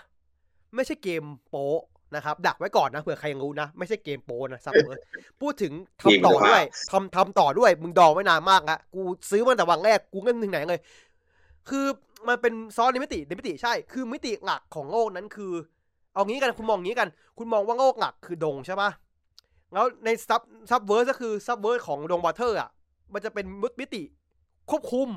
[0.74, 1.80] ไม่ใช่เกมโป๊ะ
[2.16, 4.98] นะครับ ดักไว้ก่อนนะเผื่อใครยังรู้นะ ไม่ใช่เกมโป๊ะนะ subverse
[5.40, 5.72] พูดถึง
[6.02, 10.80] ทำต่อด้วยทำทำต่อด้วย มึงดองไว้นานมากละกูซื้อมาแต่วันแรกกูเงินถึงไหนเลย
[11.68, 11.86] คือ
[12.28, 15.52] มันเป็นซ้อนในมิติในมิติใช่ คือมิติหลักของโลกนั้นคือ
[16.14, 17.08] เอางี้กันคุณมองงี้กัน
[17.38, 18.90] คุณมองว่าโลกหลักคือดงใช่ปะ
[19.72, 22.70] แล้วใน sub subverse ก็คือ subverse ของดงวอเทอร์อะ
[23.12, 23.44] มันจะเป็น
[23.80, 24.02] มิติ
[24.70, 25.08] ควบคุม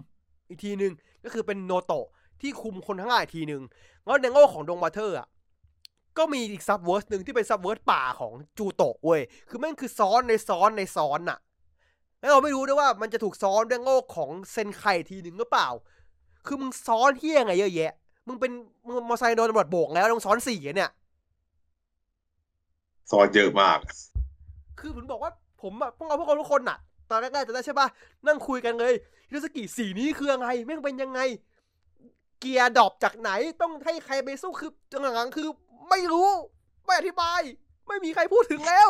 [0.49, 0.93] อีกทีหนึ่ง
[1.23, 2.07] ก็คือเป็นโนโตะ
[2.41, 3.61] ที่คุมคนทั้งหลายอีกทีหนึ่ง
[4.05, 5.27] แล้วในโลกของดงวอเทอร์อะ
[6.17, 11.39] ก็มีอีก subverse หนึ่งที่เป็น subverse ป่าของจูโตะเว้ย คือแม่งคือซ้อนในซ้อนในซ้อนน่ะ
[12.19, 15.67] แล้วเราไม่รู้ด้วยว่ามันจะถูกซ้อนด้วยโลกของเซนไคทีหนึ่งหรือเปล่า
[16.45, 17.93] คือมึงซ้อนเหี้ยไรเยอะแยะ
[18.27, 18.51] มึงเป็น
[18.85, 20.91] มึงมอเตอร์ไซค์โดนตำรวจโบกแล้วต้องซ้อนสี่อะเนี่ย
[23.11, 23.79] ซ้อนเยอะมาก
[24.79, 27.88] คือผมบอกว่าผมอะพวกเราพวกเราทุกคนน่ะต อนแรกๆจะได้ใช่ปะ
[28.27, 28.94] นั่งคุยกันเลย
[29.27, 31.19] ฮิโรสกิสีนี้คือยังไงแม่งเป็นยังไง
[32.40, 33.31] เกียร์ drop จากไหน
[33.61, 35.48] ต้องให้ใครไปสู้คือจังหลังๆคือ
[35.90, 36.30] ไม่รู้
[36.85, 37.41] ไม่อธิบาย
[37.88, 38.90] ไม่มีใครพูดถึงแล้ว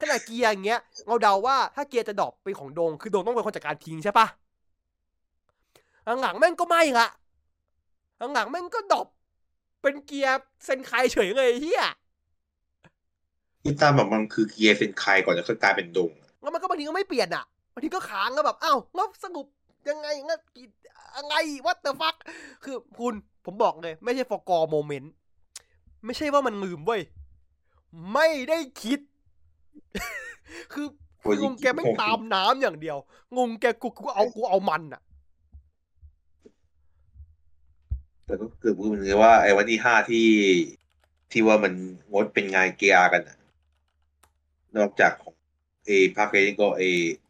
[0.00, 4.26] ขนาดเกียร์อย่างเงี้ยเราเดาว่าถ้าเกียร์จะ drop เป็นของโดงคือโดงต้องเป็นคนจัดการทิ้งใช่ปะ
[6.22, 7.08] หลังๆแม่งก็ไม่ละ
[8.34, 9.06] หลังๆแม่งก็ drop
[9.82, 11.84] เป็นเกียร์เซนไคเฉยเลยเหี้ย
[13.62, 16.10] ที่ตามแบบมันคือเกียร์เซนไคก่อนจะกลายเป็นดง
[16.42, 19.46] แล้วมันก็บางทีก็ไม่เปลี่ยนอะบางทีก็ค้างก็แบบอ้าวแล้วสรุป
[19.88, 20.66] ยังไงงั้นกี่
[21.16, 21.34] ยังไง
[21.66, 22.14] what the fuck
[22.64, 23.14] คือคุณ
[23.44, 25.12] ผมบอกเลย ไม่ใช่ forgot moment
[26.04, 27.02] ไม่ใช่ว่ามันลืมเว้ย
[28.12, 29.00] ไม่ได้คิด
[30.72, 30.86] คือ
[31.22, 32.98] โอ้ยงงแกไม่ตามน้ำอย่างเดียว
[33.36, 35.02] งงแกกูกูเอากูเอามันอะ
[38.26, 40.28] แต่ก็เกือบรู้เหมือนกันว่าไอ้วันที่ห้าที่
[41.32, 41.72] ที่ว่ามัน
[42.12, 43.22] งดเป็นงานเกียร์กัน
[44.76, 45.35] นอกจากของ
[45.86, 46.82] เอภาคเองก็เอ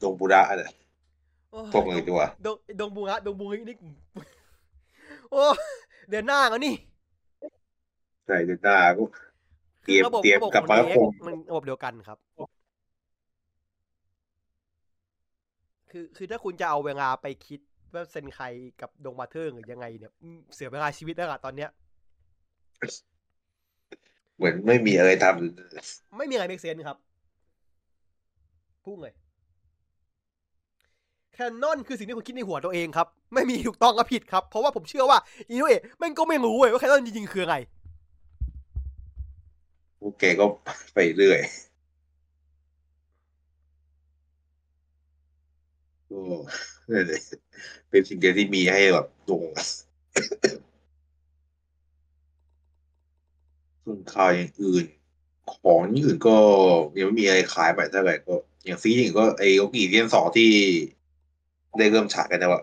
[0.03, 0.57] ดงบุระอะ
[1.51, 3.77] โอ้ยพวกมึงดีกว่าดงดงบูงะดงบูงะนี่
[5.31, 5.43] โอ้
[6.09, 6.75] เดือนหน้าแล้วนี่
[8.27, 9.03] ใช่เดือนหน้าก็
[9.85, 12.19] เตรียมระบบเตรียมระบบกลับมาของคง DX มันระบบเดียวกันครับ
[15.91, 17.61] คือคือถ้าคุณจะเอาเวลาไปคิด
[17.95, 18.41] ว่าเซนไค
[18.81, 21.71] กับดงบาเทอร์หรือยังไงเนี่ยอืมเสียเวลาชีวิตแล้วอะตอนเนี้ย
[24.37, 26.97] เหมือนไม่มีอะไรทำไม่มีอะไร make sense ครับ
[28.87, 29.15] พูดเลย
[31.33, 35.19] canon คือสิ่งที่คุณคิดในหัวตัวเองครับ ไม่มีถูกต้องกับผิดครับ เพราะว่าผมเชื่อว่า
[35.51, 37.57] อีโนเอะแม่งก็ไม่รู้เว้ยว่า canon จริงๆคืออะไร
[40.01, 40.47] พวกแกก็
[40.95, 41.39] ไปเรื่อย
[46.11, 46.19] ก็
[46.91, 47.05] นั่น
[47.91, 49.45] เป็นสิ่งเดียวที่มีให้แบบดง
[53.85, 54.87] ส่วนข่าวอย่างอื่น
[55.53, 56.37] ของอย่างอื่นก็
[56.99, 58.35] ยังไม่มีอะไรขายไปเท่าไหร่ก็
[58.67, 60.51] อย่างซีอย่างก็ไอ้โอกีเซียนสองที่
[61.79, 62.63] ได้เริ่มฉายกันแล้วอะ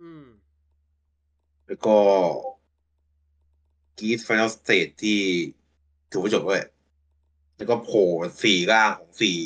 [0.00, 0.24] อืม
[1.66, 1.96] แล้วก็
[3.98, 5.18] Geats Final Stage ที่
[6.10, 6.64] ถือว่าจบด้วย
[7.56, 8.06] แล้วก็โผล่
[8.42, 9.36] สี่ร่างของสี่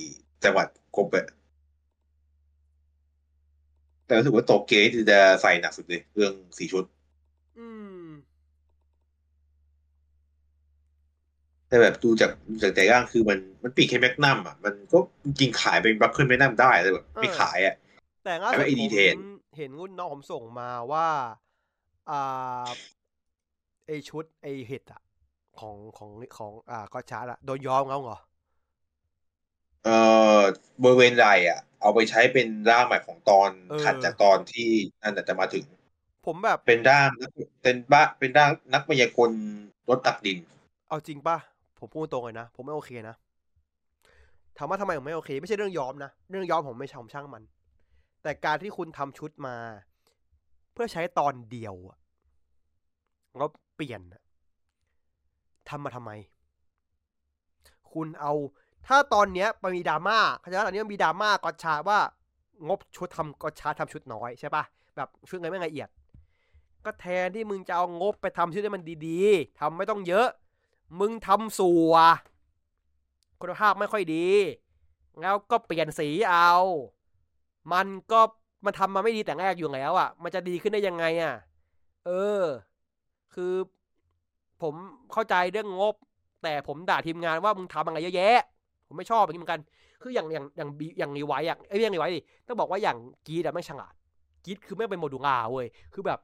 [0.44, 0.66] จังหวัด
[0.96, 1.26] ครบเลย
[4.04, 6.84] แต่รู้สึกว่าโตเกียวนี่จะใส่หนักสุดเลยเรื่องสี่ชุด
[7.58, 7.66] อื
[8.04, 8.06] ม
[11.70, 17.74] แต่แบบดูจากดูจากแต่ร่างคือมันมันปีกแค่แมกนัมอะมันก็จริงๆขายเป็น buckle Magnum ได้แต่แบบไม่ขายอะ
[18.24, 19.16] แต่ล่าสุดแล้วก็ผม ED10
[19.56, 21.08] เห็นงุ่นน้องผมส่งมาว่า
[22.10, 22.68] อ่า
[23.86, 25.02] ไอชุดไอเห็ดอะ
[25.58, 28.18] ของของของอ่าก็ชาร์ดอะโดนย้อมเขาเหรอ
[29.84, 29.96] เอ่
[30.38, 30.40] อ
[30.82, 34.68] บริเวณไรอะ เอาไปใช้เป็นร่างใหม่ของตอนเออถัดจากตอนที่
[35.02, 35.64] นั่นน่ะจะมาถึง
[36.24, 37.10] ผมแบบเป็นร่าง
[37.62, 39.30] เป็นบ้าเป็นร่างนักมายากล
[39.88, 40.38] รถตักดิน
[40.88, 41.36] เอาจริงป่ะ
[41.80, 43.16] ผมพูดตรงเลยนะ ผมไม่โอเคนะ
[44.56, 47.42] ถามว่าทำไมผมไม่โอเค ไม่ใช่เรื่องย้อมนะ เรื่องย้อมผมไม่ชมช่างมัน
[48.22, 49.56] แต่การที่คุณทำชุดมา
[50.72, 51.98] เพื่อใช้ตอนเดียวอะ
[53.36, 54.22] แล้วเปลี่ยนอะ
[55.68, 56.10] ทำมาทำไม
[57.92, 58.32] คุณเอา
[58.86, 61.98] ถ้าตอนเนี้ยมันมีดราม่าเข้าใจว่าตอนนี้มันมีดราม่ากอชาว่า
[62.68, 64.64] งบชุดทำกอชาทำชุดน้อยใช่ปะ
[64.96, 65.88] แบบชุดเงินไม่ละเอียด
[66.84, 70.28] ก็แทนที่มึงจะเอางบไปทำชุดให้มันดีๆทำไม่ต้องเยอะ
[70.98, 71.94] มึงทำสัว
[73.40, 74.26] คุณภาพไม่ค่อยดี
[75.20, 76.50] แล้วก็เปลี่ยนสีเอา
[77.72, 78.20] มันก็
[78.64, 81.34] มันทำมาไม่ดีแต่แรกอยู่แล้วอะ่ะ มันจะดีขึ้นได้ยังไงอะ่ะ
[82.06, 82.10] เอ
[82.40, 82.42] อ
[83.34, 83.54] คือ
[84.62, 84.74] ผม
[85.12, 85.94] เข้าใจเรื่องงบ
[86.42, 88.40] แต่ผมด่าทีมงานว่ามึงทำอะไรเยอะแยะ
[88.86, 89.60] ผมไม่ชอบอย่างนี้เหมือนกัน
[90.02, 90.68] คืออย่างอย่างอย่าง
[90.98, 92.96] อย่างรีไวท์อะไอ้ยอย่างรีไวท์ดิต้องบอกว่าอย่าง
[93.26, 93.94] Geats อะไม่ฉลาด
[94.44, 96.18] Geats คือไม่เป็น modular เว้ย คือแบบ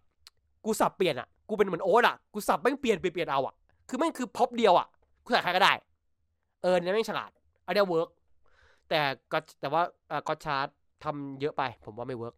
[0.65, 3.55] กูสับเปลี่ยนอะกูเป็นเหมือนโอ๊ตอะกูสับไม่เปลี่ยนเปลี่ยนเปลี่ยนเอาอะ
[3.89, 4.87] คือไม่งคือพบเดียวอะ
[5.25, 5.73] กูใส่ใครก็ได้
[6.63, 7.31] เออเนี่ยไม่งฉลาด
[7.67, 8.09] อันเนี้ยเวิร์ก
[8.89, 9.01] แต่
[9.33, 10.67] ก็แต่ว่าเอ่อก็ชาร์จ
[11.05, 12.35] ทำเยอะไป ผมว่าไม่เวิร์ก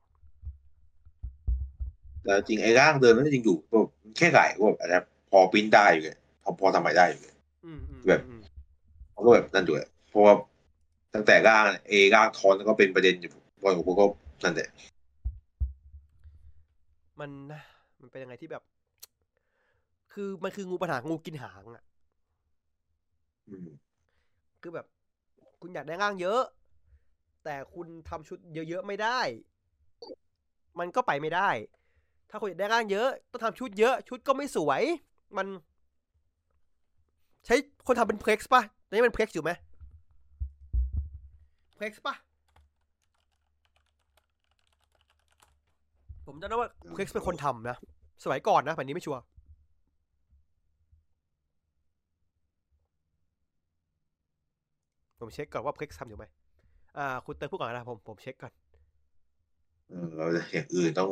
[2.24, 3.78] แต่จริงไอ้ร่างเดิมนั้นจริงอยู่ก็
[4.16, 4.94] แค่ไก่ก็แบบอะไร
[5.30, 7.34] พอปริ้นได้อยู่เลยพอพอทำใหม่ได้อยู่เลย
[7.66, 8.40] อืมอืมแบบอืม
[9.12, 10.34] เขาก็แบบนั่นด้วยเพราะว่า
[11.14, 13.30] ตั้งแต่ร่างเอร่างทอนก็เป็นประเด็นอยู่
[13.62, 14.04] พอผมก็
[14.44, 14.68] นั่นแหละ
[17.20, 17.60] มันนะ
[18.00, 18.62] มันเป็นยังไงที่แบบ
[20.20, 21.84] คือมันคืองูปัญหางูกินหางอะ
[23.48, 23.68] อืม
[24.62, 24.86] คือแบบ
[25.60, 26.42] คุณอยากได้ร่างเยอะ
[27.44, 29.20] แต่คุณทำชุดเยอะๆไม่ได้
[30.78, 31.50] มันก็ไปไม่ได้
[32.30, 34.82] ถ้าคุณอยากได้ร่างเยอะ ต้องทำชุดเยอะ ชุดก็ไม่สวย
[35.36, 35.46] มัน
[37.46, 37.54] ใช้
[37.86, 39.50] คนทำเป็นเพล็กซ์ป่ะตอนนี้เป็นเพล็กซ์อยู่ไหม
[41.76, 42.14] เพล็กซ์ป่ะ
[46.26, 47.76] ผมจำได้ว่าเพล็กซ์เป็นคนทำนะ
[48.24, 49.20] สมัยก่อนนะแบบนี้ไม่ชัวร์
[55.18, 56.24] ผมเช็คก่อนว่าเพล็กซ์ทำอยู่ไหม
[56.98, 58.52] อ่า คุณเติมพูดก่อนนะผมผมเช็คก่อน
[59.88, 61.10] เออเราอย่างอื่นต้อง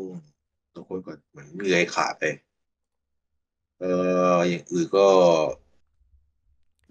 [0.75, 2.23] ต้องคุยก่อนเหมือนมีอะไรขาดไป
[3.79, 3.87] เออ
[4.49, 5.01] อย่างอื่นก็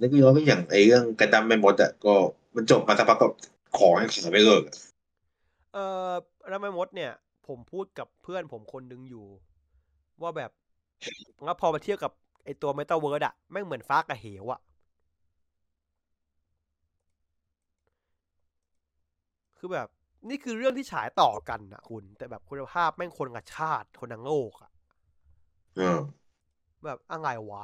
[0.01, 2.13] นึกย้อนก็อย่างไอ้เรื่องกันดั้มแม่มดอะก็
[2.55, 3.27] มันจบมาสักพักก็
[3.77, 4.75] ของให้ขายไม่เลิกอะ
[5.73, 6.13] เอ่อ
[6.49, 7.11] แล้วแม่มดเนี่ย
[7.47, 9.25] ผมพูดกับเพื่อนผมคนหนึงอยู่
[10.21, 10.51] ว่าแบบ
[11.45, 12.11] แล้วพอมาเทียบกับ
[12.45, 14.59] ไอตัวเมตาเวิร์ดอะแม่งเหมือนฟ้ากับเหวอะ
[19.57, 19.87] คือแบบ
[20.29, 24.71] นี่คือเรื่องที่ฉายต่อกันนะคุณ แต่แบบคุณภาพแม่งคนละชาติ คนละโลกอะ
[25.75, 25.99] เออ
[26.83, 27.63] แบบอะไรวะ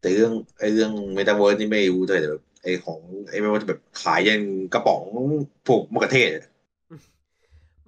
[0.00, 5.02] แต่เรื่องไอ้เรื่องเมตาเวิร์สนี่ไม่รู้เลยแต่แบบไอ้ของไอ้ไม่ว่าจะแบบขายยันกระป๋อง
[5.66, 6.44] พวกมะเขือเทศอะ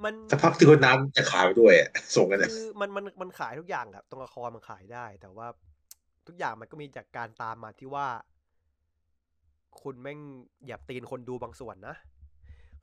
[0.05, 5.47] มันสักพักที่คนน้ำจะขายไปด้วยอะส่งกันอะคือมันมันมันขายทุกอย่างครับตรงละครมันขายได้ แต่ว่า
[6.27, 8.07] ทุกอย่างมันก็มีจากการตามมาที่ว่า
[9.83, 10.19] คุณแม่ง
[10.67, 11.95] หยับตีนคนดูบางส่วนนะ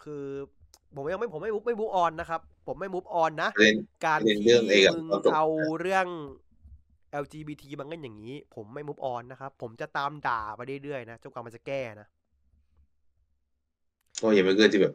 [0.03, 0.23] คือ
[0.95, 5.45] ผมยังไม่ผมไม่มุไม่มูฟออนนะครับ ผมไม่มูฟออนนะประเด็นการประเด็นที่เรื่องไอ้กับมึงตอนจบเอา
[5.81, 6.07] เรื่อง
[7.23, 12.07] LGBT มาเล่นอย่างนี้ ผมไม่มูฟออนนะครับ ผมจะตามด่าไปเรื่อยๆนะจนกว่ามันจะแก้นะ
[14.21, 14.93] ก็ยังไม่เกินที่แบบ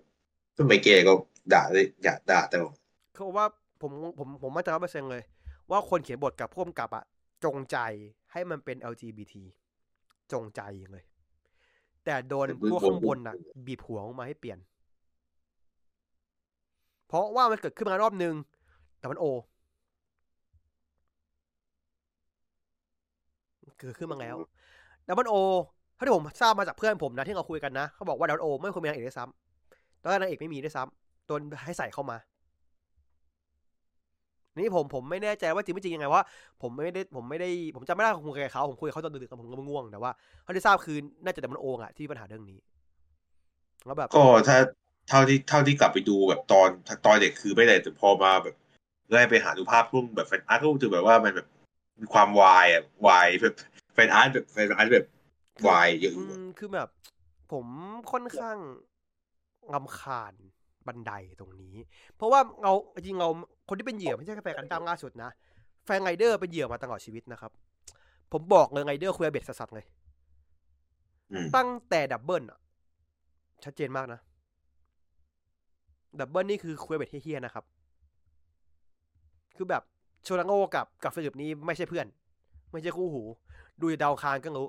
[0.57, 1.13] ทำไมแกก็
[1.53, 2.75] ด่าเลยอยากด่าแต่ว่า
[3.15, 3.47] เขาบอกว่า
[3.81, 5.23] ผมผมผมมั่นใจร้อยเปอร์เซ็นต์เลย
[5.71, 7.05] ว่าคนเขียนบทกับพ่วงกับอะ
[7.45, 7.79] จงใจ
[8.33, 9.35] ให้มันเป็น LGBT
[10.33, 10.63] จงใจ
[10.93, 11.05] เลย
[12.07, 14.59] แต่โดนพวกข้างบนอะบีบหัวออกมาให้เปลี่ยน
[17.09, 18.35] เพราะว่ามันเกิดขึ้นมารอบนึง
[18.99, 19.25] แต่มันโอ
[23.81, 24.37] เกิดขึ้นมาแล้ว
[25.07, 25.35] Double O
[25.95, 32.17] เท่าที่ผมทราบมาจากเพื่อนผมนะที่เราคุยกันนะ เขาบอกว่า Double O ไม่ควรมีนางเอกด้วยซ้ำตอนแรกนางเอกไม่มีด้วยซ้ำโดนให้ใส่เข้ามา
[34.59, 36.23] นี่ผมผมไม่แน่ใจว่าจริงไม่จริงยังไงว่า
[36.63, 40.11] ผมไม่ได้ผมไม่ได้ผมจำไม่ได้คุยกับเขาผมคุยกับเขาตอนดึกๆผมก็ง่วงแต่ว่า
[40.43, 42.59] เขาที่ทราบคือน่าจะแต่มันโองอะที่ปัญหาเรื่องนี้
[43.87, 44.59] แล้วแบบก็ถ้า
[45.09, 46.69] เท่าที่เท่าที่กลับไปดูแบบตอน
[47.07, 48.55] ตอนเด็กคือไม่ได้แต่พอมาแบบ
[49.13, 51.49] ได้ไปหาดูภาพรุ่งแบบ fan art ก็รู้สึกแบบว่ามันแบบ
[52.01, 53.55] มีความวายอะวายแบบ
[53.95, 55.07] fan art แบบ fan art แบบ
[55.69, 56.89] วายเยอะออืยู่อะมคือแบบ
[57.53, 57.67] ผม
[58.13, 58.59] ค่อนข้าง
[59.75, 60.35] รำคาญ
[60.89, 61.75] Bandai ตรงนี้
[62.17, 62.73] เพราะว่าเรา
[63.07, 63.29] จริงเรา
[63.69, 65.31] คนที่เป็นเหยื่อไม่ใช่แค่แฟนกันดั้มล่าสุดนะ
[65.87, 67.53] แฟนไรเดอร์เป็นเหยื่อมาตลอดชีวิตนะครับ
[68.33, 69.85] ผมบอกเลยไรเดอร์ queerbait สัสๆเลย
[71.31, 72.59] อืมตั้งแต่ดับเบิลอะ
[73.65, 74.21] ชัดเจนมากนะ
[76.21, 77.65] ดับเบิลนี่คือ queerbait เหี้ยๆนะครับ
[79.57, 79.83] คือแบบ
[80.25, 82.07] โชทาโร่กับกับฟิลิปนี้ไม่ใช่เพื่อน
[82.73, 83.23] ไม่ใช่คู่หู
[83.81, 84.69] ดูจากดาวอังคารก็รู้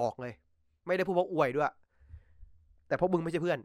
[0.00, 0.32] บอกเลย
[0.86, 1.72] ไม่ได้พูดว่าอวยด้วย
[2.88, 3.58] แต่พวกมึงไม่ใช่เพื่อน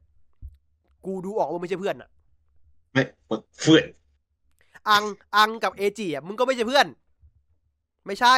[1.07, 2.09] กูดูออกว่ามึงไม่ใช่เพื่อนอะ
[2.93, 3.03] ไม่
[3.61, 3.85] เพื่อน
[4.89, 5.03] อัง
[5.35, 6.87] อังค์กับเอย์จิอะมึงก็ไม่ใช่เพื่อน
[8.07, 8.35] ไม่ใช่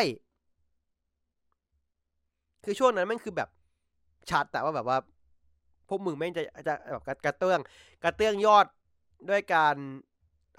[2.63, 3.49] คือช่วงนั้นแมันคือแบบ
[4.29, 4.97] ชัดแต่ว่าแบบว่า
[5.87, 7.59] พวกมึงแม่งจะจะแบบกระกระเตื้อง
[8.03, 8.65] กระเตื้องยอด
[9.29, 9.75] ด้วยการ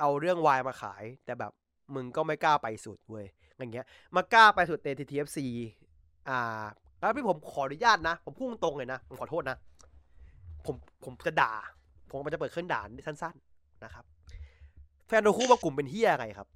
[0.01, 1.53] เอาเรื่องวายมาขาย แต่แบบ
[1.95, 3.27] มึงก็ไม่กล้าไปสุดเว้ย
[3.59, 5.47] อย่างเงี้ย มากล้าไปสุดแต่ TTFC
[6.29, 6.65] อ่า
[6.99, 9.57] แล้วพี่ผมขออนุญาตนะ ผมพุ่งตรงเลยนะ ผมขอโทษนะ
[10.67, 11.53] ผมผมจะด่า
[12.11, 14.05] ผมมันจะเปิดเครื่องด่านสั้น ๆนะครับ
[15.07, 16.49] แฟนโทคุว่ากลุ่มเป็นเหี้ยอะไรครับ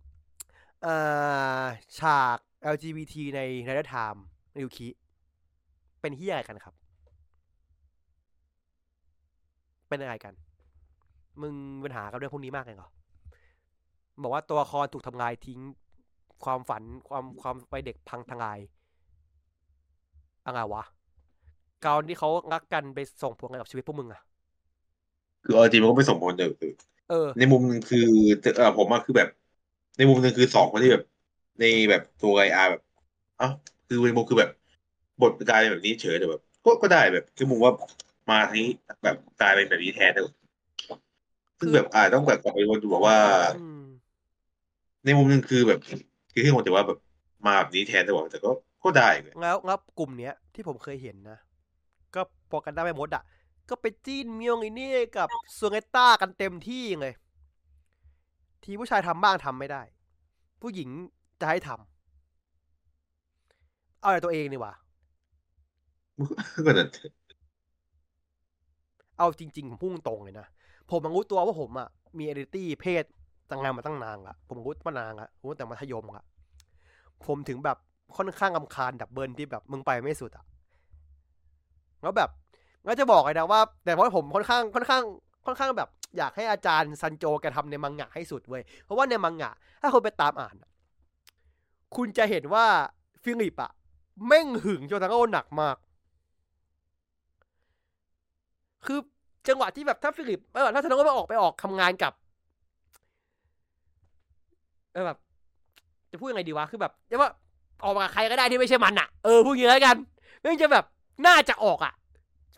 [1.98, 2.39] ฉาก
[2.74, 4.89] LGBT ในไรเดอร์ไทม์ริวคิ
[6.01, 6.74] เป็นเหี้ยอะไรกันครับ
[9.89, 10.35] เป็นอะไรกัน
[11.43, 11.55] มึง
[11.85, 12.89] ปัญหากับเรื่องพวกนี้มากเลยเหรอ
[14.22, 15.60] บอกว่าตัวละครถูกทำลายทิ้ง
[16.44, 18.59] ความฝันความความไปเด็กพังทลาย
[20.47, 20.85] อะไรวะ
[21.85, 24.22] การที่เขารักกันไปส่งผลอะไรกับชีวิตพวกมึงอะ
[25.44, 26.48] คือเอาจริงมันก็ไม่สมผลเลย
[27.08, 27.98] เออ ในมุมหนึงคือ
[28.56, 29.28] เออผมว่าคือแบบ
[29.96, 31.04] ในมุมหนึงคือสองคนที่แบบ
[31.60, 32.82] ในแบบตัวไออาร์แบบ
[33.38, 33.48] เอ้า
[33.86, 34.50] คือในมุมคือแบบ
[35.20, 37.72] บทกลายเป็นแบบนี้เฉยแต่แบบ ก็ก็ได้แบบ คือมุมว่า
[38.30, 38.68] มาทีนี้
[39.04, 40.20] แบบกลายเป็นแบบนี้แทนแต่
[41.58, 43.18] ซึ่งแบบอาจต้องแบบกลับไปวนดูบอกว่า
[43.54, 43.80] อืม
[45.04, 45.80] ในมุมหนึงคือแบบ
[46.32, 46.98] คือที่ผมแต่ว่าแบบ
[47.46, 48.50] มาแบบนี้แทนแต่ว่าแต่ก็
[48.84, 51.38] ก็ได้เลยแล้วแล้วกลุ่มเนี้ยที่ผมเคยเห็นนะ
[52.14, 53.22] ก็พอกันได้ไม่มดอะ
[53.68, 55.28] ก็ไปจีนเมียงไอ้นี่กับ
[55.58, 57.14] ซูเงต้ากันเต็มที่เลย
[58.64, 59.82] ทีผู้ชายทำบ้างทำไม่ได้
[60.62, 60.88] ผู้หญิง
[61.40, 61.78] จะให้ทำ
[64.00, 64.72] เอาแต่ตัวเองนี่หว่า
[66.66, 66.88] ก็นั่น
[69.18, 70.46] เอาจริง ๆ ผมพุ่งตรงเลยนะ
[70.90, 71.88] ผมมังรู้ตัวว่าผมอะ
[72.18, 73.04] มีเอดิตี้เพศ
[73.50, 76.24] ตั้งงานมาตั้งนานละผมรู้มานานละรู้ตั้งแต่มัธยมละ
[77.26, 77.78] ผมถึงแบบ
[78.16, 80.44] ค่อนข้างรำคาญดับเบิลที่แบบมึงไปไม่สุดอะ
[82.02, 82.30] แล้วแบบ
[82.86, 85.02] ก็จะบอกเลยนะว่า แต่ว่าผมค่อนข้างค่อนข้าง
[85.47, 85.89] ค่อนข้างแบบ
[86.19, 89.51] อยากให้อาจารย์ซันโจแกทำในมังงะให้สุดเว้ย เพราะว่าในมังงะ
[89.82, 90.55] ถ้าคนไปตามอ่าน
[91.97, 92.66] คุณจะเห็นว่า
[93.23, 93.70] ฟิลิปอะ
[94.27, 95.77] แม่งหึงโชทาโร่หนักมาก
[98.86, 98.98] คือ
[99.48, 102.12] จังหวะที่แบบถ้าฟิลิปเออถ้าทนงก็ไปออกไปออกทำงานกับ
[104.93, 105.19] เออแบบ
[106.12, 107.31] จะพูดยังไงดีวะ คือแบบจะว่า
[107.85, 109.97] ออกมากับใครก็ได้ที่ไม่ใช่มันอะเออพูดอย่างนี้แล้วกัน
[110.40, 110.85] แม่งจะแบบ
[111.27, 111.94] น่าจะออกอะ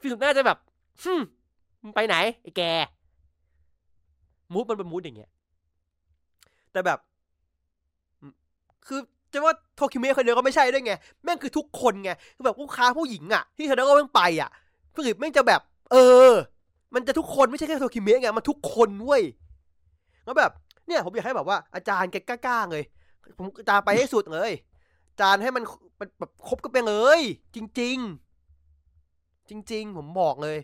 [0.00, 0.58] ฟิลิปน่าจะแบบ
[1.02, 1.20] ฮึม
[1.94, 2.62] ไปไหนไอ้แก
[4.52, 5.30] มูดมันเป็นมูดอย่างเงี้ย
[6.72, 6.98] แต่แบบ
[8.86, 9.00] คือ
[9.32, 10.92] จะว่าโทคิเมะคนเดียวก็ไม่ใช่ด้วยไง
[11.24, 14.50] แม่งคือทุกคนไง คือแบบลูกค้าผู้หญิงอะ ที่เธอได้ก็แม่งไปอะ
[14.94, 15.60] ฟิลิปแม่งจะแบบ
[15.92, 15.96] เอ
[16.30, 16.32] อ
[16.94, 19.22] มันจะทุกคนไม่ใช่แค่โทคิเมะไง มันทุกคนเว้ย
[20.24, 20.50] แล้วแบบ
[20.86, 22.84] เนี่ย ผมอยากให้แบบว่าอาจารย์แกกล้าๆเลย
[23.38, 24.52] ผมอาจารย์ไปให้สุดเลย
[25.10, 25.64] อาจารย์ให้มัน
[26.00, 27.20] มันแบบคบกันไปเลย
[27.54, 28.25] จริง ๆ
[29.50, 30.58] จริง ๆ ผมบอกเลย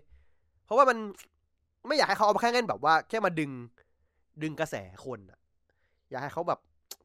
[0.64, 0.98] เพราะว่ามัน
[1.86, 3.50] ไม่อยากให้เขาเอาแค่เล่นแบบว่า แค่มาดึง
[4.42, 5.38] ดึงกระแสคนอะ
[6.10, 6.60] อยากให้เขาแบบ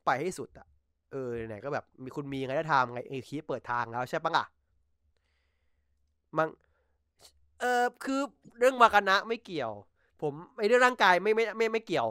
[0.05, 0.67] ไปให้สุดอะ
[1.11, 4.45] เออไหนก็แบบมีคุณมีไงได้ทำไงไอคีเปิดทางแล้วใช่ปะล่ะ
[6.37, 6.49] มัง
[7.59, 8.21] เออคือ
[8.59, 9.71] เรื่องวากนะไม่เกี่ยว
[10.21, 12.07] ผมไอเรื่องร่างกายไม่ไม่ไม่ไม่เกี่ยว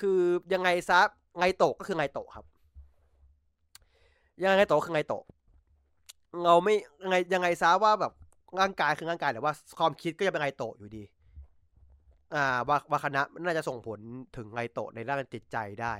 [0.00, 0.18] คือ
[0.54, 1.00] ยังไงซะ
[1.38, 2.44] ไงโตก็คือไงโตครับ
[4.42, 5.14] ยังไงโตคือไงโต
[6.44, 8.12] เราไม่ยังไงยังไงซะว่าแบบ
[8.60, 11.02] ร่างกายคือร่างกายแต่ว่าความคิดก็จะเป็นไงโตะอยู่ดี
[12.34, 14.00] อ่าวาวาคณะน่าจะส่งผล
[14.36, 15.94] ถึงไงโตะในด้านจิตใจได้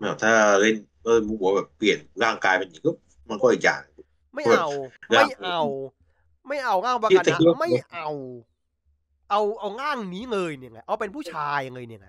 [0.00, 2.92] แบบถ้าเล่นเออมุกว่าแบบเปลี่ยนร่างกายเป็นหญิงก็
[3.28, 3.80] มันก็อีกอย่าง
[4.34, 4.66] ไม่เอา
[5.14, 5.60] ร่างไม่เอา
[6.48, 8.08] ไม่เอาง่างวาที่คาจะนะคิดว่าไม่เอา
[9.30, 12.08] เอาเอาง่างนี้เลยเนี่ยไงเอาเป็นผู้ชายเลยเนี่ยไง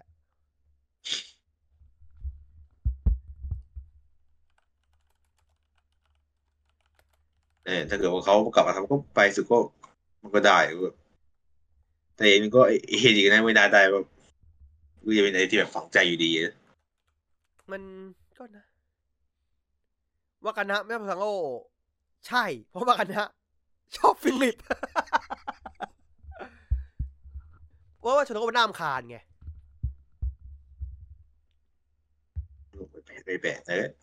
[7.66, 9.58] เออถ้าเกิดว่าเขากลับมาทำก็ไปสุดก็
[10.22, 10.96] มันก็ได้แบบ
[12.16, 14.06] แต่เองก็ไอ้เห็นอีกนะไม่น่าได้แบบ
[15.04, 16.54] ก็จะเป็นอะไรที่แบบฝังใจอยู่ดีนะ
[17.72, 17.82] มัน
[18.38, 18.66] ก็นะ
[20.46, 21.26] วากานะไม่ใช่พังโอ
[22.28, 23.28] ใช่ เพราะวากานะ
[23.98, 24.56] ชอบฟิลิป
[28.04, 29.18] ว่าว่าชนก็เป็นน้ามคานไง
[33.26, 34.03] ไม่แปลกนะก็แต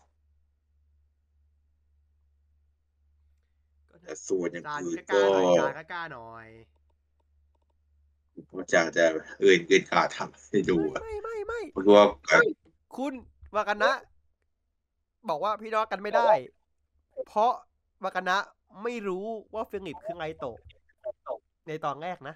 [4.27, 6.47] ส่วนอย่างจานอื่นกล้าก็ๆหน่อยจานกล้าๆหน่อย
[8.51, 9.05] ก็จะจะ
[9.39, 12.05] เอื่นเกินกาทำให้ดูอะไม่ไม่ไม่เพราะว่า
[12.95, 13.13] คุณ
[13.55, 13.91] วากานะ
[15.29, 16.29] บอกว่าพี่น้องกันไม่ได้
[17.27, 17.51] เพราะ
[18.03, 18.37] วากานะ
[18.83, 20.57] ไม่รู้ว่าฟิลิปคือไงโตะ
[21.67, 22.35] ในตอนแรกนะ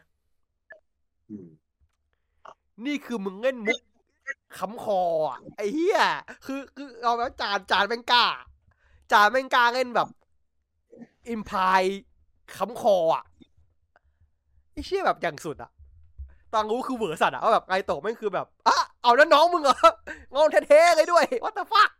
[1.29, 1.47] อืม
[2.85, 3.79] นี่คือมึงเล่นมุก
[4.57, 5.99] ขำคออะไอ้เหี้ย
[6.45, 8.25] คือคือเอาแล้วจานจานแม่งกล้า
[9.11, 10.07] จานแม่งกล้าเล่นแบบ
[11.29, 11.81] อิมพาย
[12.57, 13.23] ขำคออะ
[14.71, 15.71] ไอ้เชี่ยแบบอย่างสุดอะ
[16.53, 19.75] ตอนรู้คือเหวอร์สัตว์อะว่าแบบไงโตะแม่งคือแบบอะเอาแล้วน้องมึงเหรอ
[20.35, 21.91] งอนแท้ๆเลยด้วย what the fuck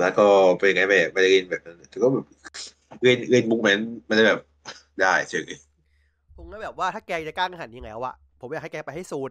[0.00, 0.26] แล้วก็
[0.58, 2.24] เป็นไงแบบไม่ได้เล่นแบบนั้นแต่ก็แบบ
[3.02, 4.40] เล่นเล่นมุกมันมันได้แบบ
[5.00, 5.50] ได้เฉย
[6.36, 9.30] ผมก็แบบว่าถ้าแกจะกล้าขนาดนี้แล้วอะผมอยากให้แกไปให้สุด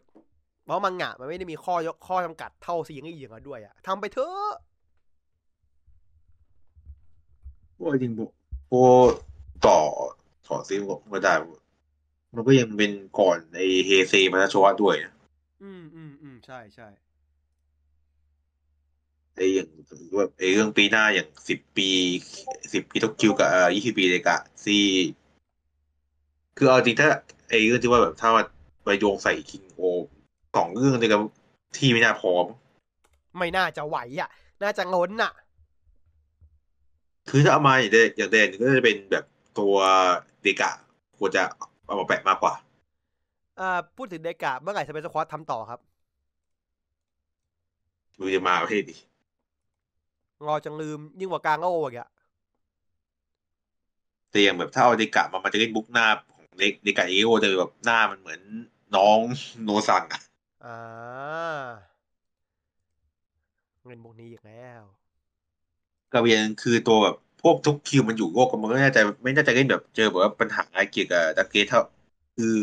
[0.65, 4.53] เพราะมังงะมันไม่ได้มีข้อยกข้อจำกัดเท่าซีรีส์อย่างนั้นด้วยอะทำไปเถอะ
[7.84, 8.30] ว่าจริงพวก
[8.72, 9.10] พวก
[9.68, 9.80] ต่อ
[10.48, 10.82] ต่อซีม
[11.14, 11.34] ก็ได้
[12.36, 15.14] มันก็ยังเป็นก่อนในเฮเซมานาโชวะด้วยนะ
[15.64, 16.88] อืมอืมอืมใช่ใช่
[19.36, 19.68] ไอ้อย่าง
[20.18, 21.90] แบบไอ้เรื่องปีหน้าอย่างสิบปี
[22.74, 24.86] สิบปีโตคิวกับยี่สิบปีเลยกะซี่
[26.58, 27.10] คือเอาจริงถ้า
[27.49, 28.44] ไอ้เรื่องที่ว่าแบบถ้ามา
[28.84, 29.82] ไปโยงใส่คิงโอ
[30.56, 31.22] สองเรื่องเลยกับ
[31.78, 32.45] ที่ไม่น่าพร้อม
[33.38, 34.30] ไม่น่าจะไหวอะ
[34.64, 35.32] น่าจะล้นอะ
[37.30, 39.26] คือถ้าเอามาอย่างเดอย่างแดนก็จะเป็นแบบ
[39.60, 39.76] ตัว
[40.41, 40.72] เดกะ
[41.18, 41.41] ควรจะ
[41.85, 42.53] เอามาแปะมากกว่า
[43.60, 43.64] อ่า
[43.95, 45.80] พูดถึงเดกะเมื่อไหร่สเปซควอตทำต่อครับ
[48.19, 48.99] ดูจะมาประเภทนี้
[50.45, 52.10] งอจังลืมยิ่งกว่ากลางโอ้อีกอะ
[54.31, 58.41] แต่อย่างแบบถ้าเอาเดกะมามันจะเล่นบุ๊กหน้าของเดเดกะเอโอจะแบบหน้ามันเหมือน
[58.95, 59.19] น้อง
[59.64, 60.22] โนซังอะ
[60.64, 61.41] อ่า
[63.85, 64.84] เงินพวกนี้อีกแล้ว
[66.13, 71.81] กระเวียนคือตัวแบบพวกทุกคิวมันอยู่โลกมันก็น่าจะไม่น่าจะเล่นแบบเจอแบบว่าปัญหาเกี่ยวกับตะเกตเท่า
[72.38, 72.57] คือ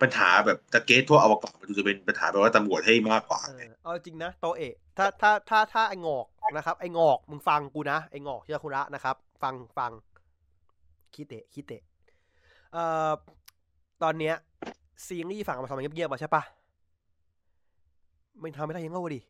[0.00, 6.26] ปัญหาแบบตะเกตทั่วอวกาศมันดูจะเป็นปัญหาแบบว่าตำรวจให้มากกว่าเออเอาจริงนะโตเอะถ้าถ้าถ้าถ้าไอ้งอก
[6.56, 9.92] นะครับ ไอ้งอกมึงฟังกูนะไอ้งอกเชื่อคุณระนะครับ ฟังฟัง
[11.14, 11.82] คิเตะคิเตะ
[12.72, 13.12] เอ่อ
[14.02, 14.34] ตอนเนี้ย
[15.06, 16.42] ซีรีส์ฝั่งมาทำเงียบๆมาใช่ปะ
[18.40, 19.20] ไม่ทำไม่ได้ยังไงวะดิ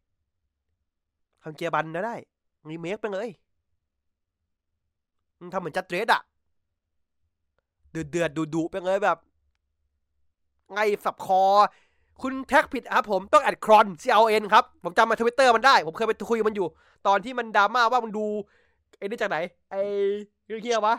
[1.42, 2.16] ทำเกียร์บันนะได้
[2.68, 3.28] รีเมคไปเลย
[5.38, 6.22] มึงทำเหมือนจัดเดรสอะ
[7.92, 9.18] เดือดเดือดดุดุๆไปเลยแบบ
[10.72, 11.42] ไงสับคอ
[12.22, 16.66] คุณแท็กผิดครับผมต้องแอดครอน CLN ครับ ผมจำมาทวิตเตอร์มันได้ ผมเคยไปคุยกับมันอยู่
[17.06, 18.26] ตอนที่มันดราม่าว่ามันดู
[18.98, 19.38] ไอ้นี่จากไหน
[19.70, 19.80] ไอ้
[20.46, 20.96] เรื่องเกียวะ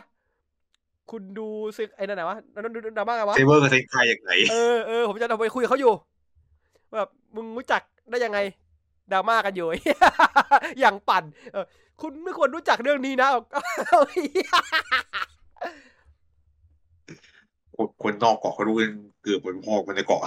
[1.10, 5.92] คุณดูซึกไอ้นั่นไหนวะนั่นดราม่าไงวะเซเวอร์กับเซนไคอย่างไหนเออเออผมจะเอาไปคุยกับเขาอยู่
[6.96, 8.38] แบบมึงรู้จักได้ยังไง
[9.12, 9.66] ดราม่ากันอยู่
[10.80, 11.66] อย่างปั่นเออ
[12.00, 13.28] คุณไม่ควรรู้จักเรื่องนี้นะ
[17.76, 18.92] คนคนนอกเกาะเขารู้กัน
[19.22, 20.22] เกือบเหมือนพ่อคนในเกาะ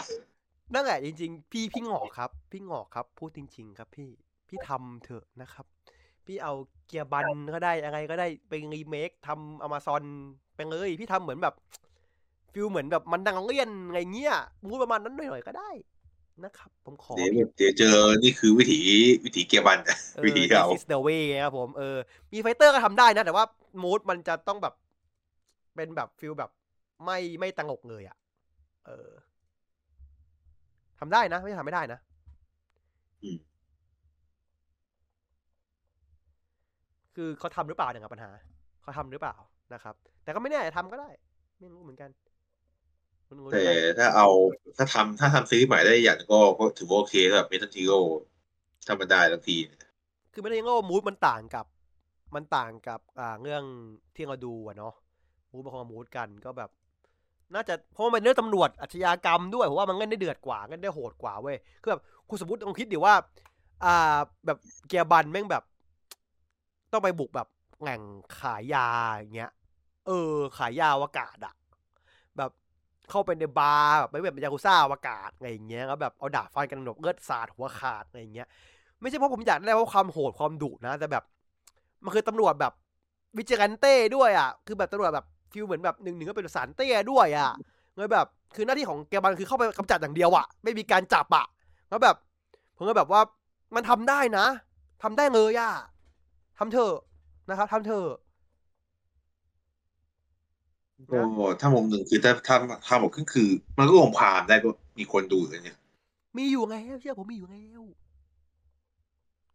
[0.74, 4.10] นั่นแหละจริง ๆ พี่พี่หงอกครับ พี่หงอกครับ พูดจริง ๆ ครับพี่
[4.48, 5.66] พี่ทำเถอะนะครับ
[6.26, 6.54] พี่เอา
[6.88, 10.04] เกียร์บันก็ได้อะไรก็ได้ไปรีเมคทำอ m มาซอน
[10.56, 11.56] ไปเลย พี่ทำเหมือนแบบ
[12.54, 14.36] ฟิลเหมือนแบบมันดังเลี่ยนไงเงี้ย
[14.68, 15.70] มูดประมาณนั้นหน่อยๆก็ได้
[16.42, 18.80] นะครับ ผมขอเดี๋ยวแบบเดี๋ยวเจอนี่คือวิถี
[19.26, 19.80] วิถีเกียร์บัน
[20.16, 21.98] เออวิถีเรา this is the way ครับผมเออ
[22.34, 23.46] มี fighter ก็ทำได้นะ แต่ว่า
[23.84, 24.74] mood มันจะต้องแบบ
[25.76, 26.52] เป็นแบบ feel แบบ
[27.06, 28.18] ไม่ไม่ตลกเลยอะ่ะ
[28.88, 29.10] เออ
[31.00, 32.00] ทำได้นะ ไม่ใช่ทำไม่ได้นะ
[33.24, 33.38] อืม
[37.16, 38.30] คือเขาทำหรือเปล่าเนี่ยครับปัญหา
[38.82, 39.36] เขาทำหรือเปล่า
[39.74, 41.10] นะครับ แต่ก็ไม่แน่ทำก็ได้
[41.60, 42.23] ไม่รู้เหมือนกันไม่รู้
[43.50, 44.28] แต่ได้ถ้าเอา
[44.78, 48.00] ถ้าทำถ้าทำซีรีส์ใหม่ได้อย่างก็ก็ถือว่าโอเคแบบเมทัลทีโร่
[48.86, 49.58] ถ้ามันได้ทันที
[50.34, 51.66] คือไม่ได้ยังว่ามูดมันต่างกับ
[52.36, 53.64] มันต่างกับอ่าเรื่อง
[54.16, 54.94] ที่เราดูอะเนาะ
[55.52, 56.70] มูดบางคนกับมูดกันก็แบบ
[57.56, 63.16] น่าจะเพราะมันเป็นเรื่องตำรวจอาชญากรรมด้วยผมว่ามันเล่นได้เดือดกว่าเล่นได้โหดกว่าเว้ยคือแบบคุณสมมติลองคิดดิว่า
[63.86, 64.58] อ่าแบบ
[64.88, 65.64] เกียร์บันแม่งแบบ
[66.92, 67.48] ต้องไปบุกแบบ
[67.82, 68.02] แหล่ง
[68.40, 69.52] ขายยาอย่างเงี้ย
[70.08, 71.56] เออ ขายยาอวกาศอะแบบ
[73.10, 78.48] เข้าไปในบาร์แบบไม่แบบยากุซ่าอวกาศอะไรอย่างเงี้ยแล้วแบบเอาดาบฟันกันแบบเลือดสาดหัวขาดอะไรอย่างเงี้ย
[79.02, 81.24] ไม่ใช่เพราะผมอยากได้เพราะความโหดความดุนะ แต่แบบ
[82.04, 82.74] มันคือตำรวจแบบ
[83.38, 87.52] vigilante ด้วยอะ คือแบบตำรวจแบบ feel เหมือนแบบหนึ่งหนึ่งก็เป็นศาลเตี้ยด้วยอะ
[87.96, 91.46] เลยแบบคือหน้าที่ของแกบันคือเข้าไปกำจัดอย่างเดียวอะไม่มีการจับอะ
[91.90, 92.16] แล้วแบบ
[92.78, 93.22] ผมก็แบบว่า
[93.76, 94.46] มันทำได้นะ
[95.04, 95.72] ทำได้เลยอะ
[96.58, 96.96] ทำเถอะ
[97.50, 98.08] นะครับทำเถอะ
[101.12, 101.20] ก็
[101.62, 102.56] ถ้ามุมหนึ่งคือถ้าถ้า
[102.88, 104.70] ถ้าหมดก็คือ มันก็ลงพามได้ก็
[105.00, 105.78] มีคนดูเลยเนี่ย
[106.38, 107.56] มีอยู่ไงเชื่อผมมีอยู่ไง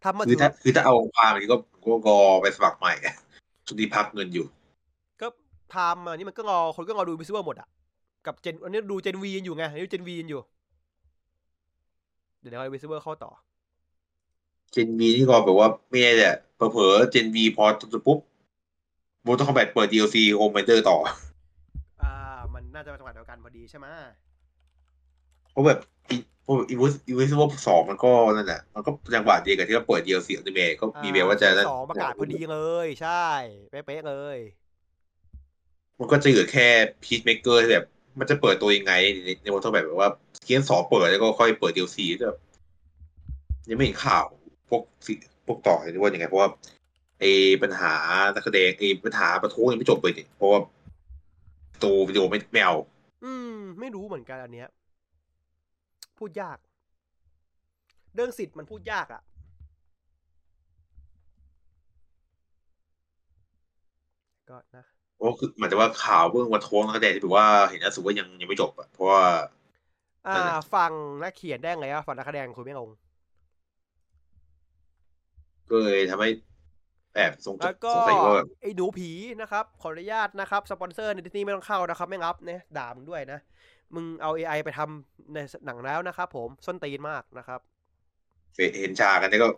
[0.05, 2.93] ทำมาคือเถถ้าอะคือถ้าเอาพามนี้ก็ก็รอไปสมัครใหม่
[3.67, 4.47] ช่วงนี้พักเงินอยู่
[5.21, 5.27] ก็
[5.71, 7.69] ไทม์อันนี้มันก็รอคนก็รอดูวิซิเวอร์หมดอะ
[8.27, 10.43] กับเจนอันนี้ดูเจนวีอยู่ไงอันนี้เจนวีอยู่
[12.41, 13.31] เดี๋ยวเดี๋ยววิซิเวอร์เข้าต่อ
[14.73, 18.19] เจนวีนี่ก็แบบว่าไม่แน่แหละเผลอๆเจนวีพอจบปุ๊บ
[19.23, 21.28] โมต้องคอมแบทเปิด DLC โอมเมเดอร์ต่ออ่ามั
[22.79, 23.87] นน่าจะเป็นจังหวะเดียวกันพอดีใช่ไหม
[25.53, 25.79] เพราะแบบ
[26.11, 33.27] อีพวกอีวิสอีวิสวสองมันก็นั่นแหละมันก็จังหวะเดียวกับที่เราเปิด DLC อัลติเมทก็มีเบลว่าจะนั่นสองประกาศพอดีเลย ใช่
[33.71, 34.39] เป๊ะๆเลย
[35.99, 36.69] มันก็จะเหลือแค่
[37.05, 37.87] พีชเมเกอร์ที่แบบ
[38.19, 38.93] มันจะเปิดตัวยังไง
[39.25, 40.11] ในในวันที่แบบว่า
[40.45, 42.37] เกียนสองเปิดแล้วก็ค่อยเปิด DLC แบบ
[43.69, 44.25] ยังไม่เห็นข่าว
[44.69, 45.13] พวกสิ
[45.47, 46.51] พวกต่อเลยว่ายังไงเพราะว่า
[47.21, 47.31] ไอ้
[47.63, 47.95] ปัญหา
[48.35, 50.61] นักแสดงไอ้ปัญหาประท้วงยังไม่จบเลยนี่เพราะว่า
[51.83, 52.77] ตัววิดีโอไม่ไม่เอา
[53.25, 54.69] อืม ไม่รู้เหมือนกันอันเนี้ย
[56.19, 56.59] พูดยาก
[58.15, 59.23] เรื่องสิทธิ์มันพูดยากอะ
[64.51, 64.85] ก็นะ
[65.17, 69.23] เพราะคือหมายถึงว่าข่าวเรื่องประท้วงนักแสดงที่แบบว่าเห็นนะสุว่ายังยังไม่จบอะเพราะว่า
[70.27, 70.93] อ่านั่นแหละฟัง
[71.23, 72.89] นักเขียนได้ไงอะฟังนักแสดงคุยไม่ลง
[75.71, 76.29] ก็เลยทำให้
[77.19, 83.41] แอบสงแล้วก็สงสัยว่าแบบไอ้หนูผีนะครับ ขออนุญาตนะครับ สปอนเซอร์ในที่นี้ไม่ต้องเข้านะครับ ไม่งับเนี่ยด่ามึงด้วยนะ
[83.95, 87.61] มึงเอา AI ไปทำในหนังแล้วนะครับผมส้นตีนมากนะครับ
[88.79, 89.49] เห็นฉากกันนี่ก็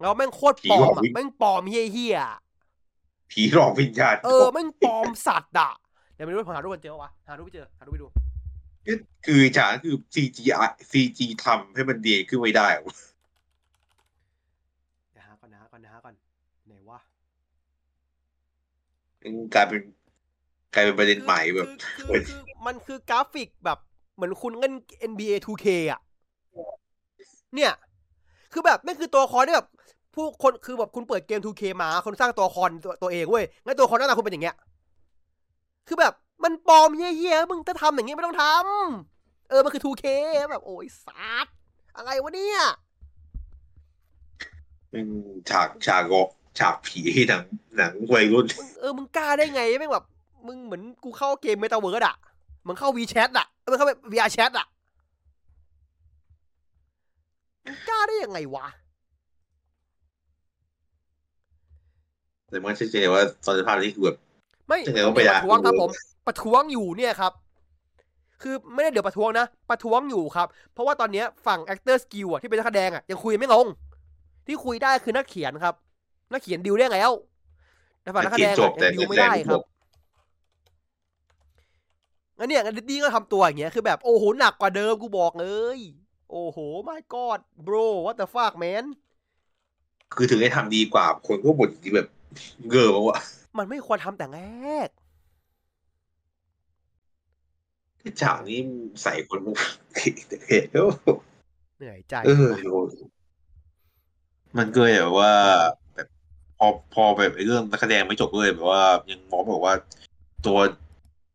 [0.00, 2.32] เราแม่งโคตรปลอมผีหลอกวิ่อะงแม่งปลอมเฮี้ยๆอะ
[3.30, 5.72] ผีหลอกวิญญาณเออแม่งปลอมสัตว์อะ
[6.14, 8.08] เดี๋ยวไม่รู้ผมหารูปมันเจอวะหารูปไม่เจอหารูปไปดู
[9.26, 10.38] คือฉากนั้นคือ CG
[10.90, 12.82] CG ทำให้มันดีขึ้นไม่ได้อะ
[15.12, 16.14] เดี๋ยวหาก่อนนะหาก่อนนะหาก่อน
[16.66, 16.98] ไหนวะ
[18.98, 19.10] มัน
[19.54, 19.80] กลายเป็น
[20.74, 23.78] กลายเป็นประเด็นใหม่แบบคือคือคือมันคือกราฟิกแบบ
[24.14, 24.74] เหมือนคุณเล่น
[25.10, 26.00] NBA 2K อะ
[27.54, 27.72] เนี่ย
[28.52, 29.68] คือแบบนั่นคือตัวละครที่แบบ
[30.14, 34.56] ผู้คนคือแบบคุณเปิดเกม 2K มาคนสร้างตัวละครตัวตัวเองเว้ยงั้นตัวละครหน้าตาคุณเป็นอย่างเงี้ย
[35.88, 36.12] คือแบบ
[36.44, 40.04] มันปลอมเฮี้ยๆมึงจะทำอย่างงี้ไม่ต้องทำเออมันคือ 2K
[40.50, 41.54] แบบโอ้ยสัตว์
[41.96, 42.60] อะไรวะเนี่ย
[44.90, 45.06] เป็น
[45.50, 46.28] ฉากฉากก
[46.58, 47.44] ฉากผีหนัง
[47.76, 50.04] หนังวัยรุ่นมึงเออมึงกล้าได้ไงแม่งแบบ
[50.46, 52.16] มึงเหมือนกูเข้าเกมเมตาเวิร์ดอะ
[52.66, 54.66] มึงเข้า WeChat อะเออมึงเข้า VR Chat อะ
[57.64, 58.66] มึงกล้าได้ยังไงวะ
[62.48, 64.16] แต่มันชัดเจนว่าตอนสภาพนี้คือแบบ
[64.68, 65.90] ไม่ยังไงก็เดี๋ยวไม่ได้ประท้วงครับผม
[66.26, 67.32] ประท้วงอยู่เนี่ยครับ
[68.42, 73.66] คือไม่ได้เดี๋ยวประท้วงนะ ประท้วงอยู่ครับ เพราะว่าตอนเนี้ยฝั่ง actor skill อะที่เป็นนักแสดงอะยังคุยไม่ลง
[74.46, 75.74] ที่คุยได้คือนักเขียนครับ
[76.32, 77.10] นักเขียนดิวได้แล้ว
[78.02, 79.62] แต่ฝั่งนักแสดงจอะบแต่ยังดิวไม่ได้ครับ
[82.38, 85.78] งั้นเนี่ยงั้นดิดดี้ก็ทำตัวอย่างเงี้ยคือแบบโอ้โหหนักกว่าเดิมกูบอกเลย
[86.30, 88.84] โอ้โห my god bro what the fuck man
[90.16, 92.08] คือถึงได้ทำดีกว่า คนพวกบทที่แบบ
[92.70, 93.20] เกอร์วะ
[93.58, 94.40] มันไม่ควรทำแต่แร
[94.86, 94.88] ก
[98.20, 98.58] ฉากนี้
[99.02, 99.56] ใส่คนพวก
[99.96, 100.88] เห็นแล้ว
[101.78, 102.50] เหนื่อยใจเออ
[104.58, 105.81] มันก็เลยแบบว่าแบบพ
[106.66, 109.74] อพอแบบไอ้เรื่องนักแสดงไม่จบเลยแบบว่ายังมองบอกว่า
[110.46, 110.58] ตัว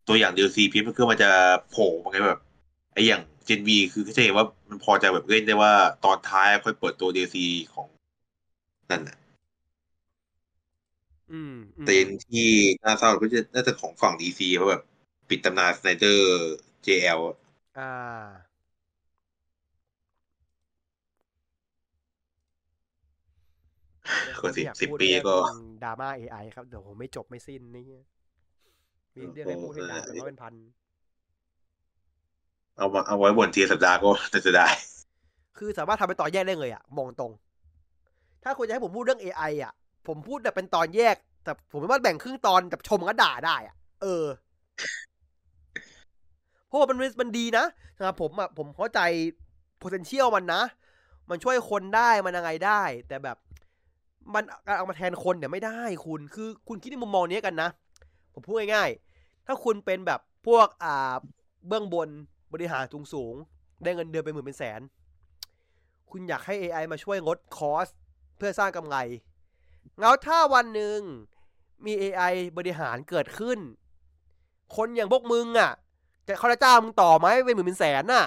[0.08, 1.32] ตัวอย่าง DLC พีมันก็มันจะ
[1.72, 2.42] โผล่มาไงแบบ
[2.94, 5.74] ไอ้อย่างเจนวีคือก็จะเห็นว่ามันพอจะแบบเล่นได้ว่า
[6.06, 7.38] ตอนท้ายค่อยเปิดตัว DLC
[7.74, 7.88] ของ
[8.92, 9.18] นั่นน่ะ
[11.32, 11.94] อืมอืมแต่
[12.32, 12.50] ที่
[12.84, 14.84] น่าเศร้าก็จะน่าจะของฝั่ง DC เพราะแบบ
[15.30, 17.38] ปิดตำนานสไนเดอร์ JL อะ
[17.78, 17.92] อ่า
[24.42, 25.36] ก็สิบอยาสิบพูดปีเรื่องก็
[25.84, 27.86] ดราม่า AI ครับเดี๋ยวผมไม่จบไม่สิ้นนี่
[29.16, 30.54] มีเรื่องให้พูดให้นานเป็นร้อยเป็นพัน
[32.78, 34.68] เอามาเอาไว้บนเทียร์สัปดาห์ก็น่าจะได้
[35.58, 37.32] คือสามารถทำเป็นตอนแยกได้เลยอะมองตรง
[38.44, 39.74] ถ้าคุณจะให้ผมพูดเรื่อง AI อะ
[40.08, 44.26] ผมพูดแบบเป็นตอนแยก แต่ผมไม่ว่าแบ่งครึ่งตอนแบบชมก็ด่าได้อะเออ
[46.68, 47.66] เพราะว่ามันมันดีนะ
[47.98, 49.00] สำหรับผมอะผมเข้าใจ
[49.82, 50.62] potential มันนะ
[51.30, 53.38] มันช่วยคนได้มันยังไงได้ แต่แบบ
[54.34, 57.70] มันการเอามาแทนคนเนี่ยไม่ได้คุณ คือคุณคิดในมุมมองนี้กันนะ
[58.34, 61.14] ผมพูดง่ายๆ ถ้าคุณเป็นแบบพวกอ่า
[61.68, 62.10] เบื้องบน
[62.54, 64.82] บริหารสูงสูงๆได้เงินเดือนเป็นหมื่นเป็นแสน
[66.12, 67.88] คุณอยากให้ AI มาช่วยลดคอส
[68.38, 68.98] เพื่อสร้างกำไร
[70.02, 71.00] แล้วถ้าวันหนึ่ง
[71.86, 73.60] มี AI บริหารเกิดขึ้น
[74.76, 75.72] คนอย่างพวกมึงอะ
[76.28, 78.26] จะเขาจะจ้างมึงต่อไหมเป็นหมื่นเป็นแสนน่ะ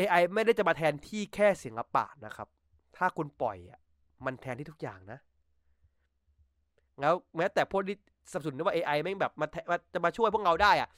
[0.00, 2.48] AI ไม่ได้จะมาแทนที่แค่ศิลปะนะครับ
[2.96, 3.80] ถ้าคุณปล่อยอะ
[4.24, 5.18] มันแทนที่ทุกอย่างนะ
[7.00, 7.96] แล้วแม้แต่พวกที่
[8.30, 10.88] สนับสนุนว่า AI แม่งแบบมาแทมาจะมาช่วยพวกเราได้อะ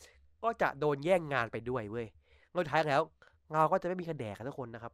[0.42, 2.06] ก็จะโดนแย่งงานไปด้วยเว้ย
[2.52, 3.02] แล้วสุดท้ายแล้ว
[3.52, 4.92] เราก็จะไม่มีคะแนนกันทุกคนนะครับ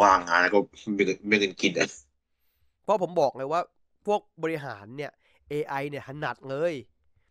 [0.00, 0.58] ว่างงานแล้วก็
[0.94, 1.88] ไม่เงินไม่เงินกินอะ
[2.82, 3.60] เพราะผมบอกเลยว่า
[4.06, 5.12] พวกบริหารเนี่ย
[5.52, 6.72] AI เนี่ยถนัดเลย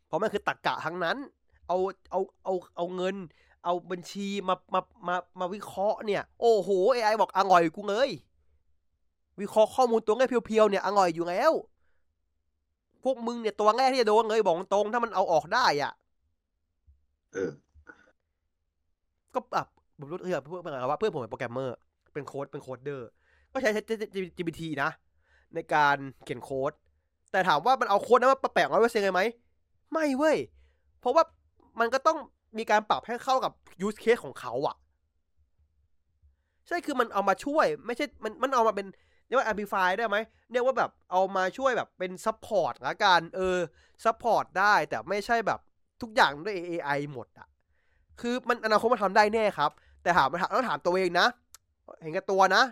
[0.07, 1.17] เพราะมันคือตรกกะทั้งนั้น
[1.67, 1.77] เอา
[2.11, 3.15] เอาเอาเอาเงิน
[3.65, 8.09] เอาบัญชีมามามามาวิเคราะห์เนี่ย โอ้โห AI บอกอร่อยกูเลย
[9.41, 11.51] วิเคราะห์ข้อมูลตัวแรกเพียวๆเนี่ยอร่อยอยู่แล้ว
[13.03, 15.91] พวกมึงเนี่ยตัวแรกที่จะโดนเลยบอกตรงถ้ามันเอาออกได้อะ
[17.33, 17.51] เออ
[19.33, 19.67] ก็แบบ
[19.99, 21.77] ผมรู้เพื่อนเพื่อนเป็นว่าเพื่อนผมเป็นโปรแกรมเมอร์
[22.13, 23.07] เป็นโค้ดเป็นโค้ดเดอร์
[23.51, 23.69] ก็ใช้
[24.37, 24.89] GPT นะ
[25.55, 26.71] ในการเขียนโค้ด
[27.31, 29.21] แต่ถามว่ามันเอาโค้ดนั้นมาแปะร้อยเปอร์เซ็นต์เลยไหม
[29.91, 30.37] ไม่เว้ย
[30.99, 31.23] เพราะว่า
[31.79, 32.17] มันก็ต้อง
[32.57, 33.51] มีการปรับให้เข้ากับ
[33.85, 34.75] use case ของเขาอะ
[36.67, 38.87] ใช่คือมันเอามาช่วย ไม่ใช่มันมันเอามาเป็น
[39.27, 40.17] เรียกว่า amplify ได้ไหม
[40.51, 43.57] เรียกว่าแบบเอามาช่วยแบบเป็น support ละกันเออ
[44.03, 45.59] support ได้แต่ไม่ใช่แบบ
[46.01, 47.47] ทุกอย่างด้วย AI หมดอะ
[48.21, 51.27] คือมันอนาคตมันทำได้แน่ครับ แต่ถามต้องถามตัวเองนะ
[52.01, 52.63] เห็นกับตัวนะ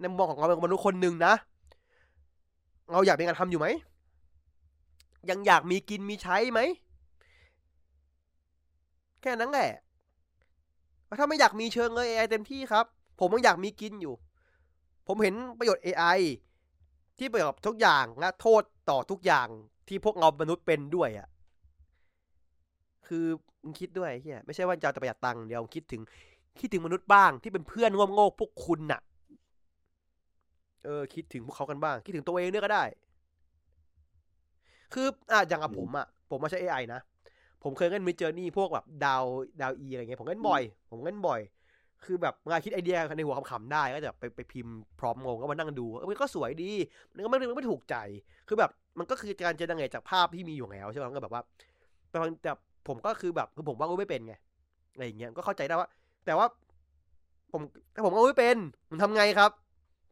[0.00, 1.34] ในมุมมองของเราเป็นมนุษย์คนหนึ่งนะ
[2.92, 3.68] เราอยากมีงานทำอยู่ไหม
[5.30, 6.60] ยังอยากมีกินมีใช้ไหม
[9.22, 9.70] แค่นั้นแหละ
[11.18, 12.86] ถ้าไม่อยากมีเชิงเลย AI เต็มที่ครับ
[13.20, 14.14] ผมยังอยากมีกินอยู่
[15.06, 16.18] ผมเห็นประโยชน์ AI
[17.18, 19.48] ที่ประโยชน์กับทุกอย่างและโทษต่อทุกอย่าง
[19.88, 21.28] ที่พวกเรามนุษย์เป็นด้วยอะ่ะ
[23.06, 23.26] คือ
[23.62, 26.02] มึงคิดด้วยเฮียไม่ใช่ว่าจะประหยัดตังค์เดียวคิดถึง
[26.60, 29.00] คิดถึงมนุษย์บ้างที่เป็นเพื่อนง่โง่พวกคุณน่ะ
[30.84, 32.84] เออ คิดถึงพวกเขากันบ้าง คิดถึงตัวเองด้วยก็ได้
[34.94, 37.00] คืออะอย่างกับผมอะ ผมมาใช้ AI นะ
[37.62, 39.24] ผมเคยเล่นมิจเจอร์นี่พวกแบบดาว
[39.60, 41.40] ดาวอีอะไรเงี้ยผมเล่นบ่อย ผมเล่นบ่อย
[42.04, 46.70] คือแบบเวลาคิดไอเดียในหัวขำๆได้ก็จะไปไปพิมพ์พร้อมงงก็มานั่งดูเออมันก็สวยดี
[47.14, 47.96] มันก็ไม่ไม่ถูกใจ
[48.48, 51.42] คือแบบมันก็คือการ generate จากภาพที่มีอยู่แล้วใช่ไหมก็แบบว่า
[52.10, 52.50] แต่แต่
[52.88, 54.34] ผมก็คือแบบคือผมว่าไม่เป็นไง
[54.92, 55.88] อะไรอย่างเงี้ยก็เข้าใจได้ว่า
[56.26, 56.46] แต่ว่า
[57.52, 58.56] ผมแต่ผมก็ไม่เป็น
[58.88, 59.50] ผมทำไงครับ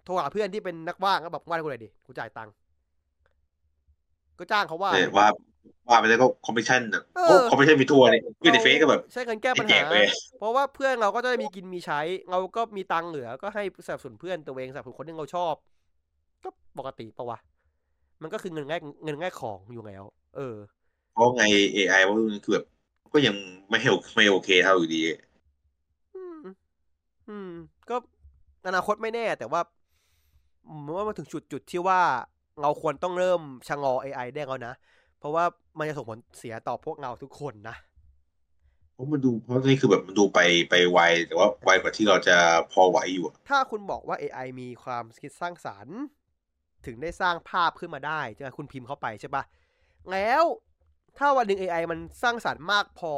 [0.05, 2.53] โทรหาเพื่อนที่เป็นนักวาดก็แบบว่าให้กูเลยดิกูจ่ายตังค์
[4.39, 5.29] ก็จ้างเขาว่าว่า
[5.89, 7.03] ว่าไปแล้วก็คอมมิชชั่นอะ
[7.51, 9.81] คอมมิชชั่นมีทัวร์นี่คือในเฟซก็แบบใช้เงินแก้ปัญหา
[10.39, 15.55] เพราะว่าเพื่อนเราก็จะได้มีกินมีใช้ เราก็มีตังค์เหลือก็ให้สนับสนุนเพื่อนตัวเองสนับสนุนคนที่เราชอบ
[16.45, 17.39] ก็ปกติปะวะ
[18.23, 20.05] มันก็คือเงินง่ายเงินง่ายของอยู่แล้ว
[20.37, 20.57] เออ
[21.13, 21.43] เพราะไง
[21.77, 22.67] AI ว่าคือแบบ
[23.13, 23.35] ก็ยัง
[23.69, 25.01] ไม่เฮลไม่โอเคเท่าอยู่ดี
[26.15, 26.37] อืม
[27.29, 27.51] อืม
[27.91, 27.97] ก็
[28.67, 29.61] อนาคตไม่แน่ แต่ว่า
[30.69, 32.01] ผมว่ามาถึงจุดจุดที่ว่า
[32.63, 34.75] เราควรต้องเริ่มชะงอ AI ได้แล้วนะ
[35.21, 35.45] เพราะว่า
[35.79, 37.77] มันจะส่งผลเสียต่อพวกเราทุกคนนะ
[38.95, 40.41] เพราะมันดูเพราะนี่คือแบบมันดูไป
[40.71, 42.37] ไปไวแต่ว่าไวกว่าที่เราจะ
[42.73, 45.99] พอไหวอยู่ถ้าคุณบอกว่า AI มีความคิดสร้างสรรค์
[46.87, 49.43] ถึงได้สร้างภาพขึ้นมาได้จะคุณพิมพ์เข้าไปใช่ปะ
[50.11, 50.45] แล้ว
[51.19, 53.13] ถ้าวันหนึ่ง AI มันสร้างสรรค์มากพอ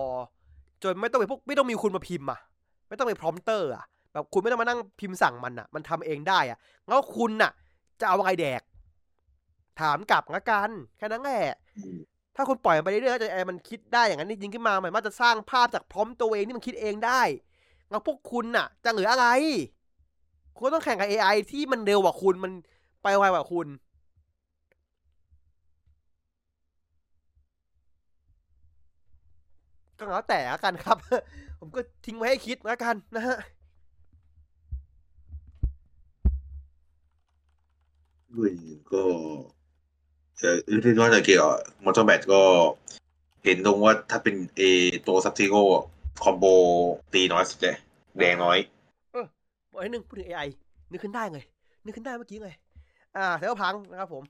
[0.82, 2.40] จนไม่ต้องไปพวกไม่ต้องมีคุณมาพิมพ์อะ
[2.89, 7.52] ไม่ต้องไปพร้อมเตอร์อะแบบคุณไม่ต้องมานั่งพิมพ์สั่งมันอะมันทำเองได้อะแล้วคุณน่ะ
[8.00, 8.62] จะเอาอะไรแดก
[9.81, 11.44] ถามกลับละกัน แค่นั้นแหละ
[12.36, 17.23] ถ้าคุณปล่อยมันไปเรื่อยๆจะไอ้มันคิดได้อย่างนั้นจริงขึ้นมาหมายว่าจะสร้างภาพจากพร้อมตัวเองที่มันคิดเองได้
[17.91, 19.26] แล้วพวกคุณน่ะ จะเหลืออะไร
[20.59, 22.52] คุณต้องแข่งกับ AI ที่มันเร็วกว่าคุณมัน
[23.02, 23.67] ไปไวกว่าคุณ
[29.99, 30.97] ก็แล้วแต่กันครับ
[31.59, 33.39] ผมก็ทิ้งไว้ให้คิดแล้วกันนะฮะ
[38.34, 39.61] ด้
[40.48, 41.54] วยก็เออที่นอกจากเกี่ยวกับ
[41.84, 42.42] มอเตอร์แบทก็
[43.44, 44.62] เห็นตรงว่าถ้าเป็นเอ
[45.06, 45.62] ตัวซับซิโก้
[46.22, 46.44] คอมโบ
[47.12, 47.76] ตีน้อยสุดเลย
[48.18, 48.58] แดงน้อย
[49.12, 49.26] เออ
[49.70, 50.48] บอกให้หนึ่งพูดถึง AI
[50.90, 51.40] นึกขึ้นได้ไง
[51.84, 52.50] นึกขึ้นได้เมื่อกี้ไง
[53.16, 54.24] อ่าเซลพังนะครับผม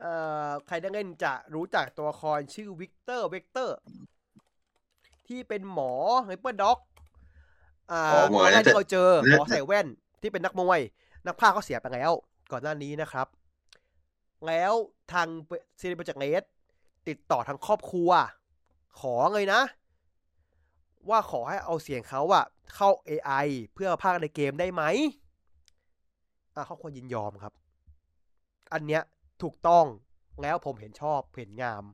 [0.00, 0.12] เอ่
[0.48, 3.76] อใครได้เล่นจะรู้จักตัวละครชื่อวิกเตอร์เวกเตอร์
[5.28, 5.92] ที่เป็นหมอ
[6.24, 6.78] ไฮเปอร์ด็อก
[7.92, 9.86] อ่าอ๋อหมอตอนแรกน่าจะที่เราเจอหมอน่าจะใส่แว่น
[10.22, 10.80] ที่เป็นนักมวย
[11.26, 12.12] นักพากย์เขาเสียไปแล้ว
[12.52, 13.26] ก่อนหน้านี้นะครับ
[14.46, 14.72] แล้ว
[15.12, 15.28] ทาง
[15.80, 16.46] ซีรีส์โปรเจกต์เลส
[17.08, 18.10] ติดต่อทางครอบครัว
[19.00, 19.60] ขอเลยนะ
[21.08, 24.82] ว่าขอให้เอาเสียงเขาอะเข้า AI เพื่อมาพากย์ในเกมได้ไหม
[26.54, 27.52] อะครอบครัวยินยอมครับ
[28.72, 29.02] อันเนี้ย
[29.42, 29.84] ถูกต้อง
[30.42, 31.84] แล้วผมเห็นชอบเห็นงาม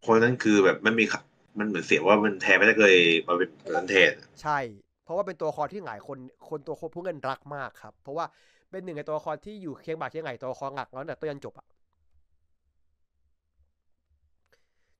[0.00, 1.20] เพราะนั้นคือแบบมันมีค่ะ
[1.58, 4.58] มันเหมือนเสียว่ามันแทนไม่ได้เลยมาเป็นแบบนั้นแทน ใช่
[5.04, 8.26] เพราะว่าเป็นตัวละครที่หลายคนคนตัวคนผู้เงินรักมากครับ เพราะว่า
[8.74, 11.66] เป็นหนึ่งในตัวละครที่อยู่เคียงบ่าเคียงไหลตัวละครหลักแล้วแต่ต้นยันจบอะ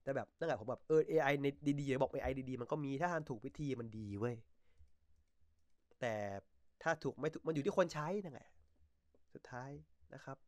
[0.03, 1.47] แต่แบบนั่นแหละผมแบบเออ AI ใน
[1.81, 4.35] ดีๆบอก AI ดีๆมันก็มีถ้าทำถูกวิธีมันดีเว้ย
[6.01, 6.15] แต่
[6.83, 8.49] ถ้าถูกไม่ถูกมันอยู่ที่คนใช้นั่นแหละ
[9.35, 9.71] สุดท้าย
[10.15, 10.39] นะครับ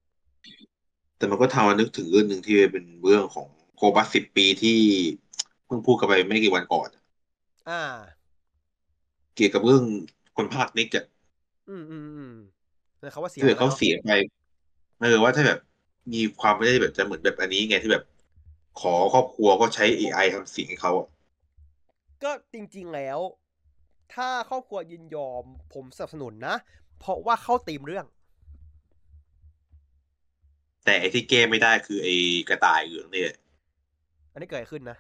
[1.16, 4.78] แต่มันก็ทำมานึกถึงเรื่องหนึ่งที่เป็นเรื่องของโคบัสสิบปีที่
[5.66, 6.88] เพิ่งพูดกันไปไม่กี่วันก่อน
[7.66, 7.76] อ่า
[9.34, 9.84] เกี่ยวกับเรื่อง
[10.36, 11.05] คนภาคนิกอะ
[11.68, 12.32] อืมอืมอืม
[12.99, 14.10] แต่เขาว่าเสียถ้าเกิดไปเขาแล้วเสียไป
[15.00, 15.60] เออว่าถ้าแบบ
[16.15, 18.05] มีความไม่ได้แบบจะเหมือนแบบอันนี้ไงที่แบบ
[18.76, 21.08] ขอครอบครัวก็ใช้ AI ทำเสียงให้เขาอะ
[22.23, 23.18] ก็จริง ๆแล้ว
[24.15, 26.55] ถ้าครอบครัวยินยอม ผมสนับสนุนนะ
[26.99, 28.07] เพราะว่าเข้าตีมเรื่อง
[30.84, 32.15] แต่ไอ้ที่แก้ไม่ได้คือไอ้
[32.49, 33.33] กระต่ายเหลืองเนี่ย
[34.33, 34.97] อันนี้เกิดอะไรขึ้นนะ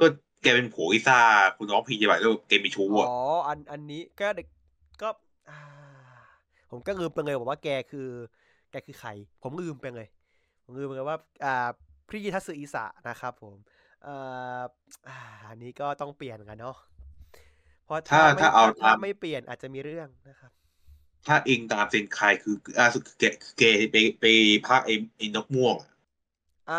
[0.00, 0.06] ก็
[0.42, 1.18] แกเป็นผัวลิซ่า
[1.56, 3.12] คุณน้องพีจะแบบแล้วแกมีชู้อ๋อะอ
[3.48, 4.46] อันอันนี้ก็เด็ก
[5.02, 5.25] ก็อ่า
[6.70, 8.08] ผมก็ลืมไปเลยบอกว่าแกคือ
[8.70, 9.10] แกคือใคร
[9.42, 10.06] ผมลืมไปเลย
[10.64, 11.68] ผมลืมไปเลยว่าอ่า
[12.08, 13.54] พริยิทัสึอิสะนะครับ ผม
[14.06, 14.62] อ่า
[15.08, 15.16] อ่า
[15.50, 16.76] อันนี้ก็ต้องเปลี่ยนกันเนาะ
[17.84, 20.52] เพราะถ้าไม่ถ้าเอาถ้าตามไม่เปลี่ยนอาจจะมีเรื่องนะครับ
[21.26, 24.24] ถ้าเองตามเซนคายคืออ่าสุดคือแกคือแกไปไป
[24.66, 25.90] ภาคไอ้ไอ้นกม่วงอะ
[26.70, 26.74] อ่า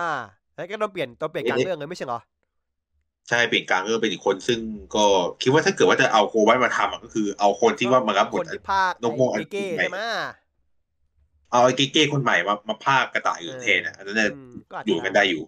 [0.56, 2.20] แล้วก็ต้องเปลี่ยนต้องเปลี่ยนกลางเรื่องเลยไม่ใช่เหรอ
[3.30, 4.60] ใช่เปลี่ยนกลางเรื่องเป็นอีกคนซึ่ง
[4.96, 5.06] ก็
[5.42, 10.00] คิดว่าถ้าเกิดว่าจะเอาโคไว้มาทำอะก็คือเอาคนที่ว่ามารับบคทนที่ภาคนกม่วงอันไอ้เก้ใหม่ใช่ไหม
[11.52, 15.44] เอาไอ้เก้ๆคนใหม่มามาภาคกระต่ายอื่นแทนอะอันนั้นน่ะอืมก็อาจอยู่จะกันได้อยู่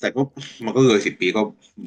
[0.00, 0.20] แต่ก็
[0.64, 1.40] มันก็เลยสิบปีก็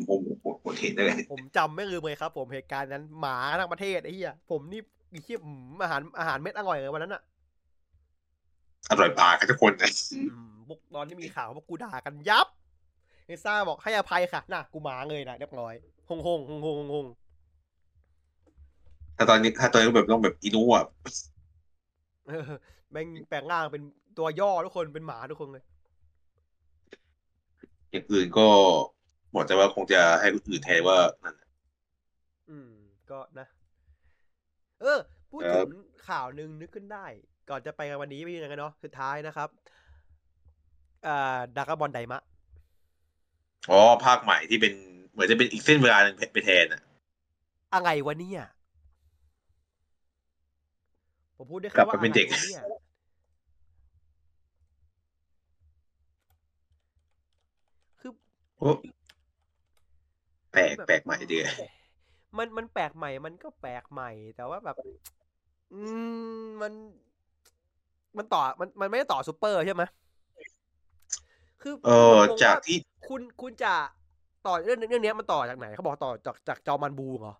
[0.09, 4.81] ผมผมผมเห็นได้เลยผมจำไม่ลืมเลยครับ ผมเหตุการณ์นั้นหมาทั้งประเทศไอ้เหี้ยผมนี่
[5.11, 7.21] ไอ้เหี้ยอืมอาหารอาหารเม็ดอร่อยเลยวันนั้นอะ
[8.91, 12.47] อร่อยปากกันทุกคนนะอืมพวกตอนที่มีข่าวพวกกูด่ากันยับ
[13.29, 15.73] ไอ้ซ่าบอกให้อภัยค่ะ น่ะ กูหมาเลยนะเรียบร้อย
[16.09, 17.07] ฮงฮงฮงฮงฮงฮง
[19.17, 20.83] ถ้าตอนนี้ถ้าตอนนี้แบบต้องแบบอินุอะ
[22.27, 22.51] เออ
[22.91, 23.83] แม่งแปลงร่างเป็น
[24.17, 25.63] ตัวย่อทุกคนเป็นหมาทุกคนเลย
[27.91, 28.41] อย่างอื่นก็
[29.31, 31.35] หมดแต่ว่าคงจะให้คนอื่นแทนว่านั่น
[32.49, 32.71] อืม
[33.09, 33.47] ก็นะ
[34.81, 34.99] เออ
[35.31, 35.67] พูดครัถึบง
[36.07, 37.05] ข่าวหนึ่งนึกขึ้นได้
[37.49, 39.49] ก่อนจะไปกันวันนี้เป็นยังไงกันเนาะสุดท้ายนะครับ
[41.05, 42.21] อ่าดากาบอลไดมะ
[43.69, 44.73] อ๋อภาคใหม่ที่เป็น
[45.11, 46.81] เหมือนจะเป็นอีกเส้นเวลาหนึ่งไปแทนอะ
[47.73, 48.41] อะไรวะเนี่ย
[51.35, 52.61] ผมพูดได้กลัแค่บว่ามาเป็นเด็กอะไรวะเนี่ย
[57.99, 58.11] คือ
[58.59, 58.69] โอ้
[60.51, 61.37] แปลกแปลกใหม่ดี
[62.37, 64.77] มันมันแปลกใหม่ มันก็แปลกใหม่ แต่ว่าแบบ
[65.73, 65.81] อื
[66.41, 66.73] มมัน
[68.17, 69.83] มันต่อมันมันไม่ได้ต่อซูเปอร์ใช่ไหม
[71.61, 72.77] คือเออผมงงจากว่าที่
[73.09, 73.73] คุณคุณจะ
[74.47, 77.33] ต่อเรื่องเรื่องเนี้ยมันต่อจากไหนเขาบอกต่อจากจากจอมันบูเหรอ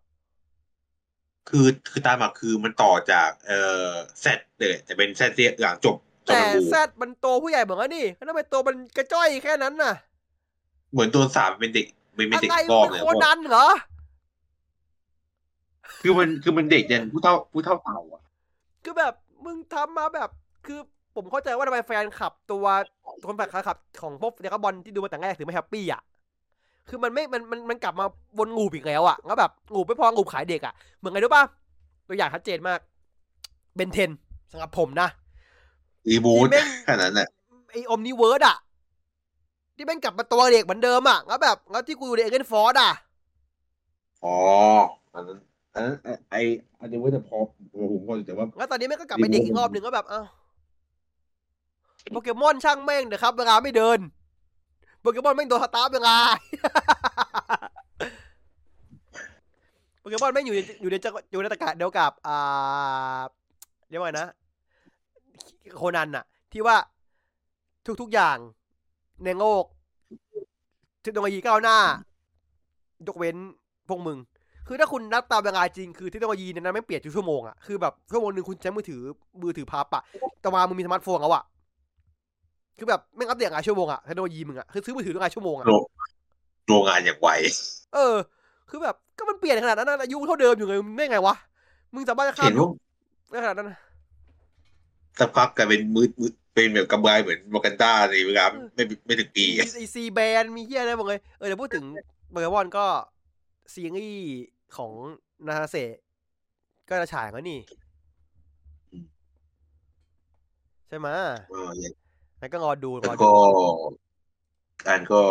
[1.49, 3.89] คือคือตามหลักคือมันต่อจากเอ่อ
[4.22, 5.95] แซดเลยแต่เป็นแซดที่หลังจบ
[6.27, 9.93] จบแต่มันบูแซดมันโตผู้ใหญ่เหมือนกันนี่แล้วทำไมตัวมันกระจ้อยแค่นั้นน่ะ
[10.91, 13.67] เหมือนโดนสาปเป็นเด็กเป็นเป็นอะเด็กไรรอบเป็นเลยโคนันเหรอ
[16.01, 18.22] คือมันคือมันเด็กยันผู้เท่าผู้เท่าเต่าอะ
[18.83, 19.14] คือแบบ
[19.45, 20.30] มึงทำมาแบบ
[20.65, 20.80] คือ
[21.15, 22.65] ผมเข้าใจว่าทำไมแฟนขับตัว
[23.27, 26.01] คนแฟนขับ ของพวกเด็กบอลที่ดูมาแต่แรกถึงไม่แฮปปี้อะ
[26.89, 28.05] คือมันไม่มันมันมันกลับมา
[28.38, 31.43] วนงูอีกแล้วอะแล้วแบบงูไม่พองูขายเด็กอะเหมือนไงรู้ป่ะ
[32.07, 32.79] ตัวอย่างชัดเจนมาก
[33.75, 34.11] เบนเทน
[34.51, 35.07] สำหรับผมนะ
[36.09, 37.27] รีบูทที่แม่งแค่นั้นแหละ
[37.71, 38.57] ไออมนิเวิร์ดอะ
[39.75, 42.91] ที่แม่งกลับมาตัวเด็กเหมือนเดิมอะแล้วแบบแล้วที่กูดูในเอเกนฟอร์ดอะ
[44.25, 44.38] อ๋อ
[45.13, 45.38] อันนั้น
[45.73, 46.35] อันนั้นไอไอ
[46.79, 47.38] อันนี้ว่าจะพอ
[47.91, 50.21] ผมก็แต่ว่าแล้วตอนนี้แม่งก็กลับไปเด็กอีกรอบหนึ่งก็แบบเอ้า
[52.11, 53.99] โปเกมอนช่างแม่งเดี๋ยวครับ เวลาไม่เดิน
[55.01, 56.17] โปเกมอนแม่งโดนสตาร์เวลา
[59.99, 63.21] โปเกมอนแม่งอยู่ในอยู่ในจักรอยู่ในตะกะเดียวกับอ่า
[63.89, 64.27] เรียกว่าไงนะ
[65.75, 66.77] โคนันอะที่ว่า
[68.01, 68.38] ทุกๆอย่าง
[69.25, 69.63] ในโลก
[71.01, 71.77] เทคโนโลยีก้าวหน้า
[73.07, 73.38] ยกเว้น
[73.89, 74.17] พวกมึง
[74.67, 79.01] คือถ้าคุณนับตามเวลาจริง คือเทคโนโลยีเนี่ยนะไม่เปลี่ยนทุกชั่วโมงอะคือแบบชั่วโมงหนึ่งคุณใช้มือถือ
[79.43, 80.03] มือถือพับอะ
[80.41, 81.43] แต่ว่ามึงมีสมาร์ทโฟนแล้วอะ
[82.80, 85.72] คือแบบไม่งอัปเดตหลายชั่วโมงอะเทคโนโลยีมึงอะคือซื้อมือถือทุกหลายชั่วโมงอะโล
[86.67, 87.27] โรงงานอย่างไว
[87.93, 88.16] เออ
[88.69, 91.35] คือแบบก็มันเปลี่ยนขนาดนั้นนะอายุเท่าเดิมอยู่เลยมึงได้ไงวะ
[91.93, 92.72] มึงสามารถจะข้าเห็มนยุว่าค
[93.30, 93.77] ได้ขนาดนั้นนะ
[95.19, 101.85] สักพักกลายเป็นมืดมืดเป็นแบบกำไรเหมือนโมกันต้าในเวลาไม่ไม่ถึงปีมีไอซีแบนมีเฮียอะไรหมดเลยเออแต่พูดถึง
[102.32, 102.85] เบอร์วอนก็
[103.74, 104.24] ซีรีส์
[104.77, 104.91] ของ
[105.48, 105.91] นาฮาเซะ
[106.90, 107.59] ก็จะฉายแล้วนี่
[110.88, 111.08] ใช่ไหม
[112.45, 113.30] ยเอออย่างงั้นก็รอดูรแล้วอดูก็
[114.88, 115.22] อันก็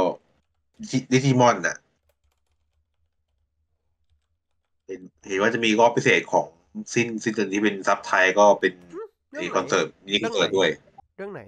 [1.13, 1.77] ดิจิมอนน่ะ
[4.87, 6.47] เห็นเห็นว่าจะมีรอบพิเศษของ
[6.95, 8.75] สิ้นสิ้นเดือนที่เป็นซับไทยก็เป็น
[9.31, 10.71] เรื่มีองคอนไหนเสิร์ตมินิคอนเสิร์ตด้วย
[11.17, 11.41] เรื่องไหน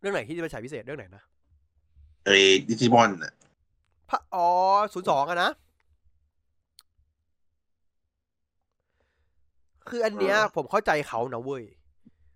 [0.00, 1.22] เรื่องไหนที่จะไปฉายพิเศษเรื่องไหนนะ
[2.24, 2.36] ไอ้
[2.68, 3.32] ดิจิมอนอะ
[4.08, 4.48] พระอ๋อ
[4.92, 5.50] ศูนย์สองอะนะ
[9.88, 11.64] คืออันเนี้ยผมเข้าใจเขานะเว้ย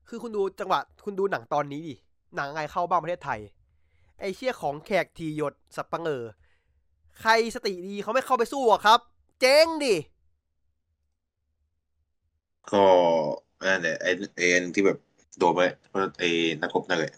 [0.09, 1.95] คือคุณดูจังหวะคุณดูหนังตอนนี้ดิ
[2.37, 3.41] หนังอะไรเข้าบ้างประเทศไทย
[4.21, 6.25] ไอเชี่ยของแขกทีหยดสับปังเออ
[7.21, 9.01] ใครสติดีเขาไม่เข้าไปสู้อะครับ
[9.41, 9.95] เจ๊งดิ
[12.73, 12.85] ก็
[13.65, 14.99] นั่นแหละไอ้ไอ้อันที่แบบ
[15.39, 16.29] โดนไปเพราะไอ้
[16.61, 17.13] นักกบนั่นแหละ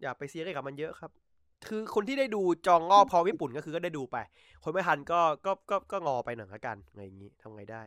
[0.00, 1.10] อย่าไปเสียกับมันเยอะครับ
[1.68, 4.16] คือคนที่ได้ดูจองงอพอญี่ปุ่นก็คือก็ได้ดูไป
[4.62, 7.82] คนไม่ทันก็ก็ก็ก็งอไปหน่อยละกันอะไรอย่างนี้ทำไงได้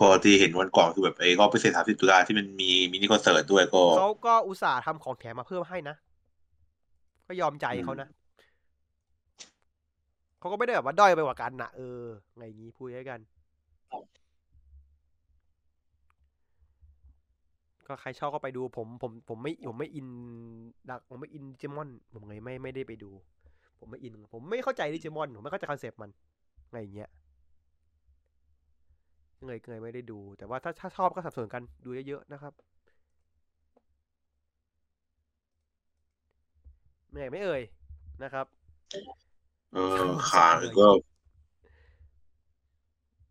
[0.00, 5.96] ก็ที่เห็นวันก่อนคือแบบไอ้รอบพิเศษสามสิบตุลาที่มันมีมินิคอนเสิร์ตด้วยก็เขาก็อุตส่าห์ทำของแถมมาเพิ่มให้นะ
[7.28, 8.08] ก็ยอมใจเขานะ
[10.38, 12.02] เขาก็ไม่ได้แบบว่าด้อยไปกว่ากันนะเออ
[12.36, 13.20] ไงงนี้พูดให้กัน
[17.86, 20.08] ก็ใครชอบก็ไปดูผม ผม ผมไม่ผมไม่อิน
[20.90, 23.10] ดักผมไม่อินดิจิมอน ผมเลยไม่ไม่ได้ไปดู
[23.78, 26.10] ผมไม่อิน ผมไม่เข้าใจดิจิมอน ผมไม่เข้าใจ concept มัน
[26.70, 27.10] ไงอย่างเงี้ย
[29.44, 32.52] เลยเลยไม่ได้ดู แต่ว่าถ้าถ้าชอบก็สนับสนุนกันดูเยอะๆนะครับ
[37.10, 37.62] เหนื่อยไหม่เอ่ย
[38.22, 38.46] นะครับ
[39.72, 40.46] เออขา
[40.78, 40.88] ก็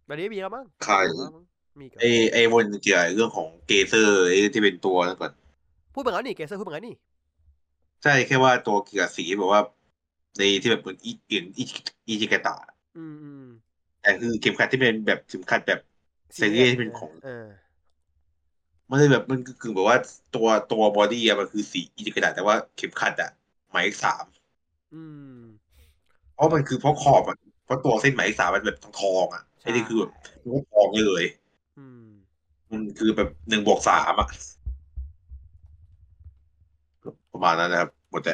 [0.10, 1.46] วันนี้มีแล้วมั้งขายมีแล้วมั้ง
[1.80, 5.32] มีกับไอ้ไอ้วนเกี่ยวกับเรื่องของเกเซอร์ไอ้ที่เป็นตัวนั่นก่อน
[5.94, 6.96] พูดเหมือนกันนี่เกสเซอร์พูดเหมือนกันนี่
[8.04, 9.62] ใช่แค่ว่าตัวเกี่ยวกับสีแบบว่า
[10.38, 11.64] ในที่แบบเหมือนอีอีอี
[12.08, 12.56] อีจิกาตะ
[12.98, 13.46] อืมอืม
[14.02, 15.80] แต่คือเข็มขัดที่เป็นแบบเข็มขัดแบบ
[16.38, 17.48] ซีรีส์ที่เป็นของเออ
[18.90, 19.98] มันเลยแบบมันคือแบบว่า
[20.36, 23.32] ตัวตัวบอดี้อะมันคือสีอีจิกาตะแต่ว่าเข็มขัดอะ
[23.72, 24.26] หมายเลขสาม
[24.94, 25.04] อื
[25.36, 25.40] ม
[26.34, 30.12] เพราะมันคือเพราะขอบอะเพราะตัวเส้นหมายเลขสามมันแบบทองทองๆอะไอ้นี่คือแบบ
[30.44, 31.24] มันทองเลย
[31.80, 32.06] อืม
[32.72, 34.30] มันคือแบบหนึ่งบวกสามอะ
[37.32, 38.34] ประมาณนั้นนะครับ หมดแต่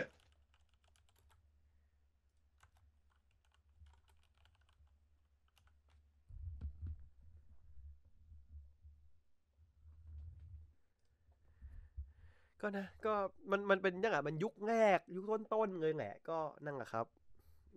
[12.61, 13.13] ก็นะก็
[13.51, 15.23] มันมันเป็นยังไงมันยุคแรก ยุค
[15.53, 17.05] ต้นๆเลยแหละก็นั่นแหละครับ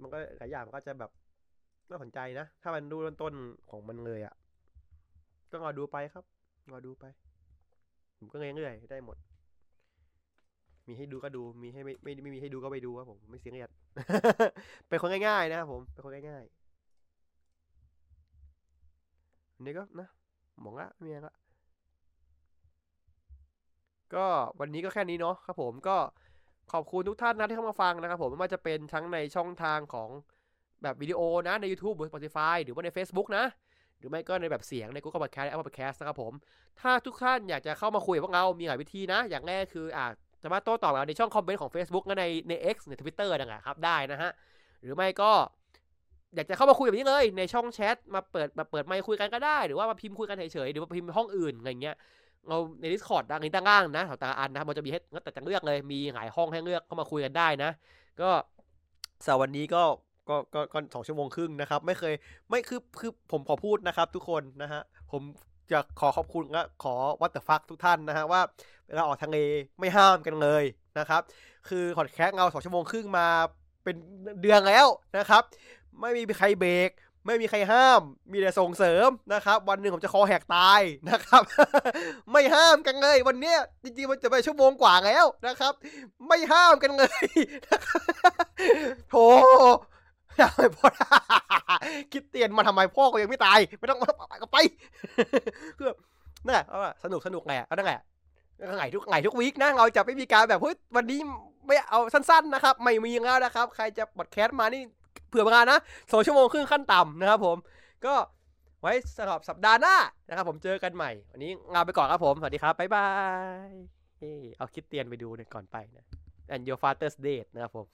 [0.01, 1.11] มันก็หลายอย่างมันก็จะแบบ
[1.91, 4.35] น่าสนใจนะ ถ้ามันดูต้นๆของมันเลยอะ
[5.51, 6.25] ก็รอดูไปครับ
[6.73, 7.05] รอดูไป
[8.19, 9.17] ผมก็เรื่อยๆได้หมด
[10.87, 13.71] มีให้ดูก็ดูมีให้ไม่ไม่ไม่มีให้ดูก็ไปดูครับผมไม่เสียเงียด
[14.89, 16.65] เป็นคนง่ายๆนะครับผมเป็นคนง่ายๆ
[19.55, 20.09] อันนี้ก็นะ
[20.63, 21.35] หมองละไม่มีอะไรละ
[24.15, 24.27] ก็
[24.61, 25.97] วันนี้ก็แค่นี้เนาะครับผมก็
[26.73, 30.11] ขอบคุณทุกท่านนะที่เข้ามาฟังนะครับผมไม่ว่าจะเป็นทั้งในช่องทางของ
[30.83, 33.45] แบบวิดีโอนะใน YouTube หรือ Spotify หรือว่าใน Facebook นะ
[33.99, 36.33] หรือไม่ก็ในแบบเสียงใน Google Podcast Apple Podcast นะครับผม
[36.81, 40.07] ถ้าทุกท่านอยากจะเข้ามาคุยกับพวกเรา มีหลายวิธีนะ อย่างแรกคืออ่า
[40.43, 44.31] สามารถโต้ตอบเราในช่องคอมเมนต์ของ Facebook และในใน X ใน Twitter นั่นแหละครับได้นะฮะ
[44.81, 45.33] หรือไม่ก็
[46.35, 51.97] อยากจะเข้ามาคุยแบบนี้เลย ในช่องแชทมาเปิดมาเปิดไมค์คุยกันก็ได้ หรือว่ามาพิมพ์คุยกันเฉยๆหรือว่าพิมพ์ห้องอื่นอะไรเงี้ย
[52.49, 57.71] เราใน Discord ดังนี้ตั้งล่างนะแถวตาอันนะครับมันจะมีให้แต่จะเลือกเลยมีหลายห้องให้เลือกเข้ามาคุยกันได้นะ
[58.21, 58.31] ก็
[59.25, 59.83] สำหรับวันนี้ก็
[60.29, 62.15] ก็ก็ก็สองชั่วโมงครึ่งนะครับ ไม่เคย
[62.49, 64.83] ไม่คือคือผมขอพูดนะครับ ทุกคนนะฮะ
[65.13, 65.23] ผม
[65.73, 68.41] จะขอขอบคุณและขอวัตเตอร์ฟักทุกท่านนะฮะว่า
[68.87, 69.39] เวลาออกทางเล
[69.81, 70.65] ไม่ห้ามกันเลย
[70.99, 71.23] นะครับ
[71.69, 73.27] คือขอดแคสเงาสองชั่วโมงครึ่งมา
[73.85, 73.97] เป็น
[74.43, 74.87] เดือนแล้ว
[75.19, 75.43] นะครับ
[76.01, 76.91] ไม่มีใครเบรก
[77.27, 78.01] ไม่มีใครห้าม
[78.33, 80.81] มีแต่ส่งเสริมนะครับ วันหนึ่งผมจะคอแหกตาย
[81.11, 81.43] นะครับ
[82.33, 85.73] ไม่ห้ามกันเลย วันเนี้ยจริงๆมันจะไปชั่วโมงกว่าแล้วนะครับ
[86.29, 87.25] ไม่ห้ามกันเลย
[89.11, 89.17] โถ
[90.41, 90.89] ทำไมพ่อ
[92.13, 94.57] คิดเตียนมาทำไมพ่อก็ยังไม่ตาย ไม่ต้องมาก็ไป
[95.79, 95.87] คือ
[96.45, 96.67] นั่นแหละ
[97.05, 98.01] สนุกสนุกแหละเอานั่นแหละ
[98.77, 101.21] ไงทุกไงทุกวีคนะเราจะไม่มีการแบบเฮ้ยวันนี้
[101.67, 104.83] ไม่เอาสั้น ๆนะครับ ไม่มีแล้วนะครับ ใครจะบอดแคสต์มานี่
[105.29, 105.79] เผื่อเวลานะ
[106.13, 107.57] สองชั่วโมงครึ่งขั้นต่ำนะครับผม
[108.07, 108.15] ก็
[108.81, 109.97] ไว้สำหรับสัปดาห์หน้า
[110.29, 113.09] นะครับผมเจอกันใหม่ วันนี้ลาไปก่อนครับผม สวัสดีครับ บ๊ายบา
[113.69, 113.71] ย
[114.19, 116.07] เฮ้เอาคิดเตียนไปดูเนี่ยก่อนไปนะ
[116.55, 117.87] and your father's date นะครับผม